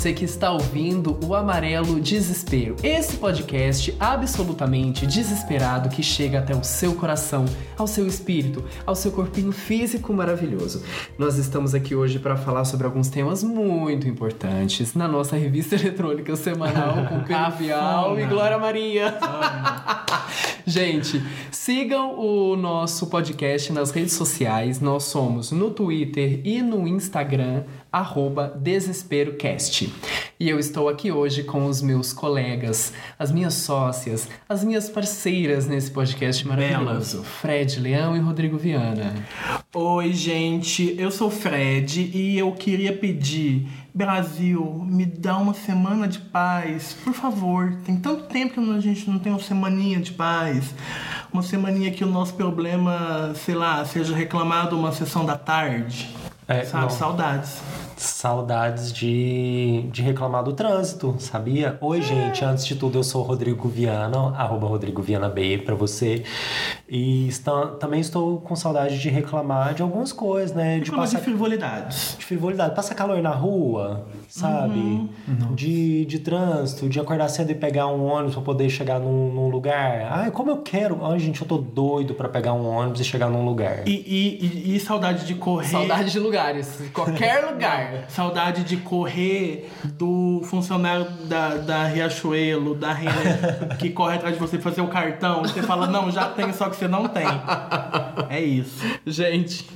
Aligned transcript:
você 0.00 0.14
que 0.14 0.24
está 0.24 0.50
ouvindo 0.50 1.18
o 1.26 1.34
Amarelo 1.34 2.00
Desespero. 2.00 2.74
Esse 2.82 3.18
podcast 3.18 3.94
absolutamente 4.00 5.06
desesperado 5.06 5.90
que 5.90 6.02
chega 6.02 6.38
até 6.38 6.56
o 6.56 6.64
seu 6.64 6.94
coração, 6.94 7.44
ao 7.76 7.86
seu 7.86 8.06
espírito, 8.06 8.64
ao 8.86 8.94
seu 8.94 9.12
corpinho 9.12 9.52
físico 9.52 10.10
maravilhoso. 10.14 10.82
Nós 11.18 11.36
estamos 11.36 11.74
aqui 11.74 11.94
hoje 11.94 12.18
para 12.18 12.34
falar 12.34 12.64
sobre 12.64 12.86
alguns 12.86 13.10
temas 13.10 13.44
muito 13.44 14.08
importantes 14.08 14.94
na 14.94 15.06
nossa 15.06 15.36
revista 15.36 15.74
eletrônica 15.74 16.34
semanal 16.34 17.04
com 17.06 17.20
Pedro 17.28 17.50
Vial 17.58 18.18
e 18.18 18.24
Glória 18.24 18.56
Maria. 18.58 19.18
Gente, 20.66 21.22
sigam 21.50 22.18
o 22.18 22.56
nosso 22.56 23.08
podcast 23.08 23.72
nas 23.72 23.90
redes 23.90 24.14
sociais. 24.14 24.80
Nós 24.80 25.04
somos 25.04 25.50
no 25.50 25.70
Twitter 25.70 26.40
e 26.44 26.62
no 26.62 26.86
Instagram 26.86 27.64
arroba 27.92 28.48
DesesperoCast. 28.56 29.92
E 30.38 30.48
eu 30.48 30.58
estou 30.58 30.88
aqui 30.88 31.12
hoje 31.12 31.42
com 31.42 31.66
os 31.66 31.82
meus 31.82 32.12
colegas, 32.12 32.92
as 33.18 33.30
minhas 33.30 33.54
sócias, 33.54 34.28
as 34.48 34.64
minhas 34.64 34.88
parceiras 34.88 35.66
nesse 35.66 35.90
podcast 35.90 36.46
maravilhoso, 36.48 37.18
Belas. 37.18 37.28
Fred 37.40 37.80
Leão 37.80 38.16
e 38.16 38.20
Rodrigo 38.20 38.56
Viana. 38.56 39.14
Oi, 39.74 40.12
gente, 40.12 40.94
eu 40.98 41.10
sou 41.10 41.30
Fred 41.30 42.10
e 42.14 42.38
eu 42.38 42.52
queria 42.52 42.96
pedir 42.96 43.68
Brasil, 43.92 44.84
me 44.86 45.04
dá 45.04 45.36
uma 45.36 45.52
semana 45.52 46.06
de 46.06 46.20
paz, 46.20 46.96
por 47.04 47.12
favor. 47.12 47.74
Tem 47.84 47.96
tanto 47.96 48.24
tempo 48.24 48.54
que 48.54 48.70
a 48.70 48.80
gente 48.80 49.10
não 49.10 49.18
tem 49.18 49.32
uma 49.32 49.40
semaninha 49.40 49.98
de 49.98 50.12
paz. 50.12 50.74
Uma 51.32 51.42
semaninha 51.42 51.90
que 51.90 52.04
o 52.04 52.06
nosso 52.06 52.34
problema, 52.34 53.32
sei 53.34 53.54
lá, 53.54 53.84
seja 53.84 54.14
reclamado 54.14 54.78
uma 54.78 54.92
sessão 54.92 55.24
da 55.24 55.36
tarde. 55.36 56.08
É, 56.50 56.64
Sabe, 56.64 56.82
não. 56.82 56.90
saudades. 56.90 57.62
Saudades 57.96 58.92
de, 58.94 59.84
de 59.92 60.00
reclamar 60.00 60.42
do 60.42 60.54
trânsito, 60.54 61.14
sabia? 61.18 61.76
Oi, 61.82 62.00
gente, 62.00 62.42
antes 62.42 62.66
de 62.66 62.74
tudo, 62.74 62.98
eu 62.98 63.04
sou 63.04 63.20
o 63.22 63.24
Rodrigo 63.24 63.68
Viana, 63.68 64.34
arroba 64.36 64.66
Rodrigo 64.66 65.02
Viana 65.02 65.28
B 65.28 65.58
pra 65.58 65.74
você. 65.74 66.24
E 66.88 67.28
está, 67.28 67.66
também 67.78 68.00
estou 68.00 68.40
com 68.40 68.56
saudade 68.56 68.98
de 68.98 69.08
reclamar 69.10 69.74
de 69.74 69.82
algumas 69.82 70.14
coisas, 70.14 70.56
né? 70.56 70.80
De, 70.80 70.90
passar, 70.90 71.18
de 71.18 71.24
frivolidades. 71.24 72.16
De 72.18 72.24
frivolidade. 72.24 72.74
Passa 72.74 72.94
calor 72.94 73.20
na 73.22 73.30
rua, 73.30 74.06
sabe? 74.28 74.78
Uhum. 74.80 75.54
De, 75.54 76.06
de 76.06 76.18
trânsito, 76.20 76.88
de 76.88 76.98
acordar 76.98 77.28
cedo 77.28 77.50
e 77.52 77.54
pegar 77.54 77.86
um 77.88 78.02
ônibus 78.06 78.32
pra 78.34 78.42
poder 78.42 78.70
chegar 78.70 78.98
num, 78.98 79.30
num 79.32 79.48
lugar. 79.50 80.08
Ai, 80.10 80.30
como 80.30 80.50
eu 80.50 80.56
quero. 80.62 81.04
Ai, 81.04 81.18
gente, 81.18 81.42
eu 81.42 81.46
tô 81.46 81.58
doido 81.58 82.14
pra 82.14 82.30
pegar 82.30 82.54
um 82.54 82.66
ônibus 82.66 83.00
e 83.00 83.04
chegar 83.04 83.28
num 83.28 83.44
lugar. 83.44 83.86
E, 83.86 83.90
e, 83.92 84.70
e, 84.72 84.76
e 84.76 84.80
saudade 84.80 85.26
de 85.26 85.34
correr. 85.34 85.68
Saudade 85.68 86.10
de 86.10 86.18
lugares. 86.40 86.82
Qualquer 86.92 87.44
lugar. 87.50 88.04
Saudade 88.08 88.64
de 88.64 88.78
correr 88.78 89.70
do 89.84 90.42
funcionário 90.44 91.06
da, 91.24 91.56
da 91.56 91.84
Riachuelo, 91.84 92.74
da 92.74 92.92
Renner, 92.92 93.76
que 93.78 93.90
corre 93.90 94.16
atrás 94.16 94.34
de 94.34 94.40
você 94.40 94.58
fazer 94.58 94.80
o 94.80 94.88
cartão. 94.88 95.42
E 95.44 95.48
você 95.48 95.62
fala, 95.62 95.86
não, 95.86 96.10
já 96.10 96.28
tem, 96.28 96.52
só 96.52 96.68
que 96.68 96.76
você 96.76 96.88
não 96.88 97.08
tem. 97.08 97.26
É 98.28 98.40
isso. 98.40 98.84
Gente, 99.04 99.66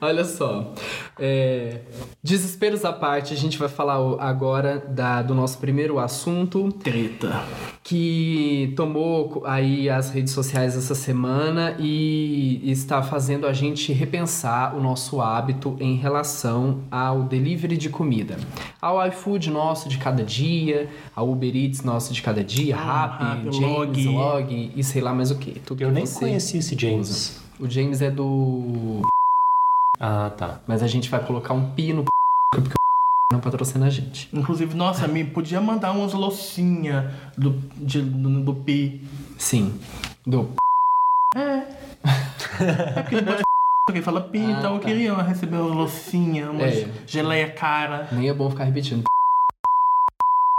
olha 0.00 0.24
só. 0.24 0.74
É, 1.18 1.82
desesperos 2.22 2.84
à 2.84 2.92
parte, 2.92 3.32
a 3.32 3.36
gente 3.36 3.56
vai 3.56 3.68
falar 3.68 3.98
agora 4.18 4.82
da, 4.88 5.22
do 5.22 5.32
nosso 5.32 5.58
primeiro 5.58 6.00
assunto. 6.00 6.72
Treta. 6.72 7.44
Que 7.84 8.72
tomou 8.76 9.44
aí 9.46 9.88
as 9.88 10.10
redes 10.10 10.32
sociais 10.32 10.76
essa 10.76 10.94
semana 10.94 11.76
e 11.78 12.60
está 12.64 13.00
fazendo 13.00 13.46
a 13.46 13.52
gente 13.52 13.92
repensar 13.92 14.74
o 14.74 14.80
nosso 14.80 15.20
hábito 15.20 15.61
em 15.80 15.96
relação 15.96 16.80
ao 16.90 17.22
delivery 17.22 17.76
de 17.76 17.88
comida. 17.88 18.36
Ao 18.80 19.06
iFood 19.08 19.50
nosso 19.50 19.88
de 19.88 19.98
cada 19.98 20.22
dia, 20.22 20.88
ao 21.14 21.30
Uber 21.30 21.54
Eats 21.56 21.82
nosso 21.82 22.12
de 22.12 22.22
cada 22.22 22.42
dia, 22.42 22.76
ah, 22.76 23.06
Rappi, 23.06 23.56
James, 23.56 24.06
Log. 24.06 24.72
E 24.74 24.84
sei 24.84 25.00
lá 25.00 25.14
mais 25.14 25.30
o 25.30 25.38
que. 25.38 25.60
Tudo 25.60 25.82
Eu 25.82 25.88
que 25.88 25.94
nem 25.94 26.06
conheci 26.06 26.58
esse 26.58 26.76
James. 26.78 27.08
Usa. 27.08 27.42
O 27.60 27.70
James 27.70 28.02
é 28.02 28.10
do 28.10 29.02
ah, 30.04 30.30
tá. 30.36 30.60
Mas 30.66 30.82
a 30.82 30.88
gente 30.88 31.08
vai 31.08 31.24
colocar 31.24 31.54
um 31.54 31.70
pi 31.70 31.92
no 31.92 32.04
porque 32.52 32.74
não 33.32 33.40
patrocina 33.40 33.86
a 33.86 33.90
gente. 33.90 34.28
Inclusive, 34.32 34.74
nossa, 34.74 35.06
me 35.06 35.24
podia 35.24 35.60
mandar 35.60 35.92
uns 35.92 36.12
loucinha 36.12 37.14
do, 37.38 37.52
de, 37.76 38.02
do, 38.02 38.42
do 38.42 38.54
pi. 38.54 39.00
Sim. 39.38 39.78
Do 40.26 40.50
É. 41.36 41.62
É 42.60 43.02
porque 43.02 43.16
depois 43.16 43.42
alguém 43.88 44.02
fala 44.02 44.20
pi, 44.20 44.38
ah, 44.38 44.50
então 44.58 44.62
tá. 44.62 44.76
eu 44.76 44.80
queria 44.80 45.14
receber 45.22 45.56
uma 45.56 45.74
loucinha, 45.74 46.50
uma 46.50 46.62
é. 46.62 46.88
geleia 47.06 47.50
cara. 47.50 48.08
Nem 48.12 48.28
é 48.28 48.34
bom 48.34 48.48
ficar 48.48 48.64
repetindo. 48.64 49.04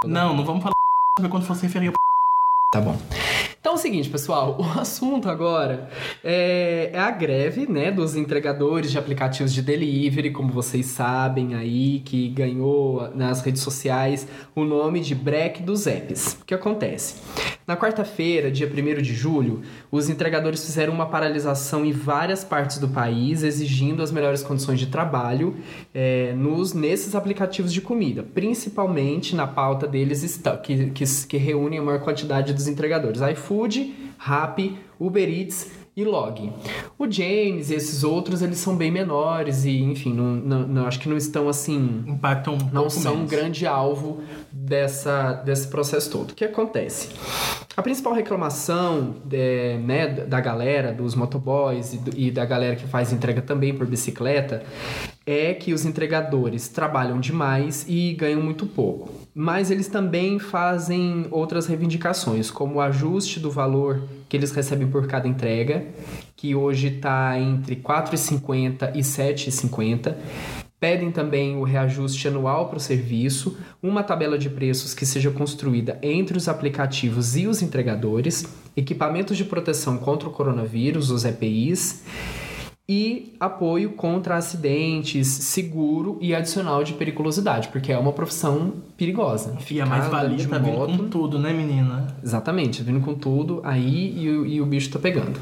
Não, 0.05 0.35
não 0.35 0.43
vamos 0.43 0.61
falar 0.61 0.73
quando 1.29 1.45
for 1.45 1.55
se 1.55 1.63
referir 1.63 1.93
Tá 2.71 2.81
bom. 2.81 2.97
Então 3.59 3.73
é 3.73 3.75
o 3.75 3.77
seguinte, 3.77 4.09
pessoal, 4.09 4.57
o 4.59 4.79
assunto 4.79 5.29
agora 5.29 5.89
é, 6.21 6.89
é, 6.91 6.99
a 6.99 7.09
greve, 7.11 7.65
né, 7.65 7.91
dos 7.91 8.13
entregadores 8.13 8.91
de 8.91 8.97
aplicativos 8.97 9.53
de 9.53 9.61
delivery, 9.61 10.31
como 10.31 10.51
vocês 10.51 10.87
sabem 10.87 11.55
aí, 11.55 12.01
que 12.01 12.27
ganhou 12.27 13.09
nas 13.15 13.41
redes 13.41 13.61
sociais 13.61 14.27
o 14.53 14.65
nome 14.65 14.99
de 14.99 15.15
break 15.15 15.63
dos 15.63 15.87
apps. 15.87 16.39
O 16.41 16.45
que 16.45 16.53
acontece? 16.53 17.21
Na 17.65 17.77
quarta-feira, 17.77 18.51
dia 18.51 18.67
1 18.67 19.01
de 19.01 19.13
julho, 19.13 19.61
os 19.89 20.09
entregadores 20.09 20.65
fizeram 20.65 20.93
uma 20.93 21.05
paralisação 21.05 21.85
em 21.85 21.93
várias 21.93 22.43
partes 22.43 22.77
do 22.77 22.89
país, 22.89 23.41
exigindo 23.41 24.03
as 24.03 24.11
melhores 24.11 24.43
condições 24.43 24.79
de 24.79 24.87
trabalho 24.87 25.55
é, 25.93 26.33
nos, 26.33 26.73
nesses 26.73 27.15
aplicativos 27.15 27.71
de 27.71 27.79
comida, 27.79 28.21
principalmente 28.21 29.33
na 29.33 29.47
pauta 29.47 29.87
deles 29.87 30.41
que, 30.61 30.89
que, 30.89 31.05
que 31.27 31.37
reúnem 31.37 31.79
a 31.79 31.81
maior 31.81 32.01
quantidade 32.01 32.53
dos 32.53 32.67
entregadores. 32.67 33.21
iFood, 33.21 33.93
Rappi, 34.17 34.77
Uber 34.99 35.29
Eats 35.29 35.82
e 35.95 36.03
Log. 36.03 36.51
O 36.97 37.09
James 37.09 37.69
e 37.69 37.75
esses 37.75 38.03
outros, 38.03 38.41
eles 38.41 38.57
são 38.57 38.75
bem 38.75 38.91
menores 38.91 39.65
e, 39.65 39.81
enfim, 39.81 40.13
não, 40.13 40.35
não, 40.35 40.67
não 40.67 40.87
acho 40.87 40.99
que 40.99 41.07
não 41.07 41.17
estão 41.17 41.47
assim... 41.47 42.03
Impactam 42.07 42.55
um 42.55 42.69
Não 42.71 42.89
são 42.89 43.15
menos. 43.15 43.31
um 43.31 43.35
grande 43.35 43.67
alvo 43.67 44.21
dessa, 44.51 45.33
desse 45.33 45.67
processo 45.67 46.09
todo. 46.11 46.31
O 46.31 46.33
que 46.33 46.45
acontece? 46.45 47.09
A 47.75 47.81
principal 47.81 48.13
reclamação 48.13 49.15
de, 49.23 49.77
né, 49.79 50.07
da 50.07 50.39
galera, 50.39 50.91
dos 50.91 51.15
motoboys 51.15 51.93
e, 51.93 52.27
e 52.27 52.31
da 52.31 52.45
galera 52.45 52.75
que 52.75 52.87
faz 52.87 53.11
entrega 53.11 53.41
também 53.41 53.73
por 53.73 53.85
bicicleta 53.87 54.63
é 55.25 55.53
que 55.53 55.73
os 55.73 55.85
entregadores 55.85 56.67
trabalham 56.67 57.19
demais 57.19 57.85
e 57.87 58.13
ganham 58.13 58.41
muito 58.41 58.65
pouco. 58.65 59.09
Mas 59.33 59.71
eles 59.71 59.87
também 59.87 60.37
fazem 60.37 61.27
outras 61.31 61.65
reivindicações, 61.65 62.51
como 62.51 62.75
o 62.75 62.81
ajuste 62.81 63.39
do 63.39 63.49
valor 63.49 64.03
que 64.27 64.35
eles 64.35 64.51
recebem 64.51 64.87
por 64.87 65.07
cada 65.07 65.27
entrega, 65.27 65.85
que 66.35 66.53
hoje 66.53 66.87
está 66.87 67.39
entre 67.39 67.75
R$ 67.75 67.81
4,50 67.81 68.91
e 68.93 68.97
R$ 68.97 69.01
7,50. 69.01 70.15
Pedem 70.79 71.11
também 71.11 71.55
o 71.55 71.63
reajuste 71.63 72.27
anual 72.27 72.67
para 72.67 72.75
o 72.75 72.81
serviço, 72.81 73.57
uma 73.81 74.03
tabela 74.03 74.37
de 74.37 74.49
preços 74.49 74.93
que 74.93 75.05
seja 75.05 75.31
construída 75.31 75.97
entre 76.01 76.37
os 76.37 76.49
aplicativos 76.49 77.37
e 77.37 77.47
os 77.47 77.61
entregadores, 77.61 78.45
equipamentos 78.75 79.37
de 79.37 79.45
proteção 79.45 79.97
contra 79.97 80.27
o 80.27 80.31
coronavírus, 80.33 81.09
os 81.09 81.23
EPIs, 81.23 82.03
e 82.87 83.33
apoio 83.39 83.91
contra 83.91 84.35
acidentes, 84.35 85.27
seguro 85.27 86.17
e 86.19 86.35
adicional 86.35 86.83
de 86.83 86.93
periculosidade, 86.93 87.69
porque 87.69 87.91
é 87.93 87.97
uma 87.97 88.11
profissão 88.11 88.73
perigosa. 88.97 89.55
Fia, 89.57 89.85
mais 89.85 90.07
valia 90.07 90.47
tá 90.47 90.59
moto, 90.59 90.91
vindo 90.91 91.03
com 91.03 91.09
tudo, 91.09 91.39
né, 91.39 91.53
menina? 91.53 92.07
Exatamente, 92.21 92.83
vindo 92.83 92.99
com 92.99 93.13
tudo 93.13 93.61
aí 93.63 94.13
e, 94.17 94.25
e 94.55 94.61
o 94.61 94.65
bicho 94.65 94.91
tá 94.91 94.99
pegando. 94.99 95.39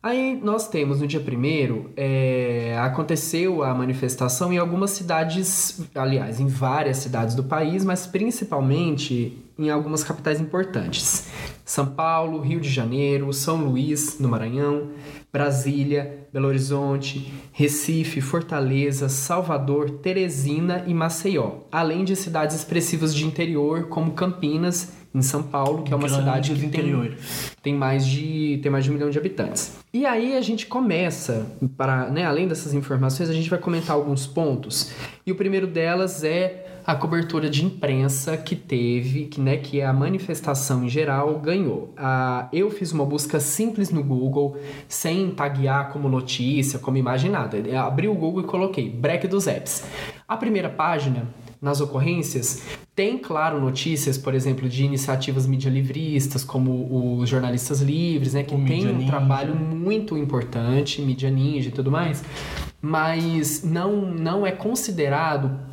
Aí 0.00 0.40
nós 0.42 0.68
temos 0.68 1.00
no 1.00 1.08
dia 1.08 1.18
primeiro 1.18 1.90
é, 1.96 2.78
aconteceu 2.80 3.64
a 3.64 3.74
manifestação 3.74 4.52
em 4.52 4.56
algumas 4.56 4.92
cidades, 4.92 5.82
aliás, 5.92 6.38
em 6.38 6.46
várias 6.46 6.98
cidades 6.98 7.34
do 7.34 7.42
país, 7.42 7.84
mas 7.84 8.06
principalmente 8.06 9.36
em 9.58 9.70
algumas 9.70 10.04
capitais 10.04 10.40
importantes: 10.40 11.26
São 11.64 11.84
Paulo, 11.84 12.40
Rio 12.40 12.60
de 12.60 12.70
Janeiro, 12.70 13.32
São 13.32 13.56
Luís, 13.56 14.20
no 14.20 14.28
Maranhão, 14.28 14.88
Brasília, 15.32 16.26
Belo 16.32 16.48
Horizonte, 16.48 17.32
Recife, 17.52 18.20
Fortaleza, 18.20 19.08
Salvador, 19.08 19.90
Teresina 19.90 20.84
e 20.86 20.94
Maceió, 20.94 21.60
além 21.70 22.04
de 22.04 22.16
cidades 22.16 22.56
expressivas 22.56 23.14
de 23.14 23.26
interior 23.26 23.88
como 23.88 24.12
Campinas, 24.12 24.92
em 25.14 25.22
São 25.22 25.42
Paulo, 25.42 25.82
que 25.82 25.92
é 25.92 25.96
uma 25.96 26.08
cidade 26.08 26.54
que 26.54 26.68
tem, 26.68 27.16
tem 27.62 27.74
mais 27.74 28.06
de 28.06 28.60
tem 28.62 28.70
mais 28.70 28.84
de 28.84 28.90
um 28.90 28.94
milhão 28.94 29.10
de 29.10 29.18
habitantes. 29.18 29.78
E 29.92 30.04
aí 30.04 30.36
a 30.36 30.40
gente 30.40 30.66
começa 30.66 31.46
para, 31.76 32.10
né, 32.10 32.24
além 32.24 32.46
dessas 32.46 32.74
informações, 32.74 33.30
a 33.30 33.32
gente 33.32 33.48
vai 33.48 33.58
comentar 33.58 33.96
alguns 33.96 34.26
pontos. 34.26 34.92
E 35.26 35.32
o 35.32 35.34
primeiro 35.34 35.66
delas 35.66 36.22
é 36.24 36.77
a 36.88 36.94
cobertura 36.94 37.50
de 37.50 37.66
imprensa 37.66 38.34
que 38.34 38.56
teve, 38.56 39.26
que, 39.26 39.38
né, 39.38 39.58
que 39.58 39.78
é 39.78 39.84
a 39.84 39.92
manifestação 39.92 40.82
em 40.84 40.88
geral 40.88 41.38
ganhou. 41.38 41.92
Ah, 41.94 42.48
eu 42.50 42.70
fiz 42.70 42.92
uma 42.92 43.04
busca 43.04 43.38
simples 43.38 43.90
no 43.90 44.02
Google, 44.02 44.56
sem 44.88 45.30
taguear 45.32 45.92
como 45.92 46.08
notícia, 46.08 46.78
como 46.78 46.96
imagem, 46.96 47.30
nada. 47.30 47.58
Eu 47.58 47.78
abri 47.80 48.08
o 48.08 48.14
Google 48.14 48.40
e 48.40 48.46
coloquei 48.46 48.88
break 48.88 49.28
dos 49.28 49.46
apps. 49.46 49.84
A 50.26 50.34
primeira 50.34 50.70
página 50.70 51.28
nas 51.60 51.82
ocorrências, 51.82 52.62
tem, 52.94 53.18
claro, 53.18 53.60
notícias, 53.60 54.16
por 54.16 54.32
exemplo, 54.32 54.66
de 54.66 54.84
iniciativas 54.84 55.46
mídia 55.46 55.68
livristas, 55.68 56.42
como 56.42 57.18
os 57.18 57.28
jornalistas 57.28 57.82
livres, 57.82 58.32
né, 58.32 58.44
que 58.44 58.54
O 58.54 58.64
tem 58.64 58.88
um 58.88 59.04
trabalho 59.04 59.54
muito 59.54 60.16
importante, 60.16 61.02
mídia 61.02 61.28
ninja 61.28 61.68
e 61.68 61.72
tudo 61.72 61.90
mais, 61.90 62.24
mas 62.80 63.62
não, 63.62 64.00
não 64.00 64.46
é 64.46 64.52
considerado 64.52 65.67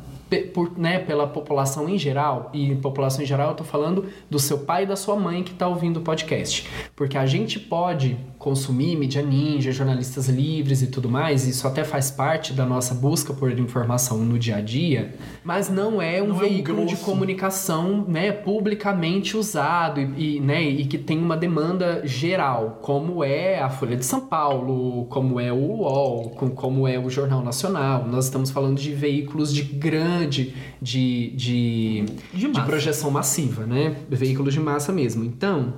por, 0.52 0.76
né, 0.76 0.98
pela 0.98 1.26
população 1.26 1.88
em 1.88 1.98
geral, 1.98 2.50
e 2.52 2.74
população 2.76 3.22
em 3.22 3.26
geral 3.26 3.50
eu 3.50 3.54
tô 3.54 3.64
falando 3.64 4.06
do 4.28 4.38
seu 4.38 4.58
pai 4.58 4.82
e 4.82 4.86
da 4.86 4.96
sua 4.96 5.16
mãe 5.16 5.42
que 5.42 5.54
tá 5.54 5.68
ouvindo 5.68 5.98
o 5.98 6.02
podcast. 6.02 6.68
Porque 6.94 7.16
a 7.16 7.26
gente 7.26 7.60
pode 7.60 8.16
consumir 8.46 8.94
mídia 8.96 9.22
ninja, 9.22 9.72
jornalistas 9.72 10.28
livres 10.28 10.80
e 10.80 10.86
tudo 10.86 11.08
mais, 11.08 11.48
isso 11.48 11.66
até 11.66 11.82
faz 11.82 12.12
parte 12.12 12.52
da 12.52 12.64
nossa 12.64 12.94
busca 12.94 13.34
por 13.34 13.50
informação 13.58 14.18
no 14.18 14.38
dia 14.38 14.56
a 14.58 14.60
dia, 14.60 15.16
mas 15.42 15.68
não 15.68 16.00
é 16.00 16.22
um 16.22 16.28
Não 16.28 16.34
é 16.34 16.36
um 16.36 16.38
veículo 16.38 16.86
de 16.86 16.94
comunicação 16.94 18.04
né, 18.06 18.30
publicamente 18.30 19.36
usado 19.36 20.00
e, 20.00 20.36
e, 20.36 20.40
né, 20.40 20.62
e 20.62 20.84
que 20.84 20.96
tem 20.96 21.18
uma 21.18 21.36
demanda 21.36 22.02
geral, 22.06 22.78
como 22.82 23.24
é 23.24 23.58
a 23.60 23.68
Folha 23.68 23.96
de 23.96 24.04
São 24.06 24.20
Paulo, 24.20 25.06
como 25.06 25.40
é 25.40 25.52
o 25.52 25.56
UOL, 25.56 26.30
com- 26.30 26.50
como 26.50 26.86
é 26.86 26.96
o 27.00 27.10
Jornal 27.10 27.42
Nacional. 27.42 28.06
Nós 28.06 28.26
estamos 28.26 28.52
falando 28.52 28.78
de 28.78 28.92
veículos 28.94 29.52
de 29.52 29.62
grande, 29.64 30.54
de, 30.80 31.30
de, 31.34 32.04
De 32.32 32.46
de 32.52 32.60
projeção 32.62 33.10
massiva, 33.10 33.66
né? 33.66 33.96
Veículos 34.08 34.54
de 34.54 34.60
massa 34.60 34.92
mesmo. 34.92 35.24
Então, 35.24 35.74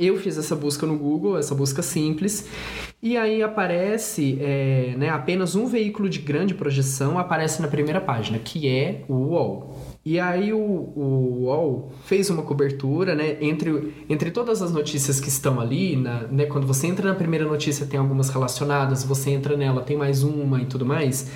eu 0.00 0.16
fiz 0.16 0.38
essa 0.38 0.56
busca 0.56 0.86
no 0.86 0.96
Google, 0.96 1.38
essa 1.38 1.54
busca 1.54 1.82
simples, 1.82 2.48
e 3.02 3.16
aí 3.16 3.42
aparece 3.42 4.38
é, 4.40 4.94
né, 4.96 5.08
apenas 5.10 5.54
um 5.54 5.66
veículo 5.66 6.08
de 6.08 6.18
grande 6.18 6.54
projeção 6.54 7.18
aparece 7.18 7.62
na 7.62 7.68
primeira 7.68 8.00
página, 8.00 8.38
que 8.38 8.68
é 8.68 9.04
o 9.08 9.14
UOL. 9.14 9.76
E 10.04 10.18
aí 10.18 10.52
o, 10.52 10.58
o 10.58 11.44
UOL 11.44 11.92
fez 12.04 12.30
uma 12.30 12.42
cobertura, 12.42 13.14
né, 13.14 13.36
entre, 13.40 13.94
entre 14.08 14.30
todas 14.30 14.62
as 14.62 14.72
notícias 14.72 15.20
que 15.20 15.28
estão 15.28 15.60
ali, 15.60 15.96
na, 15.96 16.22
né, 16.28 16.46
quando 16.46 16.66
você 16.66 16.86
entra 16.86 17.08
na 17.08 17.14
primeira 17.14 17.44
notícia 17.44 17.86
tem 17.86 18.00
algumas 18.00 18.30
relacionadas, 18.30 19.04
você 19.04 19.30
entra 19.30 19.56
nela 19.56 19.82
tem 19.82 19.96
mais 19.96 20.22
uma 20.22 20.60
e 20.60 20.66
tudo 20.66 20.86
mais, 20.86 21.30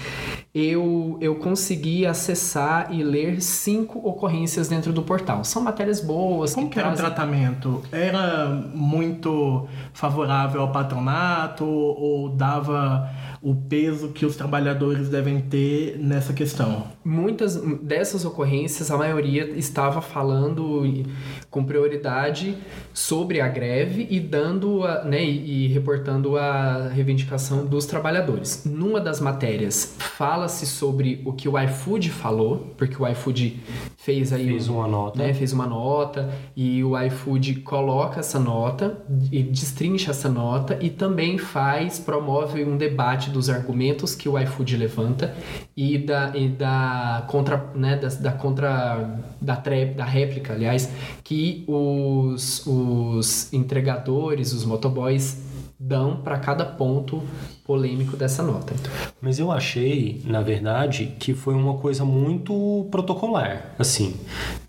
eu, 0.54 1.18
eu 1.20 1.34
consegui 1.34 2.06
acessar 2.06 2.94
e 2.94 3.02
ler 3.02 3.42
cinco 3.42 3.98
ocorrências 4.08 4.68
dentro 4.68 4.92
do 4.92 5.02
portal. 5.02 5.42
São 5.42 5.60
matérias 5.60 6.00
boas 6.00 6.54
Como 6.54 6.70
que 6.70 6.78
era 6.78 6.92
o 6.92 6.94
tratamento? 6.94 7.82
Era 7.90 8.46
muito 8.72 9.66
favorável 9.92 10.60
ao 10.60 10.70
patronato 10.70 11.64
ou 11.64 12.28
dava 12.28 13.10
o 13.44 13.54
peso 13.54 14.08
que 14.08 14.24
os 14.24 14.36
trabalhadores 14.36 15.10
devem 15.10 15.38
ter 15.38 15.98
nessa 15.98 16.32
questão? 16.32 16.84
Muitas 17.04 17.56
dessas 17.82 18.24
ocorrências, 18.24 18.90
a 18.90 18.96
maioria 18.96 19.50
estava 19.50 20.00
falando 20.00 20.82
com 21.50 21.62
prioridade 21.62 22.56
sobre 22.94 23.42
a 23.42 23.48
greve 23.48 24.06
e 24.08 24.18
dando 24.18 24.82
a, 24.82 25.04
né, 25.04 25.22
e, 25.22 25.68
reportando 25.68 26.38
a 26.38 26.88
reivindicação 26.88 27.66
dos 27.66 27.84
trabalhadores. 27.84 28.62
Numa 28.64 28.98
das 28.98 29.20
matérias 29.20 29.94
fala-se 30.44 30.66
sobre 30.66 31.22
o 31.24 31.32
que 31.32 31.48
o 31.48 31.58
iFood 31.58 32.10
falou, 32.10 32.74
porque 32.76 33.02
o 33.02 33.08
iFood 33.08 33.60
fez 33.96 34.32
aí 34.32 34.46
Fez 34.46 34.68
um- 34.68 34.74
uma 34.76 34.86
nota. 34.86 35.18
né, 35.22 35.32
fez 35.32 35.52
uma 35.54 35.66
nota 35.66 36.30
e 36.54 36.84
o 36.84 36.98
iFood 37.04 37.56
coloca 37.60 38.20
essa 38.20 38.38
nota 38.38 38.98
e 39.32 39.42
destrincha 39.42 40.10
essa 40.10 40.28
nota 40.28 40.78
e 40.82 40.90
também 40.90 41.38
faz, 41.38 41.98
promove 41.98 42.62
um 42.64 42.76
debate 42.76 43.30
dos 43.30 43.48
argumentos 43.48 44.14
que 44.14 44.28
o 44.28 44.38
iFood 44.38 44.76
levanta 44.76 45.34
e 45.76 45.96
da, 45.98 46.36
e 46.36 46.48
da 46.48 47.24
contra, 47.26 47.70
né, 47.74 47.96
da, 47.96 48.08
da 48.08 48.32
contra, 48.32 49.18
da, 49.40 49.56
tre, 49.56 49.86
da 49.86 50.04
réplica, 50.04 50.52
aliás, 50.52 50.90
que 51.22 51.64
os, 51.66 52.66
os 52.66 53.50
entregadores, 53.52 54.52
os 54.52 54.64
motoboys 54.64 55.38
dão 55.78 56.16
para 56.16 56.38
cada 56.38 56.64
ponto 56.64 57.22
polêmico 57.64 58.16
dessa 58.16 58.42
nota. 58.42 58.74
Mas 59.20 59.38
eu 59.38 59.50
achei, 59.50 60.20
na 60.24 60.42
verdade, 60.42 61.14
que 61.18 61.34
foi 61.34 61.54
uma 61.54 61.74
coisa 61.74 62.04
muito 62.04 62.86
protocolar, 62.90 63.74
assim. 63.78 64.14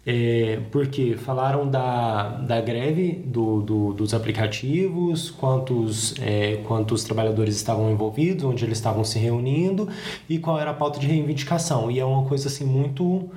É, 0.08 0.60
porque 0.72 1.16
falaram 1.18 1.68
da, 1.68 2.38
da 2.38 2.62
greve 2.62 3.12
do, 3.26 3.62
do- 3.62 3.94
dos 3.94 4.14
aplicativos, 4.14 5.32
quantos, 5.32 6.14
é, 6.22 6.58
quantos 6.68 7.04
trabalhadores 7.04 7.56
estavam 7.56 7.90
envolvidos, 7.92 8.44
onde 8.44 8.64
eles 8.64 8.78
estavam 8.78 9.04
se 9.04 9.18
reunindo 9.18 9.90
e 10.30 10.38
qual 10.38 10.60
era 10.60 10.72
a 10.72 10.74
pauta 10.76 11.00
de 11.00 11.08
reivindicação. 11.08 11.90
E 11.90 12.00
é 12.00 12.06
uma 12.06 12.24
coisa 12.26 12.48
assim 12.48 12.66
muito. 12.66 13.30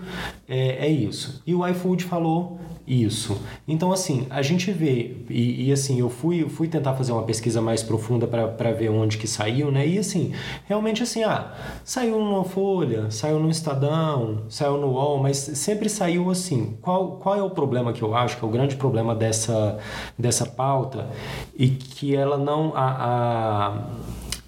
É, 0.46 0.86
é 0.86 0.88
isso. 0.90 1.42
E 1.46 1.54
o 1.54 1.66
iFood 1.66 2.04
falou 2.04 2.58
isso. 2.88 3.40
Então, 3.66 3.92
assim, 3.92 4.26
a 4.30 4.40
gente 4.42 4.70
vê, 4.72 5.16
e, 5.28 5.68
e, 5.68 5.72
assim, 5.72 6.00
eu 6.00 6.08
fui, 6.08 6.42
eu 6.42 6.48
fui 6.48 6.68
tentar 6.68 6.94
fazer 6.94 7.12
uma 7.12 7.22
pesquisa 7.22 7.60
mais 7.60 7.82
profunda 7.82 8.26
para 8.26 8.72
ver 8.72 8.88
onde 8.90 9.18
que 9.18 9.26
saiu, 9.26 9.70
né? 9.70 9.86
E 9.86 9.98
assim, 9.98 10.32
realmente 10.66 11.02
assim, 11.02 11.22
ah, 11.22 11.52
saiu 11.84 12.18
numa 12.18 12.44
Folha, 12.44 13.10
saiu 13.10 13.38
no 13.38 13.50
Estadão, 13.50 14.42
saiu 14.48 14.78
no 14.78 14.88
UOL, 14.92 15.18
mas 15.22 15.36
sempre 15.36 15.88
saiu 15.88 16.30
assim. 16.30 16.76
Qual, 16.80 17.12
qual 17.18 17.36
é 17.36 17.42
o 17.42 17.50
problema 17.50 17.92
que 17.92 18.02
eu 18.02 18.14
acho 18.14 18.36
que 18.38 18.44
é 18.44 18.48
o 18.48 18.50
grande 18.50 18.76
problema 18.76 19.14
dessa, 19.14 19.78
dessa 20.18 20.46
pauta 20.46 21.06
e 21.56 21.68
que 21.68 22.14
ela 22.16 22.38
não. 22.38 22.72
A, 22.74 22.86
a- 22.88 23.82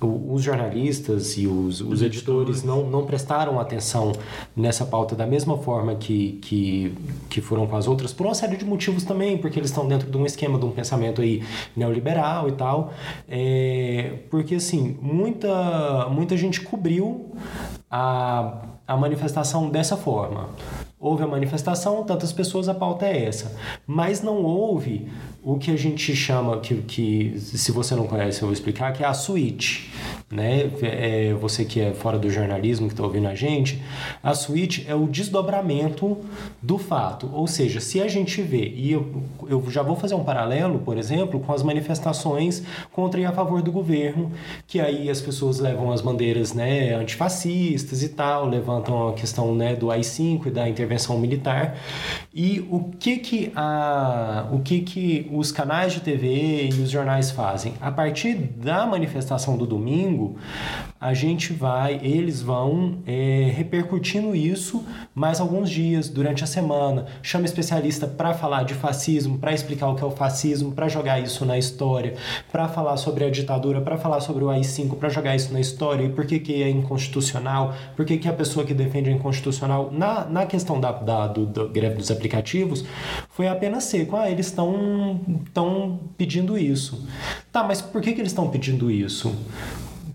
os 0.06 0.42
jornalistas 0.42 1.36
e 1.36 1.46
os, 1.46 1.80
os 1.80 2.02
editores 2.02 2.62
não, 2.62 2.88
não 2.88 3.04
prestaram 3.04 3.60
atenção 3.60 4.12
nessa 4.56 4.84
pauta 4.84 5.14
da 5.14 5.26
mesma 5.26 5.58
forma 5.58 5.94
que, 5.94 6.38
que, 6.42 6.94
que 7.28 7.40
foram 7.40 7.66
com 7.66 7.76
as 7.76 7.86
outras, 7.86 8.12
por 8.12 8.26
uma 8.26 8.34
série 8.34 8.56
de 8.56 8.64
motivos 8.64 9.04
também, 9.04 9.36
porque 9.36 9.58
eles 9.58 9.70
estão 9.70 9.86
dentro 9.86 10.10
de 10.10 10.16
um 10.16 10.24
esquema, 10.24 10.58
de 10.58 10.64
um 10.64 10.70
pensamento 10.70 11.20
aí 11.20 11.42
neoliberal 11.76 12.48
e 12.48 12.52
tal. 12.52 12.92
É, 13.28 14.20
porque, 14.30 14.54
assim, 14.54 14.96
muita, 15.02 16.08
muita 16.10 16.36
gente 16.36 16.60
cobriu 16.60 17.32
a, 17.90 18.62
a 18.86 18.96
manifestação 18.96 19.68
dessa 19.68 19.96
forma. 19.96 20.48
Houve 20.98 21.22
a 21.22 21.26
manifestação, 21.26 22.04
tantas 22.04 22.30
pessoas, 22.30 22.68
a 22.68 22.74
pauta 22.74 23.06
é 23.06 23.24
essa. 23.24 23.56
Mas 23.86 24.22
não 24.22 24.42
houve 24.42 25.08
o 25.42 25.58
que 25.58 25.70
a 25.70 25.76
gente 25.76 26.14
chama, 26.14 26.60
que, 26.60 26.76
que 26.82 27.38
se 27.38 27.72
você 27.72 27.94
não 27.94 28.06
conhece, 28.06 28.42
eu 28.42 28.46
vou 28.46 28.52
explicar, 28.52 28.92
que 28.92 29.02
é 29.02 29.06
a 29.06 29.14
suíte. 29.14 29.90
Né? 30.30 30.70
É, 30.82 31.34
você 31.34 31.64
que 31.64 31.80
é 31.80 31.92
fora 31.92 32.16
do 32.16 32.30
jornalismo, 32.30 32.86
que 32.86 32.92
está 32.92 33.02
ouvindo 33.02 33.26
a 33.26 33.34
gente, 33.34 33.82
a 34.22 34.32
suíte 34.32 34.84
é 34.86 34.94
o 34.94 35.08
desdobramento 35.08 36.18
do 36.62 36.78
fato. 36.78 37.28
Ou 37.32 37.48
seja, 37.48 37.80
se 37.80 38.00
a 38.00 38.06
gente 38.06 38.40
vê, 38.40 38.68
e 38.68 38.92
eu, 38.92 39.24
eu 39.48 39.68
já 39.68 39.82
vou 39.82 39.96
fazer 39.96 40.14
um 40.14 40.22
paralelo, 40.22 40.78
por 40.78 40.96
exemplo, 40.96 41.40
com 41.40 41.52
as 41.52 41.64
manifestações 41.64 42.62
contra 42.92 43.20
e 43.20 43.24
a 43.24 43.32
favor 43.32 43.60
do 43.60 43.72
governo, 43.72 44.30
que 44.68 44.78
aí 44.78 45.10
as 45.10 45.20
pessoas 45.20 45.58
levam 45.58 45.90
as 45.90 46.00
bandeiras 46.00 46.52
né, 46.52 46.94
antifascistas 46.94 48.04
e 48.04 48.10
tal, 48.10 48.46
levantam 48.46 49.08
a 49.08 49.14
questão 49.14 49.52
né, 49.52 49.74
do 49.74 49.90
AI-5 49.90 50.46
e 50.46 50.50
da 50.50 50.68
intervenção 50.68 51.18
militar. 51.18 51.76
E 52.32 52.64
o 52.70 52.84
que 52.84 53.16
que, 53.16 53.52
a, 53.56 54.46
o 54.52 54.60
que 54.60 54.80
que 54.82 55.28
os 55.32 55.50
canais 55.50 55.92
de 55.92 56.00
TV 56.00 56.68
e 56.68 56.82
os 56.82 56.88
jornais 56.88 57.32
fazem? 57.32 57.74
A 57.80 57.90
partir 57.90 58.34
da 58.34 58.86
manifestação 58.86 59.56
do 59.56 59.66
domingo, 59.66 60.19
domingo, 60.20 60.36
a 61.00 61.14
gente 61.14 61.52
vai, 61.54 61.98
eles 62.02 62.42
vão 62.42 62.98
é, 63.06 63.50
repercutindo 63.56 64.36
isso 64.36 64.84
mais 65.14 65.40
alguns 65.40 65.70
dias 65.70 66.10
durante 66.10 66.44
a 66.44 66.46
semana. 66.46 67.06
Chama 67.22 67.46
especialista 67.46 68.06
para 68.06 68.34
falar 68.34 68.64
de 68.64 68.74
fascismo, 68.74 69.38
para 69.38 69.54
explicar 69.54 69.88
o 69.88 69.94
que 69.94 70.02
é 70.02 70.06
o 70.06 70.10
fascismo, 70.10 70.72
para 70.72 70.88
jogar 70.88 71.18
isso 71.18 71.46
na 71.46 71.56
história, 71.56 72.16
para 72.52 72.68
falar 72.68 72.98
sobre 72.98 73.24
a 73.24 73.30
ditadura, 73.30 73.80
para 73.80 73.96
falar 73.96 74.20
sobre 74.20 74.44
o 74.44 74.50
AI-5, 74.50 74.96
para 74.96 75.08
jogar 75.08 75.34
isso 75.34 75.52
na 75.52 75.60
história 75.60 76.04
e 76.04 76.10
por 76.10 76.26
que, 76.26 76.38
que 76.38 76.62
é 76.62 76.68
inconstitucional, 76.68 77.74
por 77.96 78.04
que, 78.04 78.18
que 78.18 78.28
a 78.28 78.32
pessoa 78.32 78.66
que 78.66 78.74
defende 78.74 79.08
é 79.08 79.12
inconstitucional. 79.12 79.90
Na, 79.90 80.26
na 80.26 80.44
questão 80.44 80.78
da, 80.78 80.92
da 80.92 81.26
do, 81.26 81.46
do 81.46 81.68
greve 81.70 81.96
dos 81.96 82.10
aplicativos, 82.10 82.84
foi 83.30 83.48
apenas 83.48 83.84
seco. 83.84 84.16
Ah, 84.16 84.30
eles 84.30 84.46
estão 84.48 86.00
pedindo 86.18 86.58
isso. 86.58 87.08
Tá, 87.50 87.64
mas 87.64 87.80
por 87.80 88.02
que, 88.02 88.12
que 88.12 88.20
eles 88.20 88.32
estão 88.32 88.50
pedindo 88.50 88.90
isso? 88.90 89.34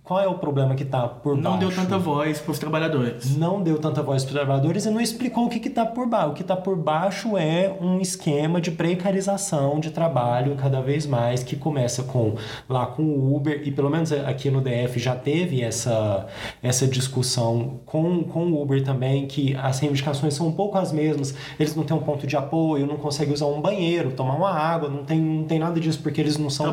Qual 0.05 0.21
é 0.21 0.27
o 0.27 0.35
problema 0.35 0.75
que 0.75 0.83
está 0.83 1.07
por 1.07 1.35
não 1.35 1.41
baixo? 1.41 1.53
Não 1.53 1.59
deu 1.59 1.75
tanta 1.75 1.97
voz 1.97 2.39
para 2.39 2.51
os 2.51 2.59
trabalhadores. 2.59 3.35
Não 3.35 3.63
deu 3.63 3.79
tanta 3.79 4.03
voz 4.03 4.23
para 4.23 4.29
os 4.29 4.35
trabalhadores 4.35 4.85
e 4.85 4.91
não 4.91 5.01
explicou 5.01 5.47
o 5.47 5.49
que 5.49 5.67
está 5.67 5.83
por 5.83 6.05
baixo. 6.05 6.29
O 6.29 6.33
que 6.35 6.43
está 6.43 6.55
por 6.55 6.75
baixo 6.75 7.35
é 7.35 7.75
um 7.81 7.99
esquema 7.99 8.61
de 8.61 8.69
precarização 8.69 9.79
de 9.79 9.89
trabalho 9.89 10.55
cada 10.57 10.79
vez 10.79 11.07
mais 11.07 11.43
que 11.43 11.55
começa 11.55 12.03
com 12.03 12.35
lá 12.69 12.85
com 12.85 13.01
o 13.01 13.35
Uber 13.35 13.63
e 13.65 13.71
pelo 13.71 13.89
menos 13.89 14.11
aqui 14.11 14.51
no 14.51 14.61
DF 14.61 14.99
já 14.99 15.15
teve 15.15 15.63
essa, 15.63 16.27
essa 16.61 16.85
discussão 16.85 17.79
com, 17.83 18.23
com 18.25 18.51
o 18.51 18.61
Uber 18.61 18.83
também 18.83 19.25
que 19.25 19.55
as 19.55 19.79
reivindicações 19.79 20.35
são 20.35 20.49
um 20.49 20.51
pouco 20.51 20.77
as 20.77 20.91
mesmas. 20.91 21.33
Eles 21.59 21.75
não 21.75 21.83
têm 21.83 21.97
um 21.97 22.01
ponto 22.01 22.27
de 22.27 22.37
apoio, 22.37 22.85
não 22.85 22.97
conseguem 22.97 23.33
usar 23.33 23.47
um 23.47 23.59
banheiro, 23.59 24.11
tomar 24.11 24.35
uma 24.35 24.51
água, 24.51 24.87
não 24.87 25.03
tem, 25.03 25.19
não 25.19 25.45
tem 25.45 25.57
nada 25.57 25.79
disso 25.79 25.99
porque 26.03 26.21
eles 26.21 26.37
não 26.37 26.51
são 26.51 26.67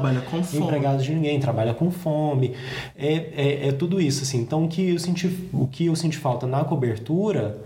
empregados 0.52 1.02
de 1.02 1.14
ninguém, 1.14 1.40
trabalha 1.40 1.72
com 1.72 1.90
fome. 1.90 2.54
É, 2.94 3.21
é, 3.36 3.68
é, 3.68 3.72
tudo 3.72 4.00
isso, 4.00 4.22
assim. 4.22 4.40
Então, 4.40 4.64
o 4.64 4.68
que 4.68 4.90
eu 4.90 4.98
senti, 4.98 5.48
o 5.52 5.66
que 5.66 5.86
eu 5.86 5.96
senti 5.96 6.16
falta 6.18 6.46
na 6.46 6.64
cobertura 6.64 7.58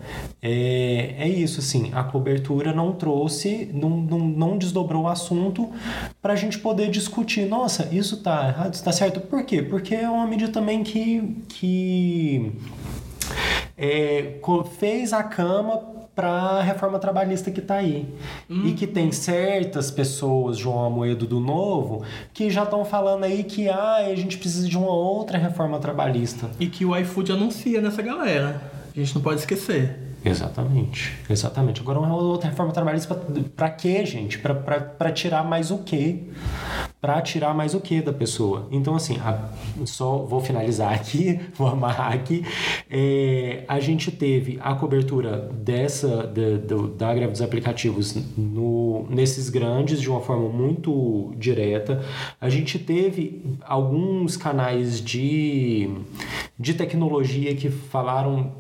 é, 0.43 1.15
é 1.19 1.29
isso, 1.29 1.61
assim. 1.61 1.91
A 1.93 2.03
cobertura 2.05 2.73
não 2.73 2.93
trouxe, 2.93 3.71
não, 3.73 3.91
não, 3.91 4.19
não 4.19 4.59
desdobrou 4.59 5.05
o 5.05 5.09
assunto 5.09 5.71
para 6.21 6.33
a 6.33 6.37
gente 6.37 6.59
poder 6.59 6.91
discutir. 6.91 7.47
Nossa, 7.47 7.89
isso 7.93 8.19
tá 8.19 8.49
errado, 8.49 8.75
isso 8.75 8.85
tá 8.85 8.93
certo. 8.93 9.21
Por 9.21 9.45
quê? 9.45 9.63
Porque 9.63 9.95
é 9.95 10.09
uma 10.09 10.27
medida 10.27 10.51
também 10.51 10.83
que, 10.83 11.37
que 11.49 12.53
é, 13.77 14.41
fez 14.79 15.13
a 15.13 15.23
cama 15.23 15.97
para 16.15 16.31
a 16.31 16.63
reforma 16.63 16.99
trabalhista 16.99 17.51
que 17.51 17.61
está 17.61 17.75
aí. 17.77 18.09
Hum. 18.49 18.67
E 18.67 18.73
que 18.73 18.87
tem 18.87 19.13
certas 19.13 19.91
pessoas, 19.91 20.57
João 20.57 20.83
Amoedo 20.83 21.27
do 21.27 21.39
Novo, 21.39 22.03
que 22.33 22.49
já 22.49 22.63
estão 22.63 22.87
falando 22.87 23.25
aí 23.25 23.45
que 23.45 23.69
ah, 23.69 23.97
a 23.97 24.15
gente 24.15 24.39
precisa 24.39 24.67
de 24.67 24.79
uma 24.79 24.91
outra 24.91 25.37
reforma 25.37 25.79
trabalhista. 25.79 26.51
E 26.59 26.67
que 26.67 26.87
o 26.87 26.97
iFood 26.97 27.33
anuncia 27.33 27.83
nessa 27.83 28.01
galera. 28.01 28.63
A 28.95 28.99
gente 28.99 29.15
não 29.15 29.21
pode 29.21 29.41
esquecer. 29.41 30.07
Exatamente, 30.25 31.17
exatamente. 31.29 31.81
Agora 31.83 32.01
uma 32.01 32.17
outra 32.17 32.49
reforma 32.49 32.73
trabalhista 32.73 33.15
para 33.55 33.69
quê, 33.71 34.05
gente? 34.05 34.39
Para 34.39 35.13
tirar 35.13 35.45
mais 35.45 35.71
o 35.71 35.79
quê? 35.79 36.25
Para 37.07 37.23
tirar 37.23 37.55
mais 37.55 37.73
o 37.73 37.79
quê 37.79 38.03
da 38.03 38.13
pessoa? 38.13 38.67
Então, 38.69 38.97
assim, 38.97 39.17
a, 39.21 39.49
só 39.85 40.25
vou 40.25 40.41
finalizar 40.41 40.93
aqui, 40.93 41.39
vou 41.55 41.69
amarrar 41.69 42.13
aqui. 42.13 42.45
É, 42.91 43.63
a 43.69 43.79
gente 43.79 44.11
teve 44.11 44.59
a 44.61 44.75
cobertura 44.75 45.49
dessa, 45.53 46.27
da, 46.27 46.77
da 46.99 47.15
greve 47.15 47.31
dos 47.31 47.43
aplicativos 47.43 48.17
no, 48.37 49.07
nesses 49.09 49.49
grandes 49.51 50.01
de 50.01 50.11
uma 50.11 50.21
forma 50.21 50.49
muito 50.49 51.33
direta. 51.39 52.05
A 52.41 52.49
gente 52.49 52.77
teve 52.77 53.41
alguns 53.65 54.37
canais 54.37 55.01
de, 55.01 55.89
de 56.59 56.75
tecnologia 56.75 57.55
que 57.55 57.71
falaram 57.71 58.51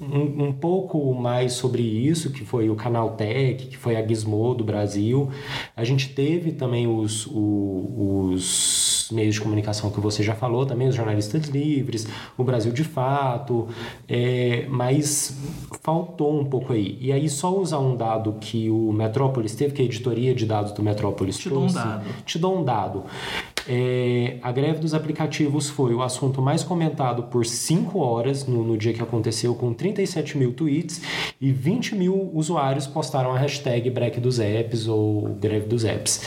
um, 0.00 0.46
um, 0.46 0.52
pouco 0.52 1.12
mais 1.14 1.52
sobre 1.52 1.82
isso, 1.82 2.30
que 2.30 2.44
foi 2.44 2.70
o 2.70 2.74
Canal 2.74 3.10
Tech, 3.10 3.66
que 3.66 3.76
foi 3.76 3.96
a 3.96 4.06
Gizmodo 4.06 4.64
Brasil. 4.64 5.30
A 5.76 5.84
gente 5.84 6.08
teve 6.10 6.52
também 6.52 6.86
os, 6.86 7.26
os, 7.26 9.00
os 9.10 9.10
meios 9.10 9.34
de 9.34 9.40
comunicação 9.40 9.90
que 9.90 10.00
você 10.00 10.22
já 10.22 10.34
falou, 10.34 10.64
também 10.64 10.88
os 10.88 10.94
jornalistas 10.94 11.48
livres, 11.48 12.06
o 12.36 12.44
Brasil 12.44 12.72
de 12.72 12.84
Fato, 12.84 13.68
é, 14.08 14.66
mas 14.68 15.36
faltou 15.82 16.40
um 16.40 16.44
pouco 16.44 16.72
aí. 16.72 16.96
E 17.00 17.12
aí 17.12 17.28
só 17.28 17.54
usar 17.56 17.78
um 17.78 17.96
dado 17.96 18.36
que 18.40 18.70
o 18.70 18.92
Metrópolis 18.92 19.54
teve, 19.54 19.74
que 19.74 19.82
a 19.82 19.84
editoria 19.84 20.34
de 20.34 20.46
dados 20.46 20.72
do 20.72 20.82
Metrópolis 20.82 21.36
te 21.38 21.48
trouxe. 21.48 21.74
Dou 21.74 21.82
um 21.82 21.86
dado. 21.86 22.04
Te 22.24 22.38
dou 22.38 22.58
um 22.58 22.64
dado. 22.64 23.04
É, 23.72 24.38
a 24.42 24.50
greve 24.50 24.80
dos 24.80 24.94
aplicativos 24.94 25.70
foi 25.70 25.94
o 25.94 26.02
assunto 26.02 26.42
mais 26.42 26.64
comentado 26.64 27.22
por 27.22 27.46
5 27.46 28.00
horas 28.00 28.44
no, 28.44 28.64
no, 28.64 28.76
dia 28.76 28.92
que 28.92 29.00
aconteceu, 29.00 29.54
com 29.54 29.72
37 29.72 30.36
mil 30.36 30.52
tweets 30.52 31.00
e 31.40 31.52
20 31.52 31.94
mil 31.94 32.32
usuários 32.34 32.88
postaram 32.88 33.30
a 33.30 33.38
hashtag 33.38 33.88
break 33.88 34.18
dos 34.18 34.40
apps 34.40 34.88
ou 34.88 35.22
greve 35.40 35.68
dos 35.68 35.84
apps. 35.84 36.20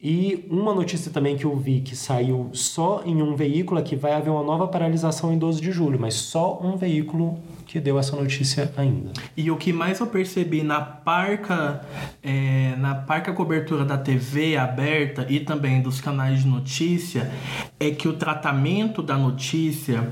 E 0.00 0.46
uma 0.48 0.72
notícia 0.72 1.10
também 1.10 1.36
que 1.36 1.46
eu 1.46 1.56
vi 1.56 1.80
que 1.80 1.96
saiu 1.96 2.50
só 2.52 3.02
em 3.04 3.20
um 3.20 3.34
veículo 3.34 3.80
é 3.80 3.82
que 3.82 3.96
vai 3.96 4.12
haver 4.12 4.30
uma 4.30 4.44
nova 4.44 4.68
paralisação 4.68 5.32
em 5.32 5.38
12 5.38 5.60
de 5.60 5.72
julho, 5.72 5.98
mas 5.98 6.14
só 6.14 6.60
um 6.62 6.76
veículo 6.76 7.40
que 7.72 7.80
deu 7.80 7.98
essa 7.98 8.14
notícia 8.14 8.70
ainda. 8.76 9.14
E 9.34 9.50
o 9.50 9.56
que 9.56 9.72
mais 9.72 9.98
eu 9.98 10.06
percebi 10.06 10.62
na 10.62 10.82
parca, 10.82 11.80
é, 12.22 12.76
na 12.76 12.94
parca 12.94 13.32
cobertura 13.32 13.82
da 13.82 13.96
TV 13.96 14.58
aberta 14.58 15.24
e 15.26 15.40
também 15.40 15.80
dos 15.80 15.98
canais 15.98 16.40
de 16.40 16.46
notícia 16.46 17.32
é 17.80 17.90
que 17.90 18.06
o 18.06 18.12
tratamento 18.12 19.02
da 19.02 19.16
notícia 19.16 20.06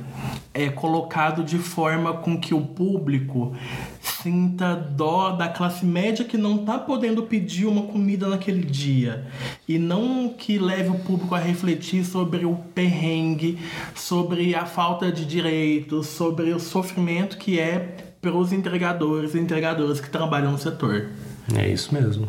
é 0.54 0.70
colocado 0.70 1.44
de 1.44 1.58
forma 1.58 2.14
com 2.14 2.40
que 2.40 2.54
o 2.54 2.62
público 2.62 3.54
sinta 4.00 4.74
dó 4.74 5.30
da 5.30 5.48
classe 5.48 5.86
média 5.86 6.24
que 6.24 6.36
não 6.36 6.56
está 6.60 6.78
podendo 6.78 7.22
pedir 7.22 7.66
uma 7.66 7.82
comida 7.82 8.26
naquele 8.28 8.64
dia 8.64 9.26
e 9.68 9.78
não 9.78 10.28
que 10.28 10.58
leve 10.58 10.88
o 10.88 10.98
público 10.98 11.34
a 11.34 11.38
refletir 11.38 12.04
sobre 12.04 12.44
o 12.44 12.56
perrengue, 12.74 13.58
sobre 13.94 14.54
a 14.54 14.66
falta 14.66 15.12
de 15.12 15.24
direitos, 15.24 16.08
sobre 16.08 16.52
o 16.52 16.58
sofrimento 16.58 17.38
que 17.38 17.49
que 17.50 17.58
é 17.58 17.96
pelos 18.20 18.52
entregadores 18.52 19.34
e 19.34 19.38
entregadoras 19.40 20.00
que 20.00 20.08
trabalham 20.08 20.52
no 20.52 20.58
setor. 20.58 21.08
É 21.56 21.68
isso 21.68 21.92
mesmo. 21.92 22.28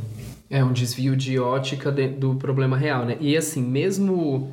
É 0.50 0.64
um 0.64 0.74
desvio 0.74 1.16
de 1.16 1.38
ótica 1.38 1.92
de, 1.92 2.08
do 2.08 2.34
problema 2.36 2.76
real, 2.76 3.06
né? 3.06 3.18
E 3.20 3.38
assim, 3.38 3.62
mesmo 3.62 4.52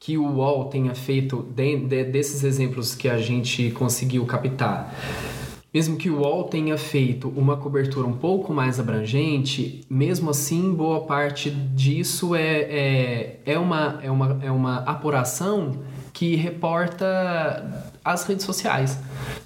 que 0.00 0.18
o 0.18 0.26
UOL 0.26 0.64
tenha 0.64 0.96
feito 0.96 1.46
de, 1.54 1.76
de, 1.76 2.04
desses 2.04 2.42
exemplos 2.42 2.92
que 2.92 3.08
a 3.08 3.18
gente 3.18 3.70
conseguiu 3.70 4.26
captar, 4.26 4.92
mesmo 5.72 5.96
que 5.96 6.10
o 6.10 6.22
UOL 6.22 6.44
tenha 6.44 6.76
feito 6.76 7.28
uma 7.28 7.56
cobertura 7.56 8.08
um 8.08 8.16
pouco 8.16 8.52
mais 8.52 8.80
abrangente, 8.80 9.82
mesmo 9.88 10.30
assim, 10.30 10.74
boa 10.74 11.02
parte 11.02 11.50
disso 11.50 12.34
é, 12.34 12.62
é, 12.62 13.40
é, 13.46 13.58
uma, 13.58 14.00
é, 14.02 14.10
uma, 14.10 14.40
é 14.42 14.50
uma 14.50 14.78
apuração 14.78 15.84
que 16.12 16.34
reporta 16.34 17.89
as 18.04 18.24
redes 18.24 18.44
sociais. 18.44 18.98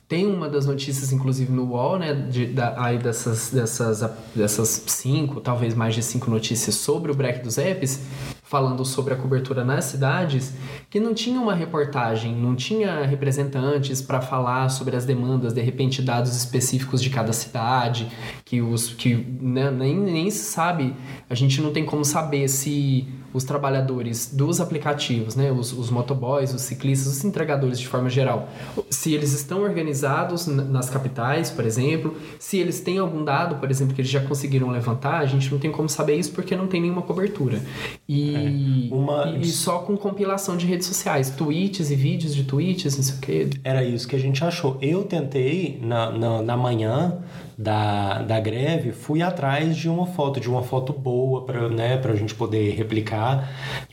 Tem 0.06 0.26
uma 0.26 0.48
das 0.48 0.66
notícias, 0.66 1.12
inclusive, 1.12 1.50
no 1.50 1.64
UOL, 1.70 1.98
né, 1.98 2.12
de, 2.12 2.46
da, 2.46 2.74
aí 2.82 2.98
dessas, 2.98 3.50
dessas, 3.50 4.08
dessas 4.34 4.84
cinco, 4.86 5.40
talvez 5.40 5.74
mais 5.74 5.94
de 5.94 6.02
cinco 6.02 6.30
notícias 6.30 6.74
sobre 6.74 7.10
o 7.10 7.14
break 7.14 7.42
dos 7.42 7.58
apps, 7.58 8.00
falando 8.42 8.84
sobre 8.84 9.14
a 9.14 9.16
cobertura 9.16 9.64
nas 9.64 9.86
cidades, 9.86 10.52
que 10.88 11.00
não 11.00 11.14
tinha 11.14 11.40
uma 11.40 11.54
reportagem, 11.54 12.36
não 12.36 12.54
tinha 12.54 13.04
representantes 13.04 14.00
para 14.02 14.20
falar 14.20 14.68
sobre 14.68 14.94
as 14.94 15.04
demandas, 15.04 15.52
de 15.52 15.62
repente 15.62 16.02
dados 16.02 16.36
específicos 16.36 17.02
de 17.02 17.10
cada 17.10 17.32
cidade, 17.32 18.06
que 18.44 18.60
os 18.60 18.92
que 18.92 19.16
né, 19.40 19.70
nem, 19.70 19.96
nem 19.96 20.30
se 20.30 20.44
sabe, 20.44 20.94
a 21.28 21.34
gente 21.34 21.60
não 21.60 21.72
tem 21.72 21.84
como 21.84 22.04
saber 22.04 22.46
se 22.46 23.08
os 23.34 23.42
trabalhadores 23.42 24.32
dos 24.32 24.60
aplicativos, 24.60 25.34
né, 25.34 25.50
os, 25.50 25.72
os 25.72 25.90
motoboys, 25.90 26.54
os 26.54 26.62
ciclistas, 26.62 27.08
os 27.08 27.24
entregadores 27.24 27.80
de 27.80 27.88
forma 27.88 28.08
geral, 28.08 28.48
se 28.88 29.12
eles 29.12 29.32
estão 29.32 29.62
organizados 29.62 30.46
nas 30.46 30.88
capitais, 30.88 31.50
por 31.50 31.66
exemplo, 31.66 32.16
se 32.38 32.58
eles 32.58 32.80
têm 32.80 32.98
algum 32.98 33.24
dado, 33.24 33.56
por 33.56 33.70
exemplo, 33.70 33.92
que 33.92 34.00
eles 34.00 34.10
já 34.10 34.20
conseguiram 34.20 34.70
levantar, 34.70 35.18
a 35.18 35.26
gente 35.26 35.50
não 35.50 35.58
tem 35.58 35.72
como 35.72 35.88
saber 35.88 36.16
isso 36.16 36.30
porque 36.30 36.56
não 36.56 36.68
tem 36.68 36.80
nenhuma 36.80 37.02
cobertura. 37.02 37.60
E, 38.08 38.88
é, 38.90 38.94
uma... 38.94 39.36
e, 39.36 39.46
só 39.46 39.80
com 39.80 39.96
compilação 39.96 40.56
de 40.56 40.64
redes 40.66 40.86
sociais, 40.86 41.30
tweets 41.30 41.90
e 41.90 41.96
vídeos 41.96 42.34
de 42.34 42.44
tweets, 42.44 42.96
não 42.96 43.02
sei 43.02 43.14
o 43.16 43.18
quê. 43.18 43.50
Era 43.64 43.82
isso 43.82 44.06
que 44.06 44.14
a 44.14 44.18
gente 44.18 44.44
achou. 44.44 44.78
Eu 44.80 45.02
tentei 45.02 45.80
na, 45.82 46.12
na, 46.12 46.42
na 46.42 46.56
manhã 46.56 47.18
da, 47.56 48.22
da 48.22 48.40
greve, 48.40 48.92
fui 48.92 49.22
atrás 49.22 49.76
de 49.76 49.88
uma 49.88 50.06
foto, 50.06 50.40
de 50.40 50.48
uma 50.48 50.62
foto 50.62 50.92
boa 50.92 51.42
para 51.44 51.68
né, 51.68 52.00
a 52.02 52.14
gente 52.14 52.34
poder 52.34 52.74
replicar 52.74 53.48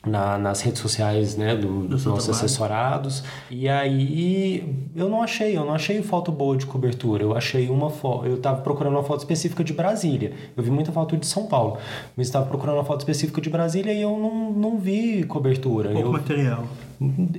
na, 0.06 0.38
nas 0.38 0.62
redes 0.62 0.82
sociais 0.82 1.38
né, 1.38 1.56
do, 1.56 1.88
dos 1.88 2.06
nossos 2.06 2.30
assessorados. 2.30 3.24
E 3.50 3.70
aí 3.70 4.89
eu 4.96 5.08
não 5.10 5.22
achei, 5.22 5.56
eu 5.56 5.65
não 5.65 5.74
achei 5.74 6.01
foto 6.01 6.32
boa 6.32 6.58
de 6.58 6.65
cobertura. 6.65 7.24
Eu 7.24 7.36
achei 7.36 7.70
uma 7.70 7.89
foto, 7.89 8.25
eu 8.25 8.36
estava 8.36 8.62
procurando 8.62 8.94
uma 8.94 9.03
foto 9.03 9.20
específica 9.20 9.63
de 9.63 9.74
Brasília. 9.74 10.34
Eu 10.56 10.63
vi 10.63 10.72
muita 10.72 10.91
foto 10.91 11.15
de 11.15 11.25
São 11.25 11.46
Paulo, 11.46 11.77
mas 12.15 12.27
estava 12.27 12.46
procurando 12.46 12.75
uma 12.75 12.86
foto 12.86 13.01
específica 13.01 13.39
de 13.39 13.50
Brasília 13.50 13.94
e 13.94 14.01
eu 14.01 14.18
não, 14.18 14.51
não 14.51 14.77
vi 14.77 15.24
cobertura. 15.24 15.89
Pouco 15.91 16.08
eu, 16.08 16.12
material 16.12 16.65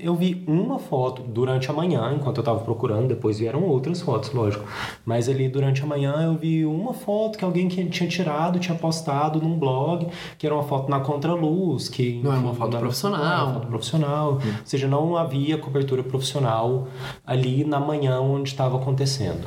Eu 0.01 0.17
vi 0.17 0.43
uma 0.47 0.79
foto 0.79 1.23
durante 1.23 1.71
a 1.71 1.73
manhã, 1.73 2.13
enquanto 2.13 2.39
eu 2.39 2.41
estava 2.43 2.59
procurando, 2.61 3.07
depois 3.07 3.39
vieram 3.39 3.63
outras 3.63 4.01
fotos, 4.01 4.33
lógico. 4.33 4.65
Mas 5.05 5.29
ali 5.29 5.49
durante 5.49 5.83
a 5.83 5.87
manhã 5.87 6.15
eu 6.23 6.35
vi 6.35 6.67
uma 6.67 6.93
foto 6.93 7.39
que 7.39 7.45
alguém 7.45 7.69
que 7.69 7.85
tinha 7.85 8.09
tirado, 8.09 8.59
tinha 8.59 8.77
postado 8.77 9.41
num 9.41 9.57
blog, 9.57 10.09
que 10.37 10.47
era 10.47 10.55
uma 10.55 10.65
foto 10.65 10.91
na 10.91 10.99
contraluz, 10.99 11.89
que 11.89 12.21
não 12.25 12.33
é 12.33 12.39
uma 12.39 12.55
foto 12.55 12.77
profissional. 12.77 13.23
É 13.23 13.45
uma 13.45 13.55
foto 13.55 13.67
profissional. 13.69 14.33
Hum. 14.33 14.55
Ou 14.61 14.67
seja, 14.67 14.89
não 14.89 15.17
havia 15.17 15.57
cobertura 15.57 16.03
profissional 16.03 16.89
ali 17.25 17.65
na 17.65 17.79
manhã 17.79 18.19
onde 18.21 18.49
estava 18.49 18.77
acontecendo. 18.77 19.47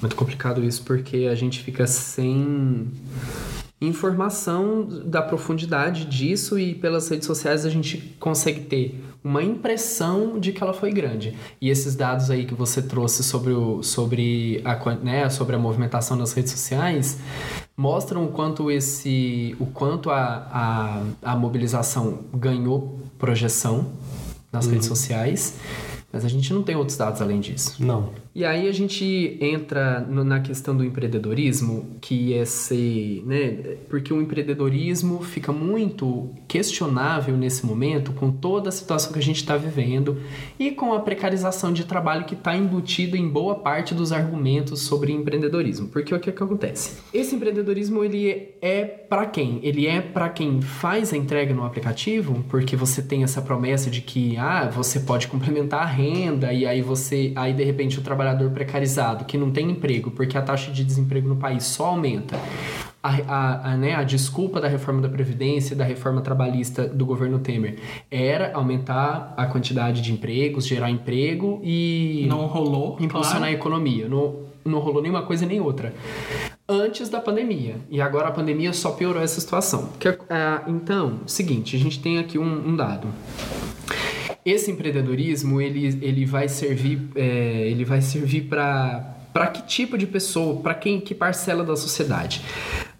Muito 0.00 0.14
complicado 0.14 0.62
isso 0.62 0.84
porque 0.84 1.28
a 1.30 1.34
gente 1.34 1.60
fica 1.60 1.88
sem 1.88 2.88
informação 3.80 4.86
da 5.04 5.20
profundidade 5.20 6.04
disso 6.04 6.58
e 6.58 6.74
pelas 6.74 7.08
redes 7.08 7.26
sociais 7.26 7.66
a 7.66 7.70
gente 7.70 8.14
consegue 8.20 8.60
ter 8.60 9.02
uma 9.24 9.42
impressão 9.42 10.38
de 10.38 10.52
que 10.52 10.62
ela 10.62 10.74
foi 10.74 10.92
grande. 10.92 11.34
E 11.58 11.70
esses 11.70 11.96
dados 11.96 12.30
aí 12.30 12.44
que 12.44 12.52
você 12.52 12.82
trouxe 12.82 13.24
sobre, 13.24 13.52
o, 13.52 13.82
sobre, 13.82 14.60
a, 14.66 14.94
né, 14.96 15.30
sobre 15.30 15.56
a 15.56 15.58
movimentação 15.58 16.14
nas 16.14 16.34
redes 16.34 16.52
sociais 16.52 17.18
mostram 17.74 18.26
o 18.26 18.28
quanto 18.28 18.70
esse 18.70 19.56
o 19.58 19.64
quanto 19.64 20.10
a, 20.10 21.02
a, 21.24 21.32
a 21.32 21.36
mobilização 21.36 22.20
ganhou 22.34 23.00
projeção 23.18 23.92
nas 24.52 24.66
uhum. 24.66 24.72
redes 24.72 24.86
sociais, 24.86 25.54
mas 26.12 26.24
a 26.24 26.28
gente 26.28 26.52
não 26.52 26.62
tem 26.62 26.76
outros 26.76 26.96
dados 26.96 27.20
além 27.22 27.40
disso. 27.40 27.82
Não. 27.82 28.10
E 28.34 28.44
aí 28.44 28.68
a 28.68 28.72
gente 28.72 29.38
entra 29.40 30.00
no, 30.00 30.24
na 30.24 30.40
questão 30.40 30.76
do 30.76 30.84
empreendedorismo, 30.84 31.96
que 32.00 32.34
é 32.34 32.44
ser, 32.44 33.22
né, 33.24 33.76
porque 33.88 34.12
o 34.12 34.20
empreendedorismo 34.20 35.22
fica 35.22 35.52
muito 35.52 36.30
questionável 36.48 37.36
nesse 37.36 37.64
momento 37.64 38.12
com 38.12 38.32
toda 38.32 38.70
a 38.70 38.72
situação 38.72 39.12
que 39.12 39.20
a 39.20 39.22
gente 39.22 39.36
está 39.36 39.56
vivendo 39.56 40.20
e 40.58 40.72
com 40.72 40.92
a 40.92 40.98
precarização 40.98 41.72
de 41.72 41.84
trabalho 41.84 42.24
que 42.24 42.34
está 42.34 42.56
embutido 42.56 43.16
em 43.16 43.28
boa 43.28 43.54
parte 43.54 43.94
dos 43.94 44.10
argumentos 44.10 44.80
sobre 44.80 45.12
empreendedorismo. 45.12 45.86
Porque 45.86 46.12
o 46.12 46.18
que, 46.18 46.32
que 46.32 46.42
acontece? 46.42 47.02
Esse 47.12 47.36
empreendedorismo 47.36 48.02
ele 48.02 48.48
é 48.60 48.84
para 48.84 49.26
quem? 49.26 49.60
Ele 49.62 49.86
é 49.86 50.00
para 50.00 50.28
quem 50.28 50.60
faz 50.60 51.12
a 51.12 51.16
entrega 51.16 51.54
no 51.54 51.64
aplicativo, 51.64 52.44
porque 52.48 52.74
você 52.74 53.00
tem 53.00 53.22
essa 53.22 53.40
promessa 53.40 53.88
de 53.88 54.00
que 54.00 54.36
ah, 54.36 54.68
você 54.68 54.98
pode 54.98 55.28
complementar 55.28 55.82
a 55.82 55.86
renda 55.86 56.52
e 56.52 56.66
aí 56.66 56.82
você, 56.82 57.30
aí 57.36 57.52
de 57.52 57.62
repente 57.62 57.96
o 57.96 58.02
trabalho 58.02 58.23
trabalhador 58.24 58.50
precarizado 58.50 59.24
que 59.24 59.36
não 59.36 59.50
tem 59.50 59.70
emprego 59.70 60.10
porque 60.10 60.38
a 60.38 60.42
taxa 60.42 60.72
de 60.72 60.82
desemprego 60.82 61.28
no 61.28 61.36
país 61.36 61.64
só 61.64 61.86
aumenta, 61.86 62.36
a, 63.02 63.10
a, 63.28 63.72
a, 63.72 63.76
né, 63.76 63.94
a 63.94 64.02
desculpa 64.02 64.60
da 64.60 64.68
reforma 64.68 65.02
da 65.02 65.08
Previdência, 65.08 65.76
da 65.76 65.84
reforma 65.84 66.22
trabalhista 66.22 66.88
do 66.88 67.04
governo 67.04 67.38
Temer, 67.38 67.78
era 68.10 68.52
aumentar 68.54 69.34
a 69.36 69.44
quantidade 69.46 70.00
de 70.00 70.10
empregos, 70.10 70.66
gerar 70.66 70.90
emprego 70.90 71.60
e. 71.62 72.24
Não 72.28 72.46
rolou. 72.46 72.96
Impulsionar 72.98 73.40
claro. 73.40 73.44
a 73.44 73.52
economia. 73.52 74.08
Não, 74.08 74.36
não 74.64 74.78
rolou 74.78 75.02
nenhuma 75.02 75.22
coisa 75.22 75.44
nem 75.44 75.60
outra. 75.60 75.92
Antes 76.66 77.10
da 77.10 77.20
pandemia. 77.20 77.76
E 77.90 78.00
agora 78.00 78.28
a 78.28 78.32
pandemia 78.32 78.72
só 78.72 78.92
piorou 78.92 79.22
essa 79.22 79.38
situação. 79.38 79.90
Que, 80.00 80.08
uh, 80.08 80.16
então, 80.66 81.20
seguinte, 81.26 81.76
a 81.76 81.78
gente 81.78 82.00
tem 82.00 82.18
aqui 82.18 82.38
um, 82.38 82.68
um 82.68 82.74
dado 82.74 83.08
esse 84.44 84.70
empreendedorismo 84.70 85.60
ele, 85.60 85.98
ele 86.02 86.26
vai 86.26 86.48
servir 86.48 87.08
é, 87.14 87.68
ele 87.68 87.84
vai 87.84 88.00
servir 88.00 88.42
para 88.42 89.12
para 89.32 89.48
que 89.48 89.62
tipo 89.62 89.98
de 89.98 90.06
pessoa, 90.06 90.60
para 90.60 90.74
quem 90.74 91.00
que 91.00 91.12
parcela 91.12 91.64
da 91.64 91.74
sociedade. 91.74 92.40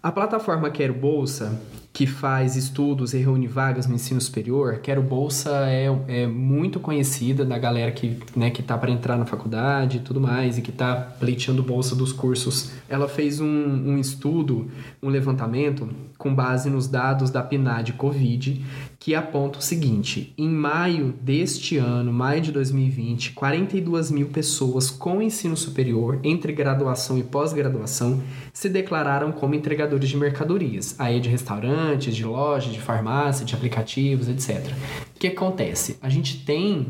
A 0.03 0.11
plataforma 0.11 0.69
Quero 0.69 0.93
Bolsa 0.93 1.61
que 1.95 2.05
faz 2.05 2.57
estudos 2.57 3.13
e 3.13 3.19
reúne 3.19 3.47
vagas 3.47 3.87
no 3.87 3.95
ensino 3.95 4.19
superior, 4.19 4.79
Quero 4.79 5.01
Bolsa 5.01 5.49
é, 5.69 5.85
é 6.09 6.27
muito 6.27 6.77
conhecida 6.77 7.45
da 7.45 7.57
galera 7.57 7.89
que, 7.89 8.19
né, 8.35 8.51
que 8.51 8.61
tá 8.61 8.77
para 8.77 8.91
entrar 8.91 9.15
na 9.15 9.25
faculdade 9.25 9.97
e 9.97 9.99
tudo 10.01 10.19
mais, 10.19 10.57
e 10.57 10.61
que 10.61 10.73
tá 10.73 10.93
pleiteando 11.17 11.63
bolsa 11.63 11.95
dos 11.95 12.11
cursos. 12.11 12.71
Ela 12.89 13.07
fez 13.07 13.39
um, 13.39 13.47
um 13.47 13.97
estudo, 13.97 14.69
um 15.01 15.07
levantamento, 15.07 15.87
com 16.17 16.35
base 16.35 16.69
nos 16.69 16.85
dados 16.85 17.29
da 17.29 17.41
PNAD 17.41 17.93
Covid, 17.93 18.61
que 19.05 19.13
aponta 19.13 19.59
o 19.59 19.61
seguinte: 19.61 20.33
em 20.35 20.49
maio 20.49 21.13
deste 21.21 21.77
ano, 21.77 22.11
maio 22.11 22.41
de 22.41 22.51
2020, 22.51 23.33
42 23.33 24.09
mil 24.09 24.29
pessoas 24.29 24.89
com 24.89 25.21
ensino 25.21 25.55
superior, 25.55 26.19
entre 26.23 26.51
graduação 26.51 27.15
e 27.15 27.21
pós-graduação, 27.21 28.23
se 28.51 28.67
declararam 28.67 29.31
como 29.31 29.53
entregadores 29.53 30.09
de 30.09 30.17
mercadorias, 30.17 30.95
aí 30.97 31.19
de 31.19 31.29
restaurante, 31.29 31.75
restaurantes, 31.75 32.15
de 32.15 32.25
lojas, 32.25 32.73
de 32.73 32.81
farmácia, 32.81 33.45
de 33.45 33.53
aplicativos, 33.53 34.27
etc. 34.27 34.73
O 35.15 35.19
que 35.19 35.27
acontece? 35.27 35.97
A 36.01 36.09
gente 36.09 36.43
tem 36.43 36.87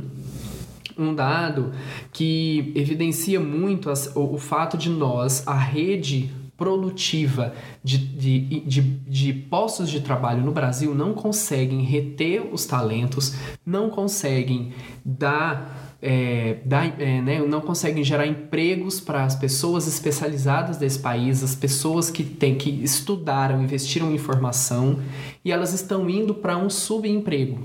um 0.97 1.13
dado 1.13 1.73
que 2.13 2.71
evidencia 2.75 3.41
muito 3.41 3.89
as, 3.89 4.15
o, 4.15 4.35
o, 4.35 4.37
fato 4.37 4.77
de 4.77 4.89
nós, 4.89 5.45
a 5.45 5.57
rede 5.57 6.31
produtiva 6.57 7.53
de, 7.83 7.97
de, 7.97 8.59
de, 8.61 8.81
de, 8.81 9.33
postos 9.33 9.89
de 9.89 9.99
trabalho 9.99 10.43
no 10.43 10.51
Brasil 10.51 10.95
não 10.95 11.13
conseguem 11.13 11.81
reter 11.81 12.47
os 12.51 12.65
talentos, 12.65 13.35
não 13.65 13.89
conseguem 13.89 14.71
dar 15.03 15.85
é, 16.01 16.57
dá, 16.63 16.85
é, 16.85 17.19
né, 17.19 17.39
não 17.39 17.61
conseguem 17.61 18.03
gerar 18.03 18.27
empregos 18.27 18.99
para 18.99 19.23
as 19.23 19.35
pessoas 19.35 19.87
especializadas 19.87 20.77
desse 20.77 20.99
país, 20.99 21.43
as 21.43 21.55
pessoas 21.55 22.11
que, 22.11 22.23
têm, 22.23 22.55
que 22.55 22.69
estudaram, 22.69 23.63
investiram 23.63 24.13
em 24.13 24.17
formação 24.19 24.99
e 25.45 25.51
elas 25.51 25.73
estão 25.73 26.09
indo 26.09 26.33
para 26.33 26.57
um 26.57 26.71
subemprego. 26.71 27.59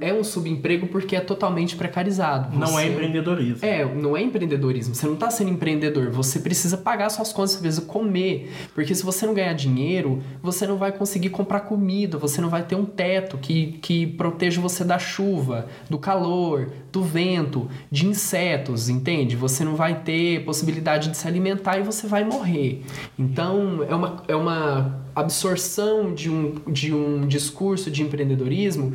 É 0.00 0.14
um 0.14 0.22
subemprego 0.22 0.86
porque 0.86 1.16
é 1.16 1.20
totalmente 1.20 1.74
precarizado. 1.74 2.56
Você, 2.56 2.70
não 2.70 2.78
é 2.78 2.86
empreendedorismo. 2.86 3.58
É, 3.62 3.84
não 3.84 4.16
é 4.16 4.22
empreendedorismo. 4.22 4.94
Você 4.94 5.06
não 5.06 5.14
está 5.14 5.28
sendo 5.28 5.50
empreendedor, 5.50 6.10
você 6.10 6.38
precisa 6.38 6.76
pagar 6.76 7.10
suas 7.10 7.32
contas, 7.32 7.52
você 7.52 7.58
precisa 7.58 7.82
comer. 7.82 8.52
Porque 8.72 8.94
se 8.94 9.02
você 9.02 9.26
não 9.26 9.34
ganhar 9.34 9.54
dinheiro, 9.54 10.22
você 10.40 10.68
não 10.68 10.76
vai 10.76 10.92
conseguir 10.92 11.30
comprar 11.30 11.60
comida, 11.60 12.16
você 12.16 12.40
não 12.40 12.48
vai 12.48 12.62
ter 12.62 12.76
um 12.76 12.84
teto 12.84 13.38
que, 13.38 13.78
que 13.82 14.06
proteja 14.06 14.60
você 14.60 14.84
da 14.84 14.98
chuva, 14.98 15.66
do 15.88 15.98
calor, 15.98 16.70
do 16.92 17.02
vento 17.02 17.68
de 17.90 18.06
insetos, 18.06 18.88
entende? 18.88 19.34
Você 19.34 19.64
não 19.64 19.74
vai 19.74 20.00
ter 20.02 20.44
possibilidade 20.44 21.08
de 21.08 21.16
se 21.16 21.26
alimentar 21.26 21.78
e 21.78 21.82
você 21.82 22.06
vai 22.06 22.22
morrer. 22.22 22.84
Então, 23.18 23.82
é 23.88 23.94
uma, 23.94 24.22
é 24.28 24.36
uma 24.36 25.09
absorção 25.14 26.14
de 26.14 26.30
um, 26.30 26.54
de 26.66 26.94
um 26.94 27.26
discurso 27.26 27.90
de 27.90 28.02
empreendedorismo 28.02 28.92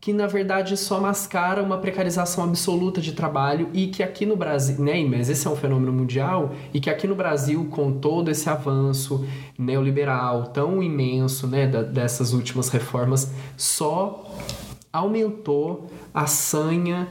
que 0.00 0.12
na 0.12 0.26
verdade 0.26 0.76
só 0.76 0.98
mascara 0.98 1.62
uma 1.62 1.76
precarização 1.76 2.44
absoluta 2.44 3.00
de 3.00 3.12
trabalho 3.12 3.68
e 3.74 3.88
que 3.88 4.02
aqui 4.02 4.24
no 4.24 4.34
Brasil, 4.34 4.82
né, 4.82 5.04
mas 5.04 5.28
esse 5.28 5.46
é 5.46 5.50
um 5.50 5.56
fenômeno 5.56 5.92
mundial 5.92 6.54
e 6.72 6.80
que 6.80 6.88
aqui 6.88 7.06
no 7.06 7.14
Brasil 7.14 7.66
com 7.70 7.92
todo 7.92 8.30
esse 8.30 8.48
avanço 8.48 9.26
neoliberal 9.58 10.44
tão 10.44 10.82
imenso, 10.82 11.46
né, 11.46 11.66
dessas 11.66 12.32
últimas 12.32 12.70
reformas, 12.70 13.30
só 13.56 14.24
aumentou 14.92 15.90
a 16.12 16.26
sanha 16.26 17.06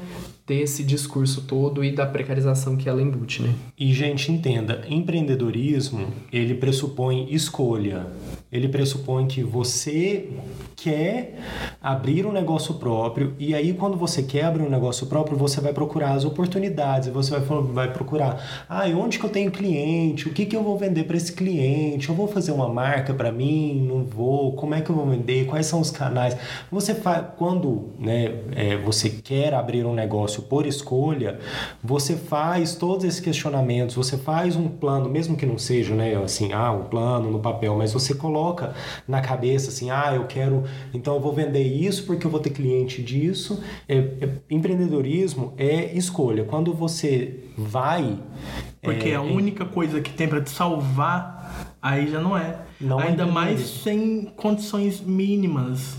desse 0.45 0.83
discurso 0.83 1.43
todo 1.43 1.83
e 1.83 1.91
da 1.91 2.07
precarização 2.07 2.75
que 2.75 2.89
ela 2.89 3.01
embute, 3.01 3.43
né? 3.43 3.53
E 3.77 3.93
gente, 3.93 4.31
entenda, 4.31 4.83
empreendedorismo, 4.89 6.07
ele 6.33 6.55
pressupõe 6.55 7.31
escolha. 7.31 8.07
Ele 8.51 8.67
pressupõe 8.67 9.27
que 9.27 9.43
você 9.43 10.27
quer 10.75 11.35
abrir 11.79 12.25
um 12.25 12.31
negócio 12.31 12.73
próprio 12.75 13.35
e 13.37 13.53
aí 13.53 13.73
quando 13.73 13.95
você 13.95 14.23
quer 14.23 14.45
abrir 14.45 14.63
um 14.63 14.69
negócio 14.69 15.05
próprio, 15.05 15.37
você 15.37 15.61
vai 15.61 15.71
procurar 15.71 16.13
as 16.13 16.25
oportunidades, 16.25 17.09
você 17.09 17.37
vai, 17.37 17.61
vai 17.61 17.93
procurar, 17.93 18.65
ah, 18.67 18.85
onde 18.87 19.19
que 19.19 19.25
eu 19.25 19.29
tenho 19.29 19.51
cliente, 19.51 20.27
o 20.27 20.33
que 20.33 20.47
que 20.47 20.55
eu 20.55 20.63
vou 20.63 20.79
vender 20.79 21.03
para 21.03 21.15
esse 21.15 21.31
cliente, 21.31 22.09
eu 22.09 22.15
vou 22.15 22.27
fazer 22.27 22.51
uma 22.51 22.67
marca 22.67 23.13
para 23.13 23.31
mim, 23.31 23.85
não 23.87 24.03
vou, 24.03 24.53
como 24.53 24.73
é 24.73 24.81
que 24.81 24.89
eu 24.89 24.95
vou 24.95 25.05
vender, 25.05 25.45
quais 25.45 25.67
são 25.67 25.79
os 25.79 25.91
canais. 25.91 26.35
Você 26.71 26.95
faz, 26.95 27.25
quando 27.37 27.89
né, 27.99 28.33
é, 28.55 28.77
você 28.77 29.09
quer 29.09 29.53
abrir 29.53 29.85
um 29.85 29.93
negócio 29.93 30.41
por 30.41 30.65
escolha, 30.65 31.37
você 31.83 32.15
faz 32.15 32.73
todos 32.73 33.05
esses 33.05 33.19
questionamentos, 33.19 33.95
você 33.95 34.17
faz 34.17 34.55
um 34.55 34.67
plano, 34.67 35.07
mesmo 35.07 35.35
que 35.37 35.45
não 35.45 35.59
seja, 35.59 35.93
né, 35.93 36.15
assim, 36.15 36.51
ah, 36.51 36.71
um 36.71 36.85
plano 36.85 37.29
no 37.29 37.39
papel, 37.39 37.75
mas 37.75 37.93
você 37.93 38.15
coloca 38.15 38.38
na 39.07 39.21
cabeça 39.21 39.69
assim, 39.69 39.89
ah, 39.89 40.13
eu 40.15 40.25
quero 40.25 40.63
então 40.93 41.15
eu 41.15 41.19
vou 41.19 41.33
vender 41.33 41.63
isso 41.63 42.05
porque 42.05 42.25
eu 42.25 42.31
vou 42.31 42.39
ter 42.39 42.51
cliente 42.51 43.01
disso. 43.01 43.61
É, 43.87 43.97
é, 43.97 44.29
empreendedorismo 44.49 45.53
é 45.57 45.95
escolha. 45.95 46.43
Quando 46.43 46.73
você 46.73 47.43
vai. 47.57 48.17
Porque 48.81 49.09
é, 49.09 49.15
a 49.15 49.21
única 49.21 49.65
coisa 49.65 49.99
que 50.01 50.11
tem 50.11 50.27
para 50.27 50.41
te 50.41 50.49
salvar, 50.49 51.75
aí 51.81 52.09
já 52.09 52.19
não 52.19 52.37
é. 52.37 52.59
Não 52.79 52.99
é 52.99 53.07
Ainda 53.07 53.25
mais 53.25 53.59
sem 53.61 54.31
condições 54.37 55.01
mínimas 55.01 55.97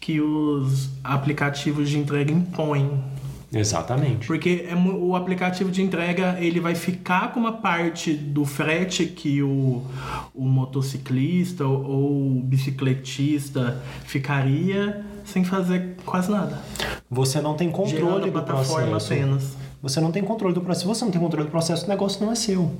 que 0.00 0.20
os 0.20 0.90
aplicativos 1.04 1.88
de 1.88 1.98
entrega 1.98 2.32
impõem. 2.32 3.02
Exatamente. 3.52 4.26
Porque 4.26 4.66
é, 4.68 4.74
o 4.74 5.16
aplicativo 5.16 5.70
de 5.70 5.82
entrega 5.82 6.36
ele 6.38 6.60
vai 6.60 6.74
ficar 6.74 7.32
com 7.32 7.40
uma 7.40 7.52
parte 7.52 8.12
do 8.12 8.44
frete 8.44 9.06
que 9.06 9.42
o, 9.42 9.82
o 10.34 10.44
motociclista 10.44 11.66
ou, 11.66 11.84
ou 11.84 12.36
o 12.38 12.40
bicicletista 12.42 13.80
ficaria 14.04 15.04
sem 15.24 15.44
fazer 15.44 15.96
quase 16.04 16.30
nada. 16.30 16.58
Você 17.10 17.40
não 17.40 17.54
tem 17.54 17.70
controle 17.70 18.24
a 18.24 18.26
do 18.26 18.32
plataforma 18.32 18.90
processo. 18.90 19.12
apenas. 19.12 19.56
Você 19.80 20.00
não 20.00 20.10
tem 20.10 20.22
controle 20.22 20.54
do 20.54 20.60
processo. 20.60 20.82
Se 20.82 20.86
você 20.86 21.04
não 21.04 21.12
tem 21.12 21.20
controle 21.20 21.46
do 21.46 21.50
processo, 21.50 21.86
o 21.86 21.88
negócio 21.88 22.24
não 22.24 22.32
é 22.32 22.34
seu. 22.34 22.70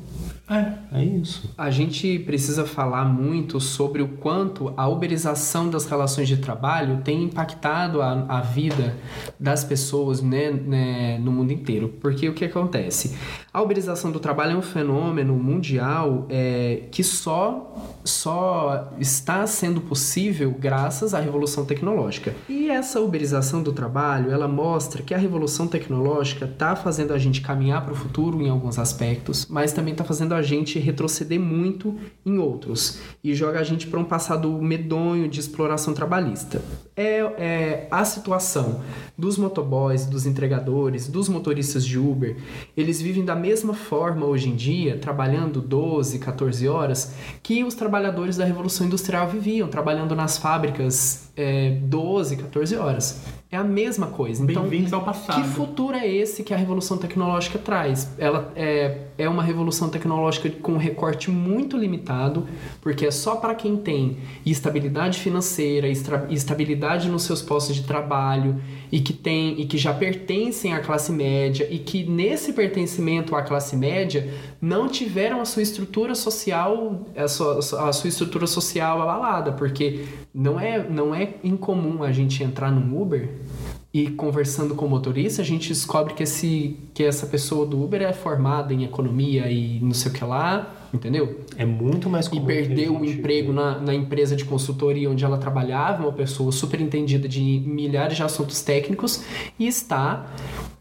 É. 0.49 0.79
É 0.91 1.05
isso. 1.05 1.53
A 1.57 1.71
gente 1.71 2.19
precisa 2.21 2.65
falar 2.65 3.05
muito 3.05 3.61
sobre 3.61 4.01
o 4.01 4.09
quanto 4.09 4.73
a 4.77 4.89
uberização 4.89 5.69
das 5.69 5.85
relações 5.87 6.27
de 6.27 6.39
trabalho 6.39 7.03
tem 7.05 7.25
impactado 7.25 8.01
a, 8.01 8.25
a 8.29 8.41
vida 8.41 8.97
das 9.39 9.63
pessoas 9.63 10.23
né, 10.23 10.51
né, 10.51 11.19
no 11.19 11.31
mundo 11.31 11.53
inteiro. 11.53 11.95
Porque 12.01 12.29
o 12.29 12.33
que 12.33 12.45
acontece? 12.45 13.17
A 13.53 13.61
uberização 13.61 14.11
do 14.11 14.19
trabalho 14.19 14.53
é 14.53 14.57
um 14.57 14.63
fenômeno 14.63 15.35
mundial 15.35 16.27
é, 16.31 16.85
que 16.91 17.03
só, 17.05 17.99
só 18.05 18.93
está 18.99 19.47
sendo 19.47 19.81
possível 19.81 20.55
graças 20.59 21.13
à 21.13 21.21
revolução 21.21 21.65
tecnológica. 21.65 22.35
E 22.49 22.71
essa 22.71 23.01
uberização 23.01 23.63
do 23.63 23.73
trabalho, 23.73 24.31
ela 24.31 24.49
mostra 24.49 25.03
que 25.03 25.13
a 25.13 25.19
revolução 25.19 25.67
tecnológica 25.67 26.47
está 26.47 26.75
fazendo 26.77 27.13
a 27.13 27.19
gente 27.19 27.41
caminhar 27.41 27.85
para 27.85 27.93
o 27.93 27.97
futuro 27.97 28.41
em 28.41 28.49
alguns 28.49 28.79
aspectos, 28.79 29.47
mas 29.51 29.73
também 29.73 29.93
está 29.93 30.05
fazendo 30.05 30.35
a 30.35 30.38
gente 30.43 30.79
retroceder 30.79 31.39
muito 31.39 31.97
em 32.25 32.39
outros 32.39 32.99
e 33.23 33.35
joga 33.35 33.61
a 33.61 33.65
gente 33.65 33.87
para 33.87 33.99
um 33.99 34.05
passado 34.05 34.51
medonho 34.61 35.29
de 35.29 35.41
exploração 35.41 35.95
trabalhista. 35.95 36.63
É, 36.97 37.19
é 37.39 37.89
a 37.91 38.05
situação 38.05 38.81
dos 39.17 39.37
motoboys, 39.37 40.07
dos 40.07 40.27
entregadores, 40.27 41.09
dos 41.09 41.29
motoristas 41.29 41.85
de 41.85 41.99
Uber, 41.99 42.37
eles 42.77 43.01
vivem 43.01 43.25
da 43.25 43.35
mesma 43.35 43.75
forma 43.75 44.27
hoje 44.27 44.49
em 44.49 44.57
dia, 44.57 44.99
trabalhando 44.99 45.61
12, 45.61 46.19
14 46.19 46.69
horas, 46.69 47.15
que 47.43 47.65
os 47.65 47.75
trabalhadores 47.75 48.37
da 48.37 48.45
Revolução 48.45 48.87
Industrial 48.87 49.29
viviam, 49.29 49.69
trabalhando 49.69 50.15
nas 50.15 50.39
fábricas 50.39 51.28
é, 51.39 51.71
12, 51.83 52.37
14 52.37 52.77
horas. 52.77 53.23
É 53.51 53.57
a 53.57 53.65
mesma 53.65 54.09
coisa. 54.09 54.43
Então, 54.45 54.63
Bem-vindos 54.63 54.93
ao 54.93 55.03
passado. 55.03 55.41
que 55.41 55.49
futuro 55.49 55.97
é 55.97 56.07
esse 56.07 56.43
que 56.43 56.53
a 56.53 56.57
revolução 56.57 56.99
tecnológica 56.99 57.59
traz? 57.59 58.11
Ela 58.19 58.53
é, 58.55 59.05
é 59.17 59.27
uma 59.27 59.43
revolução 59.43 59.89
tecnológica 59.89 60.51
com 60.51 60.73
um 60.73 60.77
recorte 60.77 61.31
muito 61.31 61.79
limitado, 61.79 62.47
porque 62.83 63.07
é 63.07 63.11
só 63.11 63.37
para 63.37 63.55
quem 63.55 63.77
tem 63.77 64.19
estabilidade 64.45 65.19
financeira, 65.21 65.89
estabilidade 66.29 67.09
nos 67.09 67.23
seus 67.23 67.41
postos 67.41 67.77
de 67.77 67.85
trabalho 67.85 68.61
e 68.91 69.01
que 69.01 69.13
tem 69.13 69.61
e 69.61 69.67
que 69.67 69.77
já 69.77 69.93
pertencem 69.93 70.73
à 70.73 70.81
classe 70.81 71.13
média 71.13 71.67
e 71.71 71.79
que 71.79 72.05
nesse 72.05 72.53
pertencimento 72.53 73.35
à 73.35 73.43
classe 73.43 73.77
média 73.77 74.29
não 74.61 74.89
tiveram 74.89 75.41
a 75.41 75.45
sua 75.45 75.63
estrutura 75.63 76.15
social 76.15 77.07
a 77.17 77.29
sua, 77.29 77.59
a 77.59 77.93
sua 77.93 78.09
estrutura 78.09 78.47
social 78.47 79.01
abalada, 79.01 79.53
porque 79.53 80.05
não 80.35 80.59
é 80.59 80.89
não 80.89 81.15
é 81.15 81.35
incomum 81.43 82.03
a 82.03 82.13
gente 82.13 82.43
entrar 82.43 82.71
num 82.71 83.01
Uber 83.01 83.29
e 83.93 84.11
conversando 84.11 84.75
com 84.75 84.85
o 84.85 84.89
motorista, 84.89 85.41
a 85.41 85.45
gente 85.45 85.69
descobre 85.69 86.13
que, 86.13 86.23
esse, 86.23 86.77
que 86.93 87.03
essa 87.03 87.27
pessoa 87.27 87.65
do 87.65 87.83
Uber 87.83 88.03
é 88.03 88.13
formada 88.13 88.75
em 88.75 88.85
economia 88.85 89.51
e 89.51 89.81
não 89.81 89.95
sei 89.95 90.13
o 90.13 90.15
que 90.15 90.23
lá, 90.23 90.75
entendeu? 90.93 91.41
É 91.57 91.65
muito 91.65 92.11
mais 92.11 92.27
E 92.27 92.31
comum. 92.31 92.45
perdeu 92.45 92.93
que 92.93 92.99
a 92.99 93.01
o 93.01 93.05
emprego 93.05 93.53
na, 93.53 93.79
na 93.79 93.95
empresa 93.95 94.37
de 94.37 94.45
consultoria 94.45 95.11
onde 95.11 95.25
ela 95.25 95.39
trabalhava, 95.39 96.03
uma 96.03 96.13
pessoa 96.13 96.53
super 96.53 96.81
entendida 96.83 97.27
de 97.27 97.41
milhares 97.41 98.17
de 98.17 98.23
assuntos 98.23 98.61
técnicos, 98.61 99.25
e 99.59 99.67
está 99.67 100.27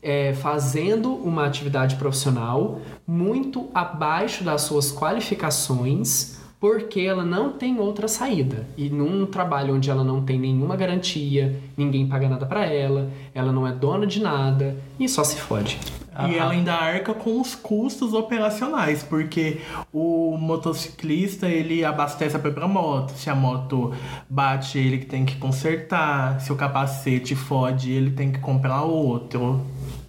é, 0.02 0.34
fazendo 0.34 1.14
uma 1.14 1.46
atividade 1.46 1.96
profissional 1.96 2.82
muito 3.08 3.70
abaixo 3.74 4.44
das 4.44 4.64
suas 4.64 4.92
qualificações 4.92 6.37
porque 6.60 7.02
ela 7.02 7.24
não 7.24 7.54
tem 7.54 7.80
outra 7.80 8.08
saída. 8.08 8.68
E 8.76 8.90
num 8.90 9.26
trabalho 9.26 9.76
onde 9.76 9.90
ela 9.90 10.04
não 10.04 10.24
tem 10.24 10.40
nenhuma 10.40 10.76
garantia, 10.76 11.60
ninguém 11.76 12.08
paga 12.08 12.28
nada 12.28 12.46
pra 12.46 12.66
ela, 12.66 13.10
ela 13.34 13.52
não 13.52 13.68
é 13.68 13.72
dona 13.72 14.08
de 14.08 14.22
nada 14.22 14.76
e 15.00 15.08
só 15.08 15.24
se 15.24 15.38
fode. 15.38 15.80
E 16.28 16.36
ela 16.36 16.52
ainda 16.52 16.74
arca 16.74 17.14
com 17.14 17.40
os 17.40 17.54
custos 17.54 18.14
operacionais, 18.14 19.04
porque 19.04 19.62
o 19.94 20.36
motociclista 20.36 21.48
ele 21.48 21.86
abastece 21.86 22.36
a 22.36 22.40
própria 22.40 22.68
moto. 22.68 23.12
Se 23.12 23.30
a 23.30 23.36
moto 23.36 23.94
bate, 24.28 24.80
ele 24.80 24.98
que 24.98 25.06
tem 25.06 25.24
que 25.26 25.36
consertar. 25.36 26.42
Se 26.42 26.52
o 26.52 26.56
capacete 26.56 27.36
fode, 27.36 27.92
ele 27.92 28.10
tem 28.10 28.32
que 28.32 28.40
comprar 28.40 28.82
outro. 28.82 29.62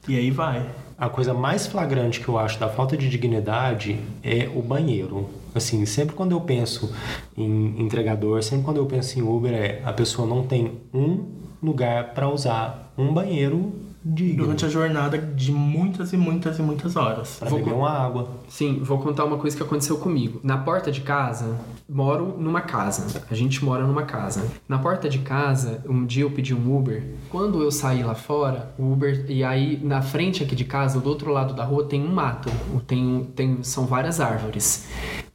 E 0.08 0.16
aí 0.16 0.30
vai. 0.30 0.66
A 0.96 1.10
coisa 1.10 1.34
mais 1.34 1.66
flagrante 1.66 2.20
que 2.20 2.28
eu 2.28 2.38
acho 2.38 2.58
da 2.58 2.68
falta 2.68 2.96
de 2.96 3.08
dignidade 3.10 4.00
é 4.22 4.50
o 4.54 4.62
banheiro. 4.62 5.28
Assim, 5.58 5.84
sempre 5.84 6.14
quando 6.14 6.32
eu 6.32 6.40
penso 6.40 6.92
em 7.36 7.80
entregador, 7.80 8.42
sempre 8.42 8.64
quando 8.64 8.78
eu 8.78 8.86
penso 8.86 9.18
em 9.18 9.22
Uber, 9.22 9.52
é 9.52 9.82
a 9.84 9.92
pessoa 9.92 10.26
não 10.26 10.44
tem 10.44 10.80
um 10.94 11.26
lugar 11.62 12.14
para 12.14 12.28
usar 12.28 12.92
um 12.96 13.12
banheiro 13.12 13.72
digno 14.04 14.44
Durante 14.44 14.64
a 14.64 14.68
jornada 14.68 15.18
de 15.18 15.52
muitas 15.52 16.12
e 16.12 16.16
muitas 16.16 16.58
e 16.58 16.62
muitas 16.62 16.96
horas. 16.96 17.36
para 17.38 17.48
Vou 17.48 17.58
beber 17.58 17.74
uma 17.74 17.90
água. 17.90 18.28
Sim, 18.48 18.80
vou 18.82 18.98
contar 18.98 19.24
uma 19.24 19.36
coisa 19.36 19.56
que 19.56 19.62
aconteceu 19.62 19.98
comigo. 19.98 20.40
Na 20.42 20.56
porta 20.56 20.90
de 20.90 21.00
casa, 21.00 21.58
moro 21.88 22.36
numa 22.38 22.60
casa. 22.60 23.22
A 23.30 23.34
gente 23.34 23.64
mora 23.64 23.86
numa 23.86 24.04
casa. 24.04 24.46
Na 24.68 24.78
porta 24.78 25.08
de 25.08 25.18
casa, 25.18 25.82
um 25.88 26.06
dia 26.06 26.22
eu 26.22 26.30
pedi 26.30 26.54
um 26.54 26.76
Uber. 26.76 27.04
Quando 27.28 27.62
eu 27.62 27.70
saí 27.70 28.02
lá 28.02 28.14
fora, 28.14 28.72
o 28.78 28.92
Uber. 28.92 29.26
E 29.28 29.44
aí, 29.44 29.80
na 29.82 30.00
frente 30.00 30.42
aqui 30.42 30.54
de 30.54 30.64
casa, 30.64 31.00
do 31.00 31.08
outro 31.08 31.32
lado 31.32 31.54
da 31.54 31.64
rua, 31.64 31.84
tem 31.84 32.02
um 32.02 32.12
mato. 32.12 32.50
Tem, 32.86 33.28
tem, 33.34 33.62
são 33.62 33.86
várias 33.86 34.20
árvores. 34.20 34.86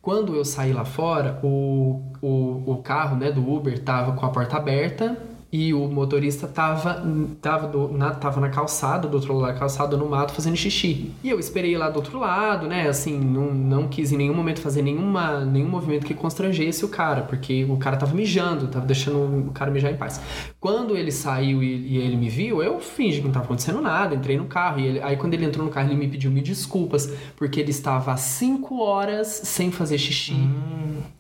Quando 0.03 0.35
eu 0.35 0.43
saí 0.43 0.73
lá 0.73 0.83
fora, 0.83 1.39
o, 1.41 2.01
o, 2.21 2.73
o 2.73 2.81
carro 2.83 3.15
né, 3.15 3.31
do 3.31 3.49
Uber 3.49 3.81
tava 3.81 4.11
com 4.11 4.25
a 4.25 4.29
porta 4.29 4.57
aberta 4.57 5.17
e 5.49 5.73
o 5.73 5.87
motorista 5.87 6.45
tava, 6.45 7.01
tava, 7.39 7.69
do, 7.69 7.87
na, 7.87 8.11
tava 8.11 8.41
na 8.41 8.49
calçada, 8.49 9.07
do 9.07 9.15
outro 9.15 9.33
lado 9.33 9.53
da 9.53 9.57
calçada, 9.57 9.95
no 9.95 10.09
mato, 10.09 10.33
fazendo 10.33 10.57
xixi. 10.57 11.13
E 11.23 11.29
eu 11.29 11.39
esperei 11.39 11.77
lá 11.77 11.89
do 11.89 11.95
outro 11.95 12.19
lado, 12.19 12.67
né? 12.67 12.89
Assim, 12.89 13.17
não, 13.17 13.53
não 13.53 13.87
quis 13.87 14.11
em 14.11 14.17
nenhum 14.17 14.33
momento 14.33 14.59
fazer 14.59 14.81
nenhuma, 14.81 15.45
nenhum 15.45 15.69
movimento 15.69 16.05
que 16.05 16.13
constrangesse 16.13 16.83
o 16.83 16.89
cara, 16.89 17.21
porque 17.21 17.63
o 17.69 17.77
cara 17.77 17.95
tava 17.95 18.13
mijando, 18.13 18.67
tava 18.67 18.85
deixando 18.85 19.47
o 19.47 19.51
cara 19.51 19.71
mijar 19.71 19.89
em 19.89 19.95
paz. 19.95 20.19
Quando 20.63 20.95
ele 20.95 21.11
saiu 21.11 21.61
e, 21.61 21.75
e 21.75 21.97
ele 21.97 22.15
me 22.15 22.29
viu, 22.29 22.63
eu 22.63 22.79
fingi 22.79 23.19
que 23.19 23.25
não 23.25 23.33
tava 23.33 23.43
acontecendo 23.43 23.81
nada, 23.81 24.15
entrei 24.15 24.37
no 24.37 24.45
carro. 24.45 24.79
E 24.79 24.87
ele, 24.87 25.01
aí, 25.01 25.17
quando 25.17 25.33
ele 25.33 25.43
entrou 25.43 25.65
no 25.65 25.69
carro, 25.69 25.89
ele 25.89 25.97
me 25.97 26.07
pediu 26.07 26.31
mil 26.31 26.41
desculpas, 26.41 27.11
porque 27.35 27.59
ele 27.59 27.71
estava 27.71 28.13
há 28.13 28.15
cinco 28.15 28.79
horas 28.81 29.27
sem 29.27 29.73
fazer 29.73 29.97
xixi. 29.97 30.37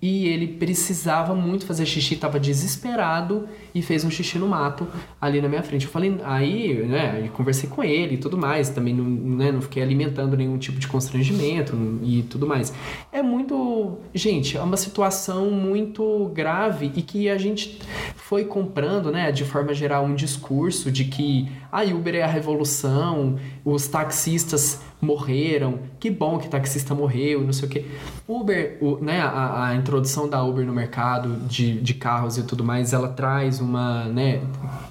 E 0.01 0.27
ele 0.27 0.47
precisava 0.47 1.35
muito 1.35 1.65
fazer 1.65 1.85
xixi, 1.85 2.15
tava 2.15 2.39
desesperado 2.39 3.49
e 3.75 3.81
fez 3.81 4.05
um 4.05 4.09
xixi 4.09 4.39
no 4.39 4.47
mato 4.47 4.87
ali 5.19 5.41
na 5.41 5.49
minha 5.49 5.61
frente. 5.61 5.87
Eu 5.87 5.91
falei, 5.91 6.17
aí, 6.23 6.75
né, 6.85 7.21
eu 7.25 7.31
conversei 7.31 7.69
com 7.69 7.83
ele 7.83 8.15
e 8.15 8.17
tudo 8.17 8.37
mais, 8.37 8.69
também 8.69 8.93
não, 8.93 9.03
né, 9.03 9.51
não 9.51 9.61
fiquei 9.61 9.83
alimentando 9.83 10.37
nenhum 10.37 10.57
tipo 10.57 10.79
de 10.79 10.87
constrangimento 10.87 11.75
e 12.01 12.23
tudo 12.23 12.47
mais. 12.47 12.73
É 13.11 13.21
muito, 13.21 13.97
gente, 14.13 14.55
é 14.55 14.61
uma 14.61 14.77
situação 14.77 15.51
muito 15.51 16.31
grave 16.33 16.93
e 16.95 17.01
que 17.01 17.29
a 17.29 17.37
gente 17.37 17.79
foi 18.15 18.45
comprando, 18.45 19.11
né, 19.11 19.32
de 19.33 19.43
forma 19.43 19.73
geral, 19.73 20.05
um 20.05 20.15
discurso 20.15 20.91
de 20.91 21.05
que 21.05 21.51
a 21.73 21.81
Uber 21.81 22.13
é 22.13 22.21
a 22.21 22.27
revolução, 22.27 23.37
os 23.65 23.87
taxistas 23.87 24.79
morreram, 25.01 25.79
que 25.99 26.11
bom 26.11 26.37
que 26.37 26.47
taxista 26.47 26.93
morreu, 26.93 27.41
não 27.41 27.51
sei 27.51 27.67
o 27.67 27.71
que. 27.71 27.85
Uber, 28.27 28.77
o, 28.79 28.97
né, 29.03 29.19
a, 29.19 29.69
a 29.69 29.75
introdução 29.75 30.29
da 30.29 30.41
Uber 30.43 30.65
no 30.65 30.71
mercado 30.71 31.35
de, 31.47 31.81
de 31.81 31.95
carros 31.95 32.37
e 32.37 32.43
tudo 32.43 32.63
mais, 32.63 32.93
ela 32.93 33.09
traz 33.09 33.59
uma, 33.59 34.05
né, 34.05 34.41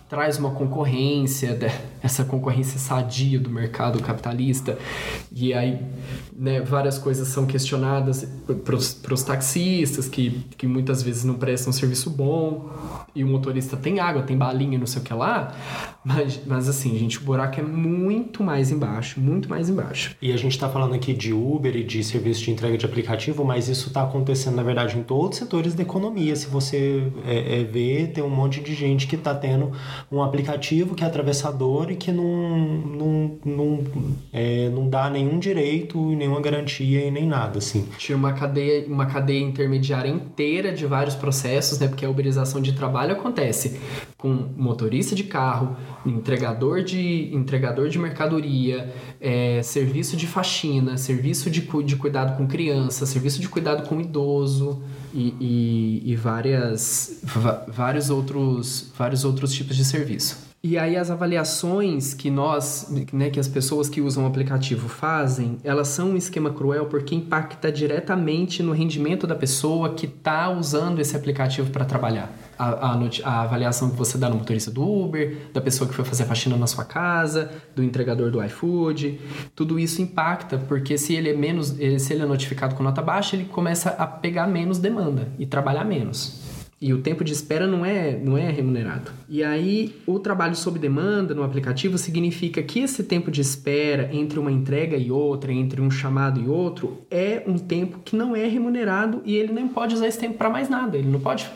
traz 0.09 0.39
uma 0.39 0.51
concorrência, 0.51 1.57
essa 2.03 2.25
concorrência 2.25 2.81
sadia 2.81 3.39
do 3.39 3.49
mercado 3.49 4.03
capitalista, 4.03 4.77
e 5.31 5.55
aí 5.55 5.81
né, 6.37 6.61
várias 6.61 6.99
coisas 6.99 7.29
são 7.29 7.47
questionadas 7.47 8.29
para 8.65 8.75
os 9.15 9.23
taxistas, 9.23 10.09
que, 10.09 10.45
que 10.59 10.67
muitas 10.67 11.03
vezes 11.03 11.23
não 11.23 11.35
prestam 11.35 11.71
um 11.71 11.73
serviço 11.73 12.11
bom, 12.11 12.69
e 13.15 13.23
o 13.23 13.27
motorista 13.27 13.77
tem 13.77 14.01
água, 14.01 14.23
tem 14.23 14.37
balinha, 14.37 14.79
não 14.79 14.87
sei 14.87 15.01
o 15.01 15.05
que 15.05 15.15
lá, 15.15 15.55
mas, 16.05 16.41
mas 16.47 16.69
assim, 16.73 16.99
gente, 16.99 17.19
o 17.19 17.23
buraco 17.23 17.61
é 17.61 17.63
muito 17.63 18.43
mais 18.43 18.71
embaixo, 18.71 19.21
muito 19.21 19.49
mais 19.49 19.69
embaixo. 19.69 20.17
E 20.21 20.33
a 20.33 20.37
gente 20.37 20.53
está 20.53 20.69
falando 20.69 20.95
aqui 20.95 21.13
de 21.13 21.33
Uber 21.33 21.77
e 21.77 21.85
de 21.85 22.03
serviço 22.03 22.43
de 22.43 22.51
entrega 22.51 22.77
de 22.77 22.85
aplicativo, 22.85 23.45
mas 23.45 23.69
isso 23.69 23.89
está 23.89 24.03
acontecendo, 24.03 24.57
na 24.57 24.63
verdade, 24.63 24.99
em 24.99 25.03
todos 25.03 25.31
os 25.31 25.39
setores 25.39 25.75
da 25.75 25.83
economia. 25.83 26.35
Se 26.35 26.47
você 26.47 27.05
é, 27.25 27.61
é, 27.61 27.65
ver, 27.65 28.09
tem 28.09 28.25
um 28.25 28.31
monte 28.31 28.61
de 28.61 28.75
gente 28.75 29.07
que 29.07 29.17
está 29.17 29.35
tendo 29.35 29.73
um 30.11 30.23
aplicativo 30.23 30.95
que 30.95 31.05
é 31.05 31.07
atravessador 31.07 31.91
e 31.91 31.97
que 31.97 32.11
não, 32.11 32.25
não, 32.25 33.39
não, 33.45 33.85
é, 34.33 34.69
não 34.71 34.89
dá 34.89 35.09
nenhum 35.11 35.39
direito, 35.39 35.99
nenhuma 36.17 36.41
garantia 36.41 37.07
e 37.07 37.11
nem 37.11 37.27
nada, 37.27 37.59
assim. 37.59 37.87
Tinha 37.99 38.17
uma 38.17 38.33
cadeia, 38.33 38.87
uma 38.87 39.07
cadeia 39.07 39.43
intermediária 39.43 40.09
inteira 40.09 40.73
de 40.73 40.87
vários 40.87 41.15
processos, 41.15 41.79
né? 41.79 41.89
Porque 41.89 42.05
a 42.05 42.11
uberização 42.11 42.61
de 42.61 42.73
trabalho 42.73 43.13
acontece 43.13 43.79
com 44.23 44.29
motorista 44.57 45.17
de 45.17 45.25
carro, 45.25 45.77
entregador 46.07 46.62
de, 46.85 47.35
entregador 47.35 47.89
de 47.89 47.99
mercadoria, 47.99 48.93
é, 49.21 49.61
serviço 49.63 50.17
de 50.17 50.27
faxina, 50.27 50.97
serviço 50.97 51.51
de, 51.51 51.61
de 51.61 51.97
cuidado 51.97 52.37
com 52.37 52.47
criança, 52.47 53.05
serviço 53.05 53.41
de 53.41 53.49
cuidado 53.49 53.89
com 53.89 54.01
idoso 54.01 54.83
e, 55.13 55.35
e, 55.41 56.13
e 56.13 56.17
várias, 56.17 57.21
vários, 57.69 58.11
outros, 58.11 58.93
vários 58.97 59.25
outros 59.25 59.53
tipos 59.53 59.77
de 59.77 59.85
serviço. 59.85 60.53
E 60.65 60.79
aí 60.79 60.97
as 60.97 61.11
avaliações 61.11 62.15
que 62.15 62.31
nós, 62.31 62.87
né, 63.13 63.31
que 63.31 63.41
as 63.41 63.49
pessoas 63.49 63.89
que 63.89 64.01
usam 64.01 64.23
o 64.23 64.27
aplicativo 64.29 64.89
fazem, 64.89 65.59
elas 65.65 65.89
são 65.89 66.11
um 66.11 66.17
esquema 66.17 66.53
cruel 66.53 66.87
porque 66.87 67.17
impacta 67.17 67.73
diretamente 67.73 68.63
no 68.63 68.71
rendimento 68.71 69.27
da 69.27 69.35
pessoa 69.35 69.93
que 69.93 70.07
está 70.07 70.49
usando 70.51 71.01
esse 71.01 71.17
aplicativo 71.17 71.69
para 71.71 71.85
trabalhar. 71.85 72.33
A, 72.59 72.93
a, 72.93 72.99
a, 73.25 73.43
avaliação 73.43 73.91
que 73.91 73.97
você 73.97 74.19
dá 74.19 74.29
no 74.29 74.37
motorista 74.37 74.71
do 74.71 74.83
Uber, 74.83 75.51
da 75.53 75.61
pessoa 75.61 75.89
que 75.89 75.95
foi 75.95 76.05
fazer 76.05 76.25
faxina 76.25 76.57
na 76.57 76.67
sua 76.67 76.85
casa, 76.85 77.51
do 77.75 77.83
entregador 77.83 78.31
do 78.31 78.43
iFood, 78.45 79.21
tudo 79.55 79.79
isso 79.79 80.01
impacta 80.03 80.59
porque 80.59 80.97
se 80.99 81.15
ele 81.15 81.31
é 81.31 81.35
menos, 81.35 81.69
se 81.69 82.13
ele 82.13 82.23
é 82.23 82.27
notificado 82.27 82.75
com 82.75 82.83
nota 82.83 83.03
baixa, 83.03 83.37
ele 83.37 83.47
começa 83.47 83.91
a 83.91 84.07
pegar 84.07 84.47
menos 84.47 84.79
demanda 84.79 85.29
e 85.39 85.47
trabalhar 85.47 85.85
menos. 85.85 86.42
E 86.83 86.93
o 86.93 87.01
tempo 87.01 87.23
de 87.23 87.33
espera 87.33 87.65
não 87.65 87.87
é, 87.87 88.19
não 88.19 88.37
é 88.37 88.51
remunerado. 88.51 89.13
E 89.29 89.45
aí, 89.45 89.95
o 90.05 90.19
trabalho 90.19 90.57
sob 90.57 90.81
demanda 90.81 91.33
no 91.33 91.45
aplicativo 91.45 91.97
significa 91.97 92.61
que 92.61 92.81
esse 92.81 93.05
tempo 93.05 93.31
de 93.31 93.41
espera 93.41 94.11
entre 94.13 94.37
uma 94.37 94.51
entrega 94.51 94.97
e 94.97 95.09
outra, 95.09 95.53
entre 95.53 95.81
um 95.81 95.89
chamado 95.89 96.41
e 96.41 96.49
outro, 96.49 96.99
é 97.09 97.45
um 97.47 97.57
tempo 97.57 98.01
que 98.05 98.17
não 98.17 98.35
é 98.35 98.49
remunerado 98.49 99.23
e 99.25 99.37
ele 99.37 99.53
não 99.53 99.69
pode 99.69 99.95
usar 99.95 100.09
esse 100.09 100.19
tempo 100.19 100.37
para 100.37 100.51
mais 100.51 100.69
nada. 100.69 100.99
Ele 100.99 101.09
não 101.09 101.21
pode, 101.21 101.49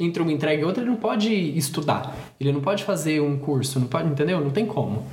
entre 0.00 0.22
uma 0.22 0.32
entrega 0.32 0.62
e 0.62 0.64
outra, 0.64 0.82
ele 0.82 0.90
não 0.90 0.96
pode 0.96 1.30
estudar. 1.58 2.16
Ele 2.40 2.50
não 2.50 2.62
pode 2.62 2.84
fazer 2.84 3.20
um 3.20 3.36
curso, 3.36 3.78
não 3.78 3.86
pode, 3.86 4.08
entendeu? 4.08 4.40
Não 4.40 4.50
tem 4.50 4.64
como. 4.64 5.04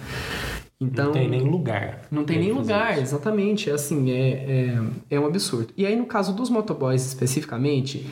Então, 0.80 1.08
não 1.08 1.12
tem 1.12 1.30
nem 1.30 1.42
lugar. 1.42 2.02
Não 2.10 2.24
tem 2.24 2.40
nem 2.40 2.52
lugar, 2.52 2.94
isso. 2.94 3.02
exatamente. 3.02 3.70
É 3.70 3.74
assim, 3.74 4.12
é, 4.12 4.30
é, 4.30 4.82
é 5.12 5.20
um 5.20 5.28
absurdo. 5.28 5.74
E 5.78 5.86
aí, 5.86 5.96
no 5.96 6.06
caso 6.06 6.34
dos 6.34 6.50
motoboys 6.50 7.06
especificamente, 7.06 8.08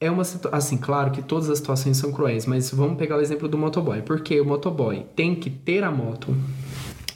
é 0.00 0.10
uma 0.10 0.24
situação. 0.24 0.56
Assim, 0.56 0.76
claro 0.76 1.10
que 1.10 1.22
todas 1.22 1.48
as 1.48 1.58
situações 1.58 1.96
são 1.96 2.12
cruéis, 2.12 2.46
mas 2.46 2.70
vamos 2.70 2.98
pegar 2.98 3.16
o 3.16 3.20
exemplo 3.20 3.48
do 3.48 3.58
motoboy. 3.58 4.02
Porque 4.02 4.40
o 4.40 4.44
motoboy 4.44 5.06
tem 5.14 5.34
que 5.34 5.50
ter 5.50 5.82
a 5.84 5.90
moto, 5.90 6.36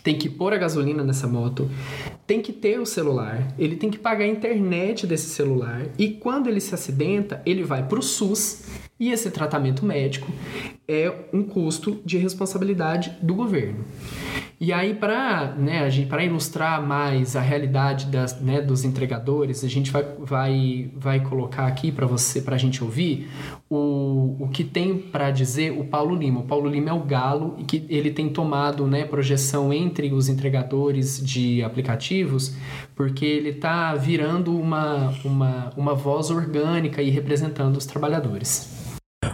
tem 0.03 0.17
que 0.17 0.29
pôr 0.29 0.53
a 0.53 0.59
gasolina 0.59 1.03
nessa 1.03 1.27
moto, 1.27 1.71
tem 2.27 2.41
que 2.41 2.53
ter 2.53 2.79
o 2.81 2.87
celular, 2.87 3.55
ele 3.59 3.77
tem 3.77 3.91
que 3.91 3.99
pagar 3.99 4.25
a 4.25 4.29
internet 4.29 5.07
desse 5.07 5.29
celular 5.31 5.87
e 5.99 6.09
quando 6.09 6.49
ele 6.49 6.61
se 6.61 6.75
acidenta, 6.75 7.43
ele 7.45 7.63
vai 7.63 7.87
para 7.87 7.99
o 7.99 8.03
SUS 8.03 8.65
e 8.99 9.11
esse 9.11 9.31
tratamento 9.31 9.85
médico 9.85 10.31
é 10.87 11.13
um 11.33 11.43
custo 11.43 12.01
de 12.05 12.19
responsabilidade 12.19 13.17
do 13.23 13.35
governo. 13.35 13.85
E 14.61 14.75
aí, 14.75 14.93
para 14.93 15.55
né, 15.57 15.89
ilustrar 16.23 16.87
mais 16.87 17.35
a 17.35 17.41
realidade 17.41 18.07
das, 18.07 18.39
né, 18.43 18.61
dos 18.61 18.85
entregadores, 18.85 19.65
a 19.65 19.69
gente 19.69 19.91
vai, 19.91 20.05
vai, 20.19 20.91
vai 20.95 21.21
colocar 21.21 21.67
aqui 21.67 21.91
para 21.91 22.07
você, 22.07 22.43
para 22.43 22.57
a 22.57 22.59
gente 22.59 22.85
ouvir, 22.85 23.31
o, 23.71 24.37
o 24.41 24.49
que 24.49 24.65
tem 24.65 24.99
para 24.99 25.31
dizer 25.31 25.71
o 25.71 25.85
Paulo 25.85 26.17
Lima. 26.17 26.41
O 26.41 26.43
Paulo 26.43 26.69
Lima 26.69 26.91
é 26.91 26.93
o 26.93 27.05
galo 27.05 27.55
e 27.57 27.63
que 27.63 27.87
ele 27.89 28.11
tem 28.11 28.29
tomado 28.29 28.85
né, 28.85 29.05
projeção 29.05 29.73
entre 29.73 30.13
os 30.13 30.29
entregadores 30.29 31.25
de 31.25 31.63
aplicativos, 31.63 32.57
porque 32.97 33.25
ele 33.25 33.51
está 33.51 33.95
virando 33.95 34.59
uma, 34.59 35.15
uma, 35.25 35.73
uma 35.77 35.95
voz 35.95 36.31
orgânica 36.31 37.01
e 37.01 37.11
representando 37.11 37.77
os 37.77 37.87
trabalhadores. 37.87 38.80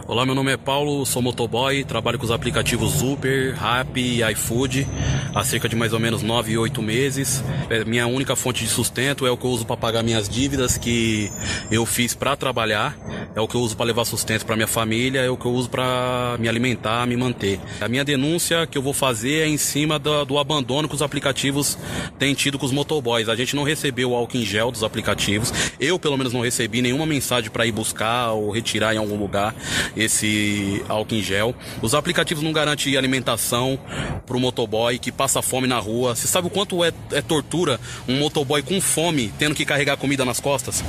Olá, 0.09 0.25
meu 0.25 0.33
nome 0.33 0.53
é 0.53 0.55
Paulo, 0.55 1.05
sou 1.05 1.21
motoboy, 1.21 1.83
trabalho 1.83 2.17
com 2.17 2.23
os 2.23 2.31
aplicativos 2.31 3.01
Uber, 3.01 3.53
Rappi 3.57 4.21
e 4.21 4.31
iFood 4.31 4.87
há 5.35 5.43
cerca 5.43 5.67
de 5.67 5.75
mais 5.75 5.91
ou 5.91 5.99
menos 5.99 6.23
9 6.23 6.53
e 6.53 6.57
8 6.57 6.81
meses. 6.81 7.43
É, 7.69 7.83
minha 7.83 8.07
única 8.07 8.33
fonte 8.33 8.63
de 8.63 8.69
sustento 8.69 9.27
é 9.27 9.31
o 9.31 9.35
que 9.35 9.45
eu 9.45 9.51
uso 9.51 9.65
para 9.65 9.75
pagar 9.75 10.03
minhas 10.03 10.29
dívidas 10.29 10.77
que 10.77 11.29
eu 11.69 11.85
fiz 11.85 12.15
para 12.15 12.37
trabalhar, 12.37 12.97
é 13.35 13.41
o 13.41 13.47
que 13.47 13.55
eu 13.55 13.61
uso 13.61 13.75
para 13.75 13.85
levar 13.85 14.05
sustento 14.05 14.45
para 14.45 14.55
minha 14.55 14.67
família, 14.67 15.19
é 15.19 15.29
o 15.29 15.35
que 15.35 15.45
eu 15.45 15.51
uso 15.51 15.69
para 15.69 16.37
me 16.39 16.47
alimentar, 16.47 17.05
me 17.05 17.17
manter. 17.17 17.59
A 17.81 17.89
minha 17.89 18.05
denúncia 18.05 18.65
que 18.65 18.77
eu 18.77 18.81
vou 18.81 18.93
fazer 18.93 19.41
é 19.41 19.47
em 19.47 19.57
cima 19.57 19.99
do, 19.99 20.23
do 20.23 20.39
abandono 20.39 20.87
que 20.87 20.95
os 20.95 21.01
aplicativos 21.01 21.77
têm 22.17 22.33
tido 22.33 22.57
com 22.57 22.65
os 22.65 22.71
motoboys. 22.71 23.29
A 23.29 23.35
gente 23.35 23.55
não 23.55 23.63
recebeu 23.63 24.11
o 24.11 24.15
álcool 24.15 24.37
em 24.37 24.45
gel 24.45 24.71
dos 24.71 24.83
aplicativos. 24.83 25.53
Eu, 25.79 25.99
pelo 25.99 26.17
menos, 26.17 26.31
não 26.31 26.41
recebi 26.41 26.81
nenhuma 26.81 27.05
mensagem 27.05 27.51
para 27.51 27.65
ir 27.65 27.71
buscar 27.71 28.31
ou 28.31 28.49
retirar 28.49 28.95
em 28.95 28.97
algum 28.97 29.17
lugar 29.17 29.53
esse 29.97 30.83
álcool 30.87 31.15
em 31.15 31.23
gel. 31.23 31.55
Os 31.81 31.93
aplicativos 31.93 32.43
não 32.43 32.51
garantem 32.51 32.95
alimentação 32.95 33.79
para 34.25 34.37
o 34.37 34.39
motoboy 34.39 34.97
que 34.99 35.11
passa 35.11 35.41
fome 35.41 35.67
na 35.67 35.79
rua. 35.79 36.15
Você 36.15 36.27
sabe 36.27 36.47
o 36.47 36.49
quanto 36.49 36.83
é, 36.83 36.91
é 37.11 37.21
tortura 37.21 37.79
um 38.07 38.17
motoboy 38.17 38.61
com 38.61 38.79
fome 38.79 39.31
tendo 39.37 39.55
que 39.55 39.65
carregar 39.65 39.97
comida 39.97 40.23
nas 40.23 40.39
costas? 40.39 40.83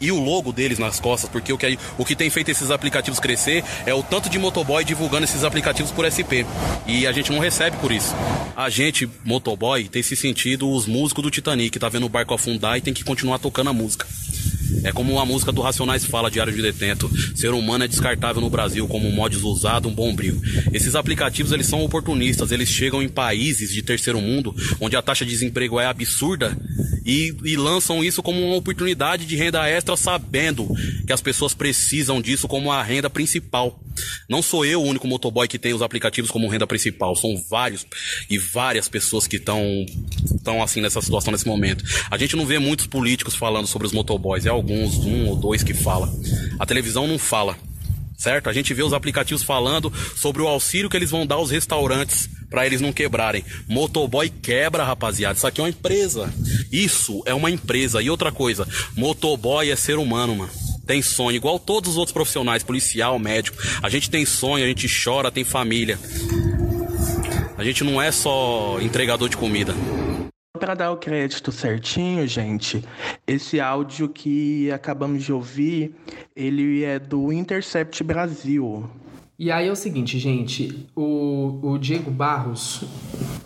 E 0.00 0.12
o 0.12 0.20
logo 0.20 0.52
deles 0.52 0.78
nas 0.78 1.00
costas, 1.00 1.28
porque 1.30 1.52
o 1.52 1.58
que, 1.58 1.78
o 1.98 2.04
que 2.04 2.14
tem 2.14 2.30
feito 2.30 2.50
esses 2.50 2.70
aplicativos 2.70 3.20
crescer 3.20 3.64
é 3.84 3.94
o 3.94 4.02
tanto 4.02 4.28
de 4.28 4.38
motoboy 4.38 4.84
divulgando 4.84 5.24
esses 5.24 5.44
aplicativos 5.44 5.90
por 5.90 6.04
SP. 6.10 6.44
E 6.86 7.06
a 7.06 7.12
gente 7.12 7.32
não 7.32 7.38
recebe 7.38 7.76
por 7.78 7.90
isso. 7.90 8.14
A 8.56 8.68
gente, 8.68 9.08
motoboy, 9.24 9.88
tem 9.88 10.02
se 10.02 10.16
sentido 10.16 10.70
os 10.70 10.86
músicos 10.86 11.22
do 11.22 11.30
Titanic, 11.30 11.78
tá 11.78 11.88
vendo 11.88 12.06
o 12.06 12.08
barco 12.08 12.34
afundar 12.34 12.78
e 12.78 12.80
tem 12.80 12.94
que 12.94 13.04
continuar 13.04 13.38
tocando 13.38 13.70
a 13.70 13.72
música. 13.72 14.06
É 14.84 14.92
como 14.92 15.18
a 15.18 15.26
música 15.26 15.52
do 15.52 15.60
Racionais 15.60 16.04
fala, 16.04 16.30
Diário 16.30 16.52
de 16.52 16.62
Detento. 16.62 17.10
Ser 17.36 17.50
humano 17.50 17.84
é 17.84 17.88
descartável 17.88 18.40
no 18.40 18.50
Brasil 18.50 18.86
como 18.86 19.08
um 19.08 19.12
mods 19.12 19.42
usado, 19.42 19.88
um 19.88 19.94
bombril. 19.94 20.40
Esses 20.72 20.94
aplicativos, 20.94 21.52
eles 21.52 21.66
são 21.66 21.82
oportunistas. 21.82 22.52
Eles 22.52 22.68
chegam 22.68 23.02
em 23.02 23.08
países 23.08 23.72
de 23.72 23.82
terceiro 23.82 24.20
mundo, 24.20 24.54
onde 24.80 24.96
a 24.96 25.02
taxa 25.02 25.24
de 25.24 25.30
desemprego 25.30 25.80
é 25.80 25.86
absurda, 25.86 26.56
e, 27.04 27.34
e 27.44 27.56
lançam 27.56 28.02
isso 28.02 28.22
como 28.22 28.44
uma 28.44 28.56
oportunidade 28.56 29.26
de 29.26 29.36
renda 29.36 29.68
extra, 29.68 29.85
sabendo 29.94 30.66
que 31.06 31.12
as 31.12 31.20
pessoas 31.20 31.52
precisam 31.52 32.20
disso 32.20 32.48
como 32.48 32.72
a 32.72 32.82
renda 32.82 33.10
principal. 33.10 33.78
Não 34.28 34.42
sou 34.42 34.64
eu 34.64 34.82
o 34.82 34.86
único 34.86 35.06
motoboy 35.06 35.46
que 35.46 35.58
tem 35.58 35.74
os 35.74 35.82
aplicativos 35.82 36.30
como 36.30 36.48
renda 36.48 36.66
principal. 36.66 37.14
São 37.14 37.36
vários 37.48 37.86
e 38.28 38.38
várias 38.38 38.88
pessoas 38.88 39.26
que 39.26 39.36
estão 39.36 39.86
estão 40.34 40.62
assim 40.62 40.80
nessa 40.80 41.00
situação 41.00 41.32
nesse 41.32 41.46
momento. 41.46 41.84
A 42.10 42.16
gente 42.16 42.36
não 42.36 42.46
vê 42.46 42.58
muitos 42.58 42.86
políticos 42.86 43.34
falando 43.34 43.66
sobre 43.66 43.86
os 43.86 43.92
motoboys. 43.92 44.46
É 44.46 44.48
alguns, 44.48 44.96
um 44.96 45.28
ou 45.28 45.36
dois 45.36 45.62
que 45.62 45.74
fala. 45.74 46.12
A 46.58 46.64
televisão 46.64 47.06
não 47.06 47.18
fala. 47.18 47.56
Certo? 48.26 48.50
A 48.50 48.52
gente 48.52 48.74
vê 48.74 48.82
os 48.82 48.92
aplicativos 48.92 49.44
falando 49.44 49.92
sobre 50.16 50.42
o 50.42 50.48
auxílio 50.48 50.90
que 50.90 50.96
eles 50.96 51.12
vão 51.12 51.24
dar 51.24 51.36
aos 51.36 51.52
restaurantes 51.52 52.28
para 52.50 52.66
eles 52.66 52.80
não 52.80 52.92
quebrarem. 52.92 53.44
Motoboy 53.68 54.28
quebra, 54.28 54.82
rapaziada. 54.82 55.36
Isso 55.36 55.46
aqui 55.46 55.60
é 55.60 55.62
uma 55.62 55.70
empresa. 55.70 56.34
Isso 56.72 57.22
é 57.24 57.32
uma 57.32 57.52
empresa. 57.52 58.02
E 58.02 58.10
outra 58.10 58.32
coisa, 58.32 58.66
motoboy 58.96 59.70
é 59.70 59.76
ser 59.76 59.96
humano, 59.96 60.34
mano 60.34 60.50
tem 60.84 61.02
sonho, 61.02 61.36
igual 61.36 61.58
todos 61.58 61.90
os 61.90 61.96
outros 61.96 62.12
profissionais, 62.12 62.62
policial, 62.62 63.18
médico. 63.18 63.58
A 63.82 63.88
gente 63.88 64.08
tem 64.08 64.24
sonho, 64.24 64.64
a 64.64 64.68
gente 64.68 64.88
chora, 64.88 65.32
tem 65.32 65.42
família. 65.42 65.98
A 67.56 67.64
gente 67.64 67.82
não 67.82 68.00
é 68.00 68.10
só 68.10 68.78
entregador 68.80 69.28
de 69.28 69.36
comida. 69.36 69.74
Para 70.56 70.74
dar 70.74 70.90
o 70.90 70.96
crédito 70.96 71.52
certinho, 71.52 72.26
gente, 72.26 72.82
esse 73.26 73.60
áudio 73.60 74.08
que 74.08 74.70
acabamos 74.70 75.22
de 75.22 75.32
ouvir, 75.32 75.94
ele 76.34 76.82
é 76.82 76.98
do 76.98 77.32
Intercept 77.32 78.02
Brasil. 78.02 78.88
E 79.38 79.52
aí 79.52 79.68
é 79.68 79.70
o 79.70 79.76
seguinte, 79.76 80.18
gente, 80.18 80.86
o, 80.96 81.60
o 81.62 81.78
Diego 81.78 82.10
Barros, 82.10 82.84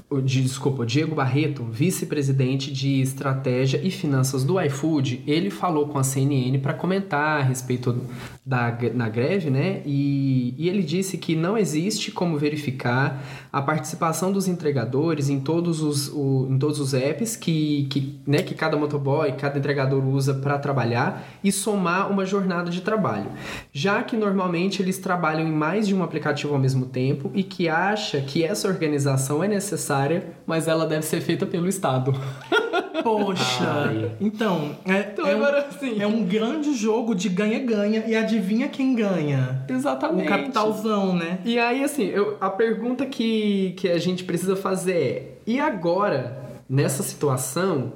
o, 0.08 0.20
desculpa, 0.20 0.82
o 0.82 0.86
Diego 0.86 1.16
Barreto, 1.16 1.64
vice-presidente 1.64 2.72
de 2.72 3.00
estratégia 3.00 3.80
e 3.82 3.90
finanças 3.90 4.44
do 4.44 4.60
iFood, 4.60 5.24
ele 5.26 5.50
falou 5.50 5.88
com 5.88 5.98
a 5.98 6.04
CNN 6.04 6.58
para 6.60 6.74
comentar 6.74 7.40
a 7.40 7.42
respeito 7.42 8.06
da, 8.46 8.78
na 8.94 9.08
greve, 9.08 9.50
né? 9.50 9.82
E, 9.84 10.54
e 10.56 10.68
ele 10.68 10.84
disse 10.84 11.18
que 11.18 11.34
não 11.34 11.58
existe 11.58 12.12
como 12.12 12.38
verificar 12.38 13.49
a 13.52 13.60
participação 13.60 14.32
dos 14.32 14.46
entregadores 14.46 15.28
em 15.28 15.40
todos 15.40 15.82
os, 15.82 16.08
o, 16.08 16.46
em 16.50 16.58
todos 16.58 16.78
os 16.78 16.94
apps 16.94 17.36
que, 17.36 17.86
que, 17.90 18.20
né, 18.26 18.42
que 18.42 18.54
cada 18.54 18.76
motoboy, 18.76 19.32
cada 19.32 19.58
entregador 19.58 20.04
usa 20.06 20.34
para 20.34 20.58
trabalhar 20.58 21.24
e 21.42 21.50
somar 21.50 22.10
uma 22.10 22.24
jornada 22.24 22.70
de 22.70 22.80
trabalho. 22.80 23.30
Já 23.72 24.02
que 24.02 24.16
normalmente 24.16 24.82
eles 24.82 24.98
trabalham 24.98 25.46
em 25.46 25.52
mais 25.52 25.86
de 25.86 25.94
um 25.94 26.02
aplicativo 26.02 26.54
ao 26.54 26.60
mesmo 26.60 26.86
tempo 26.86 27.30
e 27.34 27.42
que 27.42 27.68
acha 27.68 28.20
que 28.20 28.44
essa 28.44 28.68
organização 28.68 29.42
é 29.42 29.48
necessária, 29.48 30.32
mas 30.46 30.68
ela 30.68 30.86
deve 30.86 31.02
ser 31.02 31.20
feita 31.20 31.46
pelo 31.46 31.68
Estado. 31.68 32.14
Poxa, 33.02 33.86
Ai. 33.88 34.10
então, 34.20 34.76
é, 34.84 35.10
então 35.12 35.26
é, 35.26 35.32
agora, 35.32 35.64
um, 35.64 35.68
assim. 35.68 36.02
é 36.02 36.06
um 36.06 36.24
grande 36.24 36.74
jogo 36.74 37.14
de 37.14 37.28
ganha-ganha 37.28 38.04
e 38.06 38.16
adivinha 38.16 38.68
quem 38.68 38.94
ganha? 38.94 39.64
Exatamente. 39.68 40.26
O 40.26 40.28
capitalzão, 40.28 41.14
né? 41.14 41.38
E 41.44 41.58
aí, 41.58 41.82
assim, 41.84 42.04
eu, 42.04 42.36
a 42.40 42.50
pergunta 42.50 43.06
que, 43.06 43.74
que 43.76 43.88
a 43.88 43.98
gente 43.98 44.24
precisa 44.24 44.56
fazer 44.56 44.92
é: 44.92 45.34
e 45.46 45.58
agora? 45.58 46.39
Nessa 46.70 47.02
situação, 47.02 47.94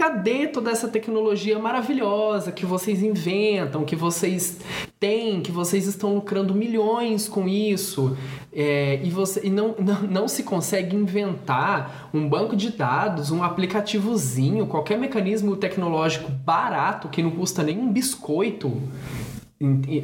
cadê 0.00 0.46
toda 0.46 0.70
essa 0.70 0.88
tecnologia 0.88 1.58
maravilhosa 1.58 2.50
que 2.50 2.64
vocês 2.64 3.02
inventam, 3.02 3.84
que 3.84 3.94
vocês 3.94 4.56
têm, 4.98 5.42
que 5.42 5.52
vocês 5.52 5.86
estão 5.86 6.14
lucrando 6.14 6.54
milhões 6.54 7.28
com 7.28 7.46
isso, 7.46 8.16
é, 8.50 8.98
e, 9.04 9.10
você, 9.10 9.42
e 9.44 9.50
não, 9.50 9.74
não, 9.78 10.02
não 10.04 10.28
se 10.28 10.42
consegue 10.42 10.96
inventar 10.96 12.08
um 12.14 12.26
banco 12.26 12.56
de 12.56 12.70
dados, 12.70 13.30
um 13.30 13.42
aplicativozinho, 13.42 14.66
qualquer 14.66 14.98
mecanismo 14.98 15.54
tecnológico 15.54 16.32
barato 16.32 17.08
que 17.08 17.22
não 17.22 17.30
custa 17.32 17.62
nem 17.62 17.78
um 17.78 17.92
biscoito 17.92 18.80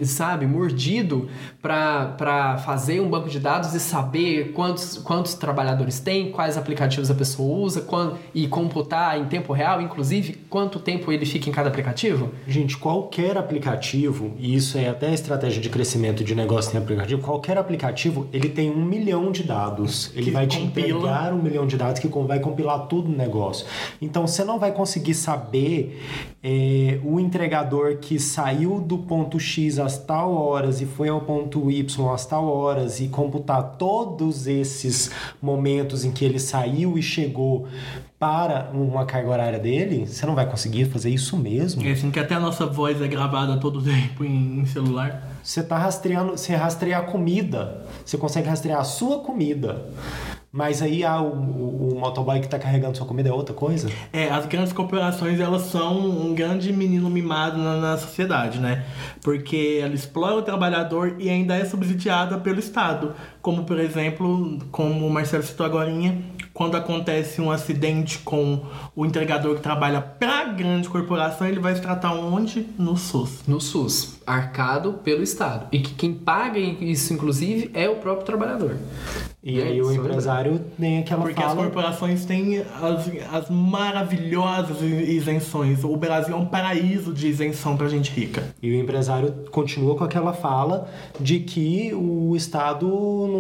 sabe, 0.05 0.47
mordido 0.47 1.31
para 1.62 2.59
fazer 2.59 3.01
um 3.01 3.09
banco 3.09 3.27
de 3.31 3.40
dados 3.40 3.73
e 3.73 3.81
saber 3.81 4.53
quantos, 4.53 4.99
quantos 4.99 5.33
trabalhadores 5.33 5.99
tem, 5.99 6.31
quais 6.31 6.59
aplicativos 6.59 7.11
a 7.11 7.14
pessoa 7.14 7.57
usa 7.61 7.81
quando, 7.81 8.19
e 8.35 8.47
computar 8.47 9.19
em 9.19 9.25
tempo 9.25 9.55
real, 9.55 9.81
inclusive, 9.81 10.35
quanto 10.51 10.79
tempo 10.79 11.11
ele 11.11 11.25
fica 11.25 11.49
em 11.49 11.53
cada 11.53 11.71
aplicativo? 11.71 12.33
Gente, 12.47 12.77
qualquer 12.77 13.38
aplicativo, 13.38 14.35
e 14.38 14.55
isso 14.55 14.77
é 14.77 14.90
até 14.90 15.09
a 15.09 15.14
estratégia 15.14 15.62
de 15.62 15.71
crescimento 15.71 16.23
de 16.23 16.35
negócio 16.35 16.77
em 16.77 16.79
aplicativo, 16.79 17.23
qualquer 17.23 17.57
aplicativo, 17.57 18.29
ele 18.35 18.51
tem 18.51 18.71
um 18.71 18.85
milhão 18.85 19.33
de 19.33 19.42
dados. 19.42 20.12
Ele 20.14 20.33
vai 20.33 20.47
te 20.47 20.59
compila. 20.59 20.87
entregar 20.87 21.33
um 21.33 21.42
milhão 21.42 21.66
de 21.66 21.79
dados 21.79 21.99
que 21.99 22.09
vai 22.09 22.40
compilar 22.40 22.88
tudo 22.88 23.09
no 23.09 23.16
negócio. 23.16 23.66
Então, 24.03 24.27
você 24.27 24.45
não 24.45 24.59
vai 24.59 24.73
conseguir 24.73 25.14
saber 25.14 25.99
é, 26.42 27.01
o 27.03 27.19
entregador 27.19 27.97
que 27.97 28.19
saiu 28.19 28.81
do 28.81 28.99
ponto 28.99 29.46
X 29.47 29.79
às 29.79 29.99
tal 29.99 30.35
horas 30.35 30.81
e 30.81 30.87
foi 30.87 31.09
ao 31.09 31.21
ponto 31.21 31.71
Y 31.71 32.13
às 32.13 32.27
tal 32.27 32.47
horas 32.47 33.01
e 33.01 33.09
computar 33.09 33.77
todos 33.79 34.47
esses 34.47 35.11
momentos 35.41 36.05
em 36.05 36.11
que 36.11 36.25
ele 36.25 36.39
saiu 36.39 36.99
e 36.99 37.03
chegou 37.03 37.67
para 38.19 38.71
uma 38.73 39.05
carga 39.05 39.29
horária 39.29 39.59
dele, 39.59 40.07
você 40.07 40.25
não 40.25 40.35
vai 40.35 40.49
conseguir 40.49 40.87
fazer 40.87 41.11
isso 41.11 41.37
mesmo. 41.37 41.87
É 41.87 41.93
assim 41.93 42.11
que 42.11 42.19
até 42.19 42.35
a 42.35 42.41
nossa 42.41 42.65
voz 42.67 43.01
é 43.01 43.07
gravada 43.07 43.59
todo 43.59 43.83
tempo 43.83 44.25
em, 44.25 44.61
em 44.61 44.67
celular. 44.67 45.37
Você 45.43 45.63
tá 45.63 45.79
rastreando, 45.79 46.33
você 46.33 46.55
rastreia 46.55 46.99
a 46.99 47.03
comida, 47.03 47.87
você 48.05 48.17
consegue 48.17 48.49
rastrear 48.49 48.81
a 48.81 48.85
sua 48.85 49.21
comida. 49.21 49.87
Mas 50.53 50.81
aí 50.81 51.05
ah, 51.05 51.21
o, 51.21 51.33
o, 51.33 51.95
o 51.95 52.01
motoboy 52.01 52.41
que 52.41 52.49
tá 52.49 52.59
carregando 52.59 52.97
sua 52.97 53.07
comida 53.07 53.29
é 53.29 53.33
outra 53.33 53.55
coisa? 53.55 53.91
É, 54.13 54.31
as 54.31 54.47
grandes 54.47 54.73
corporações, 54.73 55.39
elas 55.39 55.63
são 55.63 55.99
um 55.99 56.35
grande 56.35 56.73
menino 56.73 57.11
mimado 57.11 57.59
na, 57.59 57.77
na 57.77 57.99
sociedade, 57.99 58.59
né? 58.59 58.85
Porque 59.23 59.81
ela 59.83 59.95
explora 59.95 60.37
o 60.37 60.43
trabalhador 60.43 61.17
e 61.19 61.29
ainda 61.29 61.55
é 61.57 61.65
subsidiada 61.65 62.39
pelo 62.39 62.59
Estado. 62.59 63.15
Como, 63.47 63.63
por 63.63 63.79
exemplo, 63.79 64.59
como 64.73 65.07
o 65.07 65.09
Marcelo 65.09 65.45
citou 65.45 65.65
agora, 65.65 65.89
quando 66.53 66.77
acontece 66.77 67.41
um 67.41 67.49
acidente 67.49 68.19
com 68.19 68.61
o 68.97 69.07
entregador 69.07 69.55
que 69.55 69.61
trabalha 69.61 70.01
pra 70.01 70.47
grande 70.47 70.89
corporação, 70.89 71.47
ele 71.47 71.61
vai 71.61 71.77
se 71.77 71.81
tratar 71.81 72.13
onde? 72.13 72.67
No 72.77 72.97
SUS. 72.97 73.43
No 73.47 73.61
SUS, 73.61 74.17
arcado 74.27 74.95
pelo 74.95 75.23
Estado. 75.23 75.69
E 75.71 75.79
que 75.79 75.95
quem 75.95 76.13
paga 76.13 76.59
isso, 76.59 77.13
inclusive, 77.13 77.71
é 77.73 77.89
o 77.89 77.97
próprio 77.97 78.27
trabalhador. 78.27 78.79
E 79.45 79.61
É, 79.61 79.65
aí 79.65 79.81
o 79.81 79.93
é 79.93 79.95
empresário 79.95 80.61
tem 80.77 80.99
aquela 80.99 81.23
Porque 81.23 81.41
as 81.41 81.47
fala... 81.51 81.63
corporações 81.63 82.25
têm 82.25 82.59
as, 82.59 83.09
as 83.33 83.49
maravilhosas 83.49 84.83
isenções. 84.83 85.85
O 85.85 85.97
Brasil 85.97 86.35
é 86.35 86.37
um 86.37 86.47
paraíso 86.47 87.13
de 87.13 87.29
isenção 87.29 87.77
pra 87.77 87.87
gente 87.87 88.11
rica. 88.11 88.43
E 88.61 88.73
o 88.73 88.75
empresário 88.75 89.33
continua 89.53 89.95
com 89.95 90.03
aquela 90.03 90.33
fala 90.33 90.89
de 91.21 91.39
que 91.39 91.95
o 91.95 92.35
Estado 92.35 92.89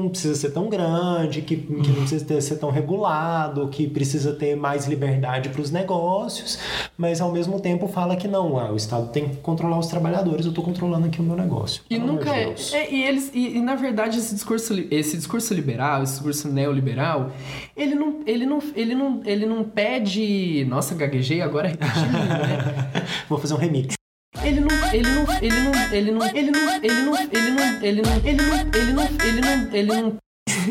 não 0.00 0.08
precisa 0.08 0.34
ser 0.34 0.50
tão 0.50 0.68
grande, 0.68 1.42
que, 1.42 1.56
que 1.56 1.72
não 1.72 2.00
precisa 2.00 2.24
ter- 2.24 2.40
ser 2.40 2.56
tão 2.56 2.70
regulado, 2.70 3.68
que 3.68 3.86
precisa 3.86 4.32
ter 4.32 4.56
mais 4.56 4.86
liberdade 4.86 5.48
para 5.48 5.60
os 5.60 5.70
negócios, 5.70 6.58
mas 6.96 7.20
ao 7.20 7.32
mesmo 7.32 7.60
tempo 7.60 7.88
fala 7.88 8.16
que 8.16 8.28
não, 8.28 8.58
ah, 8.58 8.72
o 8.72 8.76
Estado 8.76 9.08
tem 9.08 9.28
que 9.28 9.36
controlar 9.36 9.78
os 9.78 9.86
trabalhadores, 9.86 10.44
eu 10.44 10.50
estou 10.50 10.64
controlando 10.64 11.06
aqui 11.06 11.20
o 11.20 11.24
meu 11.24 11.36
negócio. 11.36 11.82
E 11.90 11.96
Pelo 11.98 12.12
nunca 12.12 12.34
é, 12.34 12.54
é, 12.72 12.92
e 12.92 13.02
eles 13.04 13.30
e, 13.34 13.56
e, 13.56 13.60
na 13.60 13.74
verdade 13.74 14.18
esse 14.18 14.34
discurso 14.34 14.74
esse 14.90 15.16
discurso 15.16 15.52
liberal, 15.54 16.02
esse 16.02 16.14
discurso 16.14 16.48
neoliberal, 16.48 17.30
ele 17.76 17.94
não 17.94 18.20
ele 18.26 18.46
não 18.46 18.58
ele 18.74 18.94
não 18.94 19.20
ele 19.24 19.46
não 19.46 19.64
pede, 19.64 20.64
nossa, 20.68 20.94
gaguejei 20.94 21.40
agora 21.40 21.68
repetindo, 21.68 22.12
né? 22.12 23.06
Vou 23.28 23.38
fazer 23.38 23.54
um 23.54 23.58
remix. 23.58 23.94
Ele 24.42 24.60
não 24.60 24.92
ele 24.92 25.08
não 25.08 25.24
ele 25.40 25.60
não 25.60 25.74
ele 25.92 26.10
não 26.10 26.24
ele 26.24 26.50
não 26.50 26.74
ele 26.82 27.02
não 27.02 27.16
ele 27.16 27.42
não 27.52 27.76
ele 27.82 28.02
não 28.02 28.14
ele 28.22 28.42
não 28.42 28.54
ele 28.74 28.92
não 28.92 29.04
ele 29.24 29.40
não 29.40 29.74
ele 29.74 29.92
não 29.92 30.18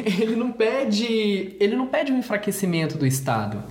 ele 0.06 0.36
não 0.36 0.52
pede 0.52 1.56
ele 1.60 1.76
não 1.76 1.88
pede 1.88 2.12
um 2.12 2.20
enfraquecimento 2.20 2.98
do 2.98 3.06
Estado. 3.06 3.64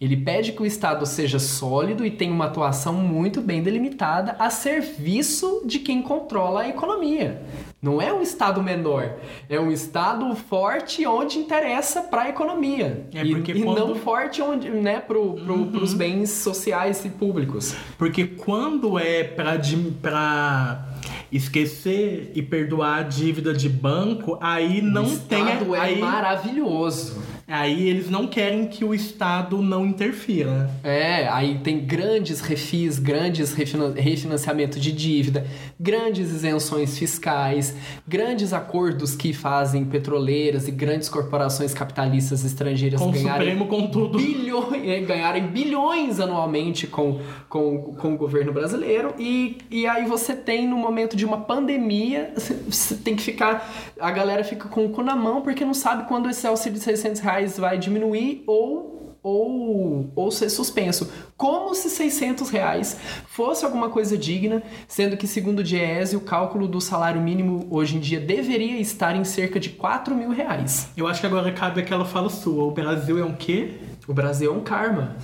Ele 0.00 0.16
pede 0.16 0.52
que 0.52 0.62
o 0.62 0.66
Estado 0.66 1.04
seja 1.04 1.38
sólido 1.38 2.06
e 2.06 2.10
tenha 2.10 2.32
uma 2.32 2.46
atuação 2.46 2.94
muito 2.94 3.42
bem 3.42 3.62
delimitada 3.62 4.34
a 4.38 4.48
serviço 4.48 5.62
de 5.66 5.78
quem 5.78 6.00
controla 6.00 6.62
a 6.62 6.68
economia. 6.70 7.42
Não 7.82 8.00
é 8.00 8.10
um 8.10 8.22
Estado 8.22 8.62
menor, 8.62 9.16
é 9.46 9.60
um 9.60 9.70
Estado 9.70 10.34
forte 10.34 11.06
onde 11.06 11.38
interessa 11.38 12.00
para 12.02 12.22
a 12.22 12.28
economia. 12.30 13.06
É 13.12 13.22
e, 13.22 13.34
porque 13.34 13.52
e 13.52 13.62
quando- 13.62 13.78
não 13.88 13.94
forte 13.94 14.40
onde, 14.40 14.70
né, 14.70 15.00
pro, 15.00 15.34
pro, 15.34 15.66
pros 15.66 15.92
bens 15.92 16.30
sociais 16.30 17.04
e 17.04 17.10
públicos. 17.10 17.74
Porque 17.98 18.24
quando 18.26 18.98
é 18.98 19.22
pra 19.22 20.86
esquecer 21.30 22.32
e 22.34 22.42
perdoar 22.42 22.98
a 23.00 23.02
dívida 23.02 23.52
de 23.52 23.68
banco, 23.68 24.38
aí 24.40 24.80
não 24.82 25.04
o 25.04 25.18
tem. 25.18 25.44
Estado 25.46 25.74
é 25.74 25.80
aí, 25.80 25.98
maravilhoso. 26.00 27.22
Aí 27.52 27.88
eles 27.88 28.08
não 28.08 28.26
querem 28.26 28.66
que 28.66 28.84
o 28.84 28.94
Estado 28.94 29.60
não 29.60 29.84
interfira. 29.86 30.70
É, 30.84 31.28
aí 31.28 31.58
tem 31.58 31.80
grandes 31.80 32.40
refis, 32.40 32.98
grandes 32.98 33.52
refina- 33.52 33.92
refinanciamento 33.94 34.78
de 34.78 34.92
dívida, 34.92 35.46
grandes 35.78 36.30
isenções 36.30 36.96
fiscais, 36.98 37.74
grandes 38.06 38.52
acordos 38.52 39.14
que 39.14 39.32
fazem 39.32 39.84
petroleiras 39.84 40.68
e 40.68 40.70
grandes 40.70 41.08
corporações 41.08 41.74
capitalistas 41.74 42.44
estrangeiras 42.44 43.00
Com 43.00 43.10
ganharem 43.10 43.50
Supremo, 43.58 43.66
com 43.66 43.86
tudo. 43.88 44.18
bilhões, 44.18 44.88
é, 44.88 45.00
ganharem 45.00 45.46
bilhões 45.48 46.20
anualmente 46.20 46.86
com, 46.86 47.20
com, 47.48 47.94
com 47.94 48.14
o 48.14 48.16
governo 48.16 48.52
brasileiro 48.52 49.14
e, 49.18 49.58
e 49.70 49.86
aí 49.86 50.04
você 50.06 50.34
tem 50.34 50.68
no 50.68 50.76
momento 50.76 51.16
de 51.16 51.24
uma 51.24 51.38
pandemia, 51.40 52.32
você 52.68 52.94
tem 52.96 53.16
que 53.16 53.22
ficar, 53.22 53.68
a 53.98 54.10
galera 54.10 54.44
fica 54.44 54.68
com 54.68 54.84
o 54.86 54.90
cu 54.90 55.02
na 55.02 55.16
mão 55.16 55.40
porque 55.40 55.64
não 55.64 55.74
sabe 55.74 56.06
quando 56.06 56.28
esse 56.28 56.46
auxílio 56.46 56.78
de 56.78 56.84
600 56.84 57.20
reais 57.20 57.39
vai 57.48 57.78
diminuir 57.78 58.44
ou 58.46 59.00
ou, 59.22 60.10
ou 60.14 60.30
ser 60.30 60.48
suspenso. 60.48 61.10
Como 61.36 61.74
se 61.74 61.90
600 61.90 62.48
reais 62.50 62.96
fosse 63.26 63.64
alguma 63.64 63.90
coisa 63.90 64.16
digna, 64.16 64.62
sendo 64.88 65.16
que, 65.16 65.26
segundo 65.26 65.60
o 65.60 65.62
Diese, 65.62 66.16
o 66.16 66.20
cálculo 66.20 66.66
do 66.66 66.80
salário 66.80 67.20
mínimo 67.20 67.66
hoje 67.70 67.96
em 67.96 68.00
dia 68.00 68.20
deveria 68.20 68.78
estar 68.80 69.14
em 69.14 69.24
cerca 69.24 69.60
de 69.60 69.70
4 69.70 70.14
mil 70.14 70.30
reais. 70.30 70.88
Eu 70.96 71.06
acho 71.06 71.20
que 71.20 71.26
agora 71.26 71.52
cabe 71.52 71.80
aquela 71.80 72.04
fala 72.04 72.28
sua. 72.28 72.64
O 72.64 72.70
Brasil 72.70 73.18
é 73.18 73.24
um 73.24 73.34
quê? 73.34 73.74
O 74.08 74.14
Brasil 74.14 74.52
é 74.52 74.56
um 74.56 74.60
karma. 74.60 75.16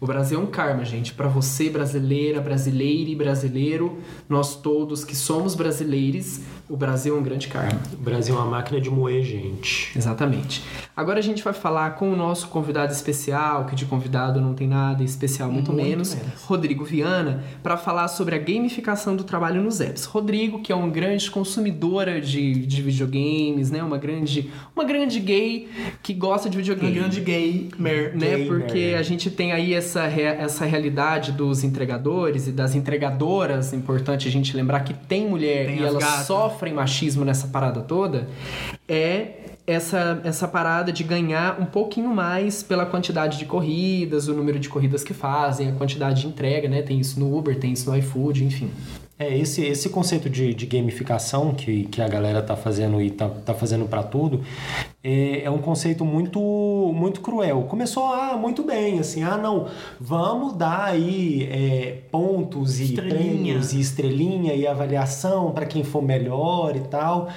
O 0.00 0.06
Brasil 0.06 0.40
é 0.40 0.42
um 0.42 0.46
karma, 0.46 0.82
gente. 0.82 1.12
Para 1.12 1.28
você, 1.28 1.68
brasileira, 1.68 2.40
brasileira 2.40 3.10
e 3.10 3.14
brasileiro, 3.14 3.98
nós 4.28 4.56
todos 4.56 5.04
que 5.04 5.14
somos 5.14 5.54
brasileiros, 5.54 6.40
o 6.70 6.76
Brasil 6.76 7.14
é 7.16 7.18
um 7.18 7.22
grande 7.22 7.48
karma. 7.48 7.78
O 7.92 8.02
Brasil 8.02 8.34
é 8.34 8.38
uma 8.38 8.46
máquina 8.46 8.80
de 8.80 8.88
moer, 8.88 9.22
gente. 9.22 9.92
Exatamente. 9.96 10.62
Agora 10.96 11.18
a 11.18 11.22
gente 11.22 11.42
vai 11.42 11.52
falar 11.52 11.96
com 11.96 12.12
o 12.12 12.16
nosso 12.16 12.48
convidado 12.48 12.92
especial, 12.92 13.66
que 13.66 13.74
de 13.74 13.84
convidado 13.84 14.40
não 14.40 14.54
tem 14.54 14.68
nada 14.68 15.02
especial, 15.02 15.50
muito, 15.50 15.72
Muito 15.72 15.86
menos, 15.86 16.14
menos. 16.14 16.44
Rodrigo 16.44 16.84
Viana, 16.84 17.44
para 17.62 17.76
falar 17.76 18.08
sobre 18.08 18.34
a 18.34 18.38
gamificação 18.38 19.14
do 19.16 19.24
trabalho 19.24 19.60
nos 19.62 19.80
apps. 19.80 20.04
Rodrigo, 20.04 20.62
que 20.62 20.72
é 20.72 20.74
uma 20.74 20.88
grande 20.88 21.30
consumidora 21.30 22.20
de, 22.20 22.54
de 22.66 22.80
videogames, 22.82 23.70
né? 23.70 23.82
Uma 23.82 23.98
grande, 23.98 24.50
uma 24.74 24.84
grande 24.84 25.20
gay 25.20 25.68
que 26.02 26.14
gosta 26.14 26.48
de 26.48 26.56
Um 26.56 26.60
videogame 26.60 26.94
grande 26.94 27.20
gamer. 27.20 28.16
né? 28.16 28.36
Gamer. 28.36 28.46
Porque 28.46 28.94
a 28.96 29.02
gente 29.02 29.30
tem 29.30 29.52
aí 29.52 29.74
essa, 29.74 29.89
re- 30.06 30.22
essa 30.22 30.64
realidade 30.64 31.32
dos 31.32 31.64
entregadores 31.64 32.46
e 32.46 32.52
das 32.52 32.74
entregadoras. 32.74 33.72
Importante 33.72 34.28
a 34.28 34.30
gente 34.30 34.56
lembrar 34.56 34.80
que 34.80 34.94
tem 34.94 35.26
mulher 35.28 35.66
Tem 35.66 35.76
e 35.78 35.82
as 35.82 35.88
elas 35.88 36.04
gatas. 36.04 36.26
sofrem 36.26 36.72
machismo 36.74 37.24
nessa 37.24 37.48
parada 37.48 37.80
toda. 37.80 38.28
É 38.88 39.32
essa, 39.66 40.20
essa 40.24 40.48
parada 40.48 40.92
de 40.92 41.04
ganhar 41.04 41.60
um 41.60 41.64
pouquinho 41.66 42.08
mais 42.14 42.62
pela 42.62 42.84
quantidade 42.86 43.38
de 43.38 43.44
corridas, 43.44 44.26
o 44.26 44.34
número 44.34 44.58
de 44.58 44.68
corridas 44.68 45.04
que 45.04 45.14
fazem, 45.14 45.68
a 45.68 45.72
quantidade 45.72 46.22
de 46.22 46.26
entrega, 46.26 46.68
né? 46.68 46.82
Tem 46.82 46.98
isso 46.98 47.20
no 47.20 47.36
Uber, 47.36 47.56
tem 47.58 47.72
isso 47.72 47.88
no 47.90 47.96
iFood, 47.96 48.44
enfim. 48.44 48.70
É, 49.20 49.36
esse, 49.36 49.62
esse 49.62 49.90
conceito 49.90 50.30
de, 50.30 50.54
de 50.54 50.64
gamificação 50.64 51.52
que, 51.52 51.84
que 51.84 52.00
a 52.00 52.08
galera 52.08 52.40
tá 52.40 52.56
fazendo 52.56 53.02
e 53.02 53.10
tá, 53.10 53.28
tá 53.28 53.52
fazendo 53.52 53.84
para 53.84 54.02
tudo 54.02 54.40
é, 55.02 55.44
é 55.44 55.50
um 55.50 55.58
conceito 55.58 56.04
muito 56.04 56.40
muito 56.94 57.20
cruel. 57.20 57.62
Começou 57.62 58.06
ah, 58.06 58.36
muito 58.36 58.62
bem, 58.62 58.98
assim, 58.98 59.22
ah 59.22 59.36
não, 59.36 59.68
vamos 59.98 60.54
dar 60.54 60.84
aí 60.84 61.48
é, 61.50 62.02
pontos 62.10 62.80
e 62.80 62.94
prêmios 62.94 63.72
e 63.72 63.80
estrelinha 63.80 64.54
e 64.54 64.66
avaliação 64.66 65.52
para 65.52 65.64
quem 65.64 65.84
for 65.84 66.02
melhor 66.02 66.76
e 66.76 66.80
tal. 66.80 67.28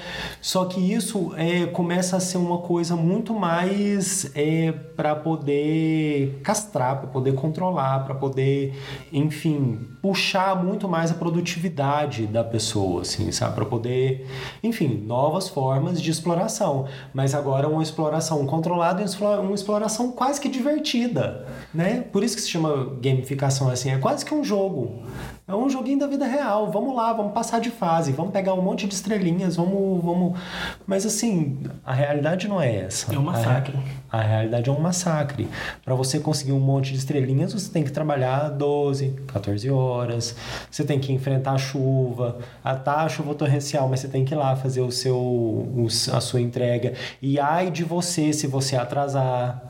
Só 0.41 0.65
que 0.65 0.79
isso 0.79 1.33
é, 1.37 1.65
começa 1.65 2.17
a 2.17 2.19
ser 2.19 2.37
uma 2.37 2.59
coisa 2.59 2.95
muito 2.95 3.33
mais 3.33 4.31
é, 4.35 4.71
para 4.71 5.15
poder 5.15 6.39
castrar, 6.43 6.97
para 6.99 7.07
poder 7.07 7.33
controlar, 7.33 8.03
para 8.03 8.15
poder, 8.15 8.73
enfim, 9.11 9.79
puxar 10.01 10.61
muito 10.61 10.87
mais 10.87 11.11
a 11.11 11.13
produtividade 11.13 11.72
criatividade 11.73 12.27
da 12.27 12.43
pessoa, 12.43 13.01
assim, 13.01 13.31
sabe? 13.31 13.55
Para 13.55 13.65
poder, 13.65 14.27
enfim, 14.61 15.03
novas 15.05 15.49
formas 15.49 16.01
de 16.01 16.09
exploração. 16.09 16.87
Mas 17.13 17.33
agora 17.33 17.67
uma 17.67 17.81
exploração 17.81 18.45
controlada 18.45 19.01
e 19.01 19.05
uma 19.39 19.55
exploração 19.55 20.11
quase 20.11 20.39
que 20.39 20.47
divertida, 20.47 21.45
né? 21.73 22.05
Por 22.11 22.23
isso 22.23 22.35
que 22.35 22.41
se 22.41 22.49
chama 22.49 22.95
gamificação, 23.01 23.69
assim, 23.69 23.91
é 23.91 23.97
quase 23.97 24.23
que 24.23 24.33
um 24.33 24.43
jogo. 24.43 25.03
É 25.45 25.53
um 25.53 25.69
joguinho 25.69 25.99
da 25.99 26.07
vida 26.07 26.25
real. 26.25 26.71
Vamos 26.71 26.95
lá, 26.95 27.11
vamos 27.11 27.33
passar 27.33 27.59
de 27.59 27.69
fase, 27.69 28.13
vamos 28.13 28.31
pegar 28.31 28.53
um 28.53 28.61
monte 28.61 28.87
de 28.87 28.93
estrelinhas, 28.93 29.57
vamos. 29.57 30.01
vamos... 30.01 30.39
Mas 30.87 31.05
assim, 31.05 31.59
a 31.85 31.93
realidade 31.93 32.47
não 32.47 32.61
é 32.61 32.77
essa. 32.77 33.13
É 33.13 33.19
um 33.19 33.23
massacre. 33.23 33.77
A, 34.09 34.19
a 34.19 34.21
realidade 34.21 34.69
é 34.69 34.73
um 34.73 34.79
massacre. 34.79 35.49
Para 35.83 35.95
você 35.95 36.17
conseguir 36.17 36.53
um 36.53 36.61
monte 36.61 36.93
de 36.93 36.99
estrelinhas, 36.99 37.51
você 37.51 37.69
tem 37.69 37.83
que 37.83 37.91
trabalhar 37.91 38.47
12, 38.51 39.15
14 39.27 39.69
horas. 39.69 40.33
Você 40.71 40.85
tem 40.85 40.97
que 40.97 41.11
enfrentar 41.11 41.51
a 41.51 41.57
chuva. 41.57 42.37
A 42.63 42.75
tá 42.75 43.09
chuva 43.09 43.35
torrencial, 43.35 43.89
mas 43.89 43.99
você 43.99 44.07
tem 44.07 44.23
que 44.23 44.33
ir 44.33 44.37
lá 44.37 44.55
fazer 44.55 44.79
o 44.79 44.91
seu, 44.91 45.17
o, 45.17 45.87
a 46.13 46.21
sua 46.21 46.39
entrega. 46.39 46.93
E 47.21 47.37
ai 47.37 47.69
de 47.69 47.83
você 47.83 48.31
se 48.31 48.47
você 48.47 48.77
atrasar 48.77 49.61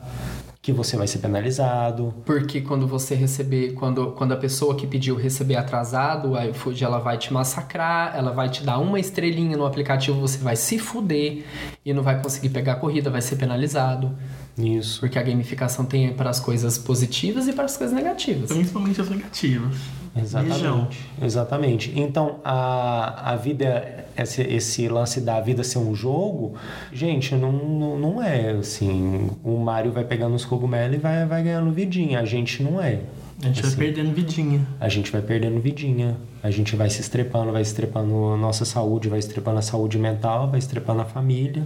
que 0.64 0.72
você 0.72 0.96
vai 0.96 1.06
ser 1.06 1.18
penalizado. 1.18 2.14
Porque 2.24 2.62
quando 2.62 2.86
você 2.86 3.14
receber, 3.14 3.74
quando, 3.74 4.12
quando 4.12 4.32
a 4.32 4.36
pessoa 4.38 4.74
que 4.74 4.86
pediu 4.86 5.14
receber 5.14 5.56
atrasado, 5.56 6.34
a 6.34 6.46
iFood 6.46 6.82
ela 6.82 6.98
vai 6.98 7.18
te 7.18 7.30
massacrar, 7.30 8.16
ela 8.16 8.32
vai 8.32 8.48
te 8.48 8.64
dar 8.64 8.78
uma 8.78 8.98
estrelinha 8.98 9.58
no 9.58 9.66
aplicativo, 9.66 10.18
você 10.18 10.38
vai 10.38 10.56
se 10.56 10.78
fuder 10.78 11.44
e 11.84 11.92
não 11.92 12.02
vai 12.02 12.18
conseguir 12.18 12.48
pegar 12.48 12.72
a 12.72 12.76
corrida, 12.76 13.10
vai 13.10 13.20
ser 13.20 13.36
penalizado. 13.36 14.16
Isso. 14.56 15.00
Porque 15.00 15.18
a 15.18 15.22
gamificação 15.22 15.84
tem 15.84 16.14
para 16.14 16.30
as 16.30 16.40
coisas 16.40 16.78
positivas 16.78 17.46
e 17.46 17.52
para 17.52 17.66
as 17.66 17.76
coisas 17.76 17.94
negativas. 17.94 18.50
Principalmente 18.50 19.02
as 19.02 19.10
negativas. 19.10 19.76
Exatamente. 20.16 21.08
Exatamente. 21.20 21.92
Então, 21.96 22.36
a, 22.44 23.32
a 23.32 23.36
vida, 23.36 24.06
esse, 24.16 24.42
esse 24.42 24.88
lance 24.88 25.20
da 25.20 25.40
vida 25.40 25.64
ser 25.64 25.78
um 25.78 25.94
jogo, 25.94 26.54
gente, 26.92 27.34
não, 27.34 27.52
não, 27.52 27.98
não 27.98 28.22
é 28.22 28.50
assim. 28.52 29.30
O 29.42 29.58
Mario 29.58 29.92
vai 29.92 30.04
pegando 30.04 30.34
os 30.34 30.44
cogumelos 30.44 30.96
e 30.96 30.98
vai, 30.98 31.26
vai 31.26 31.42
ganhando 31.42 31.70
vidinha. 31.72 32.20
A 32.20 32.24
gente 32.24 32.62
não 32.62 32.80
é. 32.80 33.00
A 33.42 33.46
gente 33.48 33.60
assim, 33.60 33.76
vai 33.76 33.86
perdendo 33.86 34.14
vidinha. 34.14 34.60
A 34.80 34.88
gente 34.88 35.10
vai 35.10 35.20
perdendo 35.20 35.60
vidinha. 35.60 36.16
A 36.42 36.50
gente 36.50 36.76
vai 36.76 36.88
se 36.88 37.00
estrepando, 37.00 37.50
vai 37.50 37.62
estrepando 37.62 38.34
a 38.34 38.36
nossa 38.36 38.64
saúde, 38.64 39.08
vai 39.08 39.18
estrepando 39.18 39.58
a 39.58 39.62
saúde 39.62 39.98
mental, 39.98 40.48
vai 40.48 40.58
estrepando 40.58 41.02
a 41.02 41.04
família 41.04 41.64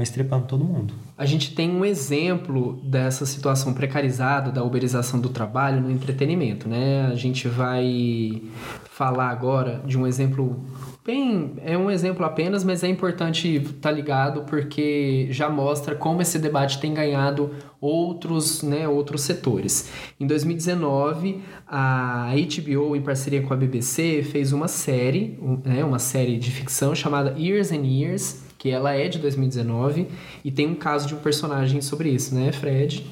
vai 0.00 0.02
estrepando 0.02 0.46
todo 0.46 0.64
mundo. 0.64 0.94
A 1.16 1.26
gente 1.26 1.54
tem 1.54 1.70
um 1.70 1.84
exemplo 1.84 2.80
dessa 2.82 3.26
situação 3.26 3.74
precarizada 3.74 4.50
da 4.50 4.64
uberização 4.64 5.20
do 5.20 5.28
trabalho 5.28 5.80
no 5.80 5.90
entretenimento, 5.90 6.68
né? 6.68 7.06
A 7.06 7.14
gente 7.14 7.46
vai 7.46 8.42
falar 8.90 9.28
agora 9.28 9.82
de 9.84 9.98
um 9.98 10.06
exemplo 10.06 10.64
bem, 11.04 11.54
é 11.64 11.76
um 11.76 11.90
exemplo 11.90 12.24
apenas, 12.24 12.64
mas 12.64 12.82
é 12.82 12.88
importante 12.88 13.56
estar 13.56 13.72
tá 13.80 13.90
ligado 13.90 14.42
porque 14.42 15.28
já 15.30 15.48
mostra 15.50 15.94
como 15.94 16.22
esse 16.22 16.38
debate 16.38 16.80
tem 16.80 16.94
ganhado 16.94 17.50
outros, 17.80 18.62
né, 18.62 18.86
outros 18.86 19.22
setores. 19.22 19.90
Em 20.18 20.26
2019, 20.26 21.42
a 21.66 22.30
HBO, 22.34 22.96
em 22.96 23.02
parceria 23.02 23.42
com 23.42 23.52
a 23.52 23.56
BBC, 23.56 24.22
fez 24.22 24.52
uma 24.52 24.68
série, 24.68 25.38
né, 25.64 25.84
uma 25.84 25.98
série 25.98 26.38
de 26.38 26.50
ficção 26.50 26.94
chamada 26.94 27.34
Years 27.38 27.72
and 27.72 27.86
Years, 27.86 28.49
que 28.60 28.70
ela 28.70 28.92
é 28.92 29.08
de 29.08 29.18
2019 29.18 30.06
e 30.44 30.52
tem 30.52 30.66
um 30.66 30.74
caso 30.74 31.08
de 31.08 31.14
um 31.14 31.18
personagem 31.18 31.80
sobre 31.80 32.10
isso, 32.10 32.34
né, 32.34 32.52
Fred? 32.52 33.06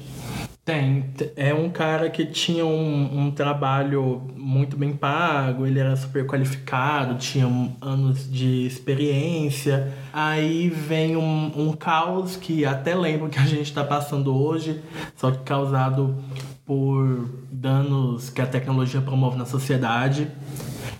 Tem. 0.63 1.05
É 1.35 1.51
um 1.51 1.71
cara 1.71 2.07
que 2.11 2.23
tinha 2.23 2.63
um, 2.63 3.19
um 3.19 3.31
trabalho 3.31 4.21
muito 4.37 4.77
bem 4.77 4.93
pago, 4.93 5.65
ele 5.65 5.79
era 5.79 5.95
super 5.95 6.27
qualificado, 6.27 7.17
tinha 7.17 7.47
anos 7.81 8.31
de 8.31 8.67
experiência. 8.67 9.91
Aí 10.13 10.69
vem 10.69 11.17
um, 11.17 11.51
um 11.55 11.73
caos 11.73 12.35
que 12.35 12.63
até 12.63 12.93
lembro 12.93 13.27
que 13.27 13.39
a 13.39 13.45
gente 13.45 13.63
está 13.63 13.83
passando 13.83 14.31
hoje, 14.31 14.79
só 15.15 15.31
que 15.31 15.39
causado 15.39 16.15
por 16.63 17.27
danos 17.51 18.29
que 18.29 18.39
a 18.39 18.45
tecnologia 18.45 19.01
promove 19.01 19.35
na 19.35 19.45
sociedade. 19.45 20.27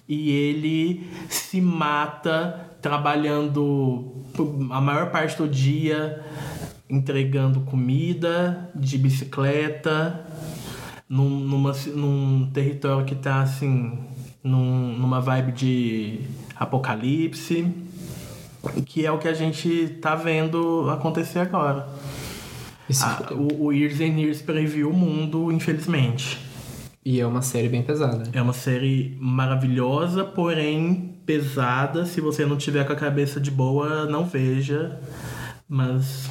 E 0.08 0.32
ele 0.32 1.08
se 1.30 1.62
mata 1.62 2.68
trabalhando 2.82 4.23
a 4.71 4.80
maior 4.82 5.11
parte 5.11 5.38
do 5.38 5.47
dia 5.47 6.23
entregando 6.89 7.61
comida 7.61 8.69
de 8.75 8.97
bicicleta 8.97 10.25
num, 11.07 11.30
numa, 11.30 11.73
num 11.93 12.49
território 12.51 13.05
que 13.05 13.15
tá 13.15 13.41
assim 13.41 13.99
num, 14.43 14.97
numa 14.97 15.19
vibe 15.19 15.51
de 15.51 16.19
apocalipse 16.55 17.73
que 18.86 19.05
é 19.05 19.11
o 19.11 19.17
que 19.17 19.27
a 19.27 19.34
gente 19.34 19.97
tá 20.01 20.15
vendo 20.15 20.89
acontecer 20.89 21.39
agora. 21.39 21.88
A, 23.01 23.34
o, 23.34 23.65
o 23.65 23.73
Years 23.73 24.01
and 24.01 24.19
Years 24.19 24.41
previu 24.41 24.89
o 24.89 24.93
mundo 24.93 25.51
infelizmente. 25.51 26.39
E 27.05 27.19
é 27.19 27.25
uma 27.25 27.41
série 27.41 27.69
bem 27.69 27.82
pesada. 27.82 28.23
É 28.34 28.41
uma 28.41 28.53
série 28.53 29.15
maravilhosa 29.19 30.23
porém 30.23 31.09
pesada. 31.30 32.07
Se 32.07 32.19
você 32.19 32.43
não 32.43 32.57
tiver 32.57 32.84
com 32.88 32.93
a 32.93 32.95
cabeça 32.95 33.39
de 33.39 33.51
boa, 33.51 34.05
não 34.07 34.25
veja. 34.25 34.99
Mas 35.67 36.27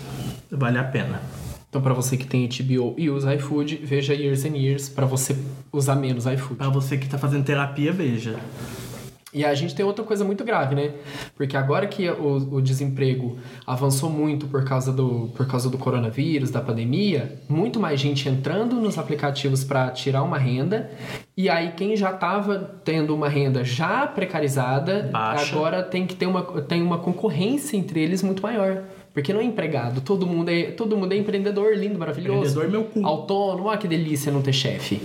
vale 0.51 0.77
a 0.77 0.83
pena. 0.83 1.23
Então, 1.69 1.81
para 1.81 1.95
você 1.95 2.17
que 2.17 2.27
tem 2.27 2.49
HBO 2.49 2.97
e 2.99 3.09
usa 3.09 3.33
iFood, 3.37 3.77
veja 3.85 4.13
Years 4.13 4.45
and 4.45 4.57
Years. 4.57 4.89
Para 4.89 5.07
você 5.07 5.37
usar 5.73 5.95
menos 5.95 6.27
iFood. 6.27 6.57
Para 6.57 6.69
você 6.69 6.99
que 6.99 7.09
tá 7.09 7.17
fazendo 7.17 7.45
terapia, 7.45 7.93
veja. 7.93 8.41
E 9.33 9.45
a 9.45 9.55
gente 9.55 9.75
tem 9.75 9.85
outra 9.85 10.05
coisa 10.05 10.25
muito 10.25 10.43
grave, 10.43 10.75
né? 10.75 10.93
Porque 11.37 11.55
agora 11.55 11.87
que 11.87 12.09
o, 12.09 12.55
o, 12.55 12.63
desemprego 12.63 13.37
avançou 13.67 14.09
muito 14.09 14.47
por 14.47 14.65
causa, 14.65 14.91
do, 14.91 15.31
por 15.37 15.47
causa 15.47 15.69
do 15.69 15.77
coronavírus, 15.77 16.51
da 16.51 16.63
pandemia, 16.63 17.39
muito 17.47 17.79
mais 17.79 18.01
gente 18.01 18.27
entrando 18.27 18.77
nos 18.77 18.97
aplicativos 18.97 19.65
para 19.65 19.91
tirar 19.91 20.23
uma 20.23 20.39
renda. 20.39 20.91
E 21.37 21.49
aí 21.51 21.73
quem 21.73 21.95
já 21.95 22.11
estava 22.11 22.81
tendo 22.83 23.15
uma 23.15 23.29
renda 23.29 23.63
já 23.65 24.07
precarizada, 24.07 25.11
Baixa. 25.13 25.55
agora 25.55 25.83
tem 25.83 26.07
que 26.07 26.17
ter 26.17 26.27
uma, 26.27 26.43
tem 26.63 26.81
uma 26.81 26.99
concorrência 26.99 27.77
entre 27.77 28.01
eles 28.01 28.23
muito 28.23 28.43
maior. 28.43 28.85
Porque 29.13 29.33
não 29.33 29.41
é 29.41 29.45
empregado, 29.45 30.01
todo 30.01 30.27
mundo 30.27 30.49
é, 30.49 30.71
todo 30.71 30.97
mundo 30.97 31.13
é 31.13 31.17
empreendedor, 31.17 31.75
lindo, 31.75 31.99
maravilhoso. 31.99 32.53
Empreendedor 32.53 32.71
meu 32.71 32.85
cu. 32.85 33.05
Autônomo, 33.05 33.69
ah, 33.69 33.77
que 33.77 33.89
delícia 33.89 34.31
não 34.31 34.41
ter 34.41 34.53
chefe. 34.53 35.03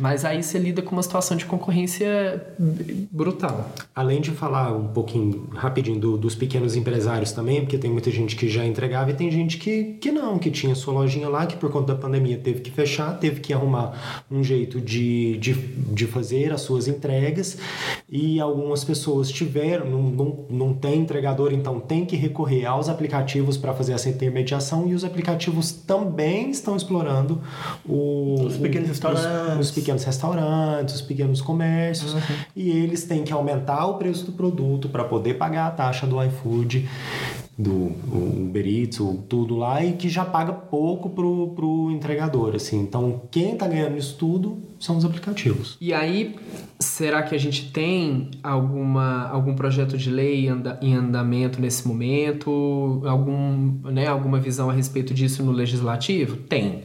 Mas 0.00 0.24
aí 0.24 0.42
você 0.42 0.58
lida 0.58 0.80
com 0.80 0.92
uma 0.92 1.02
situação 1.02 1.36
de 1.36 1.44
concorrência 1.44 2.42
brutal. 3.10 3.70
Além 3.94 4.20
de 4.20 4.30
falar 4.30 4.72
um 4.74 4.88
pouquinho 4.88 5.48
rapidinho 5.54 6.00
do, 6.00 6.16
dos 6.16 6.34
pequenos 6.34 6.74
empresários 6.74 7.32
também, 7.32 7.60
porque 7.60 7.76
tem 7.76 7.90
muita 7.90 8.10
gente 8.10 8.34
que 8.34 8.48
já 8.48 8.64
entregava 8.64 9.10
e 9.10 9.14
tem 9.14 9.30
gente 9.30 9.58
que, 9.58 9.98
que 10.00 10.10
não, 10.10 10.38
que 10.38 10.50
tinha 10.50 10.74
sua 10.74 10.94
lojinha 10.94 11.28
lá, 11.28 11.46
que 11.46 11.56
por 11.56 11.70
conta 11.70 11.94
da 11.94 12.00
pandemia 12.00 12.38
teve 12.38 12.60
que 12.60 12.70
fechar, 12.70 13.18
teve 13.18 13.40
que 13.40 13.52
arrumar 13.52 14.24
um 14.30 14.42
jeito 14.42 14.80
de, 14.80 15.36
de, 15.38 15.52
de 15.52 16.06
fazer 16.06 16.52
as 16.52 16.62
suas 16.62 16.88
entregas 16.88 17.58
e 18.08 18.40
algumas 18.40 18.82
pessoas 18.82 19.30
tiveram, 19.30 19.86
não, 19.86 20.02
não, 20.02 20.46
não 20.48 20.74
tem 20.74 21.00
entregador, 21.00 21.52
então 21.52 21.78
tem 21.78 22.06
que 22.06 22.16
recorrer 22.16 22.64
aos 22.64 22.88
aplicativos 22.88 23.56
para 23.56 23.74
fazer 23.74 23.92
essa 23.92 24.08
intermediação 24.08 24.88
e 24.88 24.94
os 24.94 25.04
aplicativos 25.04 25.72
também 25.72 26.50
estão 26.50 26.74
explorando 26.76 27.40
o, 27.86 28.44
os 28.44 28.56
pequenos 28.56 28.88
restaurantes. 28.88 29.24
Os, 29.58 29.68
os 29.68 29.70
pequenos 29.70 29.89
pequenos 29.90 30.04
restaurantes, 30.04 30.94
os 30.94 31.02
pequenos 31.02 31.40
comércios, 31.40 32.14
uhum. 32.14 32.20
e 32.54 32.70
eles 32.70 33.04
têm 33.04 33.24
que 33.24 33.32
aumentar 33.32 33.86
o 33.86 33.94
preço 33.94 34.24
do 34.24 34.32
produto 34.32 34.88
para 34.88 35.04
poder 35.04 35.34
pagar 35.34 35.66
a 35.66 35.70
taxa 35.70 36.06
do 36.06 36.22
iFood 36.22 36.88
do 37.60 37.92
Uber 38.10 38.66
Eats, 38.66 38.98
tudo 39.28 39.54
lá, 39.56 39.84
e 39.84 39.92
que 39.92 40.08
já 40.08 40.24
paga 40.24 40.52
pouco 40.52 41.10
pro, 41.10 41.48
pro 41.48 41.90
entregador, 41.90 42.54
assim. 42.54 42.80
Então, 42.80 43.22
quem 43.30 43.54
tá 43.54 43.68
ganhando 43.68 43.98
isso 43.98 44.16
tudo 44.16 44.62
são 44.78 44.96
os 44.96 45.04
aplicativos. 45.04 45.76
E 45.78 45.92
aí, 45.92 46.36
será 46.78 47.22
que 47.22 47.34
a 47.34 47.38
gente 47.38 47.70
tem 47.70 48.30
alguma, 48.42 49.28
algum 49.28 49.54
projeto 49.54 49.98
de 49.98 50.10
lei 50.10 50.48
anda, 50.48 50.78
em 50.80 50.94
andamento 50.94 51.60
nesse 51.60 51.86
momento? 51.86 53.02
Algum, 53.04 53.90
né, 53.90 54.06
alguma 54.06 54.40
visão 54.40 54.70
a 54.70 54.72
respeito 54.72 55.12
disso 55.12 55.42
no 55.42 55.52
legislativo? 55.52 56.36
Tem. 56.36 56.84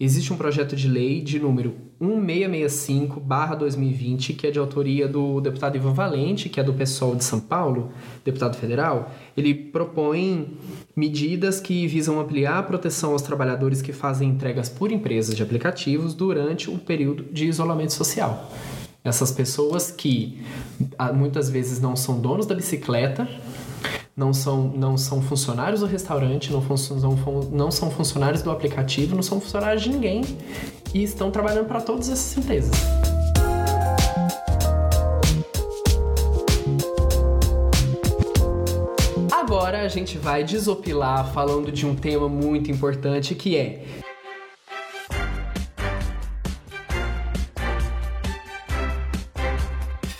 Existe 0.00 0.32
um 0.32 0.36
projeto 0.36 0.74
de 0.74 0.88
lei 0.88 1.20
de 1.20 1.38
número 1.38 1.87
1665-2020, 2.00 4.36
que 4.36 4.46
é 4.46 4.50
de 4.50 4.58
autoria 4.58 5.06
do 5.08 5.40
deputado 5.40 5.76
Ivan 5.76 5.92
Valente, 5.92 6.48
que 6.48 6.60
é 6.60 6.62
do 6.62 6.72
PSOL 6.72 7.16
de 7.16 7.24
São 7.24 7.40
Paulo, 7.40 7.90
deputado 8.24 8.56
federal. 8.56 9.10
Ele 9.36 9.52
propõe 9.52 10.56
medidas 10.94 11.60
que 11.60 11.86
visam 11.86 12.20
ampliar 12.20 12.58
a 12.58 12.62
proteção 12.62 13.12
aos 13.12 13.22
trabalhadores 13.22 13.82
que 13.82 13.92
fazem 13.92 14.30
entregas 14.30 14.68
por 14.68 14.92
empresas 14.92 15.34
de 15.34 15.42
aplicativos 15.42 16.14
durante 16.14 16.70
o 16.70 16.78
período 16.78 17.24
de 17.32 17.46
isolamento 17.46 17.92
social. 17.92 18.52
Essas 19.02 19.32
pessoas 19.32 19.90
que 19.90 20.40
ah, 20.98 21.12
muitas 21.12 21.48
vezes 21.48 21.80
não 21.80 21.96
são 21.96 22.20
donos 22.20 22.46
da 22.46 22.54
bicicleta, 22.54 23.26
não 24.18 24.34
são, 24.34 24.64
não 24.74 24.98
são 24.98 25.22
funcionários 25.22 25.80
do 25.80 25.86
restaurante, 25.86 26.52
não, 26.52 26.60
fun 26.60 26.74
não, 27.00 27.40
não 27.52 27.70
são 27.70 27.88
funcionários 27.88 28.42
do 28.42 28.50
aplicativo, 28.50 29.14
não 29.14 29.22
são 29.22 29.40
funcionários 29.40 29.80
de 29.80 29.90
ninguém 29.90 30.22
e 30.92 31.04
estão 31.04 31.30
trabalhando 31.30 31.66
para 31.66 31.80
todas 31.80 32.10
essas 32.10 32.36
empresas. 32.36 32.72
Agora 39.30 39.82
a 39.82 39.88
gente 39.88 40.18
vai 40.18 40.42
desopilar 40.42 41.32
falando 41.32 41.70
de 41.70 41.86
um 41.86 41.94
tema 41.94 42.28
muito 42.28 42.72
importante 42.72 43.36
que 43.36 43.56
é 43.56 43.84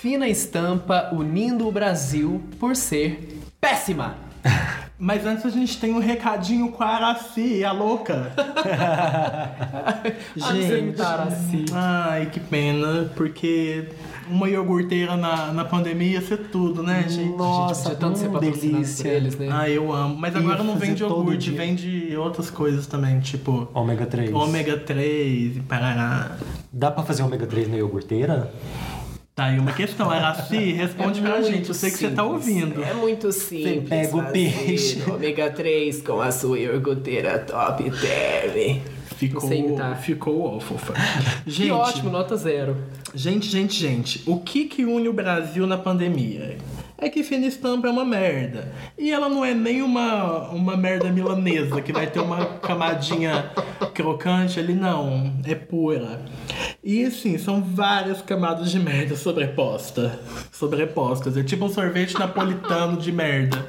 fina 0.01 0.29
estampa 0.29 1.11
unindo 1.13 1.67
o 1.67 1.73
Brasil 1.73 2.41
por 2.61 2.77
ser 2.77 3.38
péssima. 3.61 4.17
Mas 5.01 5.25
antes 5.25 5.47
a 5.47 5.51
gente 5.51 5.79
tem 5.79 5.95
um 5.95 6.01
recadinho 6.01 6.73
com 6.73 6.83
a 6.83 6.89
Araci, 6.89 7.63
a 7.63 7.71
louca. 7.71 8.33
gente. 10.35 11.01
Araci. 11.01 11.67
Ai, 11.73 12.27
que 12.27 12.41
pena, 12.41 13.09
porque 13.15 13.91
uma 14.29 14.49
iogurteira 14.49 15.17
na, 15.17 15.53
na 15.53 15.65
pandemia 15.65 16.15
ia 16.15 16.21
ser 16.21 16.49
tudo, 16.51 16.83
né, 16.83 17.05
gente? 17.09 17.37
Nossa, 17.37 17.91
de 17.91 17.97
tanto 17.97 18.19
ser 18.19 18.29
patrocinado 18.29 18.85
por 18.85 19.07
eles, 19.07 19.39
né? 19.39 19.49
Ah, 19.53 19.71
eu 19.71 19.93
amo. 19.93 20.17
Mas 20.17 20.35
agora 20.35 20.65
não 20.65 20.77
vende 20.77 21.05
iogurte, 21.05 21.53
vende 21.53 22.17
outras 22.17 22.51
coisas 22.51 22.89
também, 22.89 23.21
tipo 23.21 23.69
Ômega 23.73 24.05
3. 24.05 24.33
ômega 24.33 24.77
3 24.79 25.59
e 25.59 25.61
parará. 25.61 26.37
Dá 26.73 26.91
pra 26.91 27.05
fazer 27.05 27.23
ômega 27.23 27.47
3 27.47 27.69
na 27.71 27.77
iogurteira? 27.77 28.53
Tá 29.39 29.45
aí 29.45 29.59
uma 29.61 29.71
questão, 29.73 30.11
Araci, 30.11 30.73
responde 30.75 31.21
pra 31.21 31.41
gente. 31.41 31.69
Eu 31.69 31.75
sei 31.75 31.93
que 31.93 31.99
você 31.99 32.11
tá 32.11 32.25
ouvindo. 32.25 32.83
É 32.83 32.93
muito 32.93 33.31
simples. 33.31 33.89
pega 33.89 34.17
o 34.17 34.25
peixe. 34.33 35.01
Ômega 35.09 35.49
3 35.49 36.03
com 36.03 36.21
a 36.21 36.33
sua 36.33 36.59
iogurteira 36.59 37.39
top 37.39 37.85
term. 37.89 38.81
Ficou, 39.15 39.49
ficou 40.03 40.57
ó, 40.57 40.59
fofa. 40.59 40.93
Que 41.45 41.53
Gente, 41.53 41.71
ótimo, 41.71 42.11
nota 42.11 42.37
zero. 42.37 42.79
gente, 43.15 43.49
gente, 43.49 43.75
gente. 43.79 44.25
O 44.27 44.41
que 44.41 44.65
que 44.65 44.85
une 44.85 45.09
o 45.09 45.13
Brasil 45.13 45.69
na 45.69 45.79
pandemia? 45.79 46.59
É 47.01 47.09
que 47.09 47.23
Fina 47.23 47.47
Estampa 47.47 47.87
é 47.87 47.91
uma 47.93 48.05
merda. 48.05 48.73
E 48.99 49.13
ela 49.13 49.29
não 49.29 49.45
é 49.45 49.55
nem 49.55 49.83
uma, 49.83 50.49
uma 50.49 50.77
merda 50.77 51.13
milanesa, 51.13 51.81
que 51.81 51.93
vai 51.93 52.09
ter 52.11 52.19
uma 52.19 52.45
camadinha 52.59 53.53
crocante 53.95 54.59
ali, 54.59 54.75
não. 54.75 55.33
É 55.45 55.55
pura. 55.55 56.21
E 56.83 57.05
assim, 57.05 57.39
são 57.39 57.63
várias 57.63 58.21
camadas 58.21 58.73
de 58.73 58.81
merda 58.81 59.15
sobreposta. 59.15 60.19
Sobrepostas. 60.51 61.37
É 61.37 61.45
tipo 61.45 61.67
um 61.67 61.69
sorvete 61.69 62.19
napolitano 62.19 62.97
de 62.97 63.13
merda. 63.13 63.65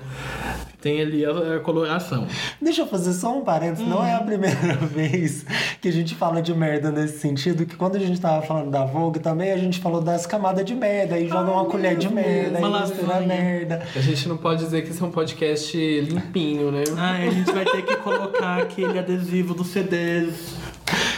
Tem 0.82 1.02
ali 1.02 1.26
a, 1.26 1.58
a 1.58 1.60
coloração. 1.60 2.26
Deixa 2.62 2.84
eu 2.84 2.88
fazer 2.88 3.12
só 3.12 3.38
um 3.38 3.42
parênteses. 3.42 3.86
Não 3.86 4.06
é 4.06 4.16
a 4.16 4.20
primeira 4.20 4.76
vez 4.88 5.46
que 5.82 5.90
a 5.90 5.92
gente 5.92 6.16
fala 6.16 6.42
de 6.42 6.54
merda 6.54 6.90
nesse 6.90 7.20
sentido, 7.20 7.66
que 7.66 7.76
quando 7.76 7.98
a 7.98 8.00
gente 8.00 8.20
tava 8.22 8.42
falando 8.46 8.72
da 8.72 8.86
Vogue 8.86 9.20
também, 9.20 9.52
a 9.52 9.58
gente 9.58 9.80
falou 9.80 10.00
das 10.02 10.26
camadas 10.26 10.64
de 10.64 10.74
merda, 10.74 11.16
aí 11.16 11.28
joga 11.28 11.52
uma 11.52 11.66
colher 11.66 11.98
de 11.98 12.08
merda, 12.08 12.60
Uma 12.60 12.78
aí 12.84 12.90
mistura 12.90 13.20
merda. 13.20 13.82
A 13.94 14.00
gente 14.00 14.30
não 14.30 14.38
pode 14.38 14.64
dizer 14.64 14.84
que 14.84 14.92
esse 14.92 15.02
é 15.02 15.06
um 15.06 15.12
podcast 15.12 16.02
limpinho, 16.02 16.72
né? 16.72 16.84
Ah, 16.98 17.14
a 17.16 17.30
gente 17.30 17.52
vai 17.52 17.66
ter 17.66 17.82
que 17.82 17.96
colocar 17.98 18.60
aquele 18.62 18.98
adesivo 18.98 19.54
dos 19.54 19.68
CDs. 19.68 20.56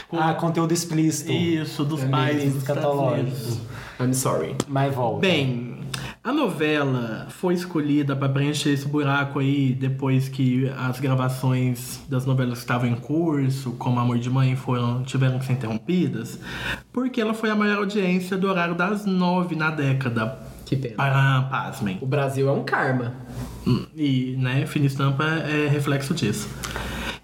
com 0.07 0.17
Ah, 0.17 0.33
conteúdo 0.33 0.73
explícito. 0.73 1.31
Isso, 1.31 1.85
dos 1.85 2.03
pais 2.05 2.35
dos 2.37 2.45
Estados 2.57 2.79
escatológico. 2.81 3.21
Unidos. 3.29 3.59
I'm 3.99 4.13
sorry. 4.15 4.55
Mas 4.67 4.93
volta. 4.95 5.19
Bem, 5.21 5.80
a 6.23 6.31
novela 6.31 7.27
foi 7.29 7.55
escolhida 7.55 8.15
para 8.15 8.29
preencher 8.29 8.69
esse 8.69 8.87
buraco 8.87 9.39
aí 9.39 9.73
depois 9.73 10.29
que 10.29 10.69
as 10.77 10.99
gravações 10.99 11.99
das 12.07 12.25
novelas 12.27 12.59
que 12.59 12.63
estavam 12.63 12.87
em 12.87 12.95
curso, 12.95 13.71
como 13.71 13.99
Amor 13.99 14.19
de 14.19 14.29
Mãe, 14.29 14.55
foram, 14.55 15.01
tiveram 15.03 15.39
que 15.39 15.45
ser 15.45 15.53
interrompidas, 15.53 16.39
porque 16.93 17.19
ela 17.19 17.33
foi 17.33 17.49
a 17.49 17.55
maior 17.55 17.77
audiência 17.77 18.37
do 18.37 18.47
horário 18.47 18.75
das 18.75 19.05
nove 19.05 19.55
na 19.55 19.71
década. 19.71 20.37
Que 20.63 20.75
pena. 20.75 20.95
Para, 20.95 21.41
pasmem. 21.49 21.97
O 21.99 22.05
Brasil 22.05 22.47
é 22.47 22.51
um 22.51 22.63
karma. 22.63 23.13
Hum, 23.67 23.85
E, 23.95 24.35
né, 24.37 24.65
Fina 24.67 24.85
Estampa 24.85 25.23
é 25.23 25.67
reflexo 25.67 26.13
disso. 26.13 26.47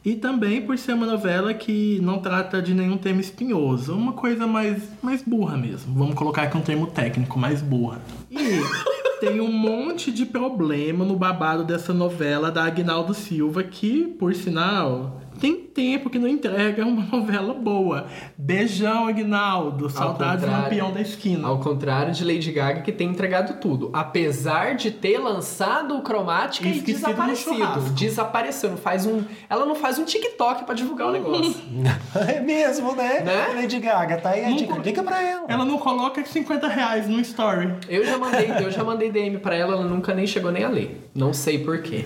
E 0.06 0.16
também 0.16 0.62
por 0.62 0.78
ser 0.78 0.94
uma 0.94 1.06
novela 1.06 1.54
que 1.54 2.00
não 2.02 2.20
trata 2.20 2.62
de 2.62 2.74
nenhum 2.74 2.98
tema 2.98 3.20
espinhoso. 3.20 3.94
Uma 3.94 4.14
coisa 4.14 4.48
mais, 4.48 4.82
mais 5.02 5.22
burra 5.22 5.58
mesmo. 5.58 5.94
Vamos 5.94 6.16
colocar 6.16 6.44
aqui 6.44 6.58
um 6.58 6.62
termo 6.62 6.88
técnico, 6.88 7.38
mais 7.38 7.62
burra. 7.62 8.00
E 8.32 8.38
tem 9.20 9.42
um 9.42 9.52
monte 9.52 10.12
de 10.12 10.26
problema 10.26 11.04
no 11.04 11.16
babado 11.16 11.64
dessa 11.64 11.94
novela 11.94 12.52
da 12.52 12.64
Agnaldo 12.64 13.14
Silva, 13.14 13.64
que, 13.64 14.08
por 14.08 14.34
sinal, 14.34 15.20
tem 15.40 15.56
tempo 15.56 16.10
que 16.10 16.20
não 16.20 16.28
entrega 16.28 16.86
uma 16.86 17.06
novela 17.12 17.54
boa. 17.54 18.08
Beijão, 18.38 19.08
Agnaldo. 19.08 19.90
Saudades 19.90 20.46
do. 20.46 20.52
Lampião 20.52 20.92
da 20.92 21.02
Esquina. 21.02 21.48
Ao 21.48 21.60
contrário 21.60 22.14
de 22.14 22.24
Lady 22.24 22.52
Gaga, 22.52 22.82
que 22.82 22.92
tem 22.92 23.10
entregado 23.10 23.60
tudo. 23.60 23.90
Apesar 23.94 24.76
de 24.76 24.92
ter 24.92 25.18
lançado 25.18 25.96
o 25.98 26.02
Cromática 26.02 26.68
E 26.68 26.78
e, 26.78 26.82
desaparecido. 26.82 27.82
Desapareceu. 27.94 28.72
Não 28.72 28.78
faz 28.78 29.06
um, 29.06 29.24
ela 29.50 29.66
não 29.66 29.76
faz 29.76 29.98
um 30.00 30.06
TikTok 30.06 30.66
pra 30.66 30.74
divulgar 30.74 31.10
o 31.10 31.12
negócio. 31.12 31.56
É 32.28 32.40
mesmo, 32.42 32.96
né? 32.96 33.22
Né? 33.22 33.62
Lady 33.62 33.80
Gaga, 33.80 34.18
tá 34.18 34.32
aí 34.32 34.46
a 34.46 34.52
dica. 34.52 34.78
Liga 34.80 35.04
pra 35.04 35.22
ela. 35.22 35.46
Ela 35.48 35.66
não 35.66 35.78
coloca 35.78 36.24
50 36.24 36.68
reais 36.68 37.08
no 37.08 37.20
story. 37.22 37.74
eu 37.88 38.06
já 38.06 38.18
mandei, 38.18 38.52
eu 38.60 38.72
já 38.72 38.84
mandei 38.84 39.12
DM 39.12 39.38
pra 39.38 39.56
ela, 39.56 39.74
ela 39.74 39.86
nunca 39.86 40.14
nem 40.14 40.26
chegou 40.26 40.52
nem 40.52 40.64
a 40.64 40.70
ler. 40.70 41.10
Não 41.14 41.34
sei 41.34 41.60
porquê. 41.60 42.06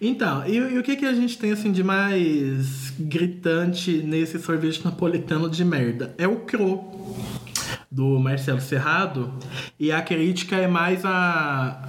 Então, 0.00 0.46
e, 0.46 0.56
e 0.56 0.78
o 0.78 0.82
que, 0.82 0.96
que 0.96 1.06
a 1.06 1.12
gente 1.12 1.36
tem 1.38 1.52
assim 1.52 1.72
de 1.72 1.82
mais 1.82 2.57
gritante 2.98 3.98
nesse 3.98 4.38
sorvete 4.38 4.84
napolitano 4.84 5.48
de 5.48 5.64
merda? 5.64 6.14
É 6.18 6.26
o 6.26 6.36
Cro 6.40 6.84
do 7.90 8.18
Marcelo 8.18 8.60
Serrado 8.60 9.32
e 9.80 9.90
a 9.90 10.02
crítica 10.02 10.56
é 10.56 10.66
mais 10.66 11.04
a 11.04 11.88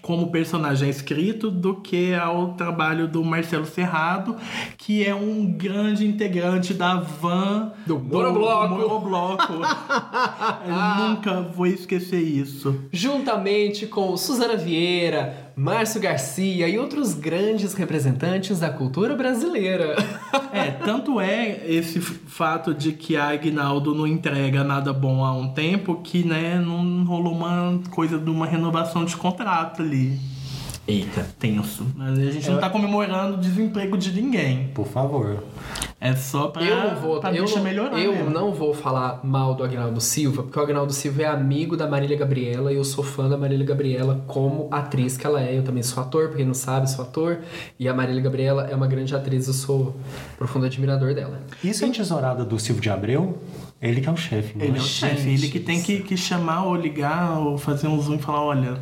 como 0.00 0.30
personagem 0.30 0.88
escrito 0.88 1.50
do 1.50 1.76
que 1.76 2.14
ao 2.14 2.54
trabalho 2.54 3.06
do 3.06 3.22
Marcelo 3.22 3.66
Serrado, 3.66 4.36
que 4.76 5.06
é 5.06 5.14
um 5.14 5.46
grande 5.46 6.04
integrante 6.04 6.74
da 6.74 6.96
van 6.96 7.72
Do 7.86 7.96
do 7.96 8.04
Monobloco. 8.04 9.52
Eu 10.66 11.06
nunca 11.06 11.40
vou 11.42 11.66
esquecer 11.66 12.20
isso. 12.20 12.76
Juntamente 12.90 13.86
com 13.86 14.16
Suzana 14.16 14.56
Vieira, 14.56 15.49
Márcio 15.56 16.00
Garcia 16.00 16.68
e 16.68 16.78
outros 16.78 17.14
grandes 17.14 17.74
representantes 17.74 18.60
da 18.60 18.70
cultura 18.70 19.14
brasileira. 19.14 19.96
É, 20.52 20.72
tanto 20.72 21.20
é 21.20 21.60
esse 21.64 22.00
fato 22.00 22.74
de 22.74 22.90
que 22.90 23.16
a 23.16 23.28
Agnaldo 23.28 23.94
não 23.94 24.04
entrega 24.04 24.64
nada 24.64 24.92
bom 24.92 25.24
há 25.24 25.32
um 25.32 25.52
tempo 25.52 26.00
que, 26.02 26.24
né, 26.24 26.58
não 26.58 27.04
rolou 27.04 27.32
uma 27.32 27.80
coisa 27.88 28.18
de 28.18 28.28
uma 28.28 28.46
renovação 28.46 29.04
de 29.04 29.16
contrato 29.16 29.80
ali. 29.80 30.18
Eita, 30.90 31.26
tenso. 31.38 31.86
Mas 31.94 32.18
a 32.18 32.30
gente 32.30 32.50
não 32.50 32.58
tá 32.58 32.68
comemorando 32.68 33.36
o 33.36 33.40
desemprego 33.40 33.96
de 33.96 34.12
ninguém. 34.12 34.68
Por 34.74 34.86
favor. 34.86 35.44
É 36.00 36.16
só 36.16 36.48
pra, 36.48 36.62
eu 36.64 36.76
não 36.76 36.96
vou, 36.96 37.20
pra 37.20 37.32
eu, 37.34 37.44
não, 37.44 37.62
melhorar. 37.62 37.98
eu 37.98 38.12
mesmo. 38.12 38.30
não 38.30 38.52
vou 38.54 38.72
falar 38.72 39.20
mal 39.22 39.54
do 39.54 39.62
Agnaldo 39.62 40.00
Silva, 40.00 40.42
porque 40.42 40.58
o 40.58 40.62
Agnaldo 40.62 40.94
Silva 40.94 41.22
é 41.22 41.26
amigo 41.26 41.76
da 41.76 41.86
Marília 41.86 42.16
Gabriela 42.16 42.72
e 42.72 42.76
eu 42.76 42.84
sou 42.84 43.04
fã 43.04 43.28
da 43.28 43.36
Marília 43.36 43.66
Gabriela 43.66 44.24
como 44.26 44.66
atriz 44.70 45.18
que 45.18 45.26
ela 45.26 45.42
é. 45.42 45.56
Eu 45.58 45.62
também 45.62 45.82
sou 45.82 46.02
ator, 46.02 46.28
pra 46.28 46.38
quem 46.38 46.46
não 46.46 46.54
sabe, 46.54 46.90
sou 46.90 47.04
ator. 47.04 47.40
E 47.78 47.86
a 47.86 47.92
Marília 47.92 48.22
Gabriela 48.22 48.66
é 48.70 48.74
uma 48.74 48.86
grande 48.86 49.14
atriz, 49.14 49.46
eu 49.46 49.52
sou 49.52 49.94
profundo 50.38 50.64
admirador 50.64 51.14
dela. 51.14 51.40
Isso 51.62 51.84
é 51.84 51.90
tesourada 51.90 52.44
do 52.46 52.58
Silvio 52.58 52.82
de 52.82 52.88
Abreu? 52.88 53.38
Ele 53.80 54.00
que 54.00 54.08
é 54.08 54.12
o 54.12 54.16
chefe, 54.16 54.56
não 54.56 54.64
Ele 54.64 54.76
é 54.76 54.78
é? 54.78 54.82
o 54.82 54.84
chefe, 54.84 55.28
ele 55.28 55.48
que 55.48 55.60
tem 55.60 55.82
que, 55.82 56.00
que 56.00 56.16
chamar 56.16 56.64
ou 56.64 56.76
ligar 56.76 57.38
ou 57.40 57.56
fazer 57.56 57.88
um 57.88 58.00
zoom 58.00 58.16
e 58.16 58.18
falar, 58.18 58.42
olha, 58.42 58.78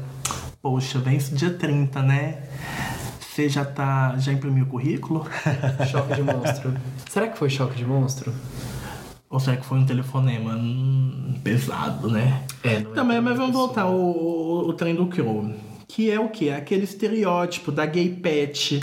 poxa, 0.63 0.99
vem 0.99 1.17
esse 1.17 1.35
dia 1.35 1.51
30, 1.51 2.03
né? 2.03 2.43
Você 3.21 3.49
já 3.49 3.65
tá. 3.65 4.17
já 4.19 4.33
imprimiu 4.33 4.65
o 4.65 4.69
currículo? 4.69 5.27
Choque 5.91 6.15
de 6.15 6.23
monstro. 6.23 6.75
Será 7.09 7.29
que 7.29 7.39
foi 7.39 7.49
choque 7.49 7.77
de 7.77 7.87
monstro? 7.87 8.33
Ou 9.31 9.39
será 9.39 9.57
que 9.57 9.65
foi 9.65 9.79
um 9.79 9.87
telefonema? 9.87 10.55
Hum, 10.55 11.35
pesado, 11.45 12.11
né? 12.11 12.43
É, 12.65 12.81
não 12.81 12.93
é 12.93 12.95
Também, 12.95 13.21
mas 13.21 13.37
vamos 13.37 13.55
voltar 13.55 13.83
ao, 13.83 13.95
ao, 13.95 14.67
ao 14.67 14.73
trem 14.73 14.95
do 14.95 15.07
Crow. 15.07 15.55
Que 15.87 16.11
é 16.11 16.19
o 16.19 16.29
quê? 16.29 16.51
Aquele 16.51 16.85
estereótipo 16.85 17.71
da 17.71 17.87
gay 17.87 18.09
pet. 18.11 18.83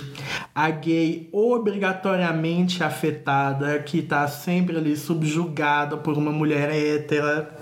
A 0.53 0.69
gay 0.69 1.29
obrigatoriamente 1.31 2.83
afetada, 2.83 3.77
que 3.79 4.01
tá 4.01 4.27
sempre 4.27 4.77
ali 4.77 4.95
subjugada 4.95 5.97
por 5.97 6.17
uma 6.17 6.31
mulher 6.31 6.69
hétera. 6.71 7.55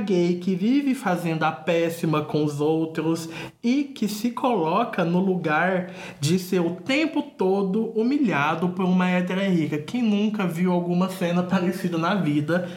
Gay 0.00 0.38
que 0.38 0.54
vive 0.54 0.94
fazendo 0.94 1.44
a 1.44 1.52
péssima 1.52 2.22
com 2.22 2.44
os 2.44 2.60
outros 2.60 3.28
e 3.62 3.84
que 3.84 4.08
se 4.08 4.30
coloca 4.30 5.04
no 5.04 5.20
lugar 5.20 5.92
de 6.18 6.38
ser 6.38 6.60
o 6.60 6.76
tempo 6.76 7.22
todo 7.22 7.90
humilhado 7.90 8.70
por 8.70 8.84
uma 8.84 9.08
hétera 9.08 9.48
rica. 9.48 9.78
Quem 9.78 10.02
nunca 10.02 10.46
viu 10.46 10.72
alguma 10.72 11.08
cena 11.08 11.42
parecida 11.42 11.96
na 11.96 12.14
vida 12.14 12.68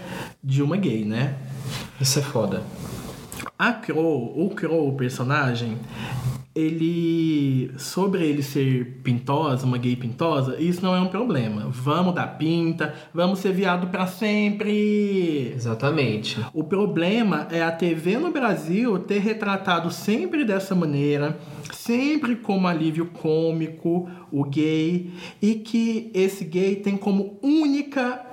de 0.43 0.61
uma 0.61 0.78
gay, 0.78 1.03
né? 1.03 1.36
Isso 1.99 2.19
é 2.19 2.21
foda. 2.21 2.61
A 3.57 3.74
Crow, 3.74 4.34
o 4.36 4.49
Crow, 4.49 4.89
o 4.89 4.95
personagem, 4.95 5.78
ele 6.55 7.71
sobre 7.77 8.23
ele 8.25 8.43
ser 8.43 8.99
pintosa, 9.03 9.65
uma 9.65 9.77
gay 9.77 9.95
pintosa, 9.95 10.59
isso 10.59 10.83
não 10.83 10.95
é 10.95 10.99
um 10.99 11.07
problema. 11.07 11.67
Vamos 11.69 12.13
dar 12.13 12.37
pinta, 12.37 12.93
vamos 13.13 13.39
ser 13.39 13.53
viado 13.53 13.87
para 13.87 14.05
sempre. 14.05 15.51
Exatamente. 15.55 16.39
O 16.53 16.63
problema 16.63 17.47
é 17.51 17.63
a 17.63 17.71
TV 17.71 18.17
no 18.17 18.31
Brasil 18.31 18.99
ter 18.99 19.19
retratado 19.19 19.89
sempre 19.89 20.45
dessa 20.45 20.75
maneira, 20.75 21.37
sempre 21.71 22.35
como 22.35 22.67
alívio 22.67 23.07
cômico, 23.07 24.07
o 24.31 24.43
gay, 24.43 25.11
e 25.41 25.55
que 25.55 26.11
esse 26.13 26.45
gay 26.45 26.75
tem 26.75 26.95
como 26.97 27.39
única 27.41 28.23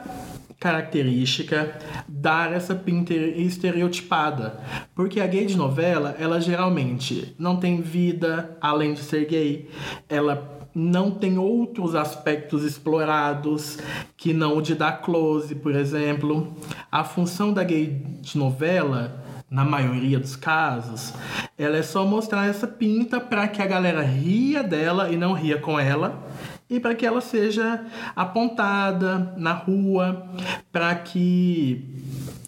característica 0.61 1.78
dar 2.06 2.52
essa 2.52 2.74
pinta 2.74 3.14
estereotipada. 3.14 4.61
Porque 4.94 5.18
a 5.18 5.26
gay 5.26 5.46
de 5.46 5.56
novela, 5.56 6.14
ela 6.20 6.38
geralmente 6.38 7.34
não 7.38 7.56
tem 7.56 7.80
vida 7.80 8.56
além 8.61 8.92
de 8.92 9.00
ser 9.00 9.24
gay. 9.24 9.70
Ela 10.06 10.61
não 10.74 11.11
tem 11.11 11.38
outros 11.38 11.94
aspectos 11.94 12.62
explorados 12.62 13.78
que 14.16 14.34
não 14.34 14.58
o 14.58 14.62
de 14.62 14.74
dar 14.74 15.00
close, 15.00 15.54
por 15.54 15.74
exemplo. 15.74 16.54
A 16.92 17.02
função 17.02 17.52
da 17.52 17.64
gay 17.64 18.02
de 18.20 18.36
novela 18.36 19.24
na 19.50 19.64
maioria 19.64 20.20
dos 20.20 20.36
casos, 20.36 21.12
ela 21.58 21.76
é 21.76 21.82
só 21.82 22.06
mostrar 22.06 22.46
essa 22.46 22.68
pinta 22.68 23.20
para 23.20 23.48
que 23.48 23.61
a 23.61 23.66
galera 23.66 24.02
ria 24.02 24.62
dela 24.62 25.11
e 25.11 25.16
não 25.16 25.32
ria 25.32 25.58
com 25.58 25.80
ela 25.80 26.30
e 26.70 26.78
para 26.78 26.94
que 26.94 27.04
ela 27.04 27.20
seja 27.20 27.84
apontada 28.14 29.34
na 29.36 29.52
rua, 29.52 30.24
para 30.70 30.94
que 30.94 31.84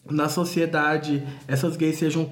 na 0.08 0.28
sociedade 0.28 1.22
essas 1.48 1.76
gays 1.76 1.96
sejam 1.96 2.28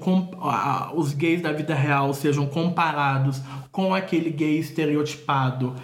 os 0.95 1.13
gays 1.13 1.41
da 1.41 1.51
vida 1.51 1.73
real 1.73 2.13
sejam 2.13 2.45
comparados 2.45 3.41
com 3.71 3.95
aquele 3.95 4.29
gay 4.29 4.59
estereotipado 4.59 5.75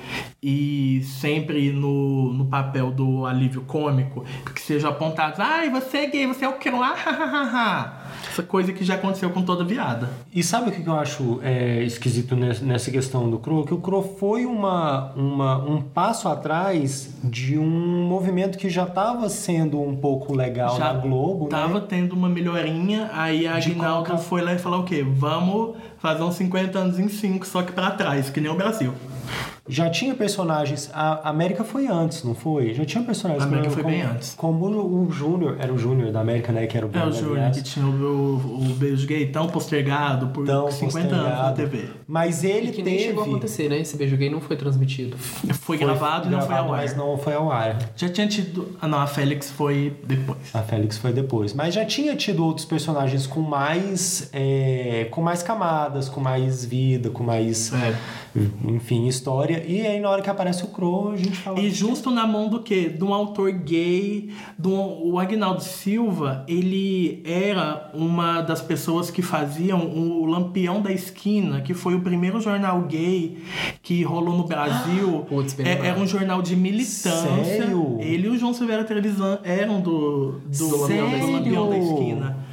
e 0.44 1.02
sempre 1.04 1.72
no, 1.72 2.34
no 2.34 2.46
papel 2.46 2.92
do 2.92 3.26
alívio 3.26 3.62
cômico, 3.62 4.26
que 4.54 4.62
sejam 4.62 4.90
apontados, 4.90 5.40
ai, 5.40 5.70
você 5.70 6.00
é 6.00 6.08
gay, 6.08 6.28
você 6.28 6.46
é 6.46 6.50
o 6.50 6.54
que? 6.54 6.68
Ah, 6.70 8.08
Essa 8.30 8.44
coisa 8.44 8.74
que 8.74 8.84
já 8.84 8.96
aconteceu 8.96 9.30
com 9.30 9.42
toda 9.42 9.64
viada. 9.64 10.10
E 10.34 10.44
sabe 10.44 10.70
o 10.70 10.72
que 10.72 10.86
eu 10.86 10.96
acho 10.96 11.40
é, 11.42 11.82
esquisito 11.84 12.36
nessa 12.36 12.92
questão 12.92 13.30
do 13.30 13.40
Cro? 13.40 13.66
Que 13.66 13.74
o 13.74 13.80
Cro 13.80 14.04
foi 14.20 14.46
uma, 14.46 15.14
uma, 15.14 15.58
um 15.58 15.82
passo 15.82 16.28
atrás 16.28 17.16
de 17.24 17.58
um 17.58 18.06
movimento 18.06 18.58
que 18.58 18.70
já 18.70 18.84
estava 18.84 19.30
sendo 19.30 19.82
um 19.82 19.96
pouco 19.96 20.36
legal 20.36 20.78
já 20.78 20.94
na 20.94 21.00
Globo. 21.00 21.48
Tava 21.48 21.80
né? 21.80 21.86
tendo 21.88 22.14
uma 22.14 22.28
melhorinha, 22.28 23.10
aí 23.14 23.48
a 23.48 23.56
Aguinaldo 23.56 24.06
colocar... 24.06 24.24
foi 24.24 24.42
lá 24.42 24.54
e 24.54 24.60
falou 24.60 24.82
o 24.82 24.84
quê? 24.84 25.04
Vamos 25.08 25.78
fazer 26.00 26.24
uns 26.24 26.36
50 26.36 26.78
anos 26.78 27.00
em 27.00 27.10
5, 27.10 27.46
só 27.46 27.64
que 27.64 27.72
para 27.72 27.92
trás, 27.92 28.30
que 28.30 28.40
nem 28.40 28.52
o 28.52 28.56
Brasil. 28.56 28.94
Já 29.68 29.90
tinha 29.90 30.16
personagens. 30.16 30.90
A 30.94 31.30
América 31.30 31.64
foi 31.64 31.88
antes, 31.88 32.24
não 32.24 32.34
foi? 32.34 32.74
Já 32.74 32.86
tinha 32.86 33.04
personagens. 33.04 33.44
A 33.44 33.48
América 33.48 33.70
como, 33.70 33.82
foi 33.82 33.92
bem 33.92 34.02
antes. 34.02 34.34
Como 34.36 34.66
o 34.66 35.12
Júnior, 35.12 35.58
era 35.60 35.74
o 35.74 35.78
Júnior 35.78 36.12
da 36.12 36.22
América, 36.22 36.52
né? 36.52 36.66
Que 36.68 36.78
era 36.78 36.86
o 36.86 36.92
É 36.94 37.06
o 37.06 37.12
Júnior, 37.12 37.52
que 37.52 37.62
tinha 37.62 37.86
o, 37.86 38.36
o, 38.36 38.76
beijo 38.78 39.06
gay 39.08 39.28
tão 39.28 39.48
postergado 39.48 40.28
por 40.28 40.46
tão 40.46 40.72
50 40.72 40.86
postergado. 40.86 41.26
anos 41.26 41.40
na 41.40 41.52
TV. 41.54 41.90
Mas 42.08 42.44
ele 42.44 42.70
e 42.70 42.72
que 42.72 42.84
teve... 42.84 42.90
nem 42.90 43.00
chegou 43.00 43.24
a 43.24 43.28
acontecer, 43.28 43.70
né? 43.70 43.80
Esse 43.80 43.98
beijo 43.98 44.16
gay 44.16 44.30
não 44.30 44.40
foi 44.40 44.56
transmitido. 44.56 45.18
Foi, 45.18 45.54
foi 45.54 45.78
gravado 45.78 46.28
e 46.28 46.32
não 46.32 46.42
foi 46.42 46.56
ao 46.56 46.74
ar. 46.74 46.78
Mas 46.78 46.96
não 46.96 47.18
foi 47.18 47.34
ao 47.34 47.52
ar. 47.52 47.78
Já 47.96 48.10
tinha 48.10 48.28
tido. 48.28 48.76
Ah, 48.82 48.88
não, 48.88 49.00
a 49.00 49.08
Félix 49.08 49.52
foi 49.52 49.96
depois. 50.04 50.38
A 50.54 50.62
Félix 50.62 50.98
foi 50.98 51.12
depois. 51.12 51.54
Mas 51.54 51.74
já 51.74 51.86
tinha 51.86 52.16
tido 52.16 52.46
outros 52.46 52.66
personagens 52.66 53.28
com 53.28 53.42
mais. 53.42 54.30
É, 54.32 55.08
com 55.12 55.22
mais 55.22 55.44
camadas, 55.44 56.08
com 56.08 56.22
mais 56.22 56.64
vida, 56.64 57.10
com 57.10 57.24
mais. 57.24 57.74
É 57.74 57.96
enfim, 58.64 59.08
história. 59.08 59.57
E 59.66 59.86
aí 59.86 60.00
na 60.00 60.10
hora 60.10 60.22
que 60.22 60.30
aparece 60.30 60.64
o 60.64 60.68
Crow, 60.68 61.12
a 61.12 61.18
gente 61.18 61.38
fala. 61.38 61.60
E 61.60 61.70
justo 61.70 62.12
na 62.12 62.28
mão 62.28 62.50
do 62.50 62.62
quê? 62.62 62.90
De 62.90 63.04
um 63.04 63.14
autor 63.14 63.52
gay, 63.52 64.30
do 64.58 64.74
o 64.74 65.20
Agnaldo 65.20 65.64
Silva, 65.64 66.44
ele 66.48 67.24
era 67.26 67.90
uma 67.94 68.42
das 68.42 68.62
pessoas 68.62 69.10
que 69.10 69.22
faziam 69.22 69.88
o 69.88 70.26
Lampião 70.26 70.82
da 70.82 70.92
Esquina, 70.92 71.62
que 71.62 71.74
foi 71.74 71.96
o 71.96 72.02
primeiro 72.02 72.40
jornal 72.40 72.82
gay 72.84 73.38
que 73.82 74.04
rolou 74.04 74.36
no 74.36 74.44
Brasil. 74.44 75.26
Putz, 75.30 75.58
é, 75.60 75.88
era 75.88 76.00
um 76.00 76.08
jornal 76.08 76.42
de 76.42 76.56
militância. 76.56 77.44
Sério? 77.44 77.98
Ele 78.00 78.28
e 78.28 78.30
o 78.30 78.38
João 78.38 78.54
Silveira 78.54 78.84
Televisão 78.84 79.40
eram 79.44 79.80
do, 79.80 80.40
do, 80.46 80.68
do 80.68 81.32
Lampião 81.32 81.70
da 81.70 81.78
Esquina. 81.78 82.47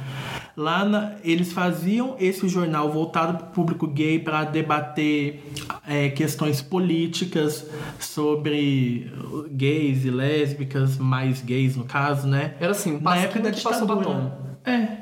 Lá 0.55 0.85
na, 0.85 1.15
eles 1.23 1.51
faziam 1.51 2.15
esse 2.19 2.47
jornal 2.47 2.89
voltado 2.91 3.37
para 3.37 3.47
o 3.47 3.49
público 3.51 3.87
gay 3.87 4.19
para 4.19 4.45
debater 4.45 5.43
é, 5.85 6.09
questões 6.09 6.61
políticas 6.61 7.69
sobre 7.99 9.11
gays 9.51 10.05
e 10.05 10.09
lésbicas, 10.09 10.97
mais 10.97 11.41
gays 11.41 11.75
no 11.75 11.83
caso, 11.83 12.27
né? 12.27 12.55
Era 12.59 12.71
assim, 12.71 12.95
um 12.95 13.01
na 13.01 13.17
época 13.17 13.41
da 13.41 13.49
ditadura. 13.49 14.37
É 14.63 14.71
é 14.71 14.97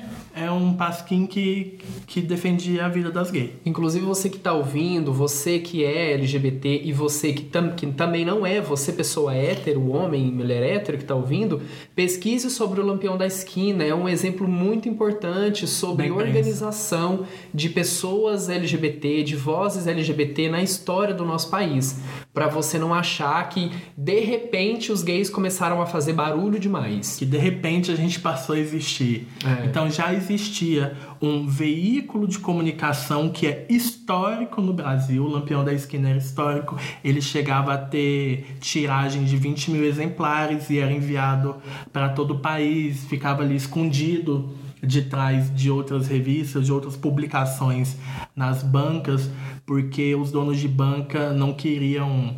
pasquim 0.84 1.26
que, 1.26 1.78
que 2.06 2.20
defendia 2.20 2.86
a 2.86 2.90
vida 2.90 3.10
das 3.10 3.32
gays. 3.32 3.52
Inclusive 3.66 4.06
você 4.06 4.30
que 4.30 4.36
está 4.36 4.52
ouvindo, 4.52 5.14
você 5.14 5.58
que 5.58 5.86
é 5.86 6.12
LGBT 6.14 6.82
e 6.84 6.92
você 6.92 7.32
que, 7.32 7.44
tam, 7.44 7.70
que 7.70 7.88
também 7.88 8.26
não 8.26 8.46
é, 8.46 8.60
você 8.60 8.92
pessoa 8.92 9.34
hétero, 9.34 9.90
homem, 9.92 10.26
mulher 10.26 10.62
hétero 10.62 10.98
que 10.98 11.06
está 11.06 11.16
ouvindo, 11.16 11.62
pesquise 11.96 12.50
sobre 12.50 12.82
o 12.82 12.86
Lampião 12.86 13.18
da 13.18 13.26
Esquina. 13.26 13.84
É 13.86 13.96
um 13.96 14.10
exemplo 14.10 14.46
muito 14.46 14.90
importante 14.90 15.66
sobre 15.68 16.04
Bem 16.04 16.12
organização 16.12 17.26
de 17.54 17.70
pessoas 17.70 18.50
LGBT, 18.50 19.24
de 19.24 19.38
vozes 19.38 19.88
LGBT 19.88 20.50
na 20.50 20.62
história 20.62 21.14
do 21.14 21.24
nosso 21.24 21.50
país. 21.50 21.98
Para 22.34 22.48
você 22.48 22.80
não 22.80 22.94
achar 22.94 23.48
que 23.50 23.72
de 23.96 24.20
repente 24.22 24.92
os 24.92 25.04
gays 25.04 25.30
começaram 25.30 25.82
a 25.82 25.86
fazer 25.86 26.14
barulho 26.14 26.60
demais. 26.60 27.18
Que 27.18 27.26
de 27.26 27.38
repente 27.38 27.92
a 27.92 27.96
gente 27.96 28.20
passou 28.20 28.56
a 28.56 28.60
existir. 28.60 29.28
É. 29.46 29.66
Então 29.66 29.90
já 29.90 30.14
existia 30.14 30.98
um 31.22 31.48
veículo 31.48 32.28
de 32.28 32.40
comunicação 32.40 33.30
que 33.30 33.46
é 33.46 33.66
histórico 33.70 34.62
no 34.62 34.74
Brasil, 34.74 35.24
o 35.24 35.30
Lampião 35.30 35.64
da 35.64 35.74
Esquina 35.74 36.10
era 36.10 36.18
histórico, 36.18 36.78
ele 37.04 37.22
chegava 37.22 37.74
a 37.74 37.78
ter 37.78 38.58
tiragem 38.60 39.24
de 39.24 39.38
20 39.38 39.72
mil 39.72 39.86
exemplares 39.86 40.70
e 40.70 40.80
era 40.80 40.92
enviado 40.92 41.56
para 41.94 42.10
todo 42.10 42.32
o 42.32 42.40
país, 42.40 43.06
ficava 43.06 43.44
ali 43.44 43.56
escondido 43.56 44.54
de 44.84 45.04
trás 45.04 45.54
de 45.56 45.72
outras 45.72 46.08
revistas, 46.08 46.66
de 46.66 46.72
outras 46.72 46.96
publicações 46.96 47.96
nas 48.36 48.62
bancas, 48.62 49.30
porque 49.66 50.14
os 50.16 50.32
donos 50.32 50.60
de 50.60 50.68
banca 50.68 51.32
não 51.32 51.54
queriam 51.54 52.36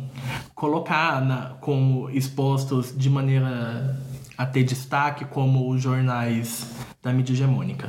colocar 0.54 1.20
na, 1.20 1.56
como 1.60 2.08
expostos 2.10 2.94
de 2.96 3.10
maneira 3.10 4.00
a 4.38 4.46
ter 4.46 4.64
destaque 4.64 5.24
como 5.24 5.70
os 5.70 5.82
jornais 5.82 6.70
da 7.06 7.12
mídia 7.12 7.32
hegemônica. 7.32 7.88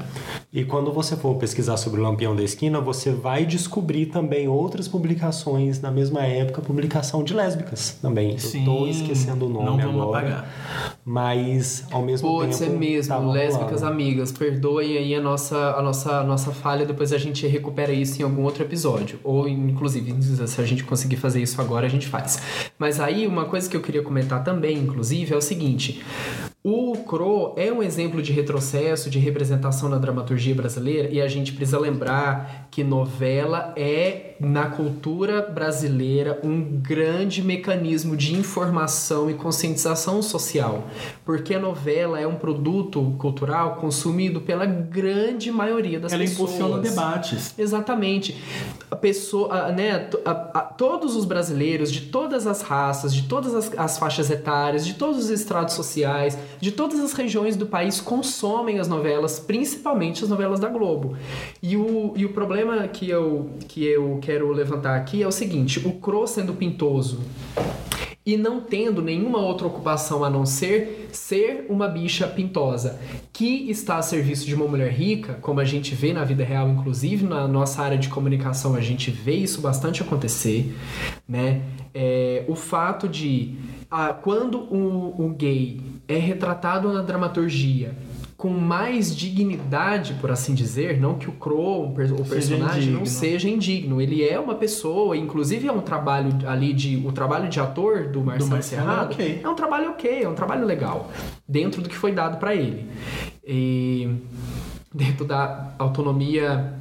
E 0.54 0.64
quando 0.64 0.92
você 0.94 1.16
for 1.16 1.36
pesquisar 1.38 1.76
sobre 1.78 2.00
o 2.00 2.04
Lampião 2.04 2.36
da 2.36 2.44
Esquina, 2.44 2.80
você 2.80 3.12
vai 3.12 3.46
descobrir 3.46 4.06
também 4.08 4.48
outras 4.48 4.88
publicações 4.88 5.82
na 5.82 5.90
mesma 5.92 6.22
época, 6.24 6.62
publicação 6.62 7.24
de 7.24 7.34
lésbicas 7.34 7.98
também. 8.02 8.38
Sim, 8.38 8.60
Eu 8.60 8.66
tô 8.66 8.88
esquecendo 8.88 9.48
o 9.48 9.50
nome 9.50 9.66
não 9.66 9.78
vamos 9.78 10.02
agora. 10.04 10.20
Apagar. 10.20 10.98
Mas 11.04 11.86
ao 11.92 12.04
mesmo 12.04 12.30
Pode 12.30 12.52
tempo. 12.52 12.64
ser 12.64 12.70
mesmo, 12.70 13.32
lésbicas 13.32 13.82
rolando. 13.82 13.86
amigas. 13.88 14.32
Perdoem 14.32 14.98
aí 14.98 15.16
a 15.16 15.22
nossa, 15.22 15.58
a, 15.72 15.82
nossa, 15.82 16.20
a 16.20 16.24
nossa 16.24 16.52
falha, 16.52 16.86
depois 16.86 17.12
a 17.12 17.18
gente 17.18 17.48
recupera 17.48 17.92
isso 17.92 18.22
em 18.22 18.24
algum 18.24 18.44
outro 18.44 18.64
episódio. 18.64 19.20
Ou, 19.24 19.48
inclusive, 19.48 20.14
se 20.48 20.62
a 20.62 20.66
gente 20.66 20.84
conseguir 20.84 21.16
fazer 21.18 21.42
o 26.68 26.96
seguinte: 26.96 26.98
o 26.98 26.98
Cro 27.04 27.54
é 27.56 27.72
um 27.72 27.82
exemplo 27.82 28.22
de 28.22 28.34
retrocesso, 28.34 29.10
de 29.10 29.20
representação 29.20 29.88
na 29.88 29.98
dramaturgia 29.98 30.54
brasileira, 30.54 31.10
e 31.10 31.22
a 31.22 31.28
gente 31.28 31.54
precisa 31.54 31.80
lembrar 31.80 32.67
que 32.78 32.84
novela 32.84 33.74
é, 33.76 34.36
na 34.40 34.68
cultura 34.68 35.42
brasileira, 35.42 36.40
um 36.44 36.62
grande 36.62 37.42
mecanismo 37.42 38.16
de 38.16 38.36
informação 38.36 39.32
e 39.32 39.34
conscientização 39.34 40.22
social. 40.22 40.86
Porque 41.26 41.56
a 41.56 41.60
novela 41.60 42.20
é 42.20 42.28
um 42.28 42.36
produto 42.36 43.16
cultural 43.18 43.78
consumido 43.78 44.42
pela 44.42 44.68
grande 44.68 45.52
maioria 45.52 46.00
das 46.00 46.14
Ela 46.14 46.22
pessoas. 46.22 46.52
Ela 46.52 46.60
impulsiona 46.60 46.84
debates. 46.88 47.56
Exatamente. 47.58 48.40
A 48.92 48.96
pessoa, 48.96 49.52
a, 49.56 49.72
né, 49.72 50.08
a, 50.24 50.32
a, 50.32 50.62
todos 50.62 51.16
os 51.16 51.26
brasileiros, 51.26 51.92
de 51.92 52.02
todas 52.02 52.46
as 52.46 52.62
raças, 52.62 53.12
de 53.12 53.24
todas 53.24 53.56
as, 53.56 53.72
as 53.76 53.98
faixas 53.98 54.30
etárias, 54.30 54.86
de 54.86 54.94
todos 54.94 55.18
os 55.18 55.30
estratos 55.32 55.74
sociais, 55.74 56.38
de 56.62 56.72
todas 56.72 57.00
as 57.00 57.14
regiões 57.14 57.56
do 57.56 57.66
país 57.66 58.00
consomem 58.00 58.78
as 58.78 58.88
novelas, 58.88 59.40
principalmente 59.40 60.24
as 60.24 60.30
novelas 60.30 60.60
da 60.60 60.70
Globo. 60.70 61.18
E 61.60 61.76
o, 61.76 62.14
e 62.16 62.24
o 62.24 62.30
problema 62.34 62.67
que 62.92 63.10
eu, 63.10 63.52
que 63.68 63.84
eu 63.86 64.20
quero 64.22 64.52
levantar 64.52 64.96
aqui 64.96 65.24
é 65.24 65.28
o 65.28 65.32
seguinte: 65.32 65.80
o 65.86 65.94
Cro 65.94 66.28
sendo 66.28 66.54
pintoso 66.54 67.22
e 68.28 68.36
não 68.36 68.60
tendo 68.60 69.02
nenhuma 69.02 69.38
outra 69.38 69.66
ocupação 69.66 70.22
a 70.22 70.30
não 70.30 70.46
ser 70.46 71.08
ser 71.14 71.66
uma 71.70 71.88
bicha 71.88 72.28
pintosa 72.28 73.00
que 73.32 73.70
está 73.70 73.96
a 73.98 74.02
serviço 74.02 74.46
de 74.46 74.54
uma 74.54 74.68
mulher 74.68 74.92
rica, 74.92 75.36
como 75.36 75.62
a 75.62 75.66
gente 75.66 75.96
vê 75.96 76.12
na 76.12 76.26
vida 76.26 76.44
real, 76.44 76.68
inclusive 76.68 77.26
na 77.26 77.48
nossa 77.48 77.82
área 77.82 77.98
de 77.98 78.10
comunicação, 78.10 78.76
a 78.76 78.82
gente 78.82 79.10
vê 79.10 79.36
isso 79.36 79.62
bastante 79.62 80.02
acontecer, 80.02 80.76
né? 81.28 81.62
É, 81.94 82.44
o 82.50 82.56
fato 82.56 83.08
de 83.08 83.56
ah, 83.90 84.14
quando 84.14 84.60
o, 84.60 85.26
o 85.26 85.30
gay 85.30 85.80
é 86.08 86.18
retratado 86.18 86.92
na 86.92 87.02
dramaturgia 87.02 87.96
com 88.38 88.50
mais 88.50 89.16
dignidade, 89.16 90.14
por 90.22 90.30
assim 90.30 90.54
dizer, 90.54 91.02
não 91.02 91.16
que 91.16 91.28
o 91.28 91.32
Crow, 91.32 91.88
o 91.88 91.92
personagem, 91.92 92.84
indigno. 92.84 93.00
não 93.00 93.06
seja 93.06 93.50
indigno. 93.50 94.00
Ele 94.00 94.24
é 94.24 94.40
uma 94.40 94.54
pessoa, 94.54 95.18
inclusive 95.18 95.68
é 95.68 95.72
um 95.72 95.82
trabalho 95.82 96.32
ali 96.48 96.72
de. 96.72 96.98
O 96.98 97.12
trabalho 97.12 97.50
de 97.50 97.60
ator 97.60 98.10
do 98.10 98.22
Marcelo, 98.22 98.52
Marcelo, 98.52 98.82
Serrado 98.84 99.14
ok. 99.14 99.42
é 99.44 99.50
um 99.50 99.56
trabalho 99.56 99.90
ok, 99.90 100.24
é 100.24 100.30
um 100.30 100.36
trabalho 100.36 100.66
legal, 100.66 101.10
dentro 101.50 101.82
do 101.82 101.90
que 101.90 101.96
foi 101.96 102.12
dado 102.12 102.38
para 102.38 102.54
ele. 102.54 102.86
E 103.44 104.08
dentro 104.94 105.26
da 105.26 105.74
autonomia 105.80 106.74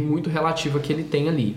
muito 0.00 0.30
relativa 0.30 0.80
que 0.80 0.92
ele 0.92 1.04
tem 1.04 1.28
ali. 1.28 1.56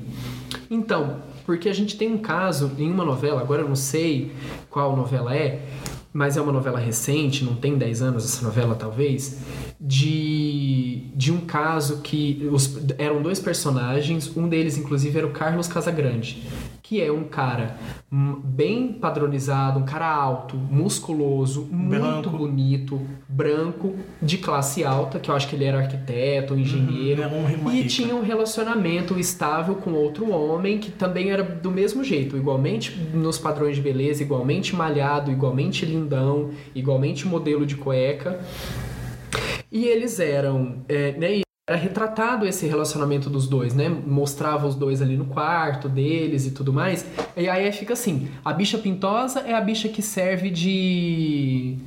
Então, 0.70 1.22
porque 1.45 1.70
a 1.70 1.74
gente 1.74 1.97
tem 1.97 2.12
um 2.12 2.18
caso 2.18 2.72
em 2.78 2.91
uma 2.91 3.06
novela, 3.06 3.39
agora 3.39 3.62
eu 3.62 3.70
não 3.70 3.76
sei 3.76 4.32
qual 4.70 4.97
novela 4.97 5.36
é, 5.36 5.62
mas 6.16 6.38
é 6.38 6.41
uma 6.41 6.53
novela 6.53 6.80
recente, 6.80 7.43
não 7.43 7.55
tem 7.55 7.78
10 7.78 8.01
anos 8.01 8.24
essa 8.24 8.41
novela 8.41 8.74
talvez, 8.74 9.39
de, 9.82 11.09
de 11.13 11.30
um 11.30 11.41
caso 11.41 11.97
que 11.97 12.47
os, 12.49 12.80
eram 12.97 13.22
dois 13.22 13.38
personagens, 13.38 14.32
um 14.38 14.47
deles 14.47 14.78
inclusive 14.78 15.18
era 15.18 15.28
o 15.28 15.32
Carlos 15.32 15.68
Casagrande, 15.68 16.41
que 16.88 17.01
é 17.01 17.11
um 17.11 17.23
cara 17.23 17.77
hum, 18.11 18.39
bem 18.43 18.93
padronizado, 18.93 19.79
um 19.79 19.86
cara 19.86 20.07
alto, 20.07 20.55
musculoso, 20.55 21.67
muito 21.71 22.29
Branco. 22.29 22.29
bonito, 22.29 23.01
branco, 23.27 23.95
de 24.21 24.38
classe 24.38 24.83
alta, 24.83 25.19
que 25.19 25.31
eu 25.31 25.36
acho 25.36 25.47
que 25.47 25.55
ele 25.55 25.65
era 25.65 25.79
arquiteto, 25.79 26.53
engenheiro, 26.53 27.23
era 27.23 27.33
um 27.33 27.43
rima 27.43 27.73
e 27.73 27.77
rica. 27.77 27.89
tinha 27.89 28.15
um 28.15 28.21
relacionamento 28.21 29.17
estável 29.19 29.73
com 29.73 29.93
outro 29.93 30.29
homem 30.29 30.77
que 30.77 30.91
também 30.91 31.31
era 31.31 31.41
do 31.41 31.71
mesmo 31.71 32.03
jeito, 32.03 32.38
igualmente 32.38 32.95
nos 33.15 33.39
padrões 33.39 33.77
de 33.77 33.81
beleza, 33.81 34.21
igualmente 34.21 34.75
malhado, 34.75 35.31
igualmente 35.31 35.88
lindão, 35.88 36.51
igualmente 36.75 37.27
modelo 37.27 37.65
de 37.65 37.77
cueca. 37.77 38.39
E 39.71 39.86
eles 39.86 40.19
eram, 40.19 40.83
é, 40.88 41.13
né, 41.13 41.44
era 41.68 41.80
retratado 41.80 42.45
esse 42.45 42.68
relacionamento 42.68 43.28
dos 43.28 43.47
dois, 43.47 43.74
né? 43.74 43.89
Mostrava 43.89 44.68
os 44.68 44.76
dois 44.76 45.01
ali 45.01 45.18
no 45.18 45.26
quarto 45.26 45.89
deles 45.89 46.45
e 46.45 46.51
tudo 46.51 46.72
mais. 46.72 47.05
E 47.36 47.49
aí 47.49 47.72
fica 47.72 47.93
assim: 47.93 48.30
a 48.43 48.53
bicha 48.53 48.78
pintosa 48.78 49.39
é 49.39 49.53
a 49.53 49.61
bicha 49.61 49.89
que 49.89 50.01
serve 50.01 50.51
de. 50.51 51.78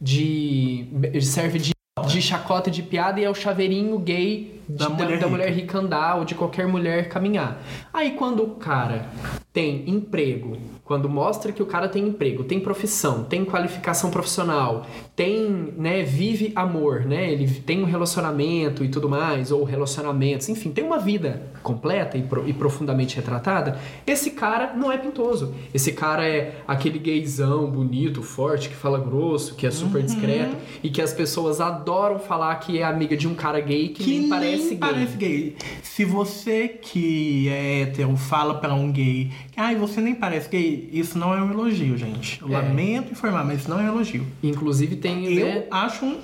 de. 0.00 0.88
serve 1.22 1.58
de. 1.58 1.72
De 2.08 2.22
chacota 2.22 2.70
de 2.70 2.82
piada 2.82 3.20
e 3.20 3.24
é 3.24 3.30
o 3.30 3.34
chaveirinho 3.34 3.98
gay 3.98 4.61
de- 4.68 4.76
Da 4.76 4.88
mulher 4.88 5.18
da 5.18 5.28
mulher 5.28 5.50
rica 5.52 5.78
andar 5.78 6.16
ou 6.18 6.24
de 6.24 6.34
qualquer 6.34 6.66
mulher 6.66 7.08
caminhar. 7.08 7.60
Aí 7.92 8.12
quando 8.12 8.42
o 8.42 8.50
cara 8.56 9.06
tem 9.52 9.84
emprego, 9.88 10.56
quando 10.84 11.08
mostra 11.08 11.52
que 11.52 11.62
o 11.62 11.66
cara 11.66 11.88
tem 11.88 12.06
emprego, 12.08 12.42
tem 12.44 12.58
profissão, 12.58 13.24
tem 13.24 13.44
qualificação 13.44 14.10
profissional, 14.10 14.86
tem, 15.14 15.48
né, 15.76 16.02
vive 16.02 16.52
amor, 16.56 17.04
né? 17.04 17.30
Ele 17.30 17.48
tem 17.60 17.82
um 17.82 17.86
relacionamento 17.86 18.82
e 18.84 18.88
tudo 18.88 19.08
mais, 19.08 19.52
ou 19.52 19.62
relacionamentos, 19.64 20.48
enfim, 20.48 20.70
tem 20.70 20.82
uma 20.84 20.98
vida 20.98 21.42
completa 21.62 22.16
e, 22.16 22.22
pro- 22.22 22.48
e 22.48 22.52
profundamente 22.52 23.16
retratada. 23.16 23.78
Esse 24.06 24.30
cara 24.30 24.72
não 24.74 24.90
é 24.90 24.96
pintoso. 24.96 25.54
Esse 25.74 25.92
cara 25.92 26.26
é 26.26 26.56
aquele 26.66 26.98
gaysão 26.98 27.70
bonito, 27.70 28.22
forte, 28.22 28.68
que 28.70 28.74
fala 28.74 28.98
grosso, 28.98 29.54
que 29.54 29.66
é 29.66 29.70
super 29.70 29.98
Uhum. 30.00 30.06
discreto 30.06 30.56
e 30.82 30.88
que 30.90 31.00
as 31.02 31.12
pessoas 31.12 31.60
adoram 31.60 32.18
falar 32.18 32.54
que 32.56 32.78
é 32.78 32.84
amiga 32.84 33.16
de 33.16 33.28
um 33.28 33.34
cara 33.34 33.60
gay 33.60 33.88
que, 33.88 34.02
que 34.04 34.10
nem 34.18 34.28
parece 34.28 34.51
gay. 34.58 34.76
parece 34.76 35.16
gay. 35.16 35.56
Se 35.82 36.04
você 36.04 36.68
que 36.68 37.48
é 37.48 37.82
hétero 37.82 38.16
fala 38.16 38.54
pra 38.54 38.74
um 38.74 38.90
gay 38.90 39.30
que 39.52 39.60
ai, 39.60 39.76
você 39.76 40.00
nem 40.00 40.14
parece 40.14 40.48
gay, 40.48 40.88
isso 40.92 41.16
não 41.18 41.32
é 41.34 41.40
um 41.42 41.50
elogio, 41.50 41.96
gente. 41.96 42.40
Eu 42.40 42.48
É. 42.48 42.52
lamento 42.52 43.12
informar, 43.12 43.44
mas 43.44 43.60
isso 43.60 43.70
não 43.70 43.78
é 43.78 43.82
um 43.84 43.88
elogio. 43.94 44.26
Inclusive 44.42 44.96
tem, 44.96 45.26
Eu 45.26 45.44
né, 45.46 45.64
acho 45.70 46.04
um, 46.04 46.16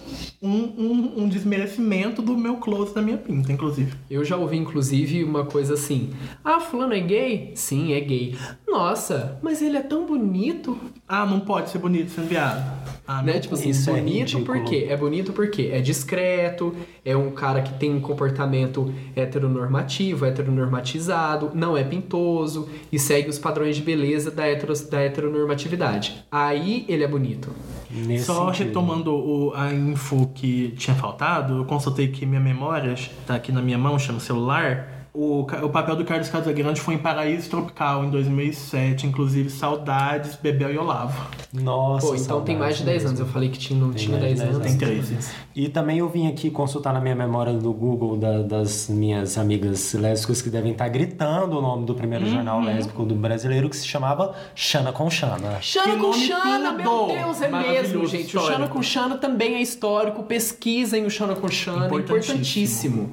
um, 0.43 0.51
um, 0.79 1.13
um 1.25 1.29
desmerecimento 1.29 2.23
do 2.23 2.37
meu 2.37 2.57
close 2.57 2.95
da 2.95 3.03
minha 3.03 3.19
pinta, 3.19 3.53
inclusive. 3.53 3.93
Eu 4.11 4.25
já 4.25 4.37
ouvi, 4.37 4.57
inclusive, 4.57 5.23
uma 5.23 5.45
coisa 5.45 5.75
assim: 5.75 6.11
Ah, 6.45 6.59
fulano 6.59 6.95
é 6.95 7.01
gay? 7.01 7.53
Sim, 7.55 7.93
é 7.93 8.01
gay. 8.01 8.35
Nossa, 8.67 9.39
mas 9.43 9.61
ele 9.63 9.77
é 9.77 9.83
tão 9.83 10.07
bonito. 10.07 10.79
Ah, 11.07 11.25
não 11.27 11.41
pode 11.41 11.71
ser 11.71 11.79
bonito 11.79 12.11
sendo 12.11 12.29
viado. 12.29 12.79
Ah, 13.07 13.23
né? 13.23 13.33
não 13.35 13.41
Tipo 13.41 13.55
assim, 13.55 13.71
Isso 13.71 13.89
é 13.89 13.95
bonito 13.95 14.37
ridículo. 14.37 14.45
por 14.45 14.65
quê? 14.65 14.87
É 14.91 14.97
bonito 14.97 15.33
porque 15.33 15.71
é 15.73 15.81
discreto, 15.81 16.75
é 17.03 17.17
um 17.17 17.31
cara 17.31 17.63
que 17.63 17.73
tem 17.79 17.91
um 17.91 18.01
comportamento 18.01 18.93
heteronormativo, 19.17 20.27
heteronormatizado, 20.27 21.51
não 21.55 21.75
é 21.77 21.83
pintoso 21.85 22.69
e 22.93 22.99
segue 23.19 23.29
os 23.31 23.39
padrões 23.39 23.75
de 23.77 23.83
beleza 23.83 24.31
da, 24.31 24.47
heteros, 24.47 24.83
da 24.83 25.01
heteronormatividade. 25.01 26.25
Aí 26.31 26.85
ele 26.89 27.03
é 27.03 27.09
bonito. 27.09 27.51
Nesse 27.91 28.25
Só 28.27 28.47
sentido. 28.53 28.67
retomando 28.69 29.13
o- 29.13 29.53
a 29.55 29.73
info 29.73 30.31
que 30.35 30.69
tinha 30.77 30.95
faltado, 30.95 31.57
eu 31.59 31.65
consultei 31.65 32.09
que 32.09 32.25
minha 32.25 32.41
memória 32.41 32.95
tá 33.27 33.35
aqui 33.35 33.51
na 33.51 33.61
minha 33.63 33.79
mão, 33.79 33.99
chama 33.99 34.21
celular. 34.21 34.98
O, 35.21 35.41
o 35.41 35.69
papel 35.69 35.97
do 35.97 36.05
Carlos 36.05 36.29
Casagrande 36.29 36.81
foi 36.81 36.95
em 36.95 36.99
Paraíso 36.99 37.51
Tropical 37.51 38.05
em 38.05 38.11
2007, 38.11 39.05
inclusive 39.05 39.51
Saudades, 39.51 40.37
Bebel 40.41 40.73
e 40.73 40.79
Olavo. 40.79 41.27
Nossa, 41.53 42.07
Pô, 42.07 42.15
então 42.15 42.41
tem 42.43 42.57
mais 42.57 42.77
de 42.77 42.85
10 42.85 43.07
anos. 43.07 43.19
Eu 43.19 43.27
falei 43.27 43.49
que 43.49 43.59
tinha, 43.59 43.81
não 43.81 43.89
Tem 43.91 44.05
tinha 44.07 44.17
mais 44.17 44.31
de 44.35 44.37
10 44.37 44.39
10 44.39 44.55
anos. 44.55 44.69
Tem 44.69 44.79
13. 44.79 45.17
E 45.57 45.69
também 45.69 45.99
eu 45.99 46.09
vim 46.09 46.29
aqui 46.29 46.51
consultar 46.53 46.93
na 46.95 47.01
minha 47.01 47.17
memória 47.17 47.53
do 47.53 47.73
Google 47.73 48.17
da- 48.17 48.43
das 48.43 48.89
minhas 48.89 49.37
amigas 49.37 49.93
lésbicas 49.93 50.41
que 50.41 50.51
devem 50.51 50.71
estar 50.71 50.89
gritando 50.89 51.59
o 51.59 51.61
nome 51.61 51.85
do 51.85 51.97
primeiro 51.97 52.25
Uhum. 52.25 52.31
jornal 52.35 52.61
lésbico 52.61 53.05
do 53.05 53.17
brasileiro 53.17 53.69
que 53.69 53.77
se 53.77 53.89
chamava 53.89 54.37
Xana 54.55 54.93
com 54.93 55.11
Xana. 55.11 55.61
Xana 55.61 55.95
Que 55.95 55.97
com 56.01 56.13
Xana, 56.13 56.73
meu! 56.75 57.07
Deus, 57.09 57.43
é 57.43 57.49
mesmo, 57.49 58.07
gente. 58.07 58.23
O 58.37 58.39
histórico. 58.39 58.53
Xana 58.53 58.69
com 58.69 58.81
Xana 58.83 59.17
também 59.17 59.55
é 59.57 59.61
histórico. 59.63 60.23
Pesquisem 60.23 61.05
o 61.07 61.11
Xana 61.11 61.35
com 61.35 61.49
Xana, 61.49 61.87
é 61.87 61.89
Importantíssimo. 61.89 63.03
importantíssimo. 63.03 63.11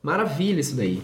Maravilha 0.00 0.60
isso 0.60 0.76
daí. 0.76 1.02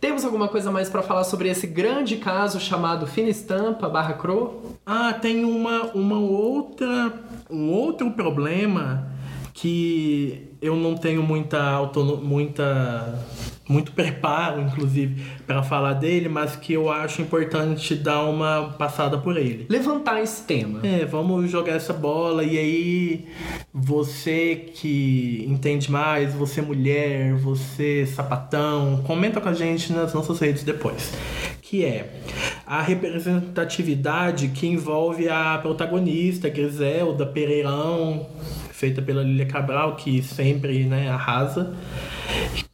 Temos 0.00 0.24
alguma 0.24 0.46
coisa 0.46 0.70
mais 0.70 0.90
pra 0.90 1.02
falar 1.02 1.24
sobre 1.24 1.48
esse 1.48 1.66
grande 1.66 2.16
caso 2.16 2.60
chamado 2.60 3.06
Fina 3.06 3.30
Estampa 3.30 3.88
barra 3.88 4.12
Cro? 4.12 4.76
Ah, 4.84 5.14
tem 5.14 5.44
uma, 5.44 5.84
uma 5.94 6.18
outra, 6.18 7.12
um 7.50 7.70
outro 7.70 8.10
problema 8.10 9.10
que 9.54 10.50
eu 10.60 10.76
não 10.76 10.94
tenho 10.94 11.22
muita 11.22 11.62
autono, 11.62 12.18
muita 12.18 13.24
muito 13.68 13.92
preparo, 13.92 14.62
inclusive, 14.62 15.22
para 15.46 15.62
falar 15.62 15.94
dele, 15.94 16.28
mas 16.28 16.54
que 16.54 16.72
eu 16.72 16.90
acho 16.90 17.20
importante 17.20 17.94
dar 17.94 18.24
uma 18.24 18.74
passada 18.78 19.18
por 19.18 19.36
ele. 19.36 19.66
Levantar 19.68 20.22
esse 20.22 20.42
tema. 20.44 20.80
É, 20.86 21.04
vamos 21.04 21.50
jogar 21.50 21.72
essa 21.72 21.92
bola 21.92 22.44
e 22.44 22.58
aí 22.58 23.26
você 23.72 24.70
que 24.74 25.44
entende 25.48 25.90
mais, 25.90 26.32
você 26.34 26.62
mulher, 26.62 27.34
você 27.34 28.06
sapatão, 28.06 29.02
comenta 29.04 29.40
com 29.40 29.48
a 29.48 29.54
gente 29.54 29.92
nas 29.92 30.14
nossas 30.14 30.38
redes 30.38 30.62
depois. 30.62 31.12
Que 31.60 31.84
é 31.84 32.20
a 32.64 32.80
representatividade 32.80 34.48
que 34.48 34.68
envolve 34.68 35.28
a 35.28 35.58
protagonista, 35.58 36.48
Griselda 36.48 37.26
Pereirão, 37.26 38.28
feita 38.76 39.00
pela 39.00 39.22
Lilia 39.22 39.46
Cabral, 39.46 39.96
que 39.96 40.22
sempre 40.22 40.84
né, 40.84 41.08
arrasa 41.08 41.74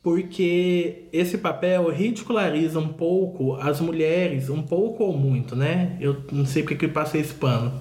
porque 0.03 1.05
esse 1.13 1.39
papel 1.39 1.89
ridiculariza 1.91 2.81
um 2.81 2.89
pouco 2.89 3.55
as 3.55 3.81
mulheres, 3.81 4.51
um 4.51 4.61
pouco 4.61 5.05
ou 5.05 5.17
muito, 5.17 5.55
né? 5.55 5.97
Eu 6.01 6.25
não 6.33 6.45
sei 6.45 6.63
porque 6.63 6.75
que 6.75 6.87
eu 6.87 6.91
passei 6.91 7.21
esse 7.21 7.35
pano. 7.35 7.81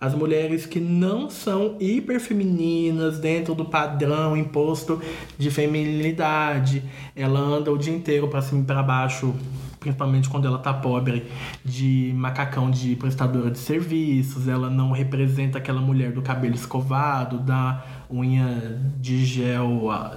As 0.00 0.14
mulheres 0.14 0.64
que 0.64 0.78
não 0.78 1.28
são 1.28 1.76
hiperfemininas 1.80 3.18
dentro 3.18 3.54
do 3.54 3.64
padrão 3.64 4.36
imposto 4.36 5.02
de 5.36 5.50
feminilidade. 5.50 6.84
Ela 7.14 7.40
anda 7.40 7.72
o 7.72 7.76
dia 7.76 7.92
inteiro 7.92 8.28
pra 8.28 8.40
cima 8.40 8.62
e 8.62 8.64
pra 8.64 8.82
baixo, 8.82 9.34
principalmente 9.80 10.28
quando 10.28 10.46
ela 10.46 10.58
tá 10.58 10.72
pobre, 10.72 11.26
de 11.64 12.12
macacão 12.14 12.70
de 12.70 12.94
prestadora 12.94 13.50
de 13.50 13.58
serviços. 13.58 14.46
Ela 14.46 14.68
não 14.70 14.92
representa 14.92 15.58
aquela 15.58 15.80
mulher 15.80 16.12
do 16.12 16.22
cabelo 16.22 16.54
escovado, 16.54 17.38
da 17.38 17.84
unha 18.12 18.78
de 19.00 19.24
gel 19.24 19.90
ah, 19.90 20.16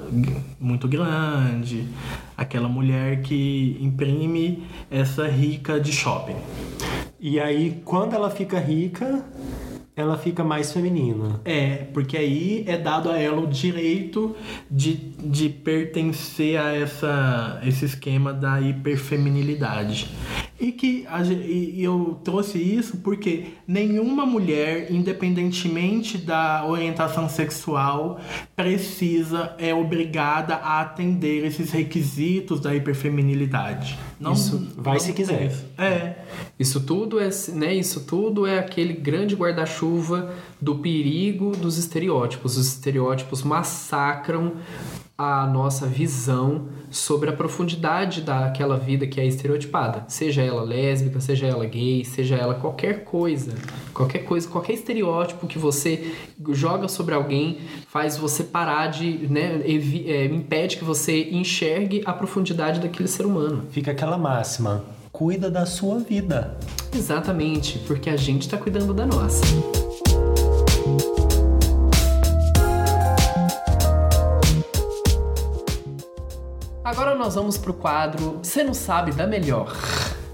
muito 0.59 0.87
grande, 0.87 1.87
aquela 2.35 2.67
mulher 2.67 3.21
que 3.21 3.77
imprime 3.79 4.63
essa 4.91 5.27
rica 5.27 5.79
de 5.79 5.91
shopping. 5.91 6.35
E 7.19 7.39
aí, 7.39 7.81
quando 7.85 8.13
ela 8.13 8.29
fica 8.29 8.59
rica, 8.59 9.23
ela 9.95 10.17
fica 10.17 10.43
mais 10.43 10.73
feminina. 10.73 11.39
É, 11.45 11.75
porque 11.93 12.17
aí 12.17 12.63
é 12.67 12.77
dado 12.77 13.09
a 13.09 13.17
ela 13.17 13.41
o 13.41 13.47
direito 13.47 14.35
de, 14.69 15.12
de 15.23 15.49
pertencer 15.49 16.59
a 16.59 16.75
essa, 16.75 17.61
esse 17.65 17.85
esquema 17.85 18.33
da 18.33 18.59
hiperfeminilidade. 18.59 20.09
E 20.59 20.71
que 20.71 21.05
a 21.07 21.21
e 21.23 21.83
eu 21.83 22.19
trouxe 22.23 22.57
isso 22.57 22.97
porque 22.97 23.47
nenhuma 23.67 24.25
mulher, 24.25 24.91
independentemente 24.91 26.17
da 26.17 26.65
orientação 26.65 27.27
sexual, 27.27 28.19
precisa, 28.55 29.55
é 29.57 29.73
obrigada 29.73 30.55
a 30.55 30.81
atender 30.81 31.45
esses 31.45 31.71
requisitos 31.71 32.59
da 32.59 32.73
hiperfeminilidade. 32.73 33.97
Não, 34.19 34.33
Isso 34.33 34.71
vai 34.77 34.99
se 34.99 35.11
quiser. 35.11 35.51
É. 35.77 36.15
Isso 36.57 36.79
tudo 36.79 37.19
é, 37.19 37.29
né, 37.53 37.73
isso 37.73 38.01
tudo 38.05 38.45
é 38.47 38.59
aquele 38.59 38.93
grande 38.93 39.35
guarda-chuva 39.35 40.33
do 40.63 40.75
perigo 40.75 41.51
dos 41.51 41.77
estereótipos. 41.77 42.57
Os 42.57 42.67
estereótipos 42.67 43.43
massacram 43.43 44.53
a 45.15 45.45
nossa 45.45 45.85
visão 45.85 46.69
sobre 46.89 47.29
a 47.29 47.33
profundidade 47.33 48.21
daquela 48.21 48.77
vida 48.77 49.05
que 49.05 49.19
é 49.19 49.25
estereotipada. 49.25 50.05
Seja 50.07 50.41
ela 50.41 50.63
lésbica, 50.63 51.19
seja 51.19 51.45
ela 51.45 51.65
gay, 51.65 52.03
seja 52.03 52.35
ela 52.35 52.55
qualquer 52.55 53.03
coisa. 53.03 53.53
Qualquer 53.93 54.19
coisa, 54.19 54.47
qualquer 54.47 54.73
estereótipo 54.73 55.45
que 55.45 55.59
você 55.59 56.13
joga 56.49 56.87
sobre 56.87 57.13
alguém 57.13 57.59
faz 57.87 58.17
você 58.17 58.43
parar 58.43 58.87
de, 58.87 59.27
né, 59.29 59.61
é, 59.65 60.25
impede 60.25 60.77
que 60.77 60.83
você 60.83 61.29
enxergue 61.29 62.01
a 62.05 62.13
profundidade 62.13 62.79
daquele 62.79 63.07
ser 63.07 63.25
humano. 63.25 63.65
Fica 63.69 63.91
aquela 63.91 64.17
máxima: 64.17 64.83
cuida 65.11 65.49
da 65.49 65.65
sua 65.65 65.99
vida. 65.99 66.57
Exatamente, 66.95 67.79
porque 67.79 68.09
a 68.09 68.17
gente 68.17 68.49
tá 68.49 68.57
cuidando 68.57 68.93
da 68.93 69.05
nossa. 69.05 69.82
Nós 77.23 77.35
vamos 77.35 77.57
pro 77.57 77.73
quadro 77.73 78.39
Você 78.43 78.65
não 78.65 78.73
sabe 78.73 79.13
da 79.13 79.25
melhor. 79.25 79.73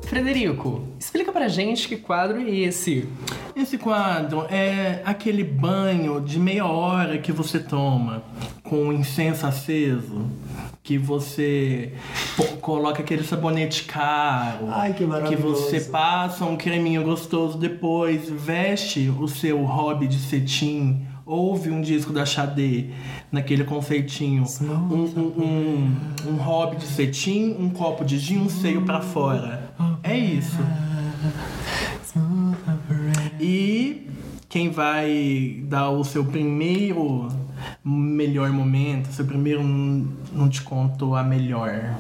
Frederico, 0.08 0.88
explica 1.00 1.32
pra 1.32 1.48
gente 1.48 1.88
que 1.88 1.96
quadro 1.96 2.42
é 2.42 2.50
esse. 2.50 3.08
Esse 3.56 3.78
quadro 3.78 4.48
é 4.50 5.04
aquele 5.06 5.44
banho 5.44 6.20
de 6.20 6.40
meia 6.40 6.66
hora 6.66 7.20
que 7.20 7.32
você 7.32 7.60
toma 7.60 8.24
com 8.64 8.88
o 8.88 8.94
incenso 8.94 9.46
aceso, 9.46 10.26
que 10.82 10.98
você 10.98 11.94
coloca 12.60 13.04
aquele 13.04 13.24
sabonete 13.24 13.84
caro, 13.84 14.66
Ai, 14.70 14.94
que 14.94 15.06
maravilhoso. 15.06 15.66
você 15.66 15.82
passa 15.82 16.44
um 16.44 16.58
creminho 16.58 17.04
gostoso 17.04 17.56
depois, 17.60 18.28
veste 18.28 19.14
o 19.20 19.28
seu 19.28 19.62
hobby 19.64 20.08
de 20.08 20.18
cetim, 20.18 21.06
ouve 21.30 21.70
um 21.70 21.80
disco 21.80 22.12
da 22.12 22.26
Xadê 22.26 22.86
naquele 23.32 23.64
confeitinho, 23.64 24.44
um, 24.62 24.66
um, 24.66 25.22
um, 25.38 25.98
um 26.32 26.36
hobby 26.38 26.78
de 26.78 26.86
cetim, 26.88 27.56
um 27.60 27.70
copo 27.70 28.04
de 28.04 28.18
gin, 28.18 28.40
um 28.40 28.50
seio 28.50 28.82
pra 28.82 29.00
fora. 29.00 29.72
É 30.02 30.18
isso. 30.18 30.58
E 33.40 34.08
quem 34.50 34.72
vai 34.72 35.62
dar 35.66 35.92
o 35.92 36.04
seu 36.04 36.26
primeiro 36.26 37.28
melhor 37.86 38.50
momento, 38.52 39.10
seu 39.14 39.26
primeiro 39.26 39.64
não 39.64 40.50
te 40.50 40.64
conto 40.64 41.14
a 41.14 41.24
melhor. 41.24 41.96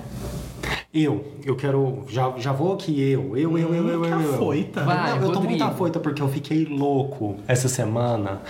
Eu, 0.91 1.23
eu 1.45 1.55
quero. 1.55 2.03
Já, 2.09 2.33
já 2.37 2.51
vou 2.51 2.73
aqui, 2.73 2.99
eu. 3.11 3.37
Eu, 3.37 3.55
eu, 3.59 3.75
eu, 3.75 3.87
eu, 3.89 4.01
Que 4.01 4.07
eu. 4.07 4.21
eu. 4.21 4.33
afoita. 4.33 4.83
Vai. 4.83 5.19
Não, 5.19 5.27
eu 5.27 5.31
tô 5.31 5.41
muito 5.41 5.63
afoita 5.63 5.99
porque 5.99 6.19
eu 6.19 6.27
fiquei 6.27 6.65
louco 6.65 7.35
essa 7.47 7.67
semana. 7.67 8.41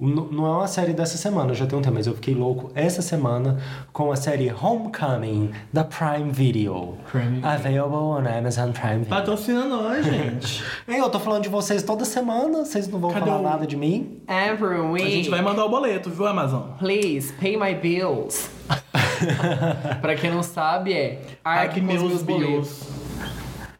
N- 0.00 0.28
não 0.30 0.46
é 0.46 0.50
uma 0.50 0.68
série 0.68 0.92
dessa 0.92 1.18
semana, 1.18 1.52
já 1.52 1.66
tem 1.66 1.76
um 1.76 1.82
tempo, 1.82 1.96
mas 1.96 2.06
eu 2.06 2.14
fiquei 2.14 2.32
louco 2.32 2.70
essa 2.76 3.02
semana 3.02 3.58
com 3.92 4.12
a 4.12 4.14
série 4.14 4.52
Homecoming 4.52 5.50
da 5.72 5.82
Prime 5.82 6.30
Video. 6.30 6.94
Prime 7.10 7.26
Video. 7.36 7.48
Available 7.48 7.96
on 7.96 8.38
Amazon 8.38 8.70
Prime 8.70 8.98
Video. 8.98 9.08
Patrocina 9.10 9.64
nós, 9.66 10.04
gente. 10.06 10.62
Ei, 10.86 11.00
eu 11.00 11.10
tô 11.10 11.18
falando 11.18 11.42
de 11.42 11.48
vocês 11.48 11.82
toda 11.82 12.04
semana, 12.04 12.64
vocês 12.64 12.86
não 12.86 13.00
vão 13.00 13.10
Cadê 13.10 13.26
falar 13.26 13.40
o- 13.40 13.42
nada 13.42 13.66
de 13.66 13.76
mim? 13.76 14.20
Every 14.28 14.80
week, 14.80 15.06
A 15.06 15.10
gente 15.10 15.28
vai 15.28 15.42
mandar 15.42 15.64
o 15.64 15.68
boleto, 15.68 16.08
viu, 16.08 16.24
Amazon? 16.28 16.62
please 16.78 17.32
pay 17.40 17.56
my 17.56 17.74
bills. 17.74 18.48
pra 20.00 20.14
quem 20.14 20.30
não 20.30 20.42
sabe, 20.42 20.92
é 20.92 21.20
Pague 21.42 21.80
meus 21.80 22.22
boletos. 22.22 22.22
bills. 22.24 22.86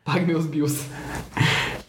Pague 0.05 0.26
meus 0.26 0.47
bills. 0.47 0.86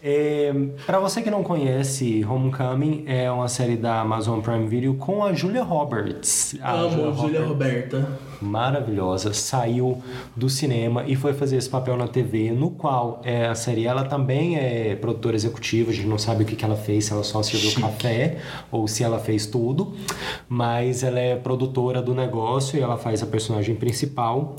É, 0.03 0.51
para 0.85 0.99
você 0.99 1.21
que 1.21 1.29
não 1.29 1.43
conhece, 1.43 2.25
Homecoming 2.27 3.03
é 3.05 3.29
uma 3.31 3.47
série 3.47 3.77
da 3.77 4.01
Amazon 4.01 4.39
Prime 4.39 4.67
Video 4.67 4.95
com 4.95 5.23
a 5.23 5.33
Julia 5.33 5.61
Roberts. 5.63 6.55
A 6.61 6.71
Amo 6.71 7.13
Julia 7.13 7.43
Roberts, 7.43 7.47
Roberta. 7.47 8.19
Maravilhosa, 8.41 9.33
saiu 9.33 10.01
do 10.35 10.49
cinema 10.49 11.03
e 11.07 11.15
foi 11.15 11.33
fazer 11.33 11.57
esse 11.57 11.69
papel 11.69 11.97
na 11.97 12.07
TV, 12.07 12.51
no 12.51 12.71
qual 12.71 13.21
é, 13.23 13.47
a 13.47 13.55
série 13.55 13.85
ela 13.85 14.03
também 14.03 14.57
é 14.57 14.95
produtora 14.95 15.35
executiva, 15.35 15.91
a 15.91 15.93
gente 15.93 16.07
não 16.07 16.17
sabe 16.17 16.43
o 16.43 16.45
que, 16.45 16.55
que 16.55 16.65
ela 16.65 16.75
fez, 16.75 17.05
se 17.05 17.13
ela 17.13 17.23
só 17.23 17.41
serviu 17.43 17.71
café 17.79 18.37
ou 18.71 18.87
se 18.87 19.03
ela 19.03 19.19
fez 19.19 19.45
tudo, 19.45 19.93
mas 20.47 21.03
ela 21.03 21.19
é 21.19 21.35
produtora 21.35 22.01
do 22.01 22.13
negócio 22.13 22.77
e 22.77 22.81
ela 22.81 22.97
faz 22.97 23.21
a 23.23 23.25
personagem 23.25 23.75
principal. 23.75 24.55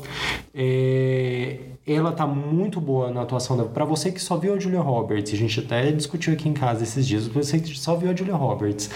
É, 0.55 1.59
ela 1.87 2.13
tá 2.13 2.27
muito 2.27 2.81
boa 2.81 3.11
na 3.11 3.23
atuação 3.23 3.57
dela. 3.57 3.69
Pra 3.69 3.85
você 3.85 4.13
que 4.13 4.21
só 4.21 4.37
viu 4.37 4.55
a 4.55 4.59
Julia 4.59 4.81
Roberts, 4.81 5.33
a 5.33 5.37
gente 5.37 5.59
até 5.59 5.91
discutiu 5.91 6.33
aqui 6.33 6.49
em 6.49 6.53
casa 6.53 6.85
esses 6.85 7.07
dias, 7.07 7.27
pra 7.27 7.43
você 7.43 7.59
que 7.59 7.77
só 7.77 7.97
viu 7.97 8.11
a 8.11 8.15
Julia 8.15 8.37
Roberts 8.37 8.89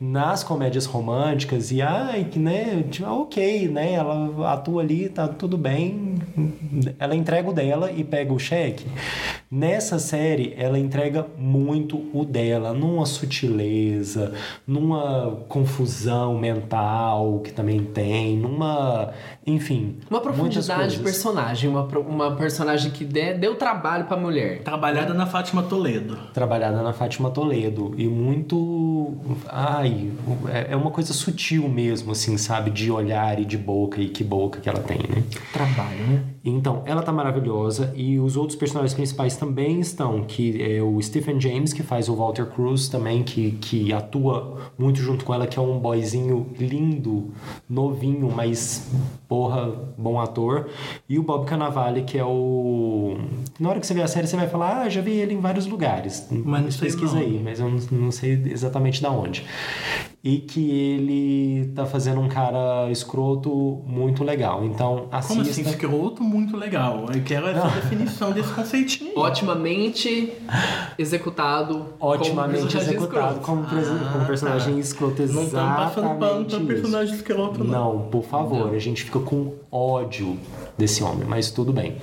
nas 0.00 0.44
comédias 0.44 0.86
românticas 0.86 1.72
e 1.72 1.82
ai, 1.82 2.24
que 2.30 2.38
né, 2.38 2.84
tipo, 2.88 3.08
ok, 3.08 3.68
né, 3.68 3.92
ela 3.94 4.27
atua 4.46 4.82
ali, 4.82 5.08
tá 5.08 5.26
tudo 5.28 5.56
bem, 5.58 6.14
ela 6.98 7.14
entrega 7.14 7.48
o 7.50 7.52
dela 7.52 7.90
e 7.92 8.02
pega 8.04 8.32
o 8.32 8.38
cheque. 8.38 8.86
Nessa 9.50 9.98
série, 9.98 10.54
ela 10.58 10.78
entrega 10.78 11.26
muito 11.38 12.04
o 12.12 12.24
dela, 12.24 12.74
numa 12.74 13.06
sutileza, 13.06 14.34
numa 14.66 15.38
confusão 15.48 16.38
mental 16.38 17.40
que 17.40 17.50
também 17.52 17.82
tem, 17.82 18.36
numa, 18.36 19.10
enfim, 19.46 19.96
Uma 20.10 20.20
profundidade 20.20 20.96
de 20.98 21.02
personagem, 21.02 21.70
uma, 21.70 21.82
uma 21.84 22.32
personagem 22.36 22.90
que 22.90 23.04
de- 23.04 23.34
deu 23.34 23.54
trabalho 23.54 24.04
pra 24.04 24.16
mulher. 24.18 24.62
Trabalhada 24.62 25.14
na 25.14 25.24
Fátima 25.26 25.62
Toledo. 25.62 26.18
trabalhada 26.34 26.82
na 26.82 26.92
Fátima 26.92 27.30
Toledo 27.30 27.94
e 27.96 28.06
muito 28.06 29.14
ai 29.48 30.10
é- 30.48 30.72
é 30.72 30.76
uma 30.76 30.90
coisa 30.90 31.12
sutil 31.12 31.68
mesmo 31.68 32.12
assim 32.12 32.36
sabe 32.36 32.70
de 32.70 32.90
olhar 32.90 33.38
e 33.40 33.44
de 33.44 33.56
boca 33.56 34.00
e 34.00 34.08
que 34.18 34.24
boca 34.24 34.60
que 34.60 34.68
ela 34.68 34.80
tem 34.80 34.98
né 34.98 35.22
Trabalho, 35.52 36.04
né? 36.08 36.24
Então 36.48 36.82
ela 36.84 37.02
tá 37.02 37.12
maravilhosa 37.12 37.92
e 37.96 38.18
os 38.18 38.36
outros 38.36 38.56
personagens 38.58 38.94
principais 38.94 39.36
também 39.36 39.80
estão 39.80 40.24
que 40.24 40.62
é 40.62 40.82
o 40.82 41.00
Stephen 41.00 41.40
James 41.40 41.72
que 41.72 41.82
faz 41.82 42.08
o 42.08 42.14
Walter 42.14 42.46
Cruz 42.46 42.88
também 42.88 43.22
que, 43.22 43.52
que 43.52 43.92
atua 43.92 44.58
muito 44.78 44.98
junto 45.00 45.24
com 45.24 45.34
ela 45.34 45.46
que 45.46 45.58
é 45.58 45.62
um 45.62 45.78
boyzinho 45.78 46.46
lindo 46.58 47.32
novinho 47.68 48.30
mas 48.34 48.88
porra 49.28 49.70
bom 49.96 50.18
ator. 50.20 50.68
E 51.08 51.18
o 51.18 51.22
Bob 51.22 51.46
Cannavale 51.46 52.02
que 52.02 52.18
é 52.18 52.24
o 52.24 53.16
na 53.60 53.68
hora 53.68 53.80
que 53.80 53.86
você 53.86 53.94
vê 53.94 54.02
a 54.02 54.08
série 54.08 54.26
você 54.26 54.36
vai 54.36 54.48
falar 54.48 54.82
ah 54.82 54.88
já 54.88 55.00
vi 55.00 55.12
ele 55.12 55.34
em 55.34 55.40
vários 55.40 55.66
lugares. 55.66 56.26
Mas 56.30 56.62
não 56.62 56.70
sei 56.70 56.80
pesquisa 56.88 57.14
não. 57.14 57.22
aí 57.22 57.40
mas 57.42 57.60
eu 57.60 57.70
não, 57.92 58.10
sei 58.10 58.42
exatamente 58.46 59.02
da 59.02 59.10
onde. 59.10 59.44
E 60.24 60.38
que 60.38 60.70
ele 60.70 61.72
tá 61.74 61.86
fazendo 61.86 62.20
um 62.20 62.28
cara 62.28 62.90
escroto 62.90 63.82
muito 63.86 64.24
legal. 64.24 64.64
Então 64.64 65.08
Como 65.26 65.40
assim, 65.40 65.40
assista. 65.40 65.70
Escroto? 65.70 66.22
Muito 66.24 66.37
legal. 66.56 67.06
Eu 67.14 67.22
quero 67.22 67.46
essa 67.48 67.68
definição 67.68 68.32
desse 68.32 68.52
conceitinho. 68.52 69.18
Otimamente 69.18 70.32
executado. 70.98 71.86
otimamente 72.00 72.76
como 72.76 72.82
executado 72.82 73.40
como, 73.40 73.62
Ah, 73.64 74.10
como 74.12 74.26
personagem 74.26 74.74
tá. 74.74 74.80
escroto 74.80 75.26
Não 75.26 75.42
estamos 75.44 75.76
passando 75.76 76.18
pano 76.18 76.44
pra 76.44 76.56
isso. 76.58 76.66
personagem 76.66 77.14
escroto, 77.14 77.64
não. 77.64 77.94
Não, 77.94 78.00
por 78.10 78.24
favor, 78.24 78.74
a 78.74 78.78
gente 78.78 79.04
fica 79.04 79.18
com 79.20 79.54
ódio 79.70 80.38
desse 80.76 81.02
homem, 81.02 81.26
mas 81.26 81.50
tudo 81.50 81.72
bem. 81.72 81.96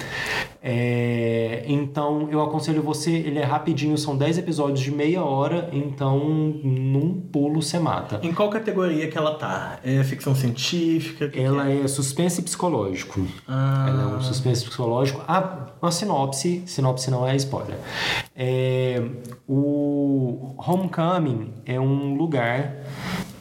É, 0.67 1.63
então 1.67 2.27
eu 2.31 2.41
aconselho 2.41 2.81
você, 2.81 3.11
ele 3.11 3.37
é 3.37 3.43
rapidinho, 3.43 3.95
são 3.99 4.17
10 4.17 4.39
episódios 4.39 4.79
de 4.79 4.91
meia 4.91 5.23
hora, 5.23 5.69
então 5.71 6.17
num 6.27 7.21
pulo 7.31 7.61
você 7.61 7.77
mata. 7.77 8.19
Em 8.23 8.33
qual 8.33 8.49
categoria 8.49 9.07
que 9.07 9.15
ela 9.17 9.35
tá? 9.35 9.77
É 9.83 10.03
ficção 10.03 10.33
científica? 10.33 11.29
Que 11.29 11.39
Ela 11.39 11.65
que 11.65 11.83
é 11.83 11.87
suspense 11.87 12.41
psicológico. 12.41 13.21
Ah. 13.47 13.85
Ela 13.89 14.03
é 14.03 14.05
um 14.07 14.14
suspense 14.21 14.65
psicológico. 14.65 15.21
Ah, 15.27 15.67
uma 15.81 15.91
sinopse. 15.91 16.63
Sinopse 16.65 17.09
não 17.11 17.27
é 17.27 17.35
spoiler. 17.35 17.77
É, 18.35 19.01
o 19.47 20.55
Homecoming 20.57 21.53
é 21.65 21.79
um 21.79 22.15
lugar 22.15 22.75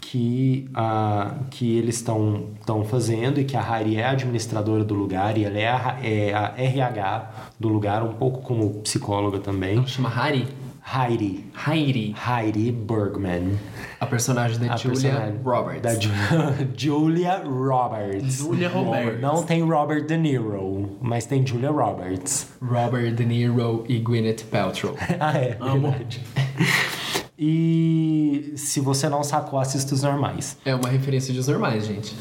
que, 0.01 0.69
ah, 0.75 1.35
que 1.51 1.77
eles 1.77 1.97
estão 1.97 2.85
fazendo 2.85 3.41
e 3.41 3.45
que 3.45 3.57
a 3.57 3.61
Harry 3.61 3.97
é 3.97 4.05
a 4.05 4.11
administradora 4.11 4.85
do 4.85 4.95
lugar 4.95 5.37
e 5.37 5.45
ela 5.45 5.59
é 5.59 5.69
a, 5.69 5.99
é 6.03 6.33
a 6.33 6.55
RH 6.57 7.31
do 7.59 7.69
lugar, 7.69 8.03
um 8.03 8.13
pouco 8.15 8.41
como 8.43 8.75
psicóloga 8.83 9.41
também. 9.41 9.85
Chama 9.87 10.09
Harry. 10.09 10.47
Heidi. 10.87 11.47
Heidi, 11.55 12.15
Heidi 12.15 12.71
Bergman. 12.71 13.59
a 13.99 14.07
personagem 14.07 14.59
da 14.59 14.75
A 14.75 14.77
Julia 14.77 15.11
personagem 15.13 15.41
Roberts. 15.43 15.83
Da 15.83 15.95
Ju- 15.95 16.11
Julia 16.77 17.43
Roberts. 17.45 18.37
Julia 18.39 18.69
Roberts. 18.69 19.21
Não 19.21 19.43
tem 19.43 19.63
Robert 19.63 20.05
De 20.07 20.17
Niro, 20.17 20.99
mas 21.01 21.25
tem 21.25 21.45
Julia 21.45 21.71
Roberts. 21.71 22.49
Robert 22.63 23.13
De 23.15 23.25
Niro 23.25 23.85
e 23.89 23.99
Gwyneth 23.99 24.45
Paltrow. 24.51 24.95
ah, 25.19 25.37
é. 25.39 25.57
Amo. 25.59 25.91
verdade. 25.91 26.21
E 27.39 28.53
se 28.57 28.81
você 28.81 29.09
não 29.09 29.25
sacou, 29.25 29.59
assista 29.59 29.95
os 29.95 30.03
normais. 30.03 30.57
É 30.65 30.75
uma 30.75 30.89
referência 30.89 31.33
de 31.33 31.41
os 31.41 31.49
normais, 31.49 31.87
gente. 31.87 32.15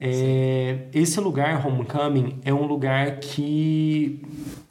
É, 0.00 0.86
esse 0.92 1.18
lugar, 1.20 1.66
Homecoming, 1.66 2.38
é 2.44 2.52
um 2.52 2.66
lugar 2.66 3.18
que 3.18 4.22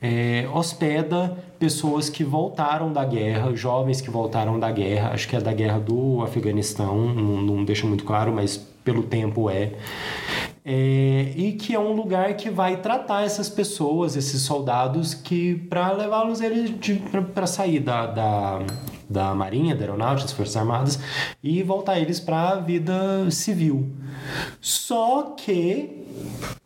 é, 0.02 0.48
hospeda 0.54 1.38
pessoas 1.60 2.10
que 2.10 2.24
voltaram 2.24 2.94
da 2.94 3.04
guerra, 3.04 3.54
jovens 3.56 4.00
que 4.00 4.10
voltaram 4.10 4.60
da 4.60 4.72
guerra, 4.72 5.10
acho 5.12 5.28
que 5.28 5.36
é 5.36 5.42
da 5.42 5.52
guerra 5.52 5.80
do 5.80 6.22
Afeganistão, 6.22 7.14
não, 7.14 7.42
não 7.42 7.66
deixa 7.66 7.86
muito 7.88 8.04
claro, 8.04 8.32
mas 8.32 8.58
pelo 8.84 9.04
tempo 9.04 9.50
é. 9.50 9.74
É, 10.64 11.34
e 11.36 11.54
que 11.54 11.74
é 11.74 11.80
um 11.80 11.94
lugar 11.94 12.34
que 12.36 12.50
vai 12.50 12.78
tratar 12.78 13.24
essas 13.24 13.50
pessoas, 13.50 14.16
esses 14.16 14.42
soldados, 14.42 15.14
que 15.14 15.56
para 15.56 15.92
levá-los 15.92 16.42
eles 16.42 16.72
para 17.34 17.48
sair 17.48 17.80
da, 17.80 18.06
da, 18.06 18.60
da 19.10 19.34
Marinha, 19.34 19.76
da 19.76 19.82
Aeronáutica, 19.82 20.28
das 20.28 20.34
Forças 20.34 20.58
Armadas 20.58 21.00
e 21.44 21.64
voltar 21.64 22.00
eles 22.00 22.20
para 22.20 22.50
a 22.50 22.56
vida 22.60 23.30
civil. 23.32 23.92
Só 24.60 25.36
que 25.38 26.06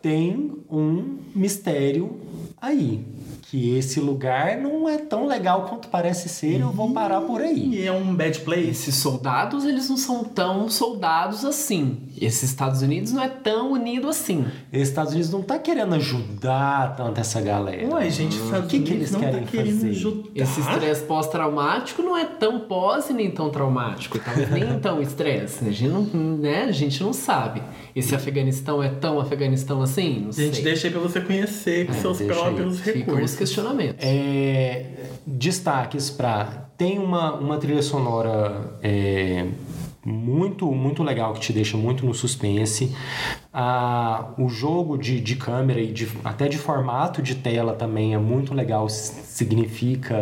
tem 0.01 0.51
um 0.69 1.19
mistério 1.35 2.19
aí. 2.59 3.05
Que 3.52 3.78
esse 3.78 3.99
lugar 3.99 4.56
não 4.56 4.88
é 4.88 4.97
tão 4.97 5.28
legal 5.28 5.66
quanto 5.66 5.89
parece 5.89 6.30
ser, 6.30 6.62
eu 6.62 6.70
vou 6.72 6.93
parar 6.93 7.20
por 7.20 7.41
aí. 7.41 7.76
E 7.76 7.86
é 7.86 7.91
um 7.91 8.16
bad 8.16 8.39
place. 8.39 8.70
Esses 8.70 8.95
soldados, 8.95 9.66
eles 9.66 9.89
não 9.89 9.97
são 9.97 10.24
tão 10.24 10.70
soldados 10.70 11.43
assim. 11.43 11.97
Esses 12.18 12.43
Estados 12.43 12.82
Unidos 12.82 13.12
não 13.12 13.22
é 13.22 13.28
tão 13.28 13.74
unido 13.74 14.08
assim. 14.08 14.45
Os 14.72 14.80
Estados 14.80 15.12
Unidos 15.12 15.32
não 15.32 15.41
tá 15.41 15.60
querendo 15.60 15.93
ajudar 15.95 16.95
tanto 16.95 17.20
essa 17.20 17.41
galera. 17.41 17.93
Ué, 17.93 18.10
gente, 18.10 18.38
os 18.38 18.45
Estados 18.45 18.72
que 18.72 18.80
que 18.80 18.93
eles 18.93 19.12
não 19.12 19.20
querem 19.20 19.41
tá 19.41 19.52
querendo 19.52 19.76
fazer? 19.76 19.89
ajudar. 19.89 20.30
Esse 20.34 20.60
estresse 20.62 21.04
pós-traumático 21.04 22.02
não 22.02 22.18
é 22.18 22.24
tão 22.24 22.58
pós 22.62 23.10
e 23.10 23.14
nem 23.14 23.30
tão 23.32 23.49
traumático. 23.49 24.18
Talvez 24.18 24.47
nem 24.52 24.80
tão 24.80 25.02
estresse. 25.02 25.68
A 25.68 25.72
gente 25.72 25.89
não, 25.91 26.04
né? 26.38 26.64
a 26.64 26.72
gente 26.72 27.04
não 27.04 27.12
sabe. 27.12 27.62
Esse 27.93 28.16
Afeganistão 28.16 28.82
é 28.82 28.88
tão 28.88 29.20
Afeganistão 29.20 29.82
assim? 29.82 30.22
Não 30.26 30.32
Gente, 30.32 30.56
sei. 30.56 30.64
deixa 30.64 30.88
aí 30.88 30.93
pra 30.93 31.02
você 31.02 31.20
conhecer 31.20 31.88
com 31.88 31.93
seus 31.93 32.20
deixa 32.20 32.34
aí. 32.34 32.39
próprios 32.39 32.80
recursos. 32.80 33.40
Questionamentos. 33.41 34.05
É, 34.05 34.85
destaques 35.25 36.09
para 36.09 36.69
tem 36.77 36.99
uma, 36.99 37.33
uma 37.33 37.57
trilha 37.57 37.81
sonora 37.81 38.77
é, 38.81 39.47
muito 40.05 40.71
muito 40.71 41.03
legal 41.03 41.33
que 41.33 41.39
te 41.39 41.53
deixa 41.53 41.77
muito 41.77 42.05
no 42.05 42.13
suspense 42.13 42.95
ah, 43.53 44.33
o 44.37 44.47
jogo 44.47 44.97
de, 44.97 45.19
de 45.19 45.35
câmera 45.35 45.79
e 45.79 45.91
de, 45.91 46.07
até 46.23 46.47
de 46.47 46.57
formato 46.57 47.21
de 47.21 47.35
tela 47.35 47.73
também 47.73 48.13
é 48.13 48.17
muito 48.17 48.53
legal 48.53 48.89
significa 48.89 50.17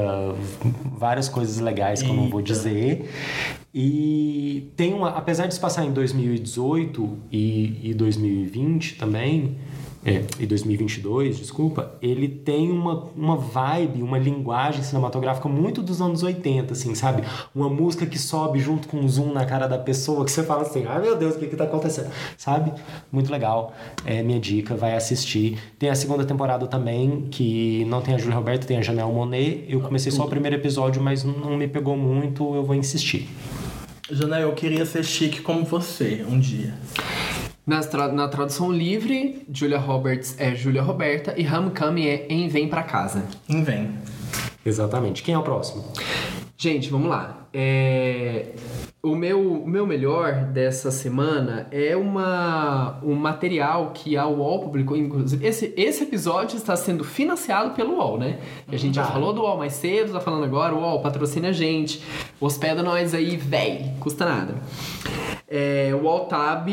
várias 0.98 1.30
coisas 1.30 1.60
legais 1.60 2.02
que 2.02 2.10
eu 2.10 2.14
não 2.14 2.30
vou 2.30 2.40
Eita. 2.40 2.54
dizer 2.54 3.10
e 3.74 4.72
tem 4.76 4.94
uma 4.94 5.10
apesar 5.10 5.48
de 5.48 5.54
se 5.54 5.60
passar 5.60 5.86
em 5.86 5.92
2018 5.92 7.18
e, 7.32 7.90
e 7.90 7.94
2020 7.94 8.96
também 8.96 9.58
é, 10.06 10.24
e 10.40 10.46
2022, 10.46 11.38
desculpa, 11.40 11.94
ele 12.02 12.30
tem 12.30 12.72
uma, 12.72 13.10
uma 13.16 13.36
vibe, 13.36 14.02
uma 14.02 14.18
linguagem 14.18 14.82
cinematográfica 14.82 15.50
muito 15.50 15.82
dos 15.82 16.02
anos 16.02 16.24
80, 16.24 16.72
assim, 16.72 16.96
sabe? 16.96 17.24
Uma 17.54 17.70
música 17.70 18.06
que 18.06 18.18
sobe 18.18 18.60
junto 18.60 18.88
com 18.88 18.98
um 18.98 19.08
zoom 19.08 19.34
na 19.34 19.46
cara 19.46 19.68
da 19.68 19.78
pessoa, 19.78 20.24
que 20.24 20.32
você 20.32 20.44
fala 20.44 20.62
assim, 20.62 20.86
ai 20.88 21.02
meu 21.02 21.18
Deus, 21.18 21.36
o 21.36 21.40
que 21.40 21.48
que 21.48 21.56
tá 21.56 21.66
acontecendo? 21.66 22.10
Sabe? 22.38 22.72
Muito 23.12 23.30
legal. 23.30 23.74
É 24.06 24.24
minha 24.24 24.40
dica, 24.40 24.74
vai 24.74 24.96
assistir. 24.96 25.60
Tem 25.78 25.90
a 25.90 25.96
segunda 25.96 26.24
temporada 26.24 26.66
também, 26.66 27.28
que 27.30 27.84
não 27.86 28.02
tem 28.02 28.16
a 28.16 28.18
Julia 28.18 28.36
Roberta, 28.36 28.66
tem 28.66 28.78
a 28.78 28.82
Janelle 28.82 29.12
Monet. 29.12 29.66
Eu 29.68 29.82
comecei 29.82 30.12
só 30.12 30.24
o 30.24 30.30
primeiro 30.30 30.56
episódio, 30.56 31.02
mas 31.02 31.26
não 31.26 31.58
me 31.58 31.68
pegou 31.68 31.98
muito, 31.98 32.56
eu 32.56 32.64
vou 32.64 32.76
insistir. 32.76 33.28
Jana, 34.10 34.40
eu 34.40 34.54
queria 34.54 34.86
ser 34.86 35.04
chique 35.04 35.42
como 35.42 35.66
você 35.66 36.26
um 36.28 36.40
dia. 36.40 36.74
Na, 37.70 37.82
tra- 37.82 38.08
na 38.08 38.28
tradução 38.28 38.72
livre, 38.72 39.44
Julia 39.54 39.78
Roberts 39.78 40.36
é 40.40 40.56
Julia 40.56 40.82
Roberta 40.82 41.36
e 41.38 41.46
Homecoming 41.48 42.08
é 42.08 42.26
Em 42.28 42.48
Vem 42.48 42.68
Pra 42.68 42.82
Casa. 42.82 43.24
Em 43.48 43.64
vem. 43.64 43.92
Exatamente. 44.66 45.22
Quem 45.22 45.36
é 45.36 45.38
o 45.38 45.44
próximo? 45.44 45.86
Gente, 46.58 46.90
vamos 46.90 47.10
lá. 47.10 47.48
É, 47.54 48.48
O, 49.04 49.16
meu, 49.16 49.40
o 49.64 49.68
meu 49.68 49.86
melhor 49.86 50.46
dessa 50.46 50.90
semana 50.90 51.68
é 51.72 51.96
uma, 51.96 53.00
um 53.04 53.14
material 53.14 53.92
que 53.94 54.18
a 54.18 54.26
UOL 54.28 54.62
publicou. 54.62 54.98
Inclusive, 54.98 55.46
esse, 55.46 55.72
esse 55.78 56.04
episódio 56.04 56.58
está 56.58 56.76
sendo 56.76 57.04
financiado 57.04 57.76
pelo 57.76 57.98
UOL, 57.98 58.18
né? 58.18 58.40
A 58.68 58.76
gente 58.78 58.96
já 58.96 59.04
Tá. 59.06 59.12
falou 59.12 59.32
do 59.32 59.42
UOL 59.42 59.58
mais 59.60 59.74
cedo, 59.74 60.12
tá 60.12 60.20
falando 60.20 60.44
agora. 60.44 60.74
O 60.74 60.80
UOL 60.80 61.02
patrocina 61.02 61.50
a 61.50 61.54
gente, 61.54 62.04
hospeda 62.42 62.82
nós 62.82 63.14
aí, 63.14 63.38
véi, 63.38 63.94
custa 64.00 64.26
nada. 64.26 64.56
É, 65.48 65.92
o 65.94 66.04
UOL 66.06 66.26
Tab, 66.26 66.68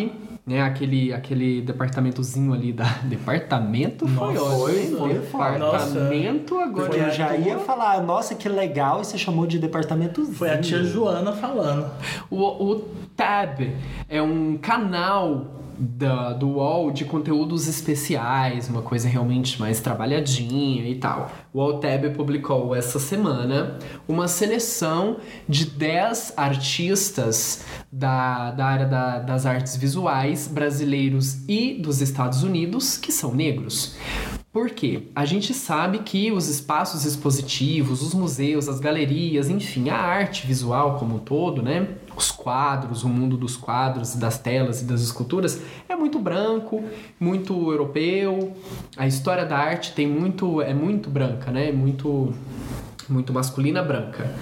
né? 0.47 0.63
Aquele, 0.63 1.13
aquele 1.13 1.61
departamentozinho 1.61 2.53
ali 2.55 2.73
da. 2.73 2.85
Departamento 3.05 4.07
foi 4.07 4.35
Nossa, 4.35 4.45
ótimo. 4.45 4.59
foi, 4.59 4.81
hein? 4.81 4.97
foi 4.97 5.21
foda. 5.23 5.53
Departamento 5.53 6.59
agora. 6.59 6.89
Porque 6.89 7.01
eu 7.01 7.11
já 7.11 7.37
ia 7.37 7.59
falar, 7.59 8.03
nossa, 8.03 8.35
que 8.35 8.49
legal, 8.49 9.01
e 9.01 9.05
você 9.05 9.19
chamou 9.19 9.47
de 9.47 9.59
departamento 9.59 10.25
Foi 10.27 10.51
a 10.51 10.61
tia 10.61 10.85
Joana 10.85 11.33
falando. 11.33 11.91
O, 12.31 12.43
o 12.43 12.77
Tab 13.17 13.61
é 14.09 14.23
um 14.23 14.57
canal 14.57 15.56
da, 15.79 16.33
do 16.33 16.49
UOL 16.49 16.91
de 16.91 17.05
conteúdos 17.05 17.67
especiais, 17.69 18.69
uma 18.69 18.83
coisa 18.83 19.09
realmente 19.09 19.61
mais 19.61 19.81
trabalhadinha 19.81 20.89
e 20.89 20.95
tal. 20.97 21.31
O 21.53 21.59
UOL 21.59 21.79
Tab 21.79 22.05
publicou 22.15 22.75
essa 22.75 22.99
semana 22.99 23.79
uma 24.09 24.29
seleção 24.29 25.19
de 25.49 25.67
10 25.67 26.35
artistas 26.37 27.65
da, 27.91 28.51
da 28.51 28.67
área 28.67 28.87
da- 28.87 29.19
das 29.19 29.47
artes 29.47 29.77
visuais 29.77 30.47
brasileiros 30.49 31.39
e 31.49 31.75
dos 31.75 32.01
Estados 32.01 32.43
Unidos 32.43 32.97
que 32.97 33.13
são 33.13 33.35
negros. 33.35 33.97
Por 34.53 34.71
quê? 34.71 35.09
A 35.15 35.27
gente 35.27 35.53
sabe 35.53 35.99
que 35.99 36.33
os 36.33 36.49
espaços 36.49 37.05
expositivos, 37.05 38.01
os 38.01 38.15
museus, 38.15 38.69
as 38.71 38.81
galerias, 38.81 39.51
enfim, 39.51 39.91
a 39.91 39.97
arte 39.99 40.47
visual 40.47 40.99
como 40.99 41.17
um 41.17 41.19
todo, 41.19 41.61
né? 41.63 41.89
Os 42.17 42.31
quadros, 42.31 43.05
o 43.05 43.09
mundo 43.09 43.37
dos 43.37 43.57
quadros, 43.57 44.17
das 44.17 44.39
telas 44.39 44.81
e 44.81 44.85
das 44.87 45.03
esculturas 45.03 45.61
é 45.89 45.95
muito 45.95 46.19
branco, 46.19 46.83
muito 47.21 47.53
europeu. 47.71 48.57
A 48.97 49.07
história 49.07 49.45
da 49.45 49.59
arte 49.59 49.93
tem 49.93 50.07
muito 50.07 50.63
é 50.63 50.73
muito 50.73 51.11
branca, 51.11 51.51
né? 51.51 51.71
Muito 51.71 52.33
muito 53.09 53.33
masculina 53.33 53.83
branca. 53.83 54.35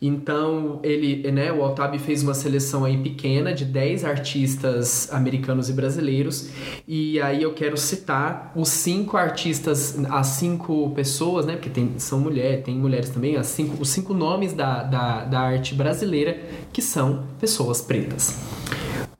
Então, 0.00 0.78
ele, 0.84 1.28
né, 1.32 1.52
o 1.52 1.62
Altab 1.62 1.98
fez 1.98 2.22
uma 2.22 2.34
seleção 2.34 2.84
aí 2.84 2.96
pequena 2.96 3.52
de 3.52 3.64
10 3.64 4.04
artistas 4.04 5.12
americanos 5.12 5.68
e 5.68 5.72
brasileiros. 5.72 6.50
E 6.86 7.20
aí 7.20 7.42
eu 7.42 7.52
quero 7.52 7.76
citar 7.76 8.52
os 8.54 8.68
cinco 8.68 9.16
artistas, 9.16 9.98
as 10.08 10.28
cinco 10.28 10.90
pessoas, 10.90 11.46
né, 11.46 11.54
porque 11.54 11.70
tem, 11.70 11.98
são 11.98 12.20
mulheres, 12.20 12.64
tem 12.64 12.76
mulheres 12.76 13.10
também, 13.10 13.36
as 13.36 13.48
cinco, 13.48 13.82
os 13.82 13.90
cinco 13.90 14.14
nomes 14.14 14.52
da, 14.52 14.84
da, 14.84 15.24
da 15.24 15.40
arte 15.40 15.74
brasileira 15.74 16.40
que 16.72 16.80
são 16.80 17.24
pessoas 17.40 17.80
pretas 17.80 18.36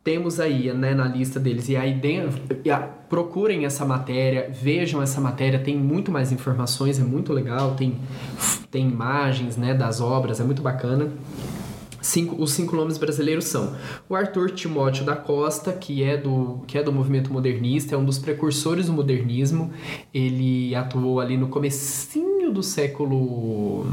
temos 0.03 0.41
aí 0.41 0.73
né, 0.73 0.95
na 0.95 1.07
lista 1.07 1.39
deles. 1.39 1.69
E 1.69 1.77
aí 1.77 1.93
dentro, 1.93 2.41
procurem 3.09 3.65
essa 3.65 3.85
matéria, 3.85 4.51
vejam 4.51 5.03
essa 5.03 5.21
matéria, 5.21 5.59
tem 5.59 5.77
muito 5.77 6.11
mais 6.11 6.33
informações, 6.33 6.99
é 6.99 7.03
muito 7.03 7.33
legal, 7.33 7.75
tem, 7.75 7.99
tem 8.71 8.89
imagens 8.89 9.57
né, 9.57 9.75
das 9.75 10.01
obras, 10.01 10.41
é 10.41 10.45
muito 10.45 10.63
bacana. 10.63 11.11
Cinco, 12.01 12.41
os 12.41 12.53
cinco 12.53 12.77
nomes 12.77 12.97
brasileiros 12.97 13.47
são 13.47 13.75
o 14.09 14.15
Arthur 14.15 14.53
Timóteo 14.53 15.05
da 15.05 15.17
Costa, 15.17 15.73
que 15.73 16.03
é, 16.03 16.17
do, 16.17 16.63
que 16.67 16.79
é 16.79 16.83
do 16.83 16.93
movimento 16.93 17.33
modernista, 17.33 17.95
é 17.95 17.99
um 17.99 18.05
dos 18.05 18.19
precursores 18.19 18.87
do 18.87 18.93
modernismo. 18.93 19.73
Ele 20.15 20.75
atuou 20.75 21.21
ali 21.21 21.37
no 21.37 21.49
comecinho 21.49 22.53
do 22.53 22.63
século 22.63 23.85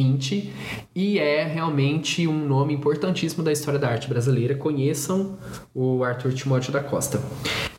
20 0.00 0.50
e 0.94 1.18
é 1.18 1.44
realmente 1.44 2.26
um 2.26 2.46
nome 2.46 2.72
importantíssimo 2.72 3.44
da 3.44 3.52
história 3.52 3.78
da 3.78 3.88
arte 3.88 4.08
brasileira. 4.08 4.54
Conheçam 4.54 5.38
o 5.74 6.02
Arthur 6.02 6.32
Timóteo 6.32 6.72
da 6.72 6.80
Costa. 6.80 7.20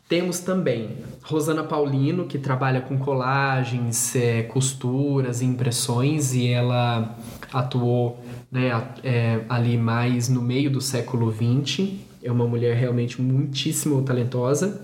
Temos 0.08 0.40
também 0.40 0.98
Rosana 1.22 1.64
Paulino, 1.64 2.26
que 2.26 2.38
trabalha 2.38 2.80
com 2.80 2.96
colagens, 2.98 4.14
é, 4.14 4.42
costuras 4.42 5.40
e 5.40 5.46
impressões, 5.46 6.34
e 6.34 6.48
ela 6.48 7.18
atuou 7.52 8.22
né, 8.50 8.70
é, 9.02 9.40
ali 9.48 9.76
mais 9.76 10.28
no 10.28 10.42
meio 10.42 10.70
do 10.70 10.80
século 10.80 11.32
XX 11.32 12.12
é 12.22 12.30
uma 12.30 12.46
mulher 12.46 12.76
realmente 12.76 13.20
muitíssimo 13.20 14.00
talentosa. 14.02 14.80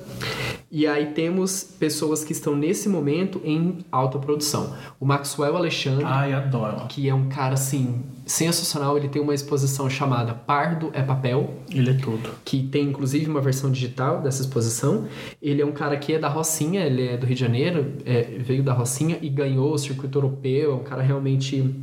E 0.71 0.87
aí 0.87 1.07
temos 1.07 1.63
pessoas 1.63 2.23
que 2.23 2.33
estão 2.33 2.55
nesse 2.55 2.89
momento 2.91 3.41
em 3.43 3.79
alta 3.91 4.19
produção. 4.19 4.75
O 5.01 5.07
Maxwell 5.07 5.57
Alexandre, 5.57 6.05
Ai, 6.05 6.35
adoro. 6.35 6.87
que 6.89 7.09
é 7.09 7.15
um 7.15 7.29
cara 7.29 7.55
assim 7.55 8.03
sensacional, 8.27 8.99
ele 8.99 9.09
tem 9.09 9.23
uma 9.23 9.35
exposição 9.35 9.89
chamada 9.89 10.35
Pardo 10.35 10.91
é 10.93 11.03
Papel, 11.03 11.55
Ele 11.71 11.91
é 11.91 11.95
tudo. 11.95 12.29
que 12.45 12.63
tem 12.63 12.85
inclusive 12.91 13.31
uma 13.31 13.41
versão 13.41 13.71
digital 13.71 14.21
dessa 14.21 14.43
exposição. 14.43 15.07
Ele 15.41 15.63
é 15.63 15.65
um 15.65 15.73
cara 15.73 15.97
que 15.97 16.13
é 16.13 16.19
da 16.19 16.29
Rocinha, 16.29 16.83
ele 16.85 17.09
é 17.09 17.17
do 17.17 17.25
Rio 17.25 17.35
de 17.35 17.41
Janeiro, 17.41 17.95
é, 18.05 18.23
veio 18.39 18.63
da 18.63 18.75
Rocinha 18.75 19.19
e 19.23 19.31
ganhou 19.31 19.73
o 19.73 19.79
circuito 19.79 20.19
europeu, 20.19 20.73
é 20.73 20.75
um 20.75 20.85
cara 20.85 21.01
realmente 21.03 21.75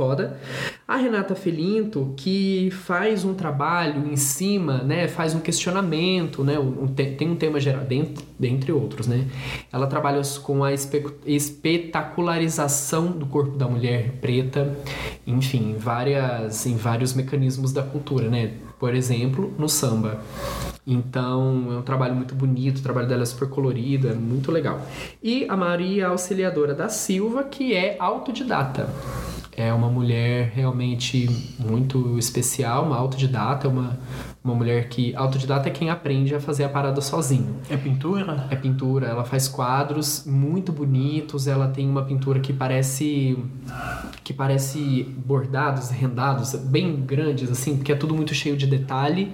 foda. 0.00 0.38
A 0.88 0.96
Renata 0.96 1.34
Felinto, 1.34 2.14
que 2.16 2.70
faz 2.70 3.22
um 3.22 3.34
trabalho 3.34 4.10
em 4.10 4.16
cima, 4.16 4.78
né, 4.78 5.06
faz 5.06 5.34
um 5.34 5.40
questionamento, 5.40 6.42
né, 6.42 6.58
um, 6.58 6.86
te- 6.86 7.10
tem 7.16 7.28
um 7.30 7.36
tema 7.36 7.60
geral, 7.60 7.84
dentre, 7.84 8.24
dentre 8.38 8.72
outros, 8.72 9.06
né. 9.06 9.26
Ela 9.70 9.86
trabalha 9.86 10.22
com 10.42 10.64
a 10.64 10.72
espe- 10.72 11.04
espetacularização 11.26 13.08
do 13.08 13.26
corpo 13.26 13.58
da 13.58 13.68
mulher 13.68 14.12
preta, 14.22 14.74
enfim, 15.26 15.76
várias, 15.78 16.64
em 16.64 16.76
vários 16.76 17.12
mecanismos 17.12 17.70
da 17.70 17.82
cultura, 17.82 18.30
né. 18.30 18.52
Por 18.78 18.94
exemplo, 18.94 19.52
no 19.58 19.68
samba. 19.68 20.22
Então, 20.86 21.66
é 21.70 21.76
um 21.76 21.82
trabalho 21.82 22.14
muito 22.16 22.34
bonito, 22.34 22.78
o 22.78 22.82
trabalho 22.82 23.06
dela 23.06 23.22
é 23.22 23.26
super 23.26 23.46
colorido, 23.50 24.08
é 24.08 24.14
muito 24.14 24.50
legal. 24.50 24.80
E 25.22 25.44
a 25.46 25.54
Maria 25.54 26.08
Auxiliadora 26.08 26.74
da 26.74 26.88
Silva, 26.88 27.44
que 27.44 27.74
é 27.74 27.96
autodidata. 27.98 28.88
É 29.60 29.74
uma 29.74 29.90
mulher 29.90 30.52
realmente 30.54 31.28
muito 31.58 32.18
especial, 32.18 32.86
uma 32.86 32.96
autodidata, 32.96 33.68
uma, 33.68 33.98
uma 34.42 34.54
mulher 34.54 34.88
que. 34.88 35.14
Autodidata 35.14 35.68
é 35.68 35.70
quem 35.70 35.90
aprende 35.90 36.34
a 36.34 36.40
fazer 36.40 36.64
a 36.64 36.68
parada 36.70 37.00
sozinho. 37.02 37.56
É 37.68 37.76
pintura? 37.76 38.46
É 38.50 38.56
pintura, 38.56 39.06
ela 39.06 39.22
faz 39.22 39.48
quadros 39.48 40.24
muito 40.24 40.72
bonitos, 40.72 41.46
ela 41.46 41.68
tem 41.68 41.86
uma 41.86 42.02
pintura 42.02 42.40
que 42.40 42.54
parece 42.54 43.36
que 44.24 44.32
parece 44.32 45.02
bordados, 45.26 45.90
rendados, 45.90 46.54
bem 46.54 46.96
grandes 46.96 47.50
assim, 47.50 47.76
porque 47.76 47.92
é 47.92 47.96
tudo 47.96 48.14
muito 48.14 48.32
cheio 48.32 48.56
de 48.56 48.66
detalhe. 48.66 49.30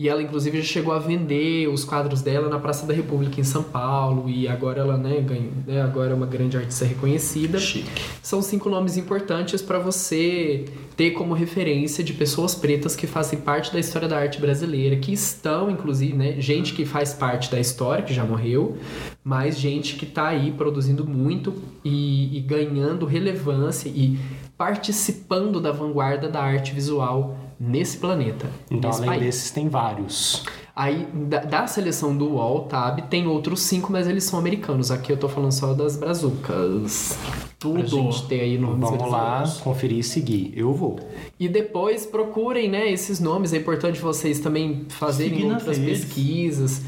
E 0.00 0.08
ela 0.08 0.22
inclusive 0.22 0.58
já 0.58 0.64
chegou 0.64 0.94
a 0.94 1.00
vender 1.00 1.66
os 1.66 1.84
quadros 1.84 2.22
dela 2.22 2.48
na 2.48 2.60
Praça 2.60 2.86
da 2.86 2.94
República 2.94 3.40
em 3.40 3.42
São 3.42 3.64
Paulo 3.64 4.30
e 4.30 4.46
agora 4.46 4.80
ela, 4.80 4.96
né, 4.96 5.20
ganha, 5.20 5.50
né, 5.66 5.82
agora 5.82 6.12
é 6.12 6.14
uma 6.14 6.24
grande 6.24 6.56
artista 6.56 6.84
reconhecida. 6.84 7.58
Chique. 7.58 8.04
São 8.22 8.40
cinco 8.40 8.70
nomes 8.70 8.96
importantes 8.96 9.60
para 9.60 9.80
você 9.80 10.66
ter 10.96 11.10
como 11.10 11.34
referência 11.34 12.04
de 12.04 12.12
pessoas 12.12 12.54
pretas 12.54 12.94
que 12.94 13.08
fazem 13.08 13.40
parte 13.40 13.72
da 13.72 13.80
história 13.80 14.06
da 14.06 14.16
arte 14.16 14.40
brasileira, 14.40 14.94
que 14.94 15.12
estão, 15.12 15.68
inclusive, 15.68 16.14
né, 16.16 16.40
gente 16.40 16.74
que 16.74 16.84
faz 16.84 17.12
parte 17.12 17.50
da 17.50 17.58
história, 17.58 18.04
que 18.04 18.14
já 18.14 18.24
morreu, 18.24 18.78
mas 19.24 19.58
gente 19.58 19.96
que 19.96 20.06
tá 20.06 20.28
aí 20.28 20.52
produzindo 20.52 21.04
muito 21.04 21.52
e, 21.84 22.38
e 22.38 22.40
ganhando 22.42 23.04
relevância 23.04 23.88
e 23.88 24.16
participando 24.56 25.60
da 25.60 25.72
vanguarda 25.72 26.28
da 26.28 26.40
arte 26.40 26.72
visual 26.72 27.47
nesse 27.58 27.98
planeta. 27.98 28.48
Então, 28.70 28.90
nesse 28.90 29.02
além 29.02 29.10
país. 29.10 29.22
desses, 29.22 29.50
tem 29.50 29.68
vários. 29.68 30.44
Aí, 30.80 31.08
da, 31.12 31.40
da 31.40 31.66
seleção 31.66 32.16
do 32.16 32.34
UOL, 32.34 32.60
Tab, 32.66 33.00
tem 33.10 33.26
outros 33.26 33.62
cinco, 33.62 33.90
mas 33.90 34.06
eles 34.06 34.22
são 34.22 34.38
americanos. 34.38 34.92
Aqui 34.92 35.10
eu 35.10 35.16
tô 35.16 35.28
falando 35.28 35.50
só 35.50 35.74
das 35.74 35.96
brazucas. 35.96 37.18
Pra 37.58 37.72
Tudo. 37.72 37.88
gente 37.88 38.28
ter 38.28 38.40
aí 38.42 38.56
nomes 38.56 38.88
Vamos 38.88 39.10
lá, 39.10 39.42
conferir 39.64 39.98
e 39.98 40.02
seguir. 40.04 40.52
Eu 40.54 40.72
vou. 40.72 41.00
E 41.40 41.48
depois 41.48 42.06
procurem, 42.06 42.68
né, 42.70 42.88
esses 42.92 43.18
nomes. 43.18 43.52
É 43.52 43.56
importante 43.56 43.98
vocês 44.00 44.38
também 44.38 44.86
fazerem 44.88 45.38
Seguir 45.40 45.52
outras 45.52 45.76
pesquisas 45.76 46.82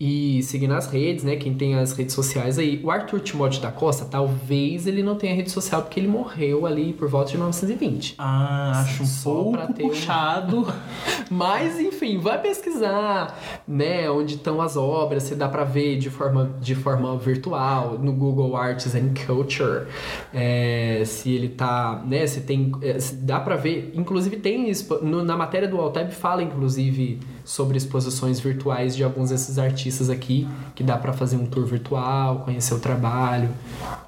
e 0.00 0.42
seguir 0.42 0.66
nas 0.66 0.88
redes, 0.90 1.22
né? 1.22 1.36
Quem 1.36 1.54
tem 1.54 1.76
as 1.76 1.92
redes 1.92 2.12
sociais 2.12 2.58
aí. 2.58 2.80
O 2.82 2.90
Arthur 2.90 3.20
Timóteo 3.20 3.62
da 3.62 3.70
Costa, 3.70 4.04
talvez 4.04 4.88
ele 4.88 5.00
não 5.04 5.14
tenha 5.14 5.32
rede 5.32 5.52
social 5.52 5.82
porque 5.82 6.00
ele 6.00 6.08
morreu 6.08 6.66
ali 6.66 6.92
por 6.92 7.08
volta 7.08 7.30
de 7.30 7.36
1920. 7.36 8.16
Ah, 8.18 8.80
acho 8.84 9.04
um 9.30 9.52
pra 9.52 9.66
pouco 9.68 9.82
um- 9.84 9.88
puxado. 9.90 10.66
Mas, 11.30 11.78
enfim, 11.78 12.18
vai 12.18 12.40
pesquisar, 12.40 13.35
né, 13.66 14.10
onde 14.10 14.34
estão 14.36 14.60
as 14.60 14.76
obras, 14.76 15.22
se 15.24 15.34
dá 15.34 15.48
pra 15.48 15.64
ver 15.64 15.98
de 15.98 16.10
forma, 16.10 16.50
de 16.60 16.74
forma 16.74 17.16
virtual, 17.18 17.98
no 17.98 18.12
Google 18.12 18.56
Arts 18.56 18.94
and 18.94 19.14
Culture, 19.26 19.86
é, 20.34 21.02
se 21.04 21.30
ele 21.32 21.48
tá, 21.48 22.02
né, 22.06 22.26
se 22.26 22.40
tem, 22.42 22.72
é, 22.82 22.98
se 22.98 23.14
dá 23.16 23.40
pra 23.40 23.56
ver, 23.56 23.92
inclusive 23.94 24.36
tem, 24.36 24.70
no- 25.02 25.22
na 25.24 25.36
matéria 25.36 25.68
do 25.68 25.78
Altab 25.80 26.10
fala, 26.12 26.42
inclusive, 26.42 27.20
sobre 27.44 27.76
exposições 27.76 28.40
virtuais 28.40 28.96
de 28.96 29.04
alguns 29.04 29.30
desses 29.30 29.58
artistas 29.58 30.10
aqui, 30.10 30.46
que 30.74 30.82
dá 30.82 30.96
pra 30.96 31.12
fazer 31.12 31.36
um 31.36 31.46
tour 31.46 31.64
virtual, 31.64 32.40
conhecer 32.40 32.74
o 32.74 32.78
trabalho, 32.80 33.48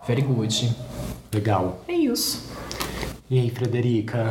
very 0.06 0.22
good. 0.22 0.74
Legal. 1.32 1.80
É 1.86 1.92
isso. 1.92 2.48
E 3.30 3.38
aí, 3.38 3.50
Frederica? 3.50 4.30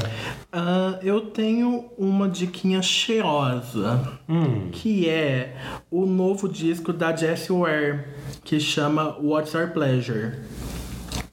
Ah, 0.52 0.98
eu 1.04 1.22
tenho 1.22 1.86
uma 1.98 2.28
diquinha 2.28 2.82
cheirosa, 2.82 4.18
Hum, 4.28 4.70
que 4.72 5.08
é 5.08 5.56
o 5.91 6.06
novo 6.08 6.50
disco 6.50 6.91
da 6.91 7.16
Jessie 7.16 7.52
Ware, 7.56 8.06
que 8.43 8.60
chama 8.60 9.16
What's 9.22 9.54
Our 9.54 9.70
Pleasure. 9.72 10.39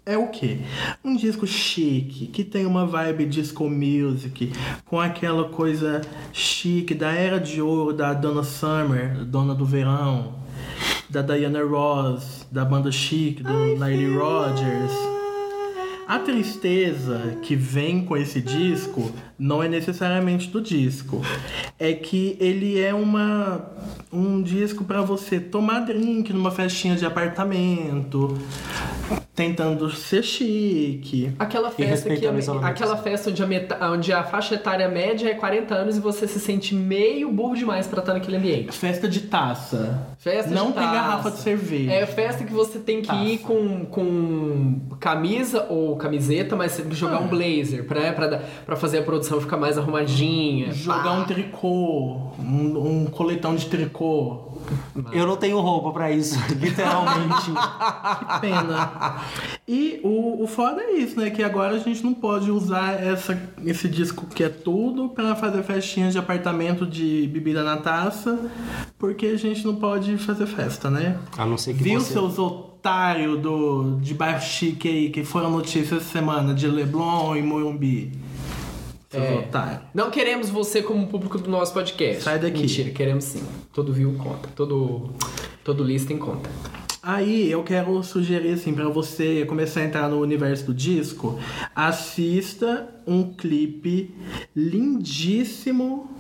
É 0.05 0.19
o 0.19 0.29
quê? 0.29 0.59
Um 1.03 1.17
disco 1.17 1.47
chique, 1.47 2.27
que 2.27 2.45
tem 2.45 2.67
uma 2.67 2.85
vibe 2.85 3.25
disco 3.25 3.65
music, 3.71 4.53
com 4.85 5.01
aquela 5.01 5.49
coisa 5.49 6.03
chique 6.35 6.93
da 6.95 7.13
era 7.13 7.41
de 7.41 7.63
ouro 7.63 7.95
da 7.95 8.13
Donna 8.13 8.43
Summer, 8.43 9.25
Dona 9.25 9.55
do 9.55 9.65
Verão, 9.65 10.35
da 11.09 11.23
Diana 11.23 11.65
Ross, 11.65 12.47
da 12.53 12.63
banda 12.67 12.93
chique, 12.93 13.43
do 13.43 13.53
Nile 13.83 14.15
Rodgers. 14.15 15.14
A 16.07 16.19
tristeza 16.19 17.39
que 17.41 17.57
vem 17.57 18.05
com 18.05 18.17
esse 18.17 18.41
disco 18.41 19.11
não 19.39 19.63
é 19.63 19.69
necessariamente 19.69 20.49
do 20.49 20.61
disco. 20.61 21.21
É 21.79 21.93
que 21.93 22.37
ele 22.41 22.81
é 22.81 22.95
uma 22.95 23.65
um 24.13 24.41
disco 24.43 24.85
para 24.85 25.03
você 25.03 25.41
tomar 25.41 25.81
drink 25.81 26.33
numa 26.33 26.51
festinha 26.53 26.95
de 26.95 27.05
apartamento, 27.05 28.39
tentando 29.35 29.91
ser 29.91 30.23
chique. 30.23 31.33
Aquela 31.37 31.69
festa, 31.71 32.15
que 32.15 32.25
a, 32.27 32.67
aquela 32.69 32.97
festa 32.97 33.31
onde 33.31 33.43
a, 33.43 33.47
meta- 33.47 33.91
onde 33.91 34.13
a 34.13 34.23
faixa 34.23 34.55
etária 34.55 34.89
média 34.89 35.29
é 35.29 35.35
40 35.35 35.75
anos 35.75 35.97
e 35.97 36.01
você 36.01 36.29
se 36.29 36.39
sente 36.39 36.75
meio 36.77 37.29
burro 37.33 37.57
demais 37.57 37.89
pra 37.89 37.99
estar 38.01 38.15
naquele 38.15 38.37
ambiente. 38.37 38.71
Festa 38.73 39.09
de 39.09 39.23
taça. 39.23 40.07
Festa 40.19 40.51
não 40.55 40.69
de 40.69 40.75
tem 40.75 40.83
taça. 40.85 40.95
garrafa 40.95 41.31
de 41.33 41.39
cerveja. 41.39 41.91
É 41.93 42.07
festa 42.07 42.45
que 42.45 42.53
você 42.53 42.79
tem 42.79 43.03
que 43.03 43.13
ir 43.13 43.39
Taça. 43.39 43.49
com, 43.49 43.85
com 43.87 44.81
camisa 45.01 45.67
ou 45.69 45.97
camiseta, 45.97 46.55
mas 46.55 46.71
você 46.73 46.85
jogar 46.93 47.17
Ah. 47.17 47.21
um 47.21 47.27
blazer 47.27 47.85
dar- 48.29 48.43
pra 48.65 48.77
fazer 48.77 48.99
a 48.99 49.03
produção 49.03 49.24
ficar 49.41 49.57
mais 49.57 49.79
arrumadinha. 49.79 50.73
Jogar 50.73 51.13
um 51.13 51.25
tricô, 51.25 52.33
um, 52.39 53.03
um 53.03 53.07
coletão 53.07 53.55
de 53.55 53.67
tricô. 53.67 54.53
eu 55.13 55.27
não 55.27 55.37
tenho 55.37 55.61
roupa 55.61 55.93
pra 55.93 56.11
isso, 56.11 56.39
literalmente. 56.55 57.51
Que 57.51 58.41
pena. 58.41 59.21
e 59.67 60.01
o, 60.03 60.43
o 60.43 60.47
foda 60.47 60.83
é 60.83 60.93
isso, 60.93 61.19
né? 61.19 61.31
Que 61.31 61.43
agora 61.43 61.75
a 61.75 61.79
gente 61.79 62.03
não 62.03 62.15
pode 62.15 62.51
usar 62.51 63.03
essa, 63.03 63.41
esse 63.65 63.89
disco 63.89 64.27
que 64.27 64.45
é 64.45 64.49
tudo 64.49 65.09
pra 65.09 65.35
fazer 65.35 65.63
festinhas 65.63 66.13
de 66.13 66.19
apartamento 66.19 66.87
de 66.87 67.29
bebida 67.33 67.63
na 67.63 67.77
taça, 67.77 68.39
porque 68.99 69.27
a 69.27 69.37
gente 69.37 69.67
não 69.67 69.77
pode 69.77 70.17
fazer 70.19 70.47
festa, 70.47 70.91
né? 70.91 71.19
A 71.37 71.45
não 71.47 71.59
ser 71.59 71.75
que 71.75 71.83
Viu 71.83 72.01
você... 72.01 72.13
seus 72.13 72.39
otários 72.39 73.41
do, 73.41 73.99
de 74.01 74.13
bairro 74.15 74.43
chique 74.43 74.89
aí 74.89 75.11
que 75.11 75.25
foram 75.25 75.51
notícias 75.51 76.03
essa 76.03 76.11
semana 76.11 76.53
de 76.53 76.67
Leblon 76.67 77.37
e 77.37 77.43
Morumbi? 77.43 78.13
Seus 79.15 79.25
É. 79.25 79.35
otários. 79.39 79.81
Não 79.95 80.11
queremos 80.11 80.51
você 80.51 80.83
como 80.83 81.07
público 81.07 81.39
do 81.39 81.51
nosso 81.51 81.73
podcast. 81.73 82.23
Sai 82.23 82.39
daqui. 82.39 82.61
Mentira, 82.61 82.91
queremos 82.91 83.25
sim. 83.25 83.43
Todo 83.73 83.93
view 83.93 84.15
conta. 84.15 84.49
Todo, 84.55 85.11
todo 85.63 85.83
lista 85.85 86.13
em 86.13 86.19
conta. 86.19 86.51
Aí 87.07 87.51
eu 87.51 87.63
quero 87.63 88.03
sugerir 88.03 88.55
assim 88.55 88.73
para 88.73 88.89
você 88.89 89.45
começar 89.45 89.81
a 89.81 89.85
entrar 89.85 90.09
no 90.09 90.19
universo 90.23 90.65
do 90.65 90.73
disco, 90.73 91.39
assista 91.77 92.89
um 93.07 93.35
clipe 93.35 94.15
lindíssimo 94.57 96.11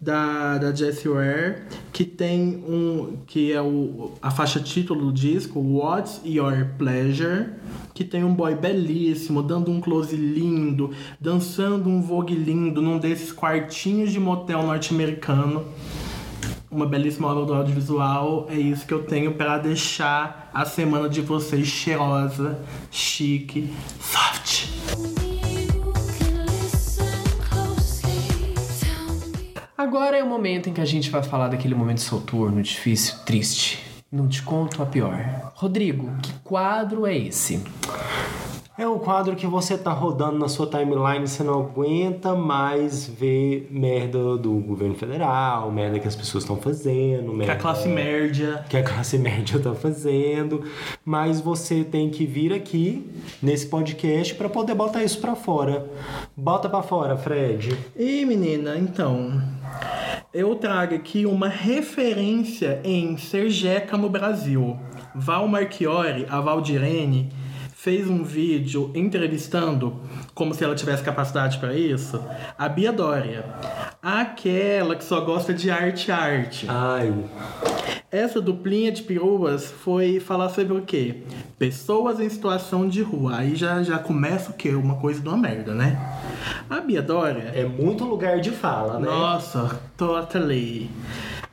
da, 0.00 0.58
da 0.58 0.74
Jessie 0.74 1.08
Ware 1.08 1.62
que 1.92 2.04
tem 2.04 2.64
um 2.68 3.18
que 3.28 3.52
é 3.52 3.62
o, 3.62 4.10
a 4.20 4.28
faixa 4.32 4.58
título 4.58 5.06
do 5.06 5.12
disco 5.12 5.60
What's 5.60 6.20
Your 6.24 6.66
Pleasure 6.78 7.50
que 7.94 8.02
tem 8.02 8.24
um 8.24 8.34
boy 8.34 8.56
belíssimo 8.56 9.40
dando 9.40 9.70
um 9.70 9.80
close 9.80 10.16
lindo 10.16 10.90
dançando 11.20 11.88
um 11.88 12.02
vogue 12.02 12.34
lindo 12.34 12.82
num 12.82 12.98
desses 12.98 13.30
quartinhos 13.30 14.10
de 14.10 14.18
motel 14.18 14.64
norte-americano 14.64 15.64
uma 16.74 16.86
belíssima 16.86 17.28
obra 17.28 17.44
do 17.44 17.54
audiovisual. 17.54 18.46
É 18.50 18.56
isso 18.56 18.84
que 18.86 18.92
eu 18.92 19.04
tenho 19.04 19.34
para 19.34 19.58
deixar 19.58 20.50
a 20.52 20.64
semana 20.64 21.08
de 21.08 21.20
vocês 21.20 21.66
cheirosa, 21.66 22.58
chique, 22.90 23.72
soft. 24.00 24.68
Agora 29.78 30.16
é 30.16 30.22
o 30.22 30.28
momento 30.28 30.68
em 30.68 30.72
que 30.72 30.80
a 30.80 30.84
gente 30.84 31.10
vai 31.10 31.22
falar 31.22 31.48
daquele 31.48 31.74
momento 31.74 32.00
soturno, 32.00 32.60
difícil, 32.62 33.18
triste. 33.24 33.84
Não 34.10 34.26
te 34.26 34.42
conto 34.42 34.82
a 34.82 34.86
pior. 34.86 35.52
Rodrigo, 35.54 36.10
que 36.22 36.32
quadro 36.42 37.06
é 37.06 37.16
esse? 37.16 37.62
É 38.76 38.88
um 38.88 38.98
quadro 38.98 39.36
que 39.36 39.46
você 39.46 39.78
tá 39.78 39.92
rodando 39.92 40.36
na 40.36 40.48
sua 40.48 40.66
timeline, 40.66 41.28
você 41.28 41.44
não 41.44 41.60
aguenta 41.60 42.34
mais 42.34 43.06
ver 43.06 43.68
merda 43.70 44.36
do 44.36 44.50
governo 44.54 44.96
federal, 44.96 45.70
merda 45.70 46.00
que 46.00 46.08
as 46.08 46.16
pessoas 46.16 46.42
estão 46.42 46.56
fazendo, 46.56 47.30
Que 47.30 47.36
merda 47.36 47.52
a 47.52 47.56
classe 47.56 47.88
média. 47.88 48.64
que 48.68 48.76
a 48.76 48.82
classe 48.82 49.16
média 49.18 49.60
tá 49.60 49.74
fazendo, 49.74 50.64
mas 51.04 51.40
você 51.40 51.84
tem 51.84 52.10
que 52.10 52.26
vir 52.26 52.52
aqui 52.52 53.08
nesse 53.40 53.66
podcast 53.66 54.34
para 54.34 54.48
poder 54.48 54.74
botar 54.74 55.04
isso 55.04 55.20
para 55.20 55.36
fora. 55.36 55.88
Bota 56.36 56.68
para 56.68 56.82
fora, 56.82 57.16
Fred. 57.16 57.78
E 57.96 58.24
menina, 58.24 58.76
então. 58.76 59.40
Eu 60.32 60.56
trago 60.56 60.96
aqui 60.96 61.26
uma 61.26 61.46
referência 61.46 62.80
em 62.82 63.16
Serjeca 63.18 63.96
no 63.96 64.10
Brasil. 64.10 64.76
Val 65.14 65.46
Marchiori, 65.46 66.26
a 66.28 66.40
Valdirene, 66.40 67.28
fez 67.84 68.08
um 68.08 68.24
vídeo 68.24 68.90
entrevistando, 68.94 70.00
como 70.34 70.54
se 70.54 70.64
ela 70.64 70.74
tivesse 70.74 71.02
capacidade 71.02 71.58
para 71.58 71.74
isso, 71.74 72.18
a 72.56 72.66
Bia 72.66 72.90
Dória. 72.90 73.44
Aquela 74.02 74.96
que 74.96 75.04
só 75.04 75.20
gosta 75.20 75.52
de 75.52 75.70
arte 75.70 76.10
arte. 76.10 76.64
Ai, 76.66 77.12
Essa 78.10 78.40
duplinha 78.40 78.90
de 78.90 79.02
peruas 79.02 79.70
foi 79.70 80.18
falar 80.18 80.48
sobre 80.48 80.72
o 80.72 80.80
quê? 80.80 81.24
Pessoas 81.58 82.18
em 82.20 82.28
situação 82.30 82.88
de 82.88 83.02
rua. 83.02 83.36
Aí 83.36 83.54
já, 83.54 83.82
já 83.82 83.98
começa 83.98 84.50
o 84.50 84.54
quê? 84.54 84.70
Uma 84.70 84.94
coisa 84.94 85.20
de 85.20 85.28
uma 85.28 85.36
merda, 85.36 85.74
né? 85.74 86.00
A 86.70 86.80
Bia 86.80 87.02
Dória 87.02 87.52
é 87.54 87.66
muito 87.66 88.02
lugar 88.04 88.40
de 88.40 88.50
fala, 88.50 88.98
né? 88.98 89.04
nossa, 89.04 89.78
totally. 89.94 90.90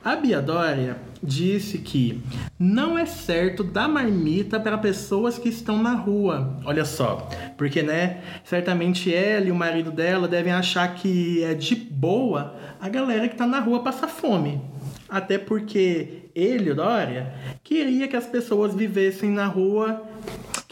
A 0.02 0.16
Bia 0.16 0.40
Dória 0.40 1.11
disse 1.22 1.78
que 1.78 2.20
não 2.58 2.98
é 2.98 3.06
certo 3.06 3.62
dar 3.62 3.88
marmita 3.88 4.58
para 4.58 4.76
pessoas 4.76 5.38
que 5.38 5.48
estão 5.48 5.80
na 5.80 5.94
rua. 5.94 6.58
Olha 6.64 6.84
só, 6.84 7.28
porque 7.56 7.82
né, 7.82 8.20
certamente 8.44 9.14
ela 9.14 9.46
e 9.46 9.50
o 9.50 9.54
marido 9.54 9.90
dela 9.90 10.26
devem 10.26 10.52
achar 10.52 10.94
que 10.94 11.42
é 11.44 11.54
de 11.54 11.74
boa 11.74 12.56
a 12.80 12.88
galera 12.88 13.28
que 13.28 13.36
tá 13.36 13.46
na 13.46 13.60
rua 13.60 13.82
passar 13.82 14.08
fome. 14.08 14.60
Até 15.08 15.36
porque 15.36 16.30
ele, 16.34 16.72
Dória, 16.72 17.34
queria 17.62 18.08
que 18.08 18.16
as 18.16 18.26
pessoas 18.26 18.74
vivessem 18.74 19.30
na 19.30 19.46
rua 19.46 20.02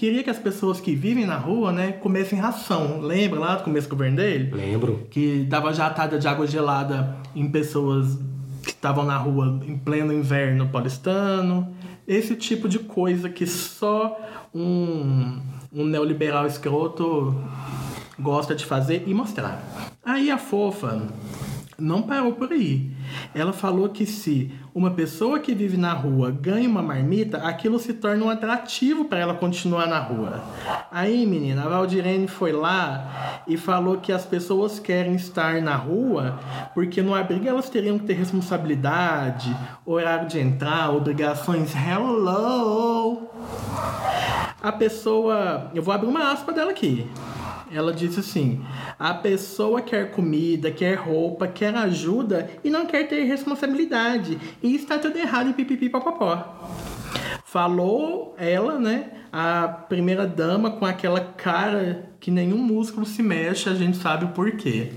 Queria 0.00 0.24
que 0.24 0.30
as 0.30 0.38
pessoas 0.38 0.80
que 0.80 0.94
vivem 0.94 1.26
na 1.26 1.36
rua, 1.36 1.70
né, 1.70 1.92
comessem 1.92 2.38
ração. 2.38 3.02
Lembra 3.02 3.38
lá 3.38 3.56
do 3.56 3.64
começo 3.64 3.86
do 3.86 3.90
governo 3.90 4.16
dele? 4.16 4.50
Lembro. 4.50 5.06
que 5.10 5.44
dava 5.46 5.74
jatada 5.74 6.18
de 6.18 6.26
água 6.26 6.46
gelada 6.46 7.18
em 7.36 7.46
pessoas 7.50 8.18
que 8.62 8.70
estavam 8.70 9.04
na 9.04 9.16
rua 9.16 9.60
em 9.66 9.76
pleno 9.76 10.12
inverno 10.12 10.68
paulistano. 10.68 11.74
Esse 12.06 12.34
tipo 12.34 12.68
de 12.68 12.78
coisa 12.78 13.28
que 13.28 13.46
só 13.46 14.18
um, 14.54 15.40
um 15.72 15.84
neoliberal 15.84 16.46
escroto 16.46 17.34
gosta 18.18 18.54
de 18.54 18.64
fazer 18.64 19.04
e 19.06 19.14
mostrar. 19.14 19.62
Aí 20.04 20.30
a 20.30 20.38
fofa 20.38 21.08
não 21.80 22.02
parou 22.02 22.32
por 22.32 22.52
aí. 22.52 22.90
Ela 23.34 23.52
falou 23.52 23.88
que 23.88 24.06
se 24.06 24.52
uma 24.74 24.90
pessoa 24.90 25.40
que 25.40 25.54
vive 25.54 25.76
na 25.76 25.92
rua 25.92 26.30
ganha 26.30 26.68
uma 26.68 26.82
marmita, 26.82 27.38
aquilo 27.38 27.78
se 27.78 27.94
torna 27.94 28.24
um 28.24 28.30
atrativo 28.30 29.06
para 29.06 29.18
ela 29.18 29.34
continuar 29.34 29.86
na 29.86 29.98
rua. 29.98 30.42
Aí, 30.92 31.26
menina, 31.26 31.64
a 31.64 31.68
Valdirene 31.68 32.28
foi 32.28 32.52
lá 32.52 33.42
e 33.46 33.56
falou 33.56 33.96
que 33.96 34.12
as 34.12 34.24
pessoas 34.24 34.78
querem 34.78 35.14
estar 35.14 35.60
na 35.60 35.74
rua 35.74 36.38
porque 36.74 37.02
no 37.02 37.14
abrigo 37.14 37.48
elas 37.48 37.68
teriam 37.68 37.98
que 37.98 38.06
ter 38.06 38.14
responsabilidade, 38.14 39.56
horário 39.84 40.28
de 40.28 40.38
entrar, 40.38 40.94
obrigações. 40.94 41.74
Hello! 41.74 43.28
A 44.62 44.70
pessoa. 44.72 45.70
Eu 45.74 45.82
vou 45.82 45.92
abrir 45.92 46.08
uma 46.08 46.30
aspa 46.30 46.52
dela 46.52 46.70
aqui. 46.70 47.08
Ela 47.72 47.92
disse 47.92 48.20
assim: 48.20 48.64
a 48.98 49.14
pessoa 49.14 49.80
quer 49.80 50.10
comida, 50.10 50.70
quer 50.70 50.94
roupa, 50.94 51.46
quer 51.46 51.74
ajuda 51.74 52.50
e 52.64 52.70
não 52.70 52.86
quer 52.86 53.08
ter 53.08 53.24
responsabilidade. 53.24 54.38
E 54.62 54.74
está 54.74 54.98
tudo 54.98 55.16
errado 55.16 55.50
e 55.50 55.52
pipipi 55.52 55.88
papapó. 55.88 56.68
Falou 57.44 58.34
ela, 58.38 58.78
né? 58.78 59.10
A 59.32 59.68
primeira 59.68 60.26
dama 60.26 60.72
com 60.72 60.84
aquela 60.84 61.20
cara 61.20 62.10
que 62.18 62.30
nenhum 62.30 62.58
músculo 62.58 63.06
se 63.06 63.22
mexe, 63.22 63.68
a 63.68 63.74
gente 63.74 63.96
sabe 63.96 64.24
o 64.24 64.28
porquê. 64.28 64.92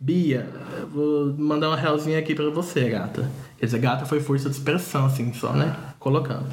Bia, 0.00 0.48
vou 0.92 1.34
mandar 1.36 1.68
uma 1.68 1.76
realzinha 1.76 2.18
aqui 2.18 2.34
pra 2.34 2.48
você, 2.50 2.88
gata. 2.88 3.28
Quer 3.58 3.66
dizer, 3.66 3.78
gata 3.80 4.06
foi 4.06 4.20
força 4.20 4.48
de 4.48 4.54
expressão, 4.54 5.06
assim, 5.06 5.32
só, 5.32 5.52
né? 5.52 5.76
Colocando. 5.98 6.46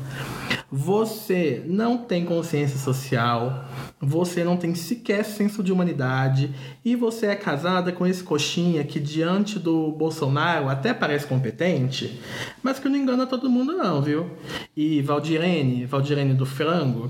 Você 0.77 1.63
não 1.65 1.97
tem 1.97 2.25
consciência 2.25 2.77
social, 2.77 3.63
você 3.97 4.43
não 4.43 4.57
tem 4.57 4.75
sequer 4.75 5.23
senso 5.23 5.63
de 5.63 5.71
humanidade 5.71 6.53
e 6.83 6.97
você 6.97 7.27
é 7.27 7.35
casada 7.35 7.93
com 7.93 8.05
esse 8.05 8.21
coxinha 8.21 8.83
que 8.83 8.99
diante 8.99 9.57
do 9.57 9.93
Bolsonaro 9.93 10.67
até 10.67 10.93
parece 10.93 11.27
competente, 11.27 12.19
mas 12.61 12.77
que 12.77 12.89
não 12.89 12.97
engana 12.97 13.25
todo 13.25 13.49
mundo 13.49 13.71
não, 13.71 14.01
viu? 14.01 14.29
E 14.75 15.01
Valdirene, 15.01 15.85
Valdirene 15.85 16.33
do 16.33 16.45
frango, 16.45 17.09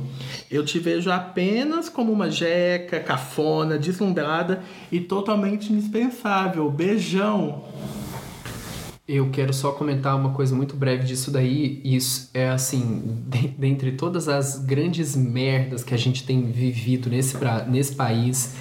eu 0.52 0.64
te 0.64 0.78
vejo 0.78 1.10
apenas 1.10 1.90
como 1.90 2.12
uma 2.12 2.30
jeca, 2.30 3.00
cafona, 3.00 3.80
deslumbrada 3.80 4.62
e 4.92 5.00
totalmente 5.00 5.74
indispensável. 5.74 6.70
Beijão! 6.70 7.64
Eu 9.08 9.30
quero 9.30 9.54
só 9.54 9.72
comentar 9.72 10.16
uma 10.16 10.32
coisa 10.32 10.56
muito 10.56 10.76
breve 10.76 11.04
disso 11.04 11.30
daí. 11.30 11.80
Isso 11.84 12.30
é 12.34 12.50
assim, 12.50 13.22
de- 13.28 13.50
dentre 13.50 13.92
todas 13.92 14.28
as 14.28 14.58
grandes 14.58 15.16
merdas 15.16 15.84
que 15.84 15.94
a 15.94 15.98
gente 15.98 16.24
tem 16.24 16.52
vivido 16.52 17.08
nesse, 17.08 17.38
nesse 17.68 17.94
país, 17.94 18.56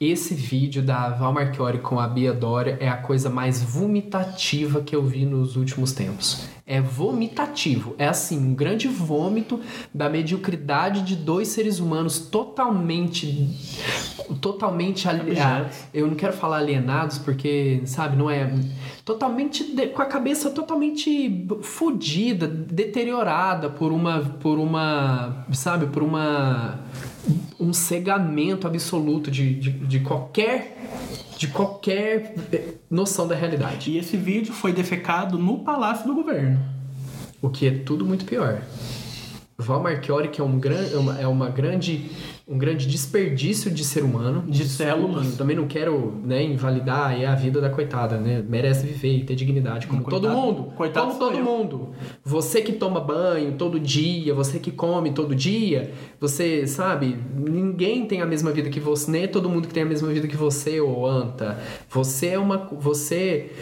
esse 0.00 0.34
vídeo 0.34 0.82
da 0.82 1.08
Val 1.10 1.32
Marchiori 1.32 1.78
com 1.78 1.98
a 2.00 2.06
Bia 2.08 2.32
Dória 2.32 2.76
é 2.80 2.88
a 2.88 2.96
coisa 2.96 3.30
mais 3.30 3.62
vomitativa 3.62 4.80
que 4.82 4.94
eu 4.94 5.02
vi 5.02 5.24
nos 5.24 5.56
últimos 5.56 5.92
tempos. 5.92 6.46
É 6.66 6.80
vomitativo. 6.80 7.94
É 7.98 8.08
assim, 8.08 8.38
um 8.38 8.54
grande 8.54 8.88
vômito 8.88 9.60
da 9.92 10.08
mediocridade 10.08 11.02
de 11.02 11.14
dois 11.14 11.48
seres 11.48 11.78
humanos 11.78 12.18
totalmente. 12.18 13.48
Totalmente 14.40 15.08
ali- 15.08 15.30
Objetos. 15.30 15.76
eu 15.92 16.06
não 16.06 16.14
quero 16.14 16.32
falar 16.32 16.58
alienados 16.58 17.18
porque, 17.18 17.82
sabe, 17.84 18.16
não 18.16 18.30
é 18.30 18.50
totalmente 19.04 19.74
de- 19.74 19.88
com 19.88 20.00
a 20.02 20.06
cabeça 20.06 20.50
totalmente 20.50 21.46
fodida, 21.62 22.46
deteriorada 22.46 23.68
por 23.68 23.92
uma 23.92 24.20
por 24.40 24.58
uma, 24.58 25.44
sabe, 25.52 25.86
por 25.86 26.02
uma 26.02 26.80
um 27.58 27.72
cegamento 27.72 28.66
absoluto 28.66 29.30
de, 29.30 29.54
de, 29.54 29.70
de 29.70 30.00
qualquer 30.00 30.76
de 31.36 31.48
qualquer 31.48 32.34
eh, 32.52 32.74
noção 32.88 33.26
da 33.26 33.34
realidade. 33.34 33.90
E 33.90 33.98
esse 33.98 34.16
vídeo 34.16 34.52
foi 34.52 34.72
defecado 34.72 35.36
no 35.36 35.58
Palácio 35.58 36.06
do 36.06 36.14
Governo. 36.14 36.60
O 37.42 37.50
que 37.50 37.66
é 37.66 37.70
tudo 37.70 38.04
muito 38.04 38.24
pior. 38.24 38.62
Val 39.58 39.82
Marchiori, 39.82 40.28
que 40.28 40.40
é, 40.40 40.44
um 40.44 40.58
gran, 40.58 40.84
é, 40.92 40.96
uma, 40.96 41.20
é 41.20 41.26
uma 41.26 41.48
grande, 41.48 42.10
um 42.46 42.58
grande 42.58 42.86
desperdício 42.86 43.70
de 43.70 43.82
ser 43.84 44.02
humano. 44.04 44.44
De 44.46 44.68
células. 44.68 45.34
Também 45.36 45.56
não 45.56 45.66
quero 45.66 46.20
né, 46.24 46.42
invalidar 46.42 47.12
a 47.24 47.34
vida 47.34 47.58
da 47.58 47.70
coitada, 47.70 48.18
né? 48.18 48.44
Merece 48.46 48.86
viver 48.86 49.16
e 49.18 49.24
ter 49.24 49.34
dignidade, 49.34 49.86
como 49.86 50.02
Coitado- 50.02 50.26
todo 50.28 50.36
mundo. 50.36 50.64
coitado 50.76 51.06
como 51.06 51.18
sou 51.18 51.28
todo 51.30 51.38
eu. 51.38 51.44
mundo. 51.44 51.88
Você 52.22 52.60
que 52.60 52.72
toma 52.74 53.00
banho 53.00 53.52
todo 53.52 53.80
dia, 53.80 54.34
você 54.34 54.58
que 54.58 54.70
come 54.70 55.12
todo 55.12 55.34
dia, 55.34 55.92
você, 56.20 56.66
sabe, 56.66 57.16
ninguém 57.34 58.04
tem 58.04 58.20
a 58.20 58.26
mesma 58.26 58.50
vida 58.52 58.68
que 58.68 58.78
você, 58.78 59.10
nem 59.10 59.22
é 59.22 59.26
todo 59.26 59.48
mundo 59.48 59.66
que 59.66 59.72
tem 59.72 59.82
a 59.82 59.86
mesma 59.86 60.08
vida 60.08 60.28
que 60.28 60.36
você, 60.36 60.80
ô 60.82 61.06
anta. 61.06 61.58
Você 61.90 62.26
é 62.26 62.38
uma. 62.38 62.58
Você. 62.78 63.52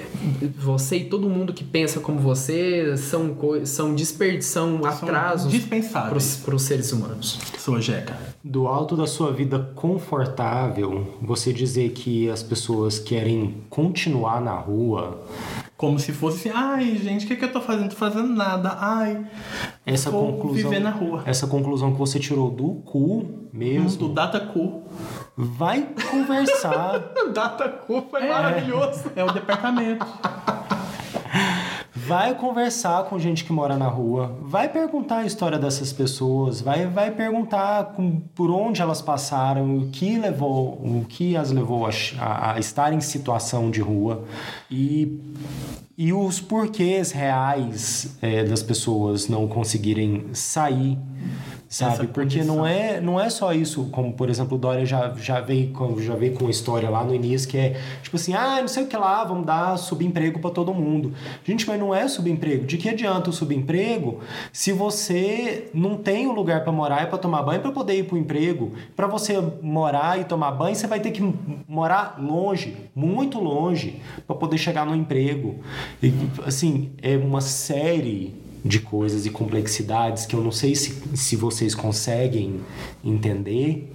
Você 0.59 0.97
e 0.97 1.05
todo 1.05 1.29
mundo 1.29 1.53
que 1.53 1.63
pensa 1.63 2.01
como 2.01 2.19
você 2.19 2.97
são, 2.97 3.37
são 3.65 3.95
São 4.41 4.85
atrasos 4.85 5.53
dispensáveis. 5.53 6.37
para 6.45 6.55
os 6.57 6.63
seres 6.63 6.93
humanos. 6.93 7.39
Sua 7.59 7.81
jeca. 7.81 8.17
Do 8.43 8.67
alto 8.73 8.97
da 8.97 9.07
sua 9.07 9.33
vida 9.33 9.59
confortável, 9.75 11.07
você 11.21 11.53
dizer 11.53 11.91
que 11.91 12.29
as 12.31 12.43
pessoas 12.43 12.99
querem 12.99 13.63
continuar 13.71 14.41
na 14.41 14.55
rua, 14.55 15.23
Como 15.77 15.99
se 15.99 16.13
fosse 16.13 16.49
assim, 16.49 16.59
ai 16.59 16.97
gente, 16.97 17.25
o 17.25 17.29
que, 17.29 17.35
que 17.37 17.45
eu 17.45 17.53
tô 17.53 17.61
fazendo? 17.61 17.91
Tô 17.91 17.97
fazendo 17.97 18.29
nada. 18.29 18.77
Ai, 18.81 19.25
essa 19.85 20.11
vou 20.11 20.33
conclusão, 20.33 20.71
viver 20.71 20.81
na 20.81 20.91
rua. 20.91 21.23
essa 21.27 21.47
conclusão 21.47 21.93
que 21.93 21.99
você 21.99 22.19
tirou 22.21 22.51
do 22.51 22.75
cu 22.85 23.29
mesmo, 23.53 23.91
Do 23.99 24.09
Datacu. 24.09 24.83
vai 25.37 25.89
conversar, 26.11 26.99
Data 27.35 27.69
cu 27.69 28.05
foi 28.11 28.23
É 29.17 29.25
o 29.25 29.33
departamento. 29.33 30.07
Vai 32.07 32.35
conversar 32.35 33.05
com 33.05 33.19
gente 33.19 33.45
que 33.45 33.53
mora 33.53 33.77
na 33.77 33.87
rua, 33.87 34.37
vai 34.43 34.69
perguntar 34.69 35.19
a 35.19 35.25
história 35.25 35.59
dessas 35.59 35.93
pessoas, 35.93 36.61
vai, 36.61 36.87
vai 36.87 37.11
perguntar 37.13 37.93
com, 37.93 38.21
por 38.35 38.51
onde 38.51 38.83
elas 38.83 39.01
passaram, 39.01 39.77
o 39.77 39.89
que 39.89 40.19
levou, 40.19 40.81
o 40.83 41.05
que 41.09 41.37
as 41.37 41.51
levou 41.51 41.87
a, 41.87 41.91
a, 42.19 42.55
a 42.55 42.59
estar 42.59 42.93
em 42.93 43.01
situação 43.01 43.71
de 43.71 43.81
rua 43.81 44.25
e 44.71 45.21
e 45.97 46.13
os 46.13 46.41
porquês 46.41 47.13
reais 47.13 48.17
é, 48.23 48.43
das 48.45 48.63
pessoas 48.63 49.29
não 49.29 49.47
conseguirem 49.47 50.31
sair 50.33 50.99
sabe? 51.73 52.07
Porque 52.09 52.45
não 52.45 52.67
é, 52.67 53.01
não 53.01 53.19
é 53.19 53.31
só 53.31 53.53
isso, 53.55 53.89
como 53.91 54.13
por 54.13 54.29
exemplo 54.29 54.59
o 54.59 54.61
Dória 54.61 54.85
já, 54.85 55.15
já, 55.17 55.41
veio, 55.41 55.73
com, 55.73 55.99
já 56.01 56.15
veio 56.15 56.35
com 56.35 56.45
uma 56.45 56.51
história 56.51 56.91
lá 56.91 57.03
no 57.03 57.15
início 57.15 57.49
que 57.49 57.57
é 57.57 57.81
tipo 58.03 58.17
assim, 58.17 58.35
ah, 58.35 58.59
não 58.61 58.69
sei 58.69 58.85
o 58.85 58.87
que 58.87 58.97
lá, 58.97 59.25
vamos 59.25 59.47
dar 59.47 59.79
subemprego 59.79 60.39
para 60.39 60.51
todo 60.51 60.75
mundo. 60.75 61.15
Gente, 61.45 61.67
mas 61.67 61.81
não 61.81 61.95
é 61.95 62.07
subemprego. 62.07 62.67
De 62.67 62.77
que 62.77 62.91
adianta 62.91 63.31
o 63.31 63.33
subemprego 63.33 64.21
se 64.53 64.71
você 64.71 65.71
não 65.73 65.97
tem 65.97 66.27
um 66.27 66.33
lugar 66.33 66.63
para 66.63 66.73
morar 66.73 67.05
e 67.05 67.07
para 67.07 67.17
tomar 67.17 67.43
banho 67.43 67.63
para 67.63 67.73
poder 67.73 67.95
ir 67.95 68.05
para 68.05 68.17
o 68.17 68.19
emprego? 68.19 68.73
Para 68.95 69.07
você 69.07 69.43
morar 69.63 70.21
e 70.21 70.25
tomar 70.25 70.51
banho, 70.53 70.77
você 70.77 70.87
vai 70.87 71.01
ter 71.01 71.11
que 71.11 71.23
morar 71.67 72.17
longe, 72.21 72.77
muito 72.95 73.41
longe, 73.41 74.03
para 74.27 74.37
poder 74.37 74.59
chegar 74.59 74.85
no 74.85 74.95
emprego. 74.95 75.57
E, 76.03 76.13
assim, 76.45 76.93
é 77.01 77.17
uma 77.17 77.41
série 77.41 78.42
de 78.65 78.79
coisas 78.79 79.27
e 79.27 79.31
complexidades 79.31 80.25
que 80.25 80.35
eu 80.35 80.43
não 80.43 80.53
sei 80.53 80.75
se, 80.75 80.95
se 81.17 81.37
vocês 81.37 81.75
conseguem 81.75 82.61
entender, 83.05 83.93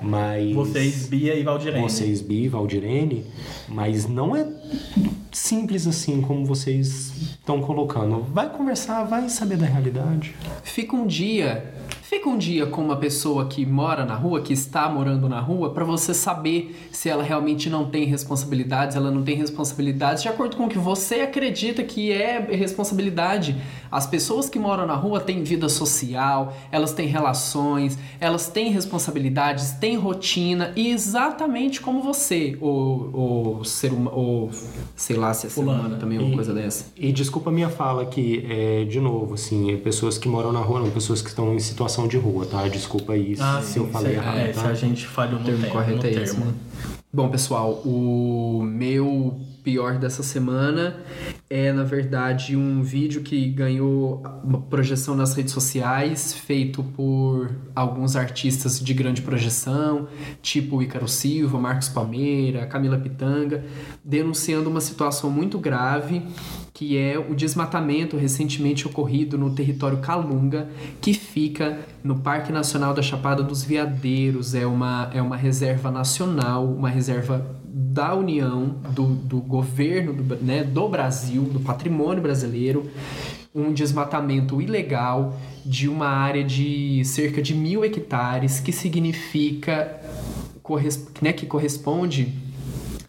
mas. 0.00 0.54
Vocês, 0.54 1.06
Bia 1.06 1.34
e 1.34 1.42
Valdirene. 1.42 1.82
Vocês, 1.82 2.20
Bia 2.20 2.44
e 2.44 2.48
Valdirene, 2.48 3.24
mas 3.68 4.08
não 4.08 4.36
é 4.36 4.46
simples 5.32 5.86
assim 5.86 6.20
como 6.20 6.46
vocês 6.46 7.12
estão 7.32 7.60
colocando. 7.60 8.20
Vai 8.32 8.50
conversar, 8.50 9.04
vai 9.04 9.28
saber 9.28 9.56
da 9.56 9.66
realidade. 9.66 10.34
Fica 10.62 10.94
um 10.94 11.06
dia 11.06 11.74
Fica 12.14 12.28
um 12.28 12.36
dia 12.36 12.66
com 12.66 12.80
uma 12.80 12.96
pessoa 12.96 13.48
que 13.48 13.66
mora 13.66 14.04
na 14.04 14.14
rua, 14.14 14.40
que 14.40 14.52
está 14.52 14.88
morando 14.88 15.28
na 15.28 15.40
rua, 15.40 15.72
para 15.72 15.84
você 15.84 16.12
saber 16.14 16.88
se 16.92 17.08
ela 17.08 17.22
realmente 17.22 17.68
não 17.68 17.90
tem 17.90 18.04
responsabilidades, 18.04 18.94
ela 18.94 19.10
não 19.10 19.22
tem 19.22 19.34
responsabilidades 19.36 20.22
de 20.22 20.28
acordo 20.28 20.56
com 20.56 20.66
o 20.66 20.68
que 20.68 20.78
você 20.78 21.22
acredita 21.22 21.82
que 21.82 22.12
é 22.12 22.38
responsabilidade. 22.38 23.56
As 23.94 24.08
pessoas 24.08 24.50
que 24.50 24.58
moram 24.58 24.88
na 24.88 24.96
rua 24.96 25.20
têm 25.20 25.44
vida 25.44 25.68
social, 25.68 26.52
elas 26.72 26.92
têm 26.92 27.06
relações, 27.06 27.96
elas 28.18 28.48
têm 28.48 28.72
responsabilidades, 28.72 29.70
têm 29.70 29.96
rotina, 29.96 30.72
e 30.74 30.90
exatamente 30.90 31.80
como 31.80 32.02
você, 32.02 32.58
o, 32.60 33.60
o 33.60 33.64
ser 33.64 33.92
humano, 33.92 34.16
ou 34.16 34.50
sei 34.96 35.14
lá 35.14 35.32
se 35.32 35.46
é 35.46 35.50
ser 35.50 35.60
humano 35.60 35.96
também, 35.96 36.18
uma 36.18 36.30
e, 36.30 36.34
coisa 36.34 36.52
dessa. 36.52 36.86
E 36.96 37.12
desculpa 37.12 37.50
a 37.50 37.52
minha 37.52 37.68
fala 37.68 38.02
aqui, 38.02 38.44
é, 38.50 38.84
de 38.84 38.98
novo, 38.98 39.34
assim, 39.34 39.76
pessoas 39.76 40.18
que 40.18 40.28
moram 40.28 40.50
na 40.50 40.60
rua, 40.60 40.80
não, 40.80 40.90
pessoas 40.90 41.22
que 41.22 41.28
estão 41.28 41.54
em 41.54 41.60
situação 41.60 42.08
de 42.08 42.16
rua, 42.16 42.46
tá? 42.46 42.66
Desculpa 42.66 43.12
aí 43.12 43.36
ah, 43.38 43.60
se 43.62 43.74
sim, 43.74 43.78
eu 43.78 43.86
falei 43.90 44.14
é, 44.14 44.16
errado. 44.16 44.38
É, 44.38 44.48
tá? 44.48 44.60
se 44.62 44.66
a 44.66 44.74
gente 44.74 45.06
falhou 45.06 45.38
no 45.38 45.44
termo, 45.44 45.60
termo, 45.60 45.72
correto 45.72 46.02
no 46.02 46.08
é 46.08 46.10
termo. 46.10 46.24
esse, 46.24 46.36
né? 46.40 46.52
Bom, 47.12 47.28
pessoal, 47.28 47.74
o 47.84 48.60
meu 48.64 49.38
pior 49.64 49.98
dessa 49.98 50.22
semana 50.22 51.02
é, 51.48 51.72
na 51.72 51.84
verdade, 51.84 52.56
um 52.56 52.82
vídeo 52.82 53.22
que 53.22 53.48
ganhou 53.50 54.22
uma 54.42 54.60
projeção 54.60 55.14
nas 55.14 55.34
redes 55.34 55.52
sociais, 55.52 56.32
feito 56.32 56.82
por 56.82 57.48
alguns 57.76 58.16
artistas 58.16 58.80
de 58.80 58.92
grande 58.92 59.22
projeção, 59.22 60.08
tipo 60.42 60.82
Ícaro 60.82 61.06
Silva, 61.06 61.56
Marcos 61.60 61.88
Palmeira, 61.88 62.66
Camila 62.66 62.98
Pitanga, 62.98 63.64
denunciando 64.04 64.68
uma 64.68 64.80
situação 64.80 65.30
muito 65.30 65.56
grave 65.58 66.22
que 66.72 66.98
é 66.98 67.16
o 67.16 67.36
desmatamento 67.36 68.16
recentemente 68.16 68.84
ocorrido 68.84 69.38
no 69.38 69.54
território 69.54 69.98
Calunga, 69.98 70.68
que 71.00 71.14
fica 71.14 71.78
no 72.02 72.18
Parque 72.18 72.50
Nacional 72.50 72.92
da 72.92 73.00
Chapada 73.00 73.44
dos 73.44 73.62
Veadeiros. 73.62 74.56
É 74.56 74.66
uma, 74.66 75.08
é 75.14 75.22
uma 75.22 75.36
reserva 75.36 75.88
nacional, 75.88 76.66
uma 76.66 76.88
reserva 76.88 77.46
da 77.76 78.14
União, 78.14 78.76
do, 78.90 79.06
do 79.06 79.40
governo 79.40 80.12
do, 80.12 80.36
né, 80.36 80.62
do 80.62 80.88
Brasil, 80.88 81.42
do 81.42 81.58
patrimônio 81.58 82.22
brasileiro, 82.22 82.88
um 83.52 83.72
desmatamento 83.72 84.62
ilegal 84.62 85.36
de 85.66 85.88
uma 85.88 86.06
área 86.06 86.44
de 86.44 87.02
cerca 87.04 87.42
de 87.42 87.52
mil 87.52 87.84
hectares, 87.84 88.60
que 88.60 88.70
significa 88.70 90.00
né, 91.20 91.32
que 91.32 91.46
corresponde 91.46 92.32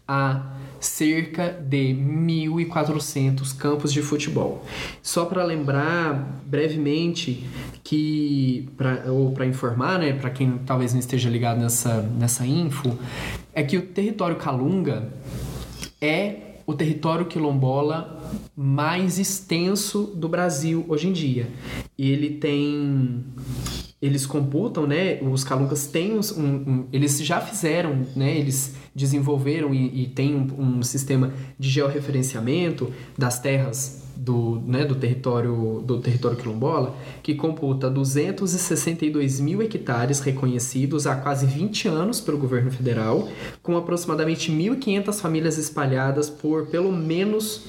a 0.06 0.56
cerca 0.80 1.48
de 1.48 1.94
1.400 1.94 3.56
campos 3.56 3.92
de 3.92 4.02
futebol. 4.02 4.64
Só 5.02 5.24
para 5.24 5.44
lembrar 5.44 6.42
brevemente 6.44 7.46
que, 7.82 8.68
pra, 8.76 9.04
ou 9.06 9.32
para 9.32 9.46
informar, 9.46 9.98
né, 9.98 10.12
para 10.12 10.30
quem 10.30 10.58
talvez 10.66 10.92
não 10.92 11.00
esteja 11.00 11.30
ligado 11.30 11.60
nessa, 11.60 12.02
nessa 12.02 12.46
info, 12.46 12.96
é 13.56 13.62
que 13.62 13.78
o 13.78 13.82
território 13.82 14.36
Calunga 14.36 15.10
é 15.98 16.60
o 16.66 16.74
território 16.74 17.24
quilombola 17.24 18.30
mais 18.54 19.18
extenso 19.18 20.12
do 20.14 20.28
Brasil 20.28 20.84
hoje 20.88 21.08
em 21.08 21.12
dia. 21.12 21.48
E 21.96 22.10
ele 22.10 22.30
tem 22.34 23.24
eles 24.02 24.26
computam, 24.26 24.86
né? 24.86 25.18
Os 25.22 25.42
calungas 25.42 25.86
têm 25.86 26.12
um, 26.12 26.20
um, 26.42 26.86
eles 26.92 27.18
já 27.24 27.40
fizeram, 27.40 28.06
né? 28.14 28.36
Eles 28.36 28.74
desenvolveram 28.94 29.72
e, 29.72 30.02
e 30.02 30.06
têm 30.08 30.34
um, 30.34 30.78
um, 30.78 30.82
sistema 30.82 31.32
de 31.58 31.70
georreferenciamento 31.70 32.92
das 33.16 33.38
terras 33.38 34.05
do, 34.16 34.60
né, 34.66 34.84
do 34.84 34.94
território 34.94 35.82
do 35.84 36.00
território 36.00 36.36
quilombola 36.36 36.94
que 37.22 37.34
computa 37.34 37.90
262 37.90 39.40
mil 39.40 39.62
hectares 39.62 40.20
reconhecidos 40.20 41.06
há 41.06 41.16
quase 41.16 41.46
20 41.46 41.88
anos 41.88 42.20
pelo 42.20 42.38
governo 42.38 42.70
federal, 42.70 43.28
com 43.62 43.76
aproximadamente 43.76 44.50
1.500 44.50 45.20
famílias 45.20 45.58
espalhadas 45.58 46.30
por 46.30 46.66
pelo 46.66 46.92
menos 46.92 47.64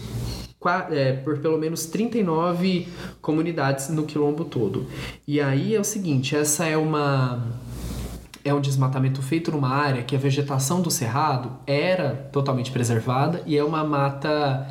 é, 0.92 1.14
por 1.14 1.38
pelo 1.40 1.58
menos 1.58 1.86
39 1.86 2.88
comunidades 3.22 3.90
no 3.90 4.04
quilombo 4.04 4.44
todo. 4.44 4.88
E 5.28 5.40
aí 5.40 5.76
é 5.76 5.80
o 5.80 5.84
seguinte, 5.84 6.36
essa 6.36 6.66
é 6.66 6.76
uma 6.76 7.42
é 8.44 8.54
um 8.54 8.62
desmatamento 8.62 9.22
feito 9.22 9.52
numa 9.52 9.70
área 9.70 10.04
que 10.04 10.16
a 10.16 10.20
vegetação 10.20 10.82
do 10.82 10.90
cerrado 10.90 11.52
era 11.68 12.30
totalmente 12.32 12.72
preservada 12.72 13.44
e 13.46 13.58
é 13.58 13.64
uma 13.64 13.84
mata 13.84 14.66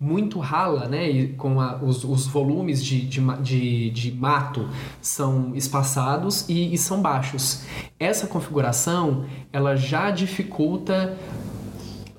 muito 0.00 0.38
rala, 0.38 0.88
né? 0.88 1.10
E 1.10 1.28
com 1.34 1.60
a, 1.60 1.76
os, 1.76 2.04
os 2.04 2.26
volumes 2.26 2.82
de, 2.82 3.02
de, 3.02 3.20
de, 3.42 3.90
de, 3.90 4.12
mato 4.12 4.66
são 5.02 5.54
espaçados 5.54 6.48
e, 6.48 6.72
e 6.72 6.78
são 6.78 7.02
baixos. 7.02 7.64
Essa 7.98 8.26
configuração 8.26 9.26
ela 9.52 9.76
já 9.76 10.10
dificulta 10.10 11.14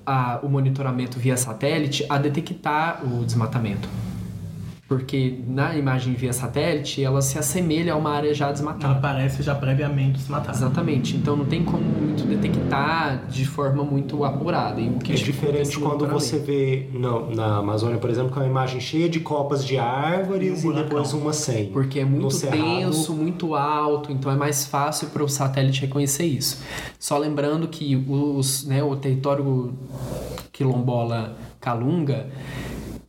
a, 0.06 0.38
o 0.44 0.48
monitoramento 0.48 1.18
via 1.18 1.36
satélite 1.36 2.06
a 2.08 2.18
detectar 2.18 3.04
o 3.04 3.24
desmatamento. 3.24 3.88
Porque 4.92 5.38
na 5.48 5.74
imagem 5.74 6.12
via 6.12 6.34
satélite, 6.34 7.02
ela 7.02 7.22
se 7.22 7.38
assemelha 7.38 7.94
a 7.94 7.96
uma 7.96 8.10
área 8.10 8.34
já 8.34 8.52
desmatada. 8.52 8.92
Ela 8.92 9.00
parece 9.00 9.42
já 9.42 9.54
previamente 9.54 10.18
desmatada. 10.18 10.54
Exatamente. 10.54 11.16
Então 11.16 11.34
não 11.34 11.46
tem 11.46 11.64
como 11.64 11.82
muito 11.82 12.24
detectar 12.24 13.26
de 13.26 13.46
forma 13.46 13.82
muito 13.82 14.22
apurada. 14.22 14.82
E 14.82 14.90
o 14.90 14.98
que 14.98 15.12
é 15.12 15.14
diferente 15.14 15.78
quando 15.78 16.06
você 16.06 16.38
vê 16.38 16.90
no, 16.92 17.34
na 17.34 17.56
Amazônia, 17.56 17.96
por 17.96 18.10
exemplo, 18.10 18.32
com 18.32 18.40
uma 18.40 18.46
imagem 18.46 18.80
cheia 18.80 19.08
de 19.08 19.18
copas 19.20 19.64
de 19.64 19.78
árvores 19.78 20.62
e, 20.62 20.68
e 20.68 20.74
depois 20.74 21.14
uma 21.14 21.32
sem. 21.32 21.68
Porque 21.68 22.00
é 22.00 22.04
muito 22.04 22.38
denso, 22.50 23.14
muito 23.14 23.54
alto, 23.54 24.12
então 24.12 24.30
é 24.30 24.36
mais 24.36 24.66
fácil 24.66 25.08
para 25.08 25.24
o 25.24 25.28
satélite 25.28 25.80
reconhecer 25.80 26.26
isso. 26.26 26.62
Só 26.98 27.16
lembrando 27.16 27.66
que 27.66 27.96
os, 27.96 28.66
né, 28.66 28.82
o 28.82 28.94
território 28.94 29.72
quilombola 30.52 31.34
Calunga 31.58 32.26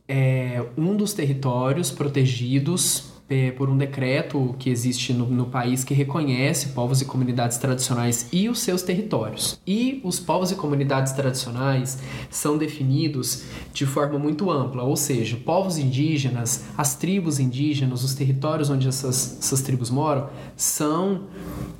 é 0.08 0.64
um 0.76 0.96
dos 0.96 1.12
territórios 1.12 1.90
protegidos 1.90 3.14
é, 3.28 3.50
por 3.52 3.70
um 3.70 3.76
decreto 3.76 4.54
que 4.58 4.68
existe 4.68 5.12
no, 5.12 5.26
no, 5.26 5.46
país 5.46 5.82
que 5.82 5.94
reconhece 5.94 6.68
povos 6.68 7.00
e 7.00 7.06
comunidades 7.06 7.56
tradicionais 7.56 8.28
e 8.30 8.48
os 8.48 8.60
seus 8.60 8.82
territórios. 8.82 9.58
E 9.66 10.00
os 10.04 10.20
povos 10.20 10.50
e 10.50 10.54
comunidades 10.54 11.12
tradicionais 11.12 11.98
são 12.30 12.58
definidos 12.58 13.44
de 13.72 13.86
forma 13.86 14.18
muito 14.18 14.50
ampla, 14.50 14.82
ou 14.82 14.96
seja, 14.96 15.36
povos 15.36 15.78
indígenas, 15.78 16.64
as 16.76 16.96
tribos 16.96 17.40
indígenas, 17.40 18.04
os 18.04 18.14
territórios 18.14 18.68
onde 18.68 18.88
essas, 18.88 19.38
essas 19.38 19.62
tribos 19.62 19.88
moram, 19.90 20.28
são 20.54 21.22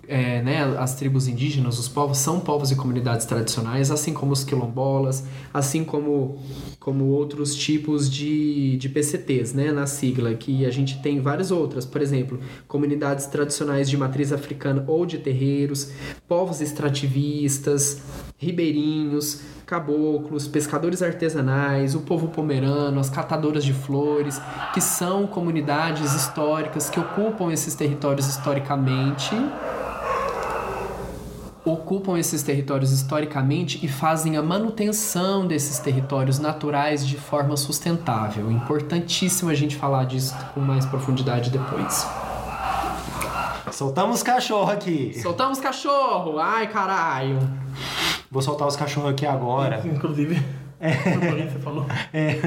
é, 0.09 0.43
né, 0.43 0.63
as 0.79 0.95
tribos 0.95 1.29
indígenas, 1.29 1.79
os 1.79 1.89
povos, 1.89 2.19
são 2.19 2.41
povos 2.41 2.71
e 2.71 2.77
comunidades 2.77 3.27
tradicionais, 3.27 3.91
assim 3.91 4.13
como 4.13 4.33
os 4.33 4.45
quilombolas, 4.45 5.25
assim 5.53 5.85
como, 5.85 6.39
como 6.85 7.07
outros 7.07 7.55
tipos 7.55 8.11
de, 8.11 8.77
de 8.77 8.91
PCTs, 8.91 9.55
né, 9.55 9.73
na 9.73 9.87
sigla, 9.87 10.35
que 10.35 10.67
a 10.67 10.71
gente 10.71 11.01
tem 11.01 11.19
várias 11.19 11.51
outras. 11.51 11.87
Por 11.87 12.03
exemplo, 12.03 12.39
comunidades 12.69 13.25
tradicionais 13.25 13.89
de 13.89 13.97
matriz 13.97 14.35
africana 14.35 14.85
ou 14.87 15.07
de 15.07 15.17
terreiros, 15.17 15.93
povos 16.29 16.61
extrativistas, 16.61 18.03
ribeirinhos, 18.37 19.41
caboclos, 19.65 20.47
pescadores 20.47 21.01
artesanais, 21.01 21.95
o 21.95 22.01
povo 22.01 22.29
pomerano, 22.29 23.01
as 23.01 23.09
catadoras 23.09 23.65
de 23.65 23.73
flores, 23.73 24.39
que 24.75 24.81
são 24.83 25.27
comunidades 25.27 26.13
históricas 26.13 26.91
que 26.91 27.01
ocupam 27.01 27.51
esses 27.51 27.75
territórios 27.75 28.27
historicamente 28.27 29.35
ocupam 31.65 32.19
esses 32.19 32.43
territórios 32.43 32.93
historicamente 32.93 33.85
e 33.85 33.89
fazem 33.89 34.37
a 34.37 34.43
manutenção 34.43 35.47
desses 35.47 35.79
territórios 35.79 36.39
naturais 36.39 37.07
de 37.07 37.17
forma 37.17 37.57
sustentável. 37.57 38.51
Importantíssimo 38.51 39.51
a 39.51 39.55
gente 39.55 39.77
falar 39.77 40.05
disso 40.05 40.35
com 40.53 40.61
mais 40.61 40.85
profundidade 40.85 41.51
depois. 41.51 42.07
Soltamos 43.73 44.23
cachorro 44.23 44.71
aqui. 44.71 45.19
Soltamos 45.21 45.59
cachorro! 45.59 46.39
Ai, 46.39 46.69
caralho! 46.69 47.39
Vou 48.31 48.43
soltar 48.43 48.69
os 48.69 48.77
cachorros 48.77 49.11
aqui 49.11 49.27
agora. 49.27 49.83
Inclusive, 49.85 50.41
é. 50.79 50.93
você 50.93 51.59
falou. 51.61 51.87
É. 52.13 52.39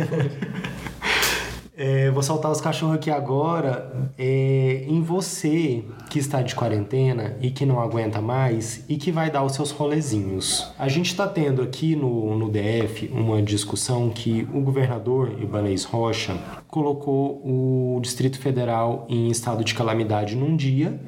É, 1.77 2.09
vou 2.09 2.23
soltar 2.23 2.51
os 2.51 2.59
cachorros 2.59 2.95
aqui 2.95 3.11
agora. 3.11 4.09
É, 4.17 4.83
em 4.87 4.99
você 4.99 5.83
que 6.09 6.17
está 6.17 6.41
de 6.41 6.55
quarentena 6.55 7.37
e 7.39 7.51
que 7.51 7.67
não 7.67 7.79
aguenta 7.79 8.19
mais 8.19 8.83
e 8.89 8.97
que 8.97 9.11
vai 9.11 9.29
dar 9.29 9.43
os 9.43 9.53
seus 9.53 9.69
rolezinhos. 9.69 10.73
A 10.79 10.87
gente 10.87 11.11
está 11.11 11.27
tendo 11.27 11.61
aqui 11.61 11.95
no, 11.95 12.35
no 12.35 12.49
DF 12.49 13.11
uma 13.13 13.43
discussão 13.43 14.09
que 14.09 14.47
o 14.51 14.59
governador 14.61 15.37
Ibanez 15.39 15.83
Rocha 15.83 16.35
colocou 16.67 17.41
o 17.45 17.99
Distrito 18.01 18.39
Federal 18.39 19.05
em 19.07 19.29
estado 19.29 19.63
de 19.63 19.75
calamidade 19.75 20.35
num 20.35 20.55
dia 20.55 20.99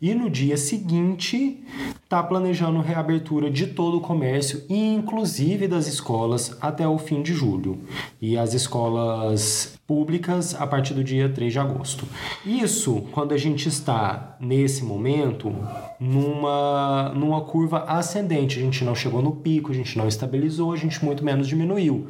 e 0.00 0.14
no 0.14 0.30
dia 0.30 0.56
seguinte 0.56 1.62
está 2.02 2.22
planejando 2.22 2.80
reabertura 2.80 3.50
de 3.50 3.66
todo 3.66 3.98
o 3.98 4.00
comércio, 4.00 4.62
inclusive 4.68 5.68
das 5.68 5.86
escolas, 5.86 6.56
até 6.60 6.88
o 6.88 6.96
fim 6.96 7.22
de 7.22 7.34
julho. 7.34 7.80
E 8.20 8.38
as 8.38 8.54
escolas 8.54 9.78
públicas 9.86 10.54
a 10.54 10.66
partir 10.66 10.94
do 10.94 11.04
dia 11.04 11.28
3 11.28 11.52
de 11.52 11.58
agosto. 11.58 12.06
Isso 12.46 13.02
quando 13.12 13.32
a 13.32 13.36
gente 13.36 13.68
está 13.68 14.37
nesse 14.40 14.84
momento 14.84 15.54
numa, 15.98 17.12
numa 17.14 17.40
curva 17.42 17.84
ascendente. 17.84 18.58
A 18.58 18.62
gente 18.62 18.84
não 18.84 18.94
chegou 18.94 19.20
no 19.20 19.32
pico, 19.32 19.72
a 19.72 19.74
gente 19.74 19.96
não 19.98 20.06
estabilizou, 20.06 20.72
a 20.72 20.76
gente 20.76 21.04
muito 21.04 21.24
menos 21.24 21.48
diminuiu. 21.48 22.06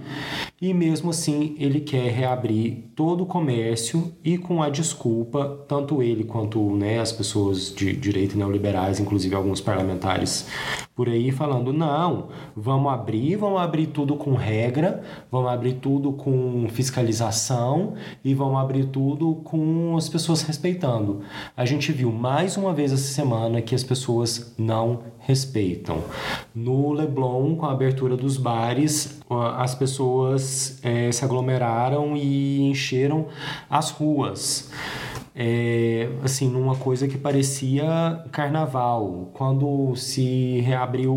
E 0.60 0.74
mesmo 0.74 1.10
assim, 1.10 1.54
ele 1.58 1.80
quer 1.80 2.10
reabrir 2.10 2.90
todo 2.94 3.22
o 3.22 3.26
comércio 3.26 4.12
e 4.24 4.36
com 4.36 4.62
a 4.62 4.68
desculpa, 4.68 5.64
tanto 5.68 6.02
ele 6.02 6.24
quanto 6.24 6.74
né, 6.76 6.98
as 6.98 7.12
pessoas 7.12 7.72
de 7.74 7.92
direito 7.92 8.36
neoliberais, 8.36 9.00
inclusive 9.00 9.34
alguns 9.34 9.60
parlamentares 9.60 10.46
por 10.98 11.08
aí, 11.08 11.30
falando: 11.30 11.72
não, 11.72 12.26
vamos 12.56 12.92
abrir, 12.92 13.36
vamos 13.36 13.60
abrir 13.60 13.86
tudo 13.86 14.16
com 14.16 14.34
regra, 14.34 15.00
vamos 15.30 15.48
abrir 15.48 15.74
tudo 15.74 16.12
com 16.12 16.66
fiscalização 16.70 17.94
e 18.24 18.34
vamos 18.34 18.58
abrir 18.58 18.86
tudo 18.86 19.36
com 19.44 19.96
as 19.96 20.08
pessoas 20.08 20.42
respeitando. 20.42 21.20
A 21.56 21.64
gente 21.64 21.92
viu 21.92 22.10
mais 22.18 22.56
uma 22.56 22.74
vez 22.74 22.92
essa 22.92 23.12
semana 23.14 23.62
que 23.62 23.76
as 23.76 23.84
pessoas 23.84 24.52
não 24.58 25.04
respeitam. 25.20 26.02
No 26.52 26.92
Leblon, 26.92 27.54
com 27.54 27.64
a 27.64 27.70
abertura 27.70 28.16
dos 28.16 28.36
bares, 28.36 29.20
as 29.56 29.76
pessoas 29.76 30.80
é, 30.82 31.12
se 31.12 31.24
aglomeraram 31.24 32.16
e 32.16 32.62
encheram 32.62 33.28
as 33.70 33.90
ruas 33.90 34.68
é, 35.40 36.08
assim, 36.24 36.48
numa 36.48 36.74
coisa 36.74 37.06
que 37.06 37.16
parecia 37.16 38.24
carnaval. 38.32 39.30
Quando 39.32 39.94
se 39.94 40.58
reabriu 40.62 41.14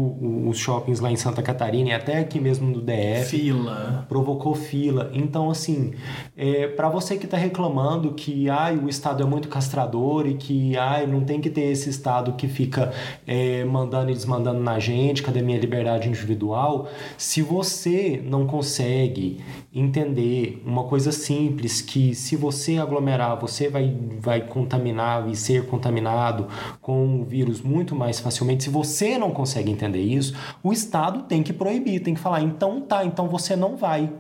os 0.48 0.60
shoppings 0.60 1.00
lá 1.00 1.12
em 1.12 1.16
Santa 1.16 1.42
Catarina 1.42 1.90
e 1.90 1.94
até 1.94 2.20
aqui 2.20 2.40
mesmo 2.40 2.70
no 2.70 2.82
DF. 2.82 3.26
Fila. 3.26 4.06
Provocou 4.08 4.54
fila. 4.54 5.10
Então, 5.12 5.50
assim, 5.50 5.94
é, 6.38 6.68
para 6.68 6.88
você 6.88 7.18
que 7.18 7.26
está 7.26 7.36
reclamando 7.36 8.14
que 8.14 8.48
ai, 8.48 8.78
o 8.78 8.88
Estado 8.88 9.24
é 9.24 9.26
muito 9.26 9.50
castrador 9.50 10.28
e 10.28 10.36
que 10.36 10.78
ai, 10.78 11.08
não 11.08 11.22
tem 11.22 11.42
que 11.42 11.50
ter 11.50 11.72
esse 11.72 11.90
Estado 11.90 12.34
que 12.34 12.48
fica 12.48 12.94
é, 13.26 13.66
mandando 13.66 14.12
e 14.12 14.14
desmandando 14.14 14.62
na 14.62 14.78
gente, 14.78 15.24
cadê 15.24 15.42
minha 15.42 15.58
liberdade 15.58 16.08
individual? 16.08 16.88
Se 17.18 17.42
você 17.42 18.22
não 18.24 18.46
consegue 18.46 19.40
entender 19.74 20.62
uma 20.66 20.84
coisa 20.84 21.12
simples 21.14 21.82
que 21.82 22.14
se 22.14 22.36
você 22.36 22.78
aglomerar, 22.78 23.40
você 23.40 23.70
vai 23.70 23.96
vai 24.20 24.42
contaminar 24.42 25.30
e 25.30 25.36
ser 25.36 25.66
contaminado 25.68 26.48
com 26.82 27.22
o 27.22 27.24
vírus 27.24 27.62
muito 27.62 27.96
mais 27.96 28.20
facilmente. 28.20 28.66
Se 28.66 28.70
você 28.70 29.18
não 29.18 29.32
consegue 29.32 29.72
entender 29.72 30.02
isso, 30.02 30.36
o 30.62 30.74
Estado 30.74 31.24
tem 31.24 31.42
que 31.42 31.54
proibir, 31.54 32.02
tem 32.02 32.14
que 32.14 32.20
falar, 32.20 32.42
então 32.42 32.82
tá, 32.82 33.06
então 33.06 33.28
você 33.28 33.56
não 33.56 33.78
vai. 33.78 34.12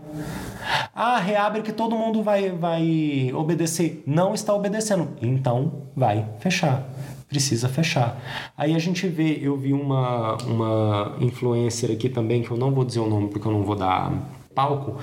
Ah, 0.95 1.19
reabre 1.19 1.61
que 1.61 1.73
todo 1.73 1.97
mundo 1.97 2.23
vai, 2.23 2.51
vai 2.51 3.31
obedecer. 3.33 4.03
Não 4.05 4.33
está 4.33 4.53
obedecendo. 4.53 5.09
Então 5.21 5.83
vai 5.95 6.27
fechar 6.39 6.87
precisa 7.27 7.69
fechar. 7.69 8.21
Aí 8.57 8.75
a 8.75 8.79
gente 8.79 9.07
vê, 9.07 9.39
eu 9.41 9.55
vi 9.55 9.71
uma, 9.71 10.35
uma 10.43 11.15
influencer 11.21 11.89
aqui 11.89 12.09
também, 12.09 12.41
que 12.41 12.51
eu 12.51 12.57
não 12.57 12.71
vou 12.71 12.83
dizer 12.83 12.99
o 12.99 13.07
nome 13.07 13.29
porque 13.29 13.47
eu 13.47 13.53
não 13.53 13.63
vou 13.63 13.73
dar 13.73 14.11
palco, 14.53 14.97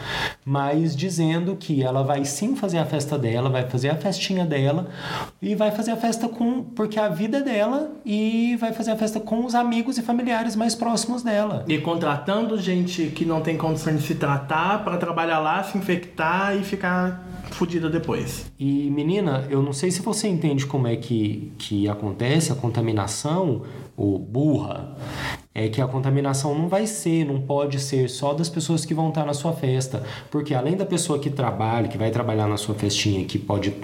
mas 0.44 0.96
dizendo 0.96 1.56
que 1.56 1.82
ela 1.82 2.02
vai 2.02 2.24
sim 2.24 2.54
fazer 2.54 2.78
a 2.78 2.84
festa 2.84 3.18
dela, 3.18 3.48
vai 3.48 3.68
fazer 3.68 3.90
a 3.90 3.96
festinha 3.96 4.44
dela 4.44 4.88
e 5.40 5.54
vai 5.54 5.70
fazer 5.70 5.92
a 5.92 5.96
festa 5.96 6.28
com 6.28 6.62
porque 6.62 6.98
a 6.98 7.08
vida 7.08 7.38
é 7.38 7.42
dela 7.42 7.92
e 8.04 8.56
vai 8.56 8.72
fazer 8.72 8.92
a 8.92 8.96
festa 8.96 9.20
com 9.20 9.44
os 9.44 9.54
amigos 9.54 9.98
e 9.98 10.02
familiares 10.02 10.56
mais 10.56 10.74
próximos 10.74 11.22
dela. 11.22 11.64
E 11.68 11.78
contratando 11.78 12.58
gente 12.58 13.06
que 13.06 13.24
não 13.24 13.40
tem 13.40 13.56
condição 13.56 13.94
de 13.94 14.02
se 14.02 14.14
tratar 14.14 14.84
para 14.84 14.96
trabalhar 14.96 15.38
lá, 15.38 15.62
se 15.62 15.76
infectar 15.76 16.56
e 16.56 16.62
ficar 16.62 17.26
fodida 17.50 17.88
depois. 17.88 18.50
E 18.58 18.90
menina, 18.90 19.46
eu 19.48 19.62
não 19.62 19.72
sei 19.72 19.90
se 19.90 20.02
você 20.02 20.28
entende 20.28 20.66
como 20.66 20.86
é 20.86 20.96
que, 20.96 21.52
que 21.58 21.88
acontece 21.88 22.52
a 22.52 22.54
contaminação, 22.54 23.62
ou 23.96 24.18
burra 24.18 24.96
é 25.58 25.68
que 25.68 25.82
a 25.82 25.86
contaminação 25.86 26.54
não 26.56 26.68
vai 26.68 26.86
ser, 26.86 27.24
não 27.24 27.40
pode 27.40 27.80
ser 27.80 28.08
só 28.08 28.32
das 28.32 28.48
pessoas 28.48 28.84
que 28.84 28.94
vão 28.94 29.08
estar 29.08 29.24
na 29.24 29.34
sua 29.34 29.52
festa, 29.52 30.04
porque 30.30 30.54
além 30.54 30.76
da 30.76 30.86
pessoa 30.86 31.18
que 31.18 31.30
trabalha, 31.30 31.88
que 31.88 31.98
vai 31.98 32.10
trabalhar 32.10 32.46
na 32.46 32.56
sua 32.56 32.74
festinha, 32.74 33.24
que 33.24 33.38
pode 33.38 33.74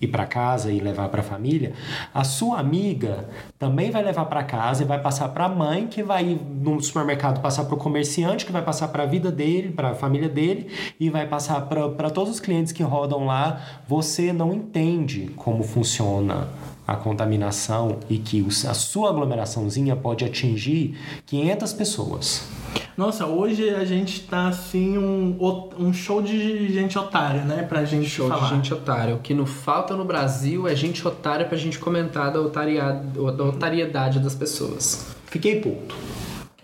ir 0.00 0.08
para 0.08 0.26
casa 0.26 0.70
e 0.70 0.78
levar 0.80 1.08
para 1.08 1.20
a 1.20 1.24
família, 1.24 1.72
a 2.12 2.24
sua 2.24 2.58
amiga 2.58 3.28
também 3.58 3.90
vai 3.90 4.02
levar 4.02 4.26
para 4.26 4.44
casa 4.44 4.82
e 4.82 4.86
vai 4.86 5.00
passar 5.00 5.28
para 5.30 5.46
a 5.46 5.48
mãe, 5.48 5.86
que 5.86 6.02
vai 6.02 6.24
ir 6.24 6.40
no 6.60 6.80
supermercado 6.82 7.40
passar 7.40 7.64
para 7.64 7.74
o 7.74 7.78
comerciante, 7.78 8.44
que 8.44 8.52
vai 8.52 8.62
passar 8.62 8.88
para 8.88 9.04
a 9.04 9.06
vida 9.06 9.32
dele, 9.32 9.70
para 9.70 9.90
a 9.90 9.94
família 9.94 10.28
dele 10.28 10.68
e 11.00 11.08
vai 11.08 11.26
passar 11.26 11.62
para 11.62 12.10
todos 12.10 12.34
os 12.34 12.40
clientes 12.40 12.72
que 12.72 12.82
rodam 12.82 13.24
lá. 13.24 13.60
Você 13.88 14.32
não 14.32 14.52
entende 14.52 15.30
como 15.36 15.62
funciona 15.62 16.48
a 16.86 16.96
contaminação 16.96 17.98
e 18.08 18.18
que 18.18 18.44
a 18.68 18.74
sua 18.74 19.10
aglomeraçãozinha 19.10 19.96
pode 19.96 20.24
atingir 20.24 20.96
500 21.26 21.72
pessoas. 21.72 22.42
Nossa, 22.96 23.26
hoje 23.26 23.70
a 23.70 23.84
gente 23.84 24.20
tá 24.20 24.48
assim 24.48 24.96
um, 24.96 25.36
um 25.78 25.92
show 25.92 26.22
de 26.22 26.72
gente 26.72 26.96
otária, 26.96 27.42
né? 27.42 27.62
Pra 27.62 27.84
gente 27.84 28.08
show 28.08 28.28
falar. 28.28 28.48
de 28.48 28.54
gente 28.54 28.72
otária. 28.72 29.14
O 29.14 29.18
que 29.18 29.34
não 29.34 29.46
falta 29.46 29.96
no 29.96 30.04
Brasil 30.04 30.68
é 30.68 30.76
gente 30.76 31.06
otária 31.06 31.44
pra 31.44 31.58
gente 31.58 31.78
comentar 31.78 32.32
da, 32.32 32.40
otariedade, 32.40 33.06
da 33.36 33.44
otariedade 33.44 34.20
das 34.20 34.34
pessoas. 34.34 35.06
Fiquei 35.26 35.60
puto. 35.60 35.96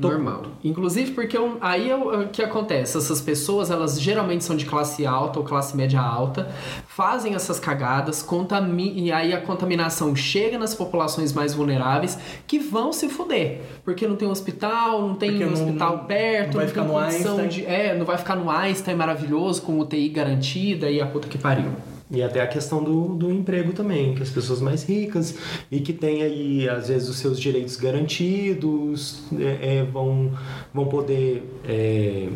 Normal. 0.09 0.43
Inclusive 0.63 1.13
porque 1.13 1.37
eu, 1.37 1.57
aí 1.61 1.93
o 1.93 2.29
que 2.29 2.43
acontece. 2.43 2.97
Essas 2.97 3.21
pessoas, 3.21 3.71
elas 3.71 4.01
geralmente 4.01 4.45
são 4.45 4.57
de 4.57 4.67
classe 4.67 5.07
alta 5.07 5.39
ou 5.39 5.45
classe 5.45 5.77
média 5.77 6.01
alta, 6.01 6.51
fazem 6.87 7.35
essas 7.35 7.59
cagadas, 7.59 8.23
contami 8.23 8.93
e 8.99 9.13
aí 9.13 9.33
a 9.33 9.41
contaminação 9.41 10.15
chega 10.15 10.59
nas 10.59 10.75
populações 10.75 11.33
mais 11.33 11.55
vulneráveis 11.55 12.19
que 12.47 12.59
vão 12.59 12.93
se 12.93 13.09
fuder. 13.09 13.61
Porque 13.85 14.07
não 14.07 14.17
tem 14.17 14.29
hospital, 14.29 15.07
não 15.07 15.15
tem 15.15 15.45
um 15.45 15.53
hospital 15.53 15.97
não, 15.99 16.05
perto, 16.05 16.53
não, 16.53 16.61
vai 16.61 16.69
ficar 16.69 16.85
no 16.85 16.99
Einstein. 16.99 17.49
De, 17.49 17.67
é, 17.67 17.97
não 17.97 18.07
vai 18.07 18.19
ficar 18.19 18.37
no 18.37 18.51
Einstein 18.51 18.97
maravilhoso, 18.97 19.63
com 19.63 19.79
UTI 19.79 20.09
garantida 20.09 20.91
e 20.91 21.01
a 21.01 21.07
puta 21.07 21.29
que 21.29 21.39
pariu. 21.39 21.71
E 22.11 22.23
até 22.23 22.41
a 22.41 22.47
questão 22.47 22.83
do, 22.83 23.15
do 23.15 23.31
emprego 23.31 23.73
também, 23.73 24.15
que 24.15 24.23
as 24.23 24.31
pessoas 24.31 24.61
mais 24.61 24.83
ricas 24.83 25.35
e 25.71 25.81
que 25.81 25.93
têm 25.93 26.23
aí, 26.23 26.69
às 26.69 26.89
vezes, 26.89 27.09
os 27.09 27.17
seus 27.17 27.39
direitos 27.39 27.77
garantidos, 27.77 29.23
é, 29.39 29.79
é, 29.79 29.85
vão, 29.85 30.33
vão 30.75 30.87
poder 30.87 31.45
é, 31.65 32.29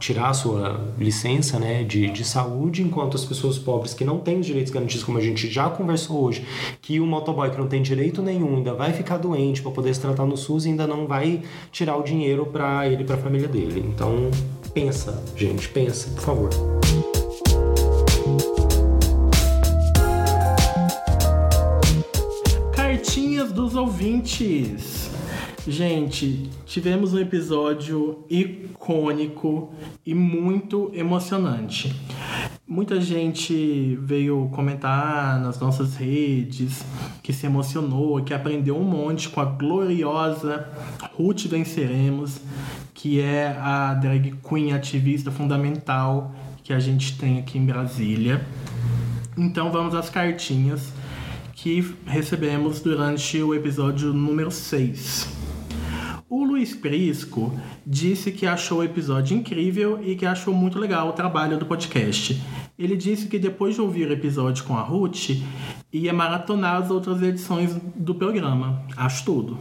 tirar 0.00 0.30
a 0.30 0.34
sua 0.34 0.80
licença 0.98 1.58
né, 1.60 1.84
de, 1.84 2.10
de 2.10 2.24
saúde, 2.24 2.82
enquanto 2.82 3.16
as 3.16 3.24
pessoas 3.24 3.58
pobres 3.58 3.94
que 3.94 4.04
não 4.04 4.18
têm 4.18 4.40
os 4.40 4.46
direitos 4.46 4.72
garantidos, 4.72 5.04
como 5.04 5.18
a 5.18 5.20
gente 5.20 5.48
já 5.48 5.68
conversou 5.68 6.24
hoje, 6.24 6.44
que 6.80 6.98
o 6.98 7.06
motoboy 7.06 7.50
que 7.50 7.58
não 7.58 7.68
tem 7.68 7.82
direito 7.82 8.22
nenhum 8.22 8.56
ainda 8.56 8.74
vai 8.74 8.92
ficar 8.92 9.18
doente 9.18 9.62
para 9.62 9.70
poder 9.70 9.94
se 9.94 10.00
tratar 10.00 10.24
no 10.24 10.36
SUS 10.36 10.64
e 10.64 10.70
ainda 10.70 10.86
não 10.86 11.06
vai 11.06 11.42
tirar 11.70 11.96
o 11.96 12.02
dinheiro 12.02 12.46
para 12.46 12.88
ele 12.88 13.02
e 13.02 13.06
para 13.06 13.16
a 13.16 13.18
família 13.18 13.46
dele. 13.46 13.84
Então, 13.86 14.30
pensa, 14.72 15.22
gente, 15.36 15.68
pensa, 15.68 16.10
por 16.10 16.22
favor. 16.22 17.19
Ouvintes. 23.80 25.10
Gente, 25.66 26.50
tivemos 26.66 27.14
um 27.14 27.18
episódio 27.18 28.24
icônico 28.28 29.72
e 30.04 30.14
muito 30.14 30.90
emocionante. 30.94 31.94
Muita 32.66 33.00
gente 33.00 33.98
veio 34.02 34.50
comentar 34.52 35.40
nas 35.40 35.58
nossas 35.58 35.96
redes 35.96 36.84
que 37.22 37.32
se 37.32 37.46
emocionou, 37.46 38.22
que 38.22 38.34
aprendeu 38.34 38.76
um 38.76 38.84
monte 38.84 39.28
com 39.30 39.40
a 39.40 39.46
gloriosa 39.46 40.68
Ruth 41.16 41.46
Venceremos, 41.46 42.40
que 42.92 43.20
é 43.20 43.56
a 43.58 43.94
drag 43.94 44.34
queen 44.46 44.72
ativista 44.72 45.30
fundamental 45.30 46.34
que 46.62 46.72
a 46.72 46.78
gente 46.78 47.16
tem 47.18 47.38
aqui 47.38 47.58
em 47.58 47.64
Brasília. 47.64 48.46
Então 49.36 49.72
vamos 49.72 49.94
às 49.94 50.10
cartinhas 50.10 50.92
que 51.62 51.94
recebemos 52.06 52.80
durante 52.80 53.42
o 53.42 53.54
episódio 53.54 54.14
número 54.14 54.50
6. 54.50 55.28
O 56.26 56.42
Luiz 56.42 56.74
Prisco 56.74 57.52
disse 57.86 58.32
que 58.32 58.46
achou 58.46 58.78
o 58.78 58.84
episódio 58.84 59.36
incrível 59.36 60.00
e 60.02 60.16
que 60.16 60.24
achou 60.24 60.54
muito 60.54 60.78
legal 60.78 61.08
o 61.08 61.12
trabalho 61.12 61.58
do 61.58 61.66
podcast. 61.66 62.40
Ele 62.78 62.96
disse 62.96 63.26
que 63.26 63.38
depois 63.38 63.74
de 63.74 63.82
ouvir 63.82 64.08
o 64.08 64.12
episódio 64.12 64.64
com 64.64 64.74
a 64.74 64.80
Ruth, 64.80 65.32
ia 65.92 66.14
maratonar 66.14 66.76
as 66.76 66.90
outras 66.90 67.20
edições 67.20 67.76
do 67.94 68.14
programa. 68.14 68.82
Acho 68.96 69.22
tudo. 69.26 69.58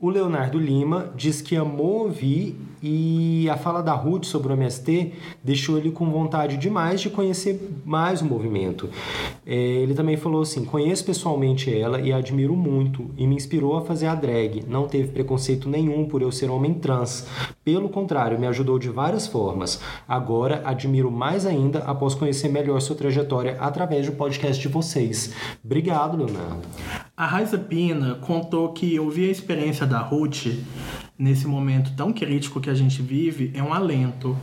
O 0.00 0.10
Leonardo 0.10 0.60
Lima 0.60 1.12
diz 1.16 1.42
que 1.42 1.56
amou 1.56 2.04
ouvir 2.04 2.56
e 2.80 3.50
a 3.50 3.56
fala 3.56 3.82
da 3.82 3.94
Ruth 3.94 4.26
sobre 4.26 4.52
o 4.52 4.54
MST 4.54 5.12
deixou 5.42 5.76
ele 5.76 5.90
com 5.90 6.08
vontade 6.08 6.56
demais 6.56 7.00
de 7.00 7.10
conhecer 7.10 7.60
mais 7.84 8.22
o 8.22 8.24
movimento. 8.24 8.88
É, 9.44 9.56
ele 9.56 9.94
também 9.94 10.16
falou 10.16 10.42
assim: 10.42 10.64
conheço 10.64 11.04
pessoalmente 11.04 11.74
ela 11.74 12.00
e 12.00 12.12
a 12.12 12.18
admiro 12.18 12.54
muito 12.54 13.10
e 13.16 13.26
me 13.26 13.34
inspirou 13.34 13.76
a 13.76 13.84
fazer 13.84 14.06
a 14.06 14.14
drag. 14.14 14.64
Não 14.68 14.86
teve 14.86 15.08
preconceito 15.08 15.68
nenhum 15.68 16.06
por 16.06 16.22
eu 16.22 16.30
ser 16.30 16.48
homem 16.48 16.74
trans. 16.74 17.26
Pelo 17.64 17.88
contrário, 17.88 18.38
me 18.38 18.46
ajudou 18.46 18.78
de 18.78 18.90
várias 18.90 19.26
formas. 19.26 19.80
Agora 20.06 20.62
admiro 20.64 21.10
mais 21.10 21.44
ainda 21.44 21.80
após 21.80 22.14
conhecer 22.14 22.48
melhor 22.48 22.80
sua 22.80 22.94
trajetória 22.94 23.56
através 23.58 24.06
do 24.06 24.12
podcast 24.12 24.62
de 24.62 24.68
vocês. 24.68 25.34
Obrigado, 25.64 26.16
Leonardo. 26.16 27.07
A 27.18 27.26
Raiza 27.26 27.58
Pina 27.58 28.14
contou 28.14 28.72
que 28.72 28.96
ouvir 29.00 29.28
a 29.28 29.32
experiência 29.32 29.84
da 29.84 29.98
Ruth 29.98 30.46
nesse 31.18 31.48
momento 31.48 31.92
tão 31.96 32.12
crítico 32.12 32.60
que 32.60 32.70
a 32.70 32.74
gente 32.74 33.02
vive 33.02 33.50
é 33.54 33.60
um 33.60 33.74
alento. 33.74 34.38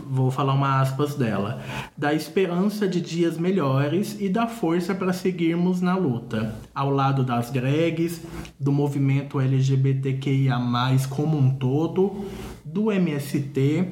Vou 0.00 0.28
falar 0.28 0.54
uma 0.54 0.80
aspas 0.80 1.14
dela. 1.14 1.62
Da 1.96 2.12
esperança 2.12 2.88
de 2.88 3.00
dias 3.00 3.38
melhores 3.38 4.16
e 4.18 4.28
da 4.28 4.48
força 4.48 4.92
para 4.92 5.12
seguirmos 5.12 5.80
na 5.80 5.96
luta. 5.96 6.52
Ao 6.74 6.90
lado 6.90 7.22
das 7.22 7.52
drags, 7.52 8.20
do 8.58 8.72
movimento 8.72 9.38
LGBTQIA, 9.38 10.56
como 11.08 11.38
um 11.38 11.54
todo, 11.54 12.24
do 12.64 12.90
MST 12.90 13.88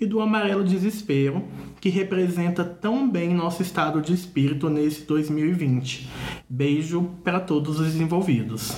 e 0.00 0.06
do 0.06 0.22
Amarelo 0.22 0.64
Desespero, 0.64 1.44
que 1.84 1.90
representa 1.90 2.64
tão 2.64 3.06
bem 3.06 3.34
nosso 3.34 3.60
estado 3.60 4.00
de 4.00 4.14
espírito 4.14 4.70
nesse 4.70 5.02
2020. 5.02 6.08
Beijo 6.48 7.10
para 7.22 7.38
todos 7.38 7.78
os 7.78 7.94
envolvidos. 7.96 8.74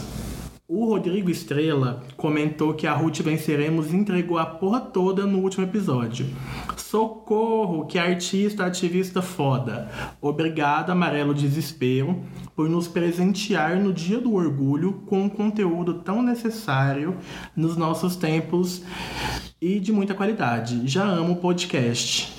O 0.67 0.87
Rodrigo 0.87 1.31
Estrela 1.31 2.03
comentou 2.17 2.75
que 2.75 2.85
a 2.85 2.93
Ruth 2.93 3.21
Venceremos 3.21 3.95
entregou 3.95 4.39
a 4.39 4.45
porra 4.45 4.81
toda 4.81 5.25
no 5.25 5.39
último 5.39 5.65
episódio. 5.65 6.27
Socorro, 6.77 7.87
que 7.87 7.97
artista 7.97 8.67
ativista 8.67 9.23
foda. 9.23 9.89
Obrigado, 10.21 10.91
Amarelo 10.91 11.33
Desespero, 11.33 12.25
por 12.57 12.69
nos 12.69 12.89
presentear 12.89 13.79
no 13.79 13.93
Dia 13.93 14.21
do 14.21 14.35
Orgulho 14.35 14.95
com 15.07 15.23
um 15.23 15.29
conteúdo 15.29 16.01
tão 16.01 16.21
necessário 16.21 17.17
nos 17.55 17.77
nossos 17.77 18.17
tempos 18.17 18.83
e 19.63 19.79
de 19.79 19.93
muita 19.93 20.13
qualidade. 20.13 20.89
Já 20.89 21.05
amo 21.05 21.35
o 21.35 21.37
podcast. 21.37 22.35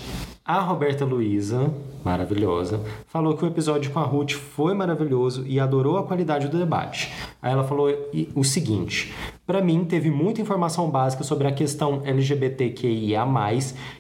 A 0.48 0.62
Roberta 0.62 1.04
Luiza, 1.04 1.74
maravilhosa, 2.06 2.80
falou 3.08 3.36
que 3.36 3.44
o 3.44 3.48
episódio 3.50 3.92
com 3.92 4.00
a 4.00 4.04
Ruth 4.04 4.32
foi 4.32 4.74
maravilhoso 4.74 5.46
e 5.46 5.60
adorou 5.60 5.98
a 5.98 6.04
qualidade 6.04 6.48
do 6.48 6.58
debate. 6.58 7.12
Aí 7.42 7.52
ela 7.52 7.66
falou 7.66 7.90
o 8.34 8.46
seguinte: 8.46 9.14
para 9.46 9.62
mim, 9.62 9.84
teve 9.84 10.10
muita 10.10 10.40
informação 10.40 10.90
básica 10.90 11.22
sobre 11.26 11.50
a 11.50 11.52
questão 11.52 12.02
LGBTQIA, 12.06 13.26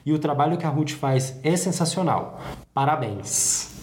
e 0.05 0.13
o 0.13 0.19
trabalho 0.19 0.57
que 0.57 0.65
a 0.65 0.69
Ruth 0.69 0.91
faz 0.91 1.37
é 1.43 1.57
sensacional. 1.57 2.39
Parabéns! 2.73 3.75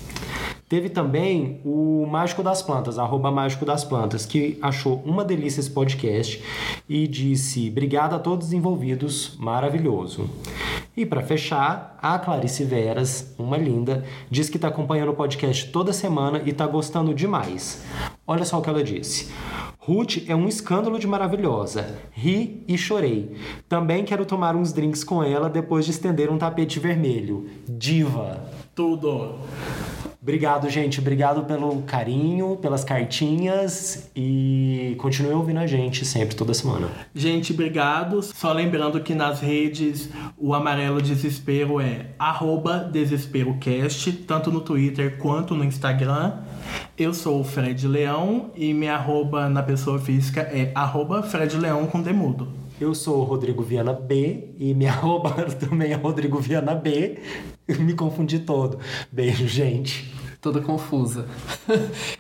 Teve 0.67 0.89
também 0.89 1.61
o 1.65 2.07
Mágico 2.07 2.43
das 2.43 2.63
Plantas, 2.63 2.99
arroba 2.99 3.31
Mágico 3.31 3.67
das 3.67 3.85
Plantas, 3.85 4.25
que 4.25 4.59
achou 4.63 5.03
uma 5.05 5.23
delícia 5.23 5.61
esse 5.61 5.71
podcast 5.71 6.43
e 6.89 7.07
disse: 7.07 7.69
Obrigado 7.69 8.15
a 8.15 8.19
todos 8.19 8.47
os 8.47 8.53
envolvidos, 8.55 9.37
maravilhoso. 9.39 10.31
E 10.97 11.05
para 11.05 11.23
fechar, 11.23 11.99
a 12.01 12.17
Clarice 12.21 12.63
Veras, 12.63 13.35
uma 13.37 13.57
linda, 13.57 14.05
diz 14.31 14.49
que 14.49 14.57
está 14.57 14.69
acompanhando 14.69 15.11
o 15.11 15.15
podcast 15.15 15.71
toda 15.73 15.93
semana 15.93 16.41
e 16.45 16.51
está 16.51 16.67
gostando 16.69 17.13
demais. 17.13 17.83
Olha 18.25 18.45
só 18.45 18.59
o 18.59 18.63
que 18.63 18.71
ela 18.71 18.83
disse. 18.83 19.33
Ruth 19.79 20.25
é 20.29 20.37
um 20.37 20.49
escândalo 20.49 20.99
de 20.99 21.07
maravilhosa. 21.07 21.99
Ri 22.13 22.65
e 22.69 22.79
chorei. 22.79 23.37
Também 23.69 24.05
quero 24.05 24.25
tomar 24.25 24.55
uns 24.55 24.73
drinks 24.73 25.03
com 25.03 25.23
ela 25.23 25.51
depois 25.51 25.85
de 25.85 25.91
estender 25.91 26.31
um 26.31 26.39
tapete 26.39 26.79
vermelho. 26.79 27.51
Diva. 27.69 28.49
Tudo. 28.75 29.41
Obrigado, 30.25 30.71
gente. 30.71 31.01
Obrigado 31.01 31.45
pelo 31.45 31.83
carinho, 31.83 32.57
pelas 32.57 32.83
cartinhas 32.83 34.11
e 34.17 34.95
continue 34.97 35.35
ouvindo 35.35 35.59
a 35.59 35.67
gente 35.67 36.03
sempre, 36.07 36.35
toda 36.35 36.55
semana. 36.55 36.89
Gente, 37.15 37.53
obrigado. 37.53 38.23
Só 38.23 38.51
lembrando 38.51 38.99
que 39.01 39.15
nas 39.15 39.41
redes 39.41 40.09
o 40.39 40.55
Amarelo 40.55 41.03
Desespero 41.03 41.79
é 41.79 42.07
DesesperoCast, 42.91 44.13
tanto 44.27 44.51
no 44.51 44.63
Twitter 44.63 45.19
quanto 45.19 45.55
no 45.55 45.63
Instagram. 45.63 46.39
Eu 46.97 47.13
sou 47.13 47.41
o 47.41 47.45
Fred 47.45 47.87
Leão 47.87 48.51
e 48.57 48.73
minha 48.73 48.95
arroba 48.95 49.51
na 49.51 49.63
pessoa 49.63 49.99
física 49.99 50.41
é 50.41 50.73
arroba 50.75 51.23
Fred 51.23 51.55
Leão 51.59 51.87
com 51.87 52.01
demudo. 52.01 52.49
Eu 52.81 52.95
sou 52.95 53.21
o 53.21 53.25
Rodrigo 53.25 53.63
Viana 53.63 53.93
B 53.93 54.55
e 54.59 54.73
minha 54.73 54.91
arroba 54.97 55.33
também 55.61 55.93
é 55.93 55.97
Rodrigo 55.97 56.41
Viana 56.41 56.75
B. 56.75 57.19
Me 57.79 57.93
confundi 57.93 58.39
todo. 58.39 58.79
Beijo, 59.13 59.47
gente 59.47 60.14
toda 60.45 60.61
confusa. 60.61 61.25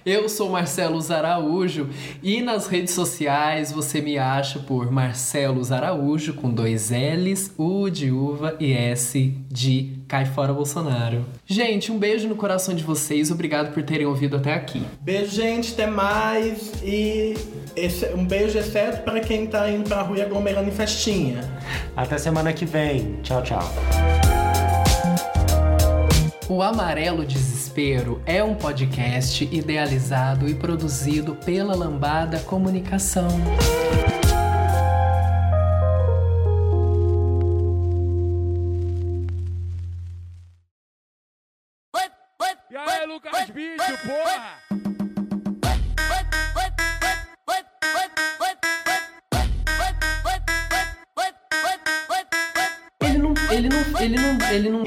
Eu 0.04 0.30
sou 0.30 0.48
Marcelo 0.48 0.98
Araújo 1.12 1.90
e 2.22 2.40
nas 2.40 2.66
redes 2.66 2.94
sociais 2.94 3.70
você 3.70 4.00
me 4.00 4.16
acha 4.16 4.58
por 4.60 4.90
Marcelo 4.90 5.60
Araújo 5.70 6.32
com 6.32 6.48
dois 6.48 6.90
L's, 6.90 7.52
U 7.58 7.90
de 7.90 8.10
uva 8.10 8.56
e 8.58 8.72
S 8.72 9.36
de 9.50 9.98
Cai 10.08 10.24
Fora 10.24 10.54
Bolsonaro. 10.54 11.26
Gente, 11.46 11.92
um 11.92 11.98
beijo 11.98 12.26
no 12.26 12.34
coração 12.34 12.74
de 12.74 12.82
vocês, 12.82 13.30
obrigado 13.30 13.74
por 13.74 13.82
terem 13.82 14.06
ouvido 14.06 14.38
até 14.38 14.54
aqui. 14.54 14.82
Beijo, 15.02 15.32
gente, 15.32 15.74
até 15.74 15.86
mais 15.86 16.72
e 16.82 17.34
esse, 17.76 18.06
um 18.14 18.24
beijo 18.24 18.56
exceto 18.56 19.02
para 19.02 19.20
quem 19.20 19.46
tá 19.46 19.70
indo 19.70 19.86
pra 19.86 20.00
rua 20.00 20.22
aglomerando 20.22 20.70
em 20.70 20.72
festinha. 20.72 21.40
Até 21.94 22.16
semana 22.16 22.54
que 22.54 22.64
vem. 22.64 23.18
Tchau, 23.22 23.42
tchau. 23.42 23.74
O 26.48 26.62
Amarelo 26.62 27.26
Desespero 27.26 27.63
é 28.24 28.42
um 28.42 28.54
podcast 28.54 29.48
idealizado 29.50 30.48
e 30.48 30.54
produzido 30.54 31.34
pela 31.34 31.74
Lambada 31.74 32.38
Comunicação. 32.40 33.26
E 42.70 42.76
aí, 42.76 43.06
Lucas 43.06 43.50
Bicho, 43.50 43.98
porra! 44.06 44.64
ele 53.04 53.18
não, 53.18 53.34
ele 53.50 53.68
não, 53.68 54.00
ele 54.00 54.18
não, 54.18 54.40
ele 54.50 54.70
não, 54.70 54.86